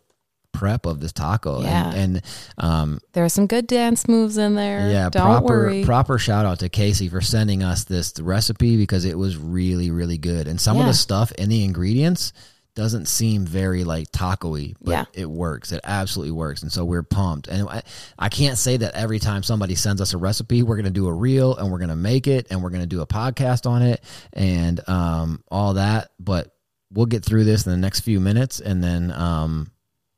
prep 0.56 0.86
of 0.86 1.00
this 1.00 1.12
taco. 1.12 1.62
Yeah. 1.62 1.88
And, 1.92 2.16
and 2.16 2.22
um, 2.58 3.00
There 3.12 3.24
are 3.24 3.28
some 3.28 3.46
good 3.46 3.66
dance 3.66 4.08
moves 4.08 4.38
in 4.38 4.54
there. 4.54 4.90
yeah, 4.90 5.08
Don't 5.10 5.22
proper 5.22 5.44
worry. 5.46 5.84
proper 5.84 6.18
shout 6.18 6.46
out 6.46 6.58
to 6.60 6.68
Casey 6.68 7.08
for 7.08 7.20
sending 7.20 7.62
us 7.62 7.84
this 7.84 8.18
recipe 8.18 8.76
because 8.76 9.04
it 9.04 9.16
was 9.18 9.36
really 9.36 9.90
really 9.90 10.18
good. 10.18 10.48
And 10.48 10.60
some 10.60 10.80
of 10.80 10.86
the 10.86 10.94
stuff 10.94 11.32
in 11.32 11.48
the 11.48 11.64
ingredients 11.64 12.32
doesn't 12.74 13.06
seem 13.06 13.46
very 13.46 13.84
like 13.84 14.06
taco-y, 14.12 14.74
but 14.82 14.90
Yeah. 14.90 15.04
it 15.14 15.30
works. 15.30 15.72
It 15.72 15.80
absolutely 15.82 16.32
works. 16.32 16.60
And 16.62 16.70
so 16.70 16.84
we're 16.84 17.02
pumped. 17.02 17.48
And 17.48 17.66
I, 17.66 17.80
I 18.18 18.28
can't 18.28 18.58
say 18.58 18.76
that 18.76 18.94
every 18.94 19.18
time 19.18 19.42
somebody 19.42 19.74
sends 19.74 20.02
us 20.02 20.12
a 20.12 20.18
recipe, 20.18 20.62
we're 20.62 20.76
going 20.76 20.84
to 20.84 20.90
do 20.90 21.06
a 21.08 21.12
reel 21.14 21.56
and 21.56 21.72
we're 21.72 21.78
going 21.78 21.88
to 21.88 21.96
make 21.96 22.26
it 22.26 22.48
and 22.50 22.62
we're 22.62 22.68
going 22.68 22.82
to 22.82 22.86
do 22.86 23.00
a 23.00 23.06
podcast 23.06 23.64
on 23.64 23.80
it 23.80 24.04
and 24.34 24.86
um, 24.90 25.42
all 25.50 25.72
that, 25.74 26.10
but 26.20 26.54
we'll 26.92 27.06
get 27.06 27.24
through 27.24 27.44
this 27.44 27.64
in 27.64 27.72
the 27.72 27.78
next 27.78 28.00
few 28.00 28.20
minutes 28.20 28.60
and 28.60 28.84
then 28.84 29.10
um, 29.10 29.70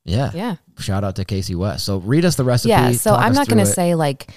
yeah, 0.08 0.30
yeah. 0.34 0.56
shout 0.78 1.04
out 1.04 1.16
to 1.16 1.24
Casey 1.24 1.54
West. 1.54 1.84
So 1.84 1.98
read 1.98 2.24
us 2.24 2.36
the 2.36 2.44
recipe. 2.44 2.70
Yeah. 2.70 2.92
So 2.92 3.14
I'm 3.14 3.32
not 3.34 3.48
going 3.48 3.58
to 3.58 3.66
say 3.66 3.94
like 3.94 4.30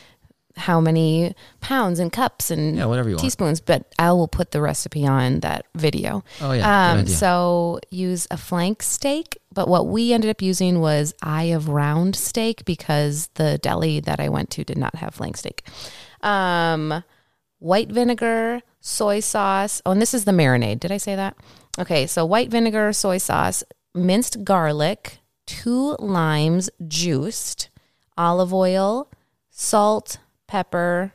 how 0.57 0.82
many 0.82 1.34
pounds 1.61 1.97
and 1.99 2.11
cups 2.11 2.51
and 2.51 2.76
Yeah, 2.76 2.86
whatever 2.86 3.07
you 3.09 3.15
want. 3.15 3.24
teaspoons, 3.24 3.61
but 3.61 3.86
I 3.97 4.11
will 4.11 4.28
put 4.28 4.51
the 4.51 4.61
recipe 4.61 5.07
on 5.07 5.39
that 5.39 5.65
video. 5.76 6.24
Oh 6.41 6.51
yeah, 6.51 6.91
Um, 6.91 7.07
so 7.07 7.80
use 7.89 8.28
a 8.30 8.38
flank 8.38 8.84
steak, 8.84 9.38
but 9.53 9.69
what 9.69 9.88
we 9.88 10.11
ended 10.11 10.30
up 10.30 10.41
using 10.41 10.82
was 10.82 11.13
eye 11.24 11.45
of 11.55 11.69
round 11.69 12.15
steak 12.17 12.65
because 12.65 13.30
the 13.36 13.59
deli 13.59 14.01
that 14.01 14.19
I 14.19 14.28
went 14.28 14.49
to 14.51 14.65
did 14.65 14.78
not 14.78 14.95
have 14.95 15.15
flank 15.15 15.38
steak. 15.38 15.63
Um, 16.22 17.03
white 17.59 17.89
vinegar, 17.89 18.61
soy 18.82 19.22
sauce. 19.22 19.82
Oh, 19.86 19.91
and 19.91 20.01
this 20.01 20.13
is 20.13 20.26
the 20.26 20.32
marinade. 20.34 20.82
Did 20.82 20.91
I 20.91 20.97
say 20.97 21.15
that? 21.15 21.38
Okay, 21.80 22.05
so 22.07 22.26
white 22.26 22.49
vinegar, 22.49 22.91
soy 22.91 23.17
sauce, 23.19 23.63
minced 23.95 24.43
garlic, 24.43 25.19
two 25.46 25.96
limes 26.00 26.70
juiced, 26.88 27.70
olive 28.18 28.54
oil, 28.54 29.10
salt, 29.50 30.18
pepper, 30.48 31.14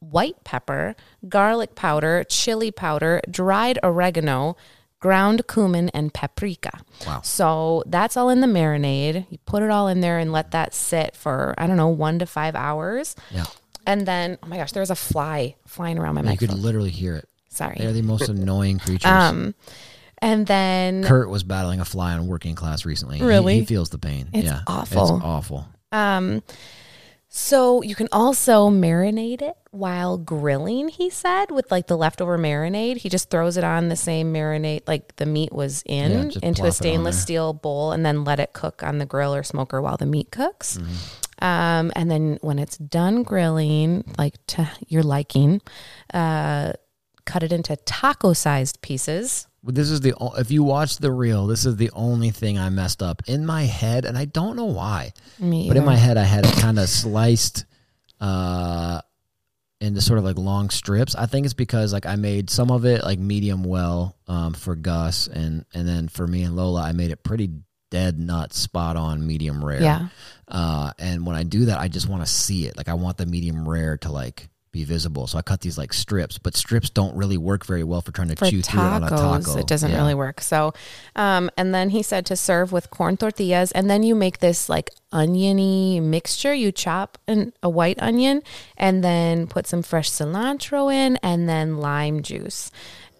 white 0.00 0.42
pepper, 0.44 0.94
garlic 1.28 1.74
powder, 1.74 2.24
chili 2.28 2.70
powder, 2.70 3.20
dried 3.30 3.78
oregano, 3.82 4.56
ground 5.00 5.46
cumin, 5.46 5.88
and 5.90 6.12
paprika. 6.12 6.80
Wow. 7.06 7.20
So 7.22 7.82
that's 7.86 8.16
all 8.16 8.30
in 8.30 8.40
the 8.40 8.46
marinade. 8.46 9.26
You 9.30 9.38
put 9.44 9.62
it 9.62 9.70
all 9.70 9.88
in 9.88 10.00
there 10.00 10.18
and 10.18 10.32
let 10.32 10.52
that 10.52 10.74
sit 10.74 11.14
for, 11.14 11.54
I 11.58 11.66
don't 11.66 11.76
know, 11.76 11.88
one 11.88 12.18
to 12.18 12.26
five 12.26 12.54
hours. 12.54 13.14
Yeah. 13.30 13.44
And 13.86 14.06
then, 14.06 14.38
oh 14.42 14.46
my 14.48 14.56
gosh, 14.56 14.72
there's 14.72 14.90
a 14.90 14.96
fly 14.96 15.54
flying 15.66 15.98
around 15.98 16.16
my 16.16 16.22
mouth. 16.22 16.40
You 16.40 16.48
could 16.48 16.58
literally 16.58 16.90
hear 16.90 17.14
it. 17.14 17.28
Sorry. 17.48 17.76
They're 17.78 17.92
the 17.92 18.02
most 18.02 18.28
annoying 18.28 18.78
creatures. 18.78 19.10
Um, 19.10 19.54
and 20.18 20.46
then 20.46 21.04
Kurt 21.04 21.28
was 21.28 21.44
battling 21.44 21.80
a 21.80 21.84
fly 21.84 22.12
on 22.12 22.26
working 22.26 22.54
class 22.54 22.84
recently. 22.84 23.20
Really? 23.20 23.60
He, 23.60 23.64
feels 23.66 23.90
the 23.90 23.98
pain. 23.98 24.28
It's 24.32 24.46
yeah. 24.46 24.60
awful. 24.66 25.16
It's 25.16 25.24
awful. 25.24 25.68
Um, 25.92 26.42
so 27.28 27.82
you 27.82 27.94
can 27.94 28.08
also 28.12 28.70
marinate 28.70 29.42
it 29.42 29.56
while 29.70 30.16
grilling, 30.16 30.88
he 30.88 31.10
said, 31.10 31.50
with 31.50 31.70
like 31.70 31.86
the 31.86 31.96
leftover 31.96 32.38
marinade. 32.38 32.96
He 32.96 33.10
just 33.10 33.28
throws 33.28 33.58
it 33.58 33.64
on 33.64 33.88
the 33.88 33.96
same 33.96 34.32
marinade 34.32 34.82
like 34.86 35.16
the 35.16 35.26
meat 35.26 35.52
was 35.52 35.82
in 35.84 36.30
Yeah, 36.30 36.38
into 36.42 36.64
a 36.64 36.72
stainless 36.72 37.20
steel 37.20 37.52
bowl 37.52 37.92
and 37.92 38.06
then 38.06 38.24
let 38.24 38.40
it 38.40 38.54
cook 38.54 38.82
on 38.82 38.98
the 38.98 39.06
grill 39.06 39.34
or 39.34 39.42
smoker 39.42 39.82
while 39.82 39.98
the 39.98 40.06
meat 40.06 40.30
cooks. 40.30 40.78
Mm-hmm. 40.78 41.44
Um, 41.44 41.92
and 41.94 42.10
then 42.10 42.38
when 42.40 42.58
it's 42.58 42.78
done 42.78 43.22
grilling, 43.22 44.04
like 44.16 44.34
to 44.46 44.70
your 44.88 45.02
liking, 45.02 45.60
uh, 46.14 46.72
cut 47.26 47.42
it 47.42 47.52
into 47.52 47.76
taco 47.76 48.32
sized 48.32 48.80
pieces. 48.80 49.46
But 49.66 49.74
This 49.74 49.90
is 49.90 50.00
the 50.00 50.14
if 50.38 50.52
you 50.52 50.62
watch 50.62 50.98
the 50.98 51.10
reel, 51.10 51.48
this 51.48 51.66
is 51.66 51.76
the 51.76 51.90
only 51.92 52.30
thing 52.30 52.56
I 52.56 52.70
messed 52.70 53.02
up 53.02 53.22
in 53.26 53.44
my 53.44 53.64
head, 53.64 54.04
and 54.04 54.16
I 54.16 54.24
don't 54.24 54.54
know 54.54 54.66
why. 54.66 55.12
Me 55.40 55.66
But 55.66 55.76
in 55.76 55.84
my 55.84 55.96
head, 55.96 56.16
I 56.16 56.22
had 56.22 56.46
it 56.46 56.54
kind 56.54 56.78
of 56.78 56.88
sliced 56.88 57.64
uh, 58.20 59.00
into 59.80 60.00
sort 60.00 60.20
of 60.20 60.24
like 60.24 60.38
long 60.38 60.70
strips. 60.70 61.16
I 61.16 61.26
think 61.26 61.46
it's 61.46 61.54
because 61.54 61.92
like 61.92 62.06
I 62.06 62.14
made 62.14 62.48
some 62.48 62.70
of 62.70 62.84
it 62.84 63.02
like 63.02 63.18
medium 63.18 63.64
well 63.64 64.16
um, 64.28 64.54
for 64.54 64.76
Gus, 64.76 65.26
and 65.26 65.64
and 65.74 65.86
then 65.86 66.06
for 66.06 66.28
me 66.28 66.44
and 66.44 66.54
Lola, 66.54 66.82
I 66.82 66.92
made 66.92 67.10
it 67.10 67.24
pretty 67.24 67.50
dead 67.90 68.20
nuts, 68.20 68.60
spot 68.60 68.96
on 68.96 69.26
medium 69.26 69.64
rare. 69.64 69.82
Yeah. 69.82 70.08
Uh, 70.46 70.92
and 70.96 71.26
when 71.26 71.34
I 71.34 71.42
do 71.42 71.64
that, 71.66 71.80
I 71.80 71.88
just 71.88 72.08
want 72.08 72.24
to 72.24 72.30
see 72.30 72.66
it. 72.66 72.76
Like 72.76 72.88
I 72.88 72.94
want 72.94 73.16
the 73.16 73.26
medium 73.26 73.68
rare 73.68 73.96
to 73.98 74.12
like 74.12 74.48
be 74.76 74.84
visible. 74.84 75.26
So 75.26 75.38
I 75.38 75.42
cut 75.42 75.60
these 75.62 75.76
like 75.78 75.92
strips, 75.92 76.38
but 76.38 76.54
strips 76.54 76.90
don't 76.90 77.16
really 77.16 77.36
work 77.36 77.66
very 77.66 77.82
well 77.84 78.00
for 78.02 78.12
trying 78.12 78.28
to 78.28 78.36
for 78.36 78.46
chew 78.50 78.62
through 78.62 78.80
it 78.80 78.84
on 78.84 79.02
a 79.04 79.08
taco. 79.10 79.56
it 79.58 79.66
doesn't 79.66 79.90
Yeah. 79.90 79.96
really 79.98 80.14
work. 80.14 80.40
So, 80.40 80.72
um, 81.16 81.50
and 81.56 81.74
then 81.74 81.90
he 81.90 82.02
said 82.02 82.24
to 82.26 82.36
serve 82.36 82.72
with 82.72 82.90
corn 82.90 83.16
tortillas, 83.16 83.72
and 83.72 83.88
then 83.90 84.02
you 84.02 84.14
make 84.14 84.38
this 84.38 84.68
like 84.68 84.90
oniony 85.12 86.00
mixture. 86.00 86.54
You 86.54 86.70
chop 86.72 87.18
an, 87.26 87.52
a 87.62 87.68
white 87.68 88.00
onion, 88.02 88.42
and 88.76 89.02
then 89.02 89.46
put 89.46 89.66
some 89.66 89.82
fresh 89.82 90.10
cilantro 90.10 90.92
in, 90.92 91.16
and 91.22 91.48
then 91.48 91.78
lime 91.78 92.22
juice, 92.22 92.70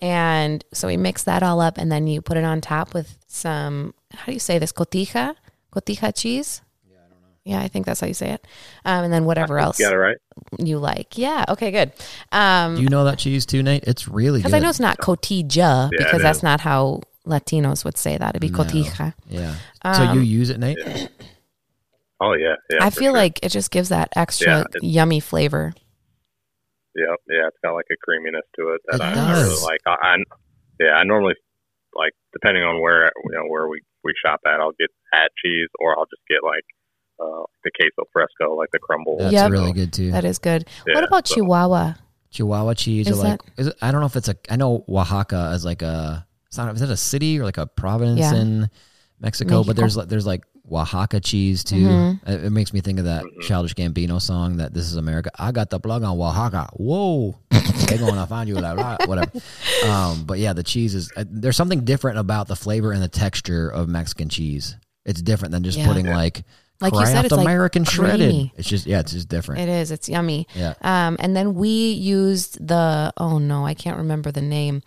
And 0.03 0.63
so 0.75 0.89
we 0.89 0.97
mix 0.99 1.25
that 1.25 1.43
all 1.43 1.61
up 1.61 1.79
and 1.79 1.91
then 1.91 2.07
you 2.07 2.21
put 2.21 2.37
it 2.37 2.45
on 2.45 2.61
top 2.61 2.93
with 2.93 3.17
some, 3.29 3.95
how 4.13 4.27
do 4.27 4.33
you 4.33 4.39
say 4.39 4.59
this? 4.59 4.71
Cotija? 4.71 5.35
Cotija 5.73 6.13
cheese? 6.15 6.61
Yeah, 6.87 6.99
I 6.99 7.09
don't 7.09 7.23
know. 7.23 7.29
Yeah, 7.45 7.61
I 7.61 7.69
think 7.69 7.87
that's 7.87 8.01
how 8.01 8.07
you 8.07 8.13
say 8.15 8.31
it. 8.33 8.47
Um, 8.85 9.05
and 9.05 9.13
then 9.13 9.25
whatever 9.25 9.59
else 9.59 9.79
You 9.81 9.87
got 9.87 9.95
it 9.95 9.99
right. 9.99 10.19
You 10.59 10.78
like. 10.78 11.16
Yeah. 11.18 11.45
Okay, 11.49 11.70
good. 11.70 11.93
Um, 12.32 12.76
Do 12.76 12.82
you 12.82 12.89
know 12.89 13.05
that 13.05 13.18
cheese 13.18 13.47
too, 13.47 13.62
Nate? 13.62 13.84
It's 13.84 14.07
really 14.09 14.41
because 14.41 14.55
I 14.55 14.59
know 14.59 14.68
it's 14.68 14.80
not 14.80 14.99
cotija 14.99 15.93
it 15.93 15.99
because 15.99 16.22
that's 16.22 16.43
not 16.43 16.61
how 16.61 17.01
Latinos 17.26 17.84
would 17.84 17.97
say 17.99 18.16
that. 18.16 18.30
It'd 18.37 18.41
be 18.41 18.51
No. 18.51 18.59
cotija. 18.64 19.14
Yeah. 19.28 19.55
so 19.95 20.03
you 20.03 20.09
Um, 20.20 20.22
use 20.24 20.51
it, 20.51 20.59
Nate? 20.59 20.78
Oh 22.18 22.32
yeah, 22.32 22.55
yeah. 22.70 22.78
I 22.80 22.89
feel 22.89 23.11
sure. 23.11 23.12
like 23.12 23.39
it 23.43 23.51
just 23.51 23.70
gives 23.70 23.91
that 23.91 24.09
extra 24.16 24.61
Yeah, 24.61 24.64
yummy 24.80 25.20
flavor. 25.20 25.74
yeah, 26.95 27.12
yeah. 27.28 27.49
It's 27.49 27.59
got 27.62 27.72
like 27.74 27.84
a 27.93 27.97
creaminess 28.03 28.41
to 28.59 28.70
it 28.70 28.80
that 28.89 29.01
It 29.03 29.18
I, 29.18 29.20
I 29.20 29.32
really 29.43 29.62
like. 29.62 29.80
I, 29.87 29.97
I 30.01 30.16
yeah, 30.80 30.93
I 30.93 31.05
normally 31.05 31.34
like 31.95 32.12
depending 32.32 32.62
on 32.62 32.80
where 32.80 33.12
you 33.24 33.32
know 33.32 33.45
where 33.49 33.68
we 33.68 33.82
we 34.03 34.14
shop 34.24 34.41
at, 34.47 34.61
I'll 34.61 34.72
get 34.80 34.89
at 35.12 35.30
cheese 35.45 35.68
or 35.78 35.99
I'll 35.99 36.07
just 36.07 36.22
get 36.26 36.43
like 36.43 36.64
uh 37.21 37.45
the 37.64 37.71
queso 37.77 38.09
fresco, 38.12 38.55
like 38.55 38.71
the 38.73 38.79
crumble. 38.79 39.17
That's 39.19 39.33
Yep. 39.33 39.51
really 39.51 39.73
good 39.73 39.93
too. 39.93 40.12
That 40.12 40.25
is 40.25 40.39
good. 40.39 40.67
Yeah, 40.87 40.95
what 40.95 41.05
about 41.05 41.27
so- 41.27 41.35
Chihuahua? 41.37 41.95
Chihuahua 42.31 42.75
cheese 42.75 43.09
Is 43.09 43.19
or 43.19 43.25
like 43.25 43.41
is 43.57 43.69
it, 43.69 43.77
I 43.81 43.91
don't 43.93 44.01
know 44.01 44.07
if 44.07 44.17
it's 44.17 44.29
a 44.29 44.37
I 44.51 44.57
know 44.57 44.85
Oaxaca 44.89 45.53
is 45.55 45.64
like 45.64 45.83
a 45.83 46.27
it's 46.47 46.59
not, 46.59 46.75
is 46.75 46.81
that 46.81 46.91
a 46.91 46.97
city 46.97 47.39
or 47.41 47.45
like 47.45 47.57
a 47.59 47.67
province 47.67 48.21
Yeah. 48.21 48.35
in 48.35 48.69
Mexico, 49.21 49.64
but 49.64 49.77
there's 49.77 49.97
like 49.97 50.09
there's 50.09 50.27
like 50.27 50.45
Oaxaca 50.71 51.21
cheese 51.21 51.64
too. 51.64 51.77
Mhm. 51.87 52.29
It, 52.29 52.45
it 52.47 52.51
makes 52.51 52.73
me 52.75 52.81
think 52.81 52.99
of 52.99 53.07
that 53.07 53.25
Mhm. 53.25 53.41
Childish 53.43 53.75
Gambino 53.75 54.21
song 54.21 54.59
that 54.59 54.75
this 54.75 54.85
is 54.85 54.97
America. 54.97 55.31
I 55.39 55.53
got 55.53 55.71
the 55.71 55.79
plug 55.81 56.03
on 56.03 56.19
Oaxaca. 56.21 56.69
Whoa, 56.75 57.39
they're 57.51 57.99
gonna 57.99 58.27
find 58.27 58.49
you 58.49 58.57
like 58.57 58.77
that, 58.77 59.09
whatever. 59.09 59.31
Um, 59.89 60.25
but 60.25 60.39
yeah, 60.39 60.53
the 60.53 60.62
cheese 60.64 60.95
is 60.95 61.11
uh, 61.17 61.25
there's 61.31 61.57
something 61.57 61.85
different 61.85 62.19
about 62.19 62.49
the 62.49 62.57
flavor 62.57 62.93
and 62.93 63.03
the 63.03 63.09
texture 63.09 63.69
of 63.69 63.89
Mexican 63.89 64.29
cheese. 64.29 64.77
It's 65.07 65.23
different 65.23 65.53
than 65.53 65.62
just 65.62 65.79
Yeah. 65.79 65.87
putting 65.87 66.07
like 66.07 66.45
Like 66.81 66.93
you 66.93 67.07
said, 67.07 67.24
it's 67.24 67.33
like 67.33 67.45
American 67.47 67.85
shredded. 67.85 68.18
creamy. 68.31 68.53
It's 68.57 68.68
just 68.68 68.87
yeah, 68.87 69.01
it's 69.01 69.12
just 69.12 69.29
different. 69.29 69.62
It 69.62 69.68
is. 69.68 69.91
It's 69.91 70.09
yummy. 70.09 70.47
Yeah. 70.55 70.74
Um, 70.83 71.16
and 71.20 71.35
then 71.35 71.55
we 71.55 71.93
used 71.93 72.66
the 72.66 73.12
oh 73.16 73.39
no, 73.39 73.64
I 73.64 73.74
can't 73.74 73.97
remember 73.99 74.31
the 74.31 74.43
name. 74.43 74.83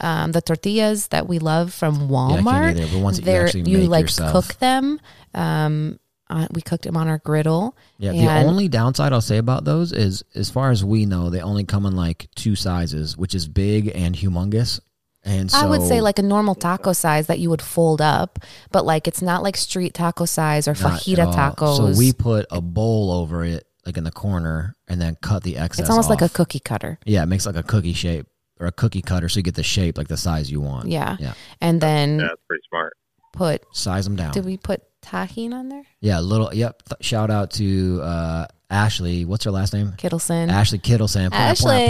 Um, 0.00 0.32
the 0.32 0.40
tortillas 0.40 1.08
that 1.08 1.28
we 1.28 1.38
love 1.38 1.72
from 1.74 1.94
Yeah, 1.96 2.04
I 2.04 2.08
Walmart. 2.40 2.70
either. 2.76 2.86
But 2.92 3.00
once 3.00 3.18
you 3.18 3.24
They're- 3.24 3.44
actually 3.46 3.70
you 3.70 3.78
make 3.78 3.88
like 3.88 4.02
yourself, 4.04 4.32
cook 4.48 4.58
them. 4.58 5.00
Um, 5.34 5.98
uh, 6.30 6.46
we 6.52 6.62
cooked 6.62 6.84
them 6.84 6.96
on 6.96 7.08
our 7.08 7.18
griddle. 7.18 7.76
Yeah, 7.98 8.12
the 8.12 8.48
only 8.48 8.66
downside 8.68 9.12
I'll 9.12 9.20
say 9.20 9.36
about 9.36 9.64
those 9.64 9.92
is, 9.92 10.24
as 10.34 10.48
far 10.48 10.70
as 10.70 10.82
we 10.84 11.04
know, 11.04 11.28
they 11.28 11.40
only 11.42 11.64
come 11.64 11.84
in 11.84 11.94
like 11.94 12.28
two 12.34 12.56
sizes, 12.56 13.16
which 13.18 13.34
is 13.34 13.46
big 13.48 13.92
and 13.94 14.14
humongous. 14.14 14.80
And 15.24 15.50
so 15.50 15.58
I 15.58 15.66
would 15.66 15.82
say 15.82 16.00
like 16.00 16.18
a 16.18 16.22
normal 16.22 16.54
taco 16.54 16.92
size 16.92 17.28
that 17.28 17.38
you 17.38 17.48
would 17.50 17.62
fold 17.62 18.00
up, 18.00 18.40
but 18.72 18.84
like 18.84 19.06
it's 19.06 19.22
not 19.22 19.42
like 19.42 19.56
street 19.56 19.94
taco 19.94 20.24
size 20.24 20.66
or 20.66 20.74
fajita 20.74 21.26
all. 21.26 21.32
tacos. 21.34 21.76
So 21.94 21.98
we 21.98 22.12
put 22.12 22.46
a 22.50 22.60
bowl 22.60 23.10
over 23.12 23.44
it, 23.44 23.64
like 23.86 23.96
in 23.96 24.04
the 24.04 24.10
corner, 24.10 24.74
and 24.88 25.00
then 25.00 25.16
cut 25.22 25.44
the 25.44 25.56
excess. 25.58 25.80
it's 25.80 25.90
almost 25.90 26.10
like 26.10 26.22
a 26.22 26.28
cookie 26.28 26.58
cutter. 26.60 26.98
yeah, 27.04 27.22
it 27.22 27.26
makes 27.26 27.46
like 27.46 27.56
a 27.56 27.62
cookie 27.62 27.92
shape 27.92 28.26
or 28.58 28.66
a 28.66 28.72
cookie 28.72 29.02
cutter, 29.02 29.28
so 29.28 29.38
you 29.38 29.42
get 29.44 29.54
the 29.54 29.62
shape 29.62 29.96
like 29.96 30.08
the 30.08 30.16
size 30.16 30.50
you 30.50 30.60
want. 30.60 30.88
Yeah. 30.88 31.16
yeah. 31.20 31.34
And 31.60 31.80
then 31.80 32.18
Yeah, 32.18 32.26
it's 32.32 32.42
pretty 32.48 32.62
smart. 32.68 32.92
put 33.32 33.64
Size 33.72 34.04
them 34.04 34.16
down. 34.16 34.32
did 34.32 34.44
we 34.44 34.56
put 34.56 34.82
Tajín 35.04 35.52
on 35.52 35.68
there? 35.68 35.84
yeah, 36.00 36.20
little. 36.20 36.52
Yep. 36.52 36.82
Th- 36.88 37.04
shout 37.04 37.30
out 37.30 37.50
to 37.52 38.00
uh, 38.02 38.46
Ashley. 38.70 39.24
What's 39.24 39.44
her 39.44 39.50
last 39.50 39.72
name? 39.74 39.92
Kittleson. 39.98 40.48
Ashley 40.50 40.78
Kittleson. 40.78 41.30
Ashley. 41.32 41.88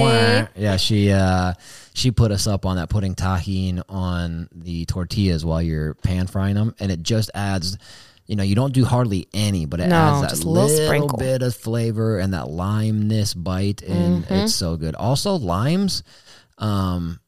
Yeah, 0.57 0.77
she 0.77 1.11
uh, 1.13 1.55
she 1.95 2.11
put 2.11 2.31
us 2.33 2.47
up 2.47 2.67
on 2.67 2.77
that, 2.77 2.89
putting 2.89 3.15
Tajín 3.15 3.83
on 3.89 4.49
the 4.55 4.85
tortillas 4.87 5.45
while 5.45 5.63
you're 5.63 5.95
pan 5.95 6.27
frying 6.27 6.55
them, 6.55 6.75
and 6.81 6.91
it 6.91 7.03
just 7.03 7.31
adds. 7.35 7.79
You 8.27 8.37
know, 8.37 8.45
you 8.45 8.55
don't 8.55 8.73
do 8.73 8.85
hardly 8.85 9.27
any, 9.35 9.67
but 9.67 9.81
it 9.81 9.89
No, 9.89 9.97
adds 9.97 10.41
that 10.41 10.47
little 10.49 10.69
little, 10.69 11.19
bit 11.19 11.43
of 11.43 11.55
flavor 11.57 12.19
and 12.21 12.33
that 12.35 12.47
limeness 12.47 13.35
bite, 13.37 13.83
and 13.83 14.25
Mm-hmm. 14.25 14.35
it's 14.35 14.55
so 14.55 14.77
good. 14.77 14.95
Also, 14.95 15.35
limes. 15.35 16.03
Um, 16.57 17.19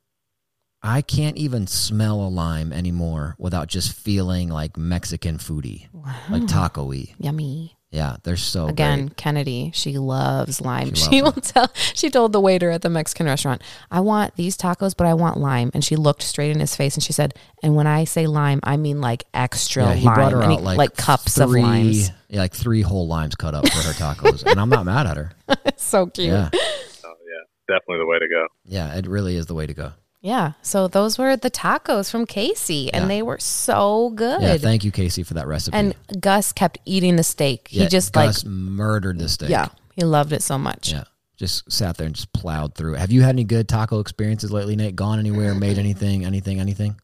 I 0.87 1.01
can't 1.01 1.37
even 1.39 1.67
smell 1.67 2.21
a 2.21 2.29
lime 2.29 2.71
anymore 2.73 3.37
without 3.39 3.69
just 3.69 3.95
feeling 3.97 4.51
like 4.51 4.77
Mexican 4.77 5.39
foodie, 5.39 5.89
like 6.31 6.47
taco-y. 6.47 7.15
Yummy. 7.19 7.77
Yeah, 7.91 8.17
they're 8.25 8.37
so 8.37 8.67
Again, 8.67 9.07
great. 9.07 9.17
Kennedy, 9.17 9.71
she 9.73 9.99
loves 9.99 10.61
lime. 10.61 10.95
She 10.95 11.05
She, 11.11 11.23
loves 11.23 11.37
will 11.37 11.43
tell. 11.43 11.71
She 11.95 12.11
told 12.11 12.33
the 12.33 12.41
waiter 12.41 12.71
at 12.71 12.83
the 12.83 12.91
Mexican 12.91 13.27
restaurant, 13.27 13.63
"I 13.91 14.01
want 14.01 14.35
these 14.37 14.59
tacos, 14.59 14.95
but 14.97 15.07
I 15.07 15.15
want 15.15 15.39
lime." 15.39 15.71
And 15.75 15.85
she 15.85 15.95
looked 15.95 16.23
straight 16.23 16.51
in 16.51 16.59
his 16.59 16.75
face 16.77 16.97
and 16.97 17.05
she 17.05 17.13
said, 17.13 17.35
"And 17.63 17.77
when 17.77 17.87
I 17.87 18.03
say 18.05 18.27
lime, 18.27 18.59
I 18.65 18.77
mean 18.77 19.01
like 19.01 19.25
extra 19.33 19.85
Yeah, 19.85 19.95
he 19.95 20.07
lime, 20.07 20.15
brought 20.17 20.33
her 20.33 20.43
out 20.43 20.59
he- 20.59 20.65
like, 20.65 20.97
cups 20.97 21.37
three, 21.37 21.45
of 21.45 21.51
limes." 21.67 22.11
Yeah, 22.29 22.41
like 22.41 22.53
three 22.53 22.83
whole 22.83 23.07
limes 23.07 23.37
cut 23.37 23.55
up 23.55 23.67
for 23.69 23.79
her 23.87 23.93
tacos, 23.95 24.45
and 24.45 24.61
I'm 24.61 24.69
not 24.71 24.85
mad 24.85 25.07
at 25.07 25.17
her. 25.17 25.33
It's 25.65 25.85
so 25.95 26.07
cute. 26.09 26.29
Yeah, 26.29 26.51
So 26.53 27.09
yeah, 27.09 27.45
definitely 27.69 27.99
the 27.99 28.07
way 28.07 28.19
to 28.19 28.29
go. 28.29 28.47
yeah, 28.65 28.97
it 28.97 29.07
really 29.07 29.37
is 29.37 29.47
the 29.47 29.55
way 29.55 29.67
to 29.69 29.73
go. 29.75 29.93
Yeah. 30.25 30.53
So 30.63 30.89
those 30.89 31.19
were 31.19 31.37
the 31.37 31.51
tacos 31.51 32.11
from 32.11 32.25
Casey, 32.25 32.91
and 32.95 33.03
Yeah. 33.05 33.09
they 33.09 33.23
were 33.23 33.39
so 33.39 34.09
good. 34.15 34.41
Yeah, 34.41 34.57
thank 34.57 34.83
you, 34.83 34.91
Casey, 34.91 35.23
for 35.23 35.35
that 35.35 35.47
recipe. 35.47 35.77
and 35.77 35.95
Gus 36.19 36.51
kept 36.51 36.79
eating 36.87 37.17
the 37.17 37.23
steak. 37.23 37.69
Yeah, 37.71 37.83
he 37.83 37.89
just 37.91 38.15
Gus 38.15 38.43
like, 38.43 38.51
murdered 38.51 39.19
the 39.19 39.29
steak. 39.29 39.51
yeah, 39.51 39.69
he 39.95 40.03
loved 40.03 40.33
it 40.33 40.43
so 40.43 40.57
much. 40.59 40.91
yeah, 40.93 41.05
just 41.37 41.71
sat 41.71 41.99
there 41.99 42.07
and 42.07 42.17
just 42.17 42.33
plowed 42.33 42.75
through 42.75 42.95
it. 42.95 43.01
Have 43.01 43.13
you 43.13 43.21
had 43.21 43.35
any 43.35 43.45
good 43.45 43.69
taco 43.69 44.01
experiences 44.01 44.51
lately, 44.51 44.77
Nate? 44.77 44.97
Gone 44.97 45.19
anywhere? 45.19 45.55
Made 45.55 45.77
anything? 45.79 46.25
Anything? 46.25 46.59
Anything? 46.59 46.97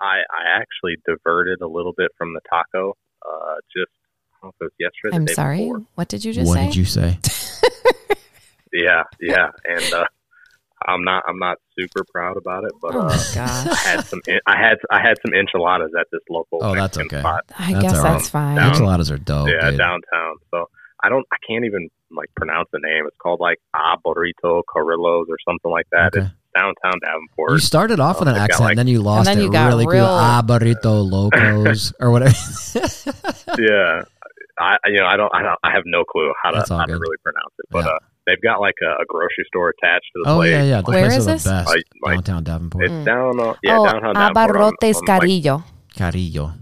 I 0.00 0.20
I 0.30 0.58
actually 0.60 0.96
diverted 1.06 1.60
a 1.60 1.68
little 1.68 1.92
bit 1.94 2.10
from 2.16 2.32
the 2.32 2.40
taco. 2.48 2.96
Uh, 3.24 3.54
just 3.76 3.92
I 4.32 4.36
don't 4.40 4.44
know 4.44 4.48
if 4.48 4.54
it 4.60 4.64
was 4.64 4.72
yesterday. 4.80 5.14
I'm 5.16 5.24
day 5.26 5.34
sorry. 5.34 5.58
Before. 5.58 5.82
What 5.96 6.08
did 6.08 6.24
you 6.24 6.32
just 6.32 6.48
what 6.48 6.54
say? 6.56 6.66
did 6.68 6.76
you 6.76 6.84
say? 6.86 7.18
Yeah, 8.74 9.02
yeah, 9.20 9.50
and 9.66 9.92
uh, 9.92 10.06
I'm 10.86 11.02
not 11.04 11.22
I'm 11.28 11.38
not 11.38 11.58
super 11.78 12.04
proud 12.10 12.36
about 12.36 12.64
it, 12.64 12.72
but 12.80 12.94
oh 12.94 13.00
uh, 13.00 13.04
my 13.04 13.14
I 13.36 13.74
had 13.74 14.04
some 14.06 14.20
I 14.46 14.56
had 14.56 14.78
I 14.90 15.00
had 15.00 15.16
some 15.24 15.34
enchiladas 15.34 15.90
at 15.98 16.06
this 16.12 16.20
local 16.30 16.58
Oh, 16.62 16.74
that's 16.74 16.96
okay. 16.98 17.20
spot. 17.20 17.44
I 17.58 17.72
That's 17.72 17.82
guess 17.84 17.94
all 17.98 18.04
right. 18.04 18.12
that's 18.12 18.28
fine. 18.30 18.56
Down- 18.56 18.68
Enchiladas 18.70 19.10
are 19.10 19.18
dope. 19.18 19.48
yeah, 19.48 19.70
dude. 19.70 19.78
downtown. 19.78 20.36
So 20.50 20.68
I 21.02 21.08
don't 21.08 21.26
I 21.32 21.36
can't 21.48 21.64
even 21.64 21.88
like 22.10 22.28
pronounce 22.36 22.68
the 22.72 22.78
name. 22.82 23.04
It's 23.06 23.16
called 23.16 23.40
like 23.40 23.58
Ah 23.74 23.96
Burrito 24.04 24.62
Carrillos 24.70 25.26
or 25.28 25.36
something 25.48 25.70
like 25.70 25.86
that. 25.92 26.14
Okay. 26.16 26.26
It's 26.26 26.34
downtown 26.54 27.00
Davenport. 27.00 27.52
You 27.52 27.58
started 27.58 27.98
off 28.00 28.18
with 28.20 28.28
an 28.28 28.34
they've 28.34 28.40
got, 28.40 28.44
accent, 28.50 28.60
like- 28.64 28.70
and 28.72 28.78
then 28.80 28.88
you 28.88 29.00
lost 29.00 29.24
then 29.26 29.38
it 29.38 29.42
you 29.42 29.50
got 29.50 29.68
really 29.68 29.86
real- 29.86 30.04
quick. 30.04 30.08
Ah, 30.08 30.42
burrito 30.46 31.08
locos 31.10 31.92
or 32.00 32.10
whatever. 32.10 32.34
yeah. 33.58 34.02
I 34.58 34.76
you 34.86 34.98
know 35.00 35.06
I 35.06 35.16
don't 35.16 35.34
I 35.34 35.42
don't 35.42 35.58
I 35.64 35.70
have 35.72 35.84
no 35.86 36.04
clue 36.04 36.30
how 36.42 36.50
to 36.50 36.58
That's 36.58 36.70
all 36.70 36.78
how 36.78 36.84
to 36.84 36.92
really 36.92 37.16
pronounce 37.22 37.54
it, 37.58 37.66
but 37.70 37.84
Yeah. 37.86 37.92
uh, 37.92 37.98
they've 38.26 38.40
got 38.42 38.60
like 38.60 38.74
a, 38.82 39.02
a 39.02 39.04
grocery 39.08 39.44
store 39.48 39.70
attached 39.70 40.06
to 40.14 40.22
the 40.24 40.30
oh 40.30 40.36
place. 40.36 40.50
yeah, 40.50 40.62
yeah. 40.64 40.80
The 40.82 40.90
Where 40.90 41.04
place 41.06 41.12
is 41.18 41.18
is 41.18 41.26
this? 41.26 41.44
best. 41.44 41.68
Like- 41.68 41.84
like- 42.02 42.16
downtown 42.24 42.44
Davenport. 42.44 42.84
It's 42.84 43.04
down 43.04 43.40
on 43.40 43.56
yeah 43.62 43.78
oh, 43.78 43.84
downtown 43.86 44.14
Davenport. 44.14 44.56
on- 44.56 44.72
Abarrotes 44.82 44.96
on, 44.96 45.04
like, 45.06 45.20
Carillo. 45.20 45.64
Carillo. 45.96 46.52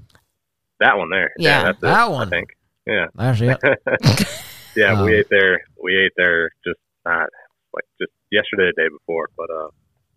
that 0.81 0.97
one 0.99 1.11
there. 1.11 1.33
Yeah. 1.39 1.63
that's 1.65 1.79
it, 1.79 1.83
That 1.83 2.11
one. 2.11 2.27
I 2.27 2.31
think. 2.31 2.49
Yeah. 2.87 3.07
That's 3.15 3.41
it. 3.41 3.59
yeah, 4.77 5.03
we 5.03 5.13
Um, 5.13 5.19
ate 5.21 5.27
there. 5.31 5.61
We 5.83 5.97
ate 5.97 6.13
there 6.17 6.51
just 6.67 6.81
not 7.05 7.29
like 7.75 7.85
just 8.01 8.13
yesterday, 8.33 8.71
the 8.75 8.83
day 8.83 8.89
before. 8.89 9.29
But 9.37 9.51
uh, 9.51 9.69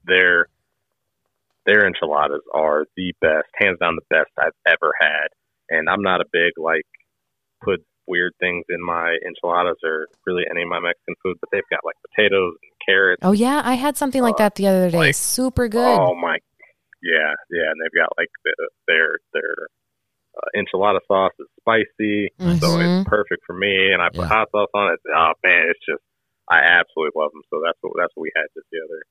their 0.06 0.48
their 1.66 1.86
enchiladas 1.88 2.42
are 2.54 2.86
the 2.98 3.14
best, 3.22 3.48
hands 3.56 3.78
down, 3.80 3.96
the 3.96 4.02
best 4.10 4.30
I've 4.38 4.52
ever 4.68 4.92
had. 5.00 5.28
And 5.70 5.88
I'm 5.90 6.02
not 6.02 6.20
a 6.22 6.26
big 6.32 6.54
like 6.58 6.86
put 7.64 7.86
weird 8.08 8.34
things 8.40 8.66
in 8.70 8.84
my 8.84 9.18
enchiladas 9.26 9.78
or 9.84 10.08
really 10.26 10.44
any 10.52 10.64
of 10.64 10.70
my 10.70 10.80
Mexican 10.80 11.16
food, 11.24 11.38
but 11.40 11.50
they've 11.52 11.68
got 11.70 11.80
like 11.86 11.96
potatoes 12.10 12.56
and 12.62 12.72
carrots. 12.86 13.22
Oh 13.24 13.32
yeah, 13.32 13.62
I 13.64 13.74
had 13.76 13.96
something 13.98 14.22
like 14.22 14.36
Uh, 14.36 14.50
that 14.50 14.56
the 14.56 14.68
other 14.68 14.90
day. 14.92 14.98
like- 14.98 15.16
Super 15.16 15.68
good. 15.68 15.98
Oh 16.00 16.16
my, 16.16 16.38
yeah, 17.02 17.34
yeah, 17.50 17.72
and 17.72 17.78
they've 17.82 18.00
got 18.02 18.10
like 18.18 18.30
the, 18.44 18.70
their 18.88 19.18
their 19.34 19.56
uh, 20.36 20.50
enchilada 20.58 21.00
sauce 21.08 21.32
is 21.40 21.48
spicy, 21.60 22.30
so 22.60 22.68
Mhm. 22.78 23.02
it's 23.04 23.10
perfect 23.10 23.44
for 23.46 23.54
me. 23.54 23.92
And 23.94 24.02
I 24.02 24.10
put 24.10 24.22
Yeah. 24.26 24.28
hot 24.30 24.50
sauce 24.52 24.70
on 24.74 24.94
it. 24.94 25.00
Oh 25.16 25.34
man, 25.44 25.70
it's 25.70 25.86
just 25.86 26.02
I 26.50 26.60
absolutely 26.60 27.20
love 27.22 27.32
them. 27.32 27.44
So 27.50 27.62
that's 27.64 27.78
what 27.82 27.94
that's 27.98 28.12
what 28.16 28.24
we 28.24 28.32
had 28.36 28.46
just 28.56 28.68
the 28.72 28.80
other 28.84 29.04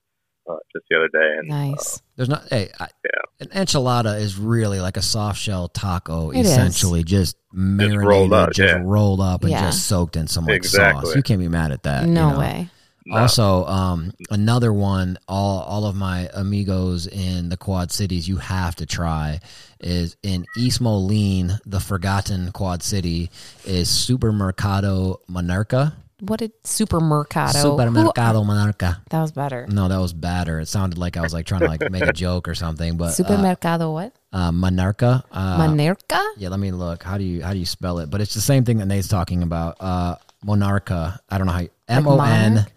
uh, 0.49 0.55
just 0.73 0.85
the 0.89 0.95
other 0.97 1.07
day. 1.07 1.37
And 1.39 1.47
nice. 1.49 2.01
There's 2.15 2.29
not. 2.29 2.47
Hey, 2.49 2.69
I, 2.79 2.87
Yeah. 3.03 3.21
an 3.47 3.65
enchilada 3.65 4.19
is 4.19 4.37
really 4.37 4.79
like 4.79 4.97
a 4.97 5.01
soft 5.01 5.39
shell 5.39 5.67
taco, 5.67 6.31
It 6.31 6.39
is. 6.41 6.51
essentially 6.51 7.03
just 7.03 7.35
marinated, 7.51 8.01
rolled 8.05 8.33
up, 8.33 8.51
just 8.51 8.73
yeah. 8.75 8.81
rolled 8.83 9.21
up, 9.21 9.41
and 9.43 9.51
Yeah. 9.51 9.61
just 9.61 9.85
soaked 9.87 10.15
in 10.15 10.27
some 10.27 10.45
like 10.45 10.55
Exactly. 10.55 11.05
sauce. 11.05 11.15
You 11.15 11.23
can't 11.23 11.39
be 11.39 11.47
mad 11.49 11.71
at 11.71 11.83
that. 11.83 12.05
you 12.05 12.11
no 12.13 12.31
know? 12.31 12.39
way. 12.39 12.69
no, 13.05 13.17
Also, 13.17 13.65
um, 13.65 14.13
another 14.29 14.71
one, 14.71 15.17
all 15.27 15.59
all 15.61 15.85
of 15.85 15.95
my 15.95 16.29
amigos 16.33 17.05
in 17.07 17.49
the 17.49 17.57
Quad 17.57 17.91
Cities, 17.91 18.27
you 18.29 18.37
have 18.37 18.75
to 18.77 18.85
try 18.85 19.39
is 19.81 20.15
in 20.23 20.45
East 20.57 20.79
Moline, 20.79 21.59
the 21.65 21.81
forgotten 21.81 22.51
Quad 22.53 22.81
City, 22.81 23.29
is 23.65 23.89
Supermercado 23.89 25.17
Monarca. 25.29 25.93
What 26.19 26.39
did 26.39 26.51
supermercado? 26.63 27.53
Supermercado 27.61 28.43
Monarca. 28.43 29.01
that 29.09 29.21
was 29.21 29.31
better. 29.31 29.67
No, 29.67 29.87
that 29.87 29.97
was 29.99 30.13
better 30.13 30.59
It 30.59 30.67
sounded 30.67 30.97
like 30.97 31.17
I 31.17 31.21
was 31.21 31.33
like 31.33 31.45
trying 31.45 31.61
to 31.61 31.67
like 31.67 31.89
make 31.91 32.03
a 32.03 32.13
joke 32.13 32.47
or 32.47 32.55
something. 32.55 32.97
But 32.97 33.19
uh, 33.19 33.23
Supermercado 33.23 33.91
what? 33.93 34.13
uh, 34.31 34.51
Monarca. 34.51 35.23
Uh, 35.31 35.57
Manerca? 35.57 36.23
yeah, 36.37 36.49
let 36.49 36.59
me 36.59 36.71
look. 36.71 37.03
How 37.03 37.17
do 37.17 37.23
you 37.23 37.43
how 37.43 37.53
do 37.53 37.59
you 37.59 37.65
spell 37.65 37.99
it? 37.99 38.09
But 38.09 38.21
it's 38.21 38.33
the 38.33 38.41
same 38.41 38.63
thing 38.65 38.77
that 38.77 38.85
Nate's 38.87 39.07
talking 39.07 39.43
about. 39.43 39.77
Uh, 39.79 40.15
Monarca. 40.45 41.19
I 41.29 41.37
don't 41.37 41.47
know 41.47 41.53
how. 41.53 41.59
You, 41.61 41.69
M 41.87 42.07
O 42.07 42.11
N 42.19 42.53
monarch? 42.53 42.71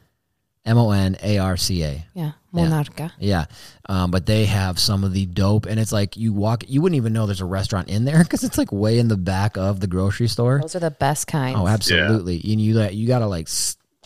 M 0.66 0.76
O 0.76 0.90
N 0.90 1.16
A 1.22 1.38
R 1.38 1.56
C 1.56 1.84
A. 1.84 2.04
Yeah, 2.12 2.32
Monarca. 2.52 3.12
Yeah, 3.18 3.46
um, 3.88 4.10
but 4.10 4.26
they 4.26 4.46
have 4.46 4.78
some 4.78 5.04
of 5.04 5.12
the 5.12 5.24
dope, 5.26 5.66
and 5.66 5.78
it's 5.78 5.92
like 5.92 6.16
you 6.16 6.32
walk, 6.32 6.64
you 6.66 6.82
wouldn't 6.82 6.96
even 6.96 7.12
know 7.12 7.26
there's 7.26 7.40
a 7.40 7.46
restaurant 7.46 7.88
in 7.88 8.04
there 8.04 8.22
because 8.22 8.42
it's 8.44 8.58
like 8.58 8.72
way 8.72 8.98
in 8.98 9.08
the 9.08 9.16
back 9.16 9.56
of 9.56 9.80
the 9.80 9.86
grocery 9.86 10.28
store. 10.28 10.58
Those 10.60 10.76
are 10.76 10.80
the 10.80 10.90
best 10.90 11.28
kinds. 11.28 11.56
Oh, 11.58 11.68
absolutely. 11.68 12.34
And 12.44 12.60
you 12.60 12.82
you 12.82 13.06
gotta 13.06 13.26
like 13.26 13.48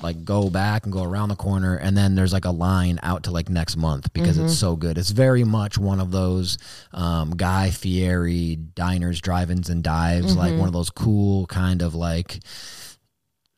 like 0.03 0.25
go 0.25 0.49
back 0.51 0.85
and 0.85 0.93
go 0.93 1.03
around 1.03 1.29
the 1.29 1.37
corner, 1.37 1.77
and 1.77 1.97
then 1.97 2.15
there's 2.15 2.33
like 2.33 2.45
a 2.45 2.51
line 2.51 2.99
out 3.03 3.25
to 3.25 3.31
like 3.31 3.49
next 3.49 3.77
month 3.77 4.13
because 4.13 4.39
it's 4.39 4.57
so 4.57 4.77
good. 4.77 4.99
It's 4.99 5.11
very 5.11 5.45
much 5.45 5.79
one 5.79 6.01
of 6.01 6.11
those 6.11 6.59
um, 6.93 7.37
Guy 7.37 7.71
Fieri 7.71 8.57
diners, 8.57 9.21
drive-ins, 9.21 9.69
and 9.69 9.83
dives, 9.83 10.37
like 10.37 10.57
one 10.59 10.69
of 10.69 10.73
those 10.73 10.91
cool 10.91 11.47
kind 11.47 11.83
of 11.83 11.95
like 11.95 12.41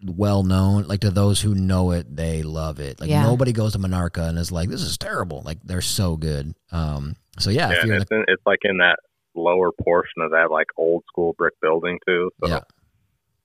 well 0.05 0.42
known 0.42 0.84
like 0.88 1.00
to 1.00 1.11
those 1.11 1.40
who 1.40 1.55
know 1.55 1.92
it 1.92 2.14
they 2.16 2.42
love 2.42 2.80
it 2.80 3.00
like 3.00 3.09
Yeah. 3.09 3.22
nobody 3.22 3.53
goes 3.53 3.72
to 3.72 3.78
monarca 3.78 4.28
and 4.28 4.38
is 4.38 4.50
like 4.50 4.68
this 4.68 4.82
is 4.82 4.98
terrible 4.98 5.42
like 5.44 5.59
they're 5.64 5.80
so 5.80 6.16
good 6.16 6.55
um 6.72 7.14
so 7.38 7.50
yeah, 7.50 7.68
Yeah, 7.70 7.72
if 7.76 7.78
and 7.80 7.86
you're 7.88 7.96
in 7.96 8.03
it's, 8.03 8.11
in, 8.11 8.24
it's 8.28 8.42
like 8.46 8.59
in 8.64 8.78
that 8.78 8.96
lower 9.34 9.70
portion 9.82 10.20
of 10.22 10.32
that 10.32 10.50
like 10.50 10.66
old 10.76 11.03
school 11.09 11.34
brick 11.38 11.55
building 11.62 11.98
too. 12.07 12.30
So 12.42 12.48
yeah 12.48 12.61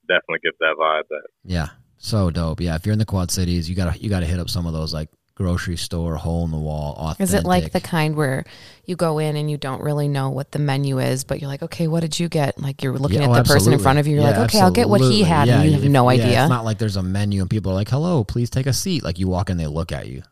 definitely 0.07 0.39
gives 0.43 0.57
that 0.59 0.75
vibe. 0.79 1.03
That 1.09 1.21
Yeah, 1.43 1.67
so 1.97 2.29
dope. 2.31 2.61
Yeah, 2.61 2.75
if 2.75 2.85
you're 2.85 2.93
in 2.93 2.99
the 2.99 3.05
Quad 3.05 3.29
Cities, 3.31 3.69
you 3.69 3.75
gotta 3.75 3.97
you 3.99 4.09
gotta 4.09 4.25
hit 4.25 4.39
up 4.39 4.49
some 4.49 4.65
of 4.65 4.73
those 4.73 4.93
like 4.93 5.09
grocery 5.37 5.77
store 5.77 6.15
hole 6.15 6.43
in 6.45 6.49
the 6.51 6.57
wall. 6.57 6.95
Authentic. 6.97 7.21
Is 7.23 7.33
it 7.35 7.45
like 7.45 7.71
the 7.71 7.79
kind 7.79 8.15
where 8.15 8.43
you 8.85 8.95
go 8.95 9.19
in 9.19 9.35
and 9.35 9.51
you 9.51 9.55
don't 9.57 9.81
really 9.83 10.07
know 10.07 10.31
what 10.31 10.51
the 10.51 10.57
menu 10.57 10.97
is, 10.97 11.23
but 11.23 11.39
you're 11.39 11.47
like, 11.47 11.61
okay, 11.61 11.87
what 11.87 11.99
did 11.99 12.19
you 12.19 12.27
get? 12.27 12.59
Like 12.59 12.81
you're 12.81 12.97
looking 12.97 13.19
Yeah, 13.21 13.25
at 13.25 13.29
oh, 13.29 13.43
the 13.43 13.43
person 13.43 13.71
in 13.71 13.77
front 13.79 13.99
of 13.99 14.07
you. 14.07 14.15
You're 14.15 14.23
Yeah, 14.23 14.39
like, 14.39 14.49
okay, 14.49 14.59
I'll 14.61 14.71
get 14.71 14.89
what 14.89 14.99
he 15.01 15.21
had, 15.21 15.47
Yeah, 15.47 15.57
and 15.61 15.65
you 15.69 15.73
have 15.75 15.83
if- 15.83 15.91
no 15.91 16.09
yeah, 16.09 16.23
idea. 16.23 16.41
It's 16.41 16.49
not 16.49 16.65
like 16.65 16.79
there's 16.79 16.97
a 16.97 17.03
menu 17.03 17.41
and 17.41 17.49
people 17.49 17.71
are 17.71 17.75
like, 17.75 17.89
"Hello, 17.89 18.23
please 18.23 18.49
take 18.49 18.65
a 18.65 18.73
seat." 18.73 19.03
Like 19.03 19.19
you 19.19 19.27
walk 19.27 19.51
in, 19.51 19.57
they 19.57 19.67
look 19.67 19.91
at 19.91 20.07
you. 20.07 20.23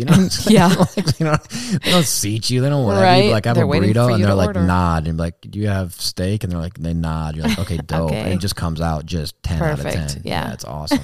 You 0.00 0.06
know, 0.06 0.12
what 0.12 0.20
I'm 0.20 0.30
saying? 0.30 0.56
Yeah. 0.56 0.68
like, 0.96 1.20
you 1.20 1.26
know, 1.26 1.36
they 1.84 1.90
don't 1.90 2.04
seat 2.04 2.48
you. 2.48 2.62
They 2.62 2.70
don't 2.70 2.84
whatever. 2.86 3.04
Right. 3.04 3.30
like, 3.30 3.46
I 3.46 3.50
have 3.50 3.56
They're 3.56 3.64
a 3.64 3.68
burrito, 3.68 4.14
and 4.14 4.24
they're 4.24 4.32
like, 4.34 4.46
order. 4.48 4.62
nod, 4.62 5.06
and 5.06 5.16
be 5.18 5.22
like, 5.22 5.40
do 5.42 5.58
you 5.58 5.68
have 5.68 5.92
steak? 5.92 6.42
And 6.42 6.50
they're 6.52 6.58
like, 6.60 6.78
they 6.78 6.94
nod. 6.94 7.36
You're 7.36 7.46
like, 7.46 7.58
okay, 7.58 7.76
dope, 7.86 8.10
Okay. 8.10 8.18
and 8.20 8.32
it 8.32 8.38
just 8.38 8.56
comes 8.56 8.80
out 8.80 9.04
just 9.04 9.40
ten 9.42 9.62
out 9.62 9.78
of 9.78 9.92
ten. 9.92 10.22
Yeah. 10.24 10.52
it's 10.54 10.64
awesome. 10.64 11.00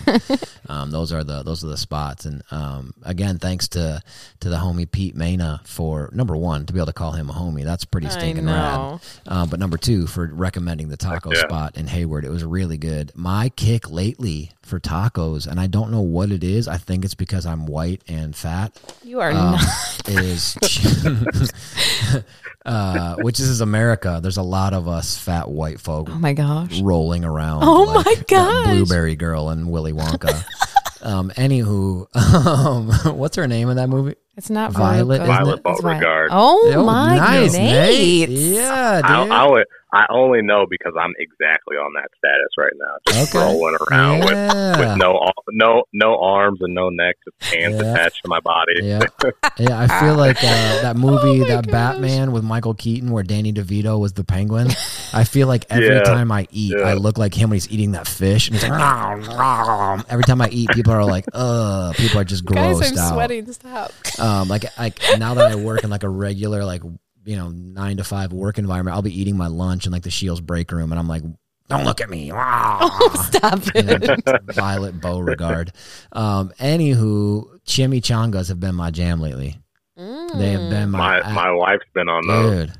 um, 0.68 0.90
those 0.90 1.12
are 1.12 1.22
the 1.24 1.42
those 1.42 1.62
are 1.62 1.68
the 1.68 1.76
spots, 1.76 2.24
and 2.24 2.42
um, 2.50 2.94
again, 3.02 3.38
thanks 3.38 3.68
to 3.68 4.00
to 4.40 4.48
the 4.48 4.56
homie 4.56 4.90
Pete 4.90 5.14
Maina 5.14 5.60
for 5.64 6.08
number 6.12 6.36
one 6.36 6.64
to 6.66 6.72
be 6.72 6.78
able 6.78 6.86
to 6.86 6.92
call 6.92 7.12
him 7.12 7.28
a 7.28 7.32
homie. 7.34 7.64
That's 7.64 7.84
pretty 7.84 8.08
stinking 8.08 8.46
rad. 8.46 8.76
know. 8.76 9.00
Uh, 9.26 9.44
but 9.46 9.60
number 9.60 9.76
two, 9.76 10.06
for 10.06 10.26
recommending 10.32 10.88
the 10.88 10.96
taco 10.96 11.32
Yeah. 11.32 11.40
spot 11.40 11.76
in 11.76 11.86
Hayward, 11.86 12.24
it 12.24 12.30
was 12.30 12.44
really 12.44 12.78
good. 12.78 13.12
My 13.14 13.50
kick 13.50 13.90
lately 13.90 14.52
for 14.66 14.78
tacos, 14.80 15.46
and 15.46 15.58
I 15.60 15.66
don't 15.66 15.90
know 15.90 16.00
what 16.02 16.30
it 16.30 16.42
is. 16.44 16.68
I 16.68 16.76
think 16.76 17.04
it's 17.04 17.14
because 17.14 17.46
I'm 17.46 17.66
white 17.66 18.02
and 18.08 18.34
fat. 18.36 18.78
You 19.04 19.20
are 19.20 19.30
Um, 19.30 19.52
not. 19.52 19.62
is 20.08 20.56
uh, 22.66 23.16
which 23.16 23.40
is 23.40 23.60
America. 23.60 24.18
There's 24.22 24.36
a 24.36 24.42
lot 24.42 24.72
of 24.74 24.88
us 24.88 25.16
fat 25.18 25.48
white 25.48 25.80
folk 25.80 26.08
Oh 26.10 26.18
my 26.18 26.32
gosh. 26.32 26.80
rolling 26.80 27.24
around. 27.24 27.62
Oh 27.64 27.82
like 27.84 28.04
my 28.06 28.14
that 28.14 28.26
gosh. 28.28 28.66
Blueberry 28.76 29.16
Girl 29.16 29.48
and 29.50 29.70
Willy 29.70 29.92
Wonka. 29.92 30.44
um, 31.02 31.30
anywho, 31.36 32.06
um, 32.16 33.16
what's 33.18 33.36
her 33.36 33.46
name 33.46 33.68
in 33.70 33.76
that 33.76 33.88
movie? 33.88 34.14
It's 34.36 34.50
not 34.50 34.72
Violet, 34.72 35.20
Veruca. 35.22 35.24
isn't 35.24 35.34
Violet 35.34 35.54
it? 35.54 35.62
It's 35.64 35.80
Violet. 35.80 36.00
Beauregard. 36.00 36.28
Oh, 36.32 36.72
Oh, 36.74 36.84
my 36.84 37.16
nice, 37.16 37.52
Nate. 37.54 38.28
Nate. 38.28 38.38
Yeah, 38.38 38.96
dude. 38.96 39.10
I, 39.10 39.26
I, 39.28 39.46
only, 39.46 39.64
I 39.96 40.06
only 40.10 40.42
know 40.42 40.66
because 40.68 40.92
I'm 40.98 41.12
exactly 41.18 41.76
on 41.76 41.92
that 41.94 42.08
status 42.18 42.52
right 42.58 42.72
now, 42.76 42.94
just 43.08 43.34
Okay. 43.34 43.44
rolling 43.44 43.76
around 43.90 44.18
with, 44.20 44.30
Yeah. 44.30 44.78
with 44.78 44.98
no 44.98 45.30
no 45.52 45.84
no 45.92 46.18
arms 46.20 46.58
and 46.60 46.74
no 46.74 46.88
neck, 46.90 47.16
just 47.24 47.54
hands 47.54 47.80
Yeah. 47.80 47.92
attached 47.92 48.22
to 48.22 48.28
my 48.28 48.40
body. 48.40 48.74
Yeah, 48.82 49.00
yeah. 49.58 49.80
I 49.80 50.00
feel 50.00 50.14
like 50.16 50.36
uh, 50.38 50.82
that 50.82 50.96
movie, 51.06 51.42
Oh 51.42 51.46
that 51.46 51.66
gosh. 51.66 51.72
Batman 51.72 52.32
with 52.32 52.44
Michael 52.44 52.74
Keaton, 52.74 53.10
where 53.10 53.22
Danny 53.22 53.52
DeVito 53.52 53.98
was 53.98 54.12
the 54.12 54.24
Penguin. 54.24 54.68
I 55.14 55.24
feel 55.24 55.46
like 55.48 55.64
every 55.70 55.86
Yeah. 55.88 56.02
time 56.02 56.30
I 56.30 56.46
eat, 56.50 56.74
Yeah. 56.78 56.84
I 56.84 56.94
look 56.94 57.16
like 57.16 57.32
him 57.34 57.50
when 57.50 57.56
he's 57.56 57.70
eating 57.70 57.92
that 57.92 58.06
fish, 58.06 58.48
and 58.48 58.56
he's 58.56 58.68
like, 58.68 58.78
every 60.10 60.24
time 60.24 60.40
I 60.42 60.48
eat, 60.50 60.68
people 60.70 60.92
are 60.92 61.04
like, 61.04 61.24
"Uh," 61.32 61.92
people 61.96 62.20
are 62.20 62.24
just 62.24 62.44
Guys, 62.44 62.76
grossed 62.80 62.92
I'm 62.92 62.98
out. 62.98 63.12
sweating. 63.14 63.52
Stop. 63.52 63.92
Um, 64.18 64.48
like, 64.48 64.64
like 64.78 64.98
now 65.18 65.34
that 65.34 65.50
I 65.52 65.54
work 65.56 65.84
in 65.84 65.90
like 65.90 66.02
a 66.02 66.08
regular, 66.08 66.64
like 66.64 66.82
you 67.26 67.36
know, 67.36 67.50
nine 67.50 67.96
to 67.98 68.04
five 68.04 68.32
work 68.32 68.56
environment, 68.56 68.94
I'll 68.94 69.02
be 69.02 69.20
eating 69.20 69.36
my 69.36 69.48
lunch 69.48 69.84
in 69.84 69.92
like 69.92 70.02
the 70.02 70.10
Scheels 70.10 70.40
break 70.40 70.70
room, 70.70 70.92
and 70.92 70.98
I'm 70.98 71.08
like, 71.08 71.22
"Don't 71.68 71.84
look 71.84 72.00
at 72.00 72.08
me!" 72.08 72.30
Oh, 72.34 73.28
Stop 73.30 73.74
you 73.74 73.82
know, 73.82 73.98
it. 74.00 74.54
Violet 74.54 75.00
Beauregard. 75.00 75.72
Um, 76.12 76.52
anywho, 76.60 77.60
chimichangas 77.66 78.48
have 78.48 78.60
been 78.60 78.74
my 78.76 78.90
jam 78.90 79.20
lately. 79.20 79.58
They 79.96 80.50
have 80.50 80.70
been 80.70 80.90
my, 80.90 81.20
My 81.22 81.32
my 81.32 81.50
wife's 81.50 81.86
been 81.94 82.08
on 82.08 82.26
those. 82.26 82.70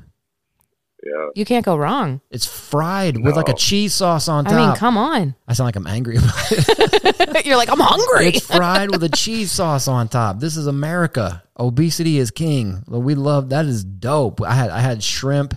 Dude. 1.07 1.13
Yeah. 1.15 1.27
You 1.35 1.45
can't 1.45 1.65
go 1.65 1.75
wrong. 1.75 2.21
It's 2.29 2.45
fried 2.45 3.17
with 3.17 3.35
like 3.35 3.47
a 3.47 3.51
No. 3.51 3.57
cheese 3.57 3.93
sauce 3.93 4.27
on 4.27 4.45
top. 4.45 4.53
I 4.53 4.67
mean, 4.67 4.75
come 4.75 4.97
on. 4.97 5.35
I 5.47 5.53
sound 5.53 5.67
like 5.67 5.75
I'm 5.75 5.87
angry 5.87 6.17
about 6.17 6.33
it. 6.51 7.45
You're 7.45 7.57
like, 7.57 7.69
I'm 7.69 7.79
hungry. 7.79 8.29
It's 8.29 8.45
fried 8.45 8.91
with 8.91 9.03
a 9.03 9.09
cheese 9.09 9.51
sauce 9.51 9.87
on 9.87 10.07
top. 10.07 10.39
This 10.39 10.57
is 10.57 10.67
America. 10.67 11.43
Obesity 11.59 12.17
is 12.17 12.31
king. 12.31 12.83
We 12.87 13.15
love 13.15 13.49
that. 13.49 13.65
Is 13.65 13.83
dope. 13.83 14.41
I 14.41 14.53
had 14.53 14.69
I 14.69 14.79
had 14.79 15.01
shrimp, 15.03 15.53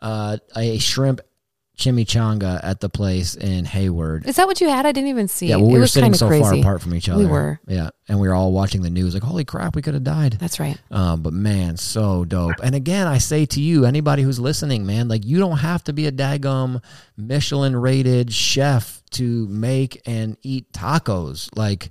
uh, 0.00 0.38
a 0.56 0.78
shrimp 0.78 1.20
chimichanga 1.76 2.60
at 2.62 2.80
the 2.80 2.88
place 2.88 3.34
in 3.34 3.64
Hayward. 3.66 4.26
Is 4.26 4.36
that 4.36 4.46
what 4.46 4.60
you 4.60 4.68
had? 4.68 4.86
I 4.86 4.92
didn't 4.92 5.10
even 5.10 5.28
see. 5.28 5.48
Yeah, 5.48 5.56
well, 5.56 5.70
we 5.70 5.78
were 5.78 5.86
sitting 5.86 6.14
so 6.14 6.26
crazy. 6.26 6.42
far 6.42 6.54
apart 6.54 6.82
from 6.82 6.94
each 6.94 7.08
other. 7.08 7.22
We 7.22 7.30
were. 7.30 7.60
Yeah, 7.66 7.90
and 8.08 8.18
we 8.18 8.28
were 8.28 8.34
all 8.34 8.52
watching 8.52 8.82
the 8.82 8.90
news. 8.90 9.14
Like, 9.14 9.22
holy 9.22 9.44
crap, 9.44 9.76
we 9.76 9.82
could 9.82 9.94
have 9.94 10.04
died. 10.04 10.34
That's 10.34 10.58
right. 10.58 10.78
Um, 10.90 11.22
but 11.22 11.32
man, 11.32 11.76
so 11.76 12.24
dope. 12.24 12.56
And 12.62 12.74
again, 12.74 13.06
I 13.06 13.18
say 13.18 13.46
to 13.46 13.60
you, 13.60 13.84
anybody 13.84 14.22
who's 14.22 14.40
listening, 14.40 14.86
man, 14.86 15.08
like 15.08 15.24
you 15.24 15.38
don't 15.38 15.58
have 15.58 15.84
to 15.84 15.92
be 15.92 16.06
a 16.06 16.12
daggum 16.12 16.82
Michelin 17.16 17.76
rated 17.76 18.32
chef 18.32 19.02
to 19.10 19.46
make 19.48 20.00
and 20.06 20.36
eat 20.42 20.72
tacos. 20.72 21.50
Like 21.56 21.90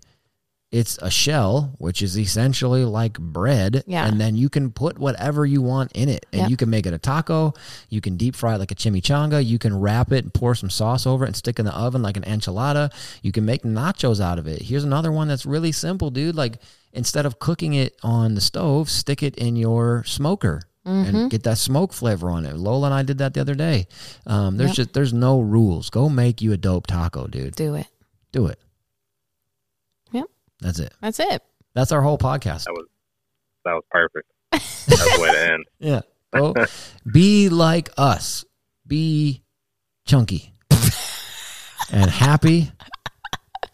it's 0.80 0.98
a 1.02 1.10
shell, 1.10 1.74
which 1.78 2.02
is 2.02 2.18
essentially 2.20 2.84
like 2.84 3.18
bread. 3.18 3.84
Yeah. 3.88 4.06
And 4.08 4.20
then 4.20 4.36
you 4.36 4.50
can 4.50 4.72
put 4.72 4.98
whatever 5.00 5.46
you 5.46 5.62
want 5.62 5.92
in 5.94 6.10
it. 6.10 6.26
And 6.34 6.42
Yep. 6.42 6.50
you 6.50 6.58
can 6.58 6.70
make 6.70 6.86
it 6.86 6.94
a 6.94 6.98
taco. 6.98 7.54
You 7.90 8.02
can 8.02 8.18
deep 8.18 8.36
fry 8.36 8.56
it 8.56 8.60
like 8.60 8.72
a 8.72 8.76
chimichanga. 8.76 9.40
You 9.46 9.58
can 9.58 9.80
wrap 9.80 10.12
it 10.12 10.26
and 10.26 10.34
pour 10.34 10.54
some 10.56 10.70
sauce 10.70 11.08
over 11.08 11.24
it 11.24 11.28
and 11.30 11.36
stick 11.36 11.60
in 11.60 11.66
the 11.66 11.74
oven 11.74 12.02
like 12.02 12.18
an 12.18 12.24
enchilada. 12.24 12.92
You 13.22 13.32
can 13.32 13.46
make 13.46 13.64
nachos 13.64 14.20
out 14.20 14.38
of 14.38 14.48
it. 14.48 14.64
Here's 14.64 14.84
another 14.84 15.12
one 15.14 15.28
that's 15.30 15.46
really 15.46 15.72
simple, 15.72 16.10
dude. 16.12 16.36
Like 16.36 16.60
instead 16.92 17.26
of 17.26 17.40
cooking 17.40 17.74
it 17.74 17.96
on 18.04 18.36
the 18.36 18.42
stove, 18.42 18.90
stick 18.90 19.24
it 19.24 19.36
in 19.36 19.56
your 19.56 20.04
smoker. 20.06 20.62
Mm-hmm. 20.86 21.16
And 21.16 21.32
get 21.32 21.44
that 21.44 21.58
smoke 21.58 21.94
flavor 21.94 22.30
on 22.30 22.46
it. 22.46 22.56
Lola 22.58 22.88
and 22.88 22.94
I 22.94 23.02
did 23.02 23.18
that 23.18 23.34
the 23.34 23.42
other 23.42 23.56
day. 23.56 23.88
Um, 24.28 24.58
there's 24.58 24.72
Yep. 24.72 24.76
just 24.76 24.94
there's 24.94 25.14
no 25.14 25.40
rules. 25.40 25.90
Go 25.90 26.10
make 26.10 26.42
you 26.44 26.52
a 26.54 26.58
dope 26.58 26.86
taco, 26.86 27.26
dude. 27.26 27.56
Do 27.56 27.74
it. 27.76 27.88
Do 28.32 28.46
it. 28.48 28.60
Yep. 30.62 30.68
That's 30.68 30.80
it. 30.80 30.94
That's 31.02 31.20
it. 31.20 31.44
That's 31.74 31.92
our 31.92 32.02
whole 32.02 32.18
podcast. 32.18 32.66
That 32.66 32.74
was 32.74 32.86
that 33.66 33.74
was 33.74 33.84
perfect. 33.92 34.28
That's 34.52 34.86
the 35.18 35.22
way 35.22 35.32
to 35.32 35.54
end. 35.54 35.66
Yeah. 35.80 36.02
Go 36.34 36.54
be 37.12 37.50
like 37.50 37.90
us. 37.98 38.46
Be 38.88 39.42
chunky 40.06 40.54
and 41.92 42.10
happy 42.10 42.72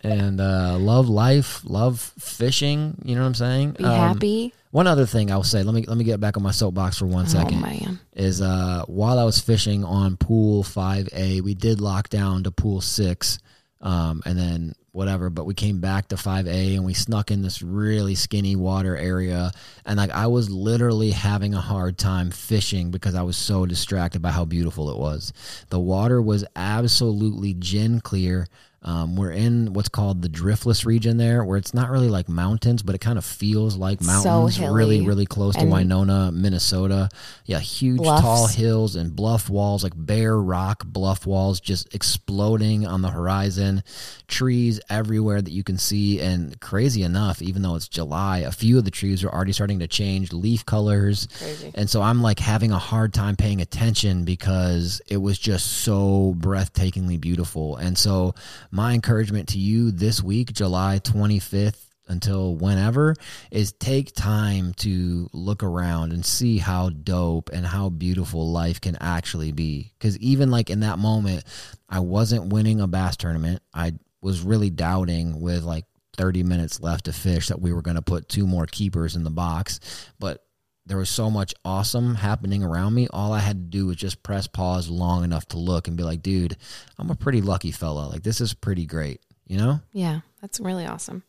and 0.03 0.39
uh, 0.41 0.77
love 0.79 1.09
life, 1.09 1.61
love 1.65 1.99
fishing. 2.19 2.95
You 3.03 3.15
know 3.15 3.21
what 3.21 3.27
I'm 3.27 3.34
saying? 3.36 3.71
Be 3.73 3.84
Um, 3.84 3.91
happy. 4.13 4.53
One 4.71 4.88
other 4.88 5.05
thing 5.05 5.29
I'll 5.32 5.43
say. 5.43 5.63
Let 5.63 5.75
me 5.75 5.84
let 5.84 5.97
me 5.97 6.05
get 6.05 6.19
back 6.21 6.38
on 6.38 6.43
my 6.43 6.51
soapbox 6.51 6.97
for 6.97 7.05
one 7.05 7.25
Oh 7.25 7.29
second. 7.29 7.61
man. 7.61 7.99
Is 8.13 8.41
uh, 8.41 8.86
while 8.88 9.19
I 9.19 9.25
was 9.25 9.39
fishing 9.39 9.84
on 9.84 10.15
pool 10.17 10.63
five 10.63 11.09
A, 11.13 11.41
we 11.41 11.53
did 11.53 11.82
lock 11.82 12.07
down 12.09 12.43
to 12.43 12.51
pool 12.51 12.79
six, 12.79 13.38
um, 13.82 14.21
and 14.25 14.38
then 14.38 14.73
whatever. 14.91 15.29
But 15.29 15.45
we 15.45 15.53
came 15.53 15.79
back 15.79 16.09
to 16.09 16.17
five 16.17 16.47
A 16.47 16.75
and 16.75 16.86
we 16.86 16.93
snuck 16.93 17.32
in 17.32 17.41
this 17.41 17.61
really 17.61 18.15
skinny 18.15 18.55
water 18.55 18.95
area, 18.95 19.51
and 19.86 19.97
like 19.97 20.11
I 20.11 20.27
was 20.27 20.49
literally 20.49 21.11
having 21.11 21.53
a 21.53 21.61
hard 21.61 21.97
time 21.97 22.32
fishing 22.32 22.91
because 22.91 23.15
I 23.15 23.23
was 23.23 23.38
so 23.38 23.65
distracted 23.65 24.21
by 24.21 24.32
how 24.32 24.45
beautiful 24.45 24.89
it 24.91 24.97
was. 24.97 25.34
The 25.69 25.79
water 25.79 26.21
was 26.21 26.45
absolutely 26.55 27.53
gin 27.55 28.01
clear. 28.01 28.47
Um, 28.84 29.15
we're 29.15 29.32
in 29.32 29.73
what's 29.73 29.89
called 29.89 30.23
the 30.23 30.27
driftless 30.29 30.86
region 30.88 31.17
there, 31.17 31.43
where 31.45 31.57
it's 31.57 31.71
not 31.73 31.91
really 31.91 32.07
like 32.09 32.27
mountains, 32.27 32.82
but 32.82 32.95
it 32.95 32.97
kind 33.01 33.19
of 33.19 33.23
feels 33.25 33.75
like 33.77 34.01
So 34.01 34.07
mountains. 34.07 34.59
really, 34.59 34.95
hilly. 34.95 35.07
really 35.07 35.25
close 35.27 35.55
to 35.57 35.65
Winona, 35.65 36.32
Minnesota. 36.32 37.09
Yeah, 37.45 37.59
huge 37.59 37.97
Bluffs. 37.99 38.21
tall 38.23 38.47
hills 38.47 38.95
and 38.95 39.15
bluff 39.15 39.49
walls, 39.51 39.84
like 39.84 39.93
bare 39.95 40.36
rock 40.36 40.84
bluff 40.84 41.27
walls, 41.27 41.59
just 41.59 41.93
exploding 41.93 42.88
on 42.88 43.03
the 43.03 43.09
horizon. 43.11 43.84
Trees 44.27 44.79
everywhere 44.89 45.41
that 45.43 45.51
you 45.51 45.63
can 45.63 45.77
see. 45.77 46.19
And 46.19 46.59
crazy 46.59 47.03
enough, 47.03 47.41
even 47.43 47.61
though 47.61 47.75
it's 47.75 47.88
July, 47.88 48.39
a 48.39 48.51
few 48.51 48.79
of 48.79 48.86
the 48.86 48.91
trees 48.91 49.23
are 49.23 49.29
already 49.29 49.51
starting 49.53 49.77
to 49.79 49.88
change 49.88 50.34
leaf 50.34 50.65
colors. 50.65 51.27
Crazy. 51.38 51.71
And 51.75 51.88
so 51.88 52.01
I'm 52.01 52.23
like 52.23 52.39
having 52.39 52.71
a 52.71 52.79
hard 52.79 53.13
time 53.13 53.36
paying 53.36 53.61
attention 53.61 54.23
because 54.25 55.01
it 55.07 55.17
was 55.17 55.38
just 55.38 55.67
so 55.67 56.36
breathtakingly 56.39 57.19
beautiful. 57.21 57.75
And 57.75 57.95
so 57.95 58.34
my 58.72 58.93
encouragement 58.93 59.49
to 59.49 59.59
you 59.59 59.91
this 59.91 60.24
week, 60.24 60.53
July 60.53 60.99
25th, 61.03 61.86
until 62.07 62.55
whenever 62.55 63.15
is 63.51 63.74
take 63.74 64.13
time 64.13 64.74
to 64.74 65.30
look 65.34 65.63
around 65.63 66.11
and 66.13 66.26
see 66.26 66.57
how 66.57 66.89
dope 66.89 67.49
and 67.53 67.65
how 67.65 67.89
beautiful 67.89 68.51
life 68.51 68.82
can 68.82 68.97
actually 68.99 69.51
be. 69.51 69.91
Because 69.97 70.17
even 70.19 70.51
like 70.51 70.69
in 70.69 70.82
that 70.82 70.99
moment 70.99 71.43
i 71.89 71.99
wasn't 71.99 72.51
winning 72.51 72.82
a 72.82 72.88
bass 72.88 73.17
tournament. 73.17 73.61
I 73.74 73.93
was 74.22 74.41
really 74.41 74.69
doubting 74.69 75.41
with 75.41 75.63
like 75.63 75.86
30 76.17 76.43
minutes 76.43 76.82
left 76.82 77.05
to 77.05 77.13
fish 77.13 77.47
that 77.47 77.61
we 77.61 77.74
were 77.74 77.82
going 77.82 77.95
to 77.95 78.01
put 78.01 78.30
two 78.30 78.45
more 78.45 78.65
keepers 78.65 79.15
in 79.15 79.24
the 79.24 79.30
box. 79.30 79.80
But 80.19 80.43
there 80.86 80.97
was 80.97 81.09
so 81.09 81.29
much 81.29 81.53
awesome 81.63 82.15
happening 82.15 82.63
around 82.63 82.93
me 82.93 83.07
all 83.11 83.34
i 83.34 83.39
had 83.39 83.55
to 83.57 83.77
do 83.77 83.86
was 83.88 83.95
just 83.95 84.23
press 84.23 84.47
pause 84.47 84.89
long 84.89 85.23
enough 85.23 85.45
to 85.47 85.57
look 85.57 85.88
and 85.88 85.95
be 85.97 86.03
like 86.03 86.21
dude 86.21 86.57
i'm 86.97 87.09
a 87.09 87.15
pretty 87.15 87.41
lucky 87.41 87.71
fella 87.71 88.07
like 88.07 88.23
this 88.23 88.41
is 88.41 88.53
pretty 88.53 88.86
great 88.86 89.21
you 89.47 89.57
know 89.57 89.79
Yeah, 89.93 90.21
that's 90.41 90.59
really 90.59 90.86
awesome. 90.86 91.23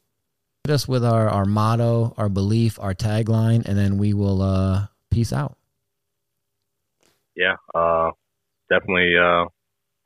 hit 0.64 0.72
us 0.72 0.86
with 0.86 1.04
our, 1.04 1.28
our 1.28 1.44
motto, 1.44 2.14
our 2.16 2.28
belief, 2.28 2.78
our 2.78 2.94
tagline, 2.94 3.66
and 3.66 3.76
then 3.76 3.98
we 3.98 4.14
will 4.14 4.40
uh, 4.42 4.86
peace 5.10 5.32
out. 5.32 5.56
Yeah, 7.34 7.56
uh, 7.74 8.10
definitely. 8.70 9.16
Uh, 9.18 9.46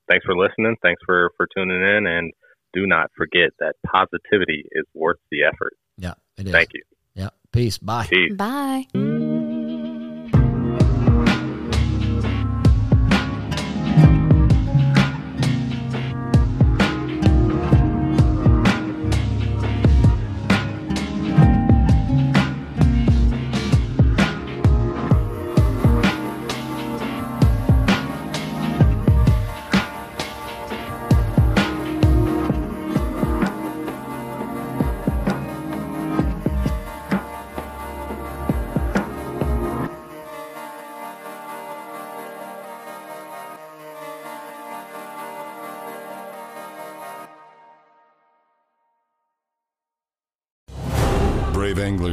thanks 0.08 0.24
for 0.24 0.34
listening. 0.34 0.76
Thanks 0.80 1.02
for 1.04 1.30
for 1.36 1.46
tuning 1.54 1.82
in, 1.82 2.06
and 2.06 2.32
do 2.72 2.86
not 2.86 3.10
forget 3.16 3.50
that 3.58 3.74
positivity 3.86 4.64
is 4.72 4.86
worth 4.94 5.18
the 5.30 5.44
effort. 5.44 5.74
Yeah, 5.98 6.14
it 6.38 6.46
is. 6.46 6.52
Thank 6.52 6.70
you. 6.72 6.82
Yeah, 7.56 7.64
peace. 7.64 7.78
Bye. 7.78 8.06
Peace. 8.10 8.32
Bye. 8.34 9.45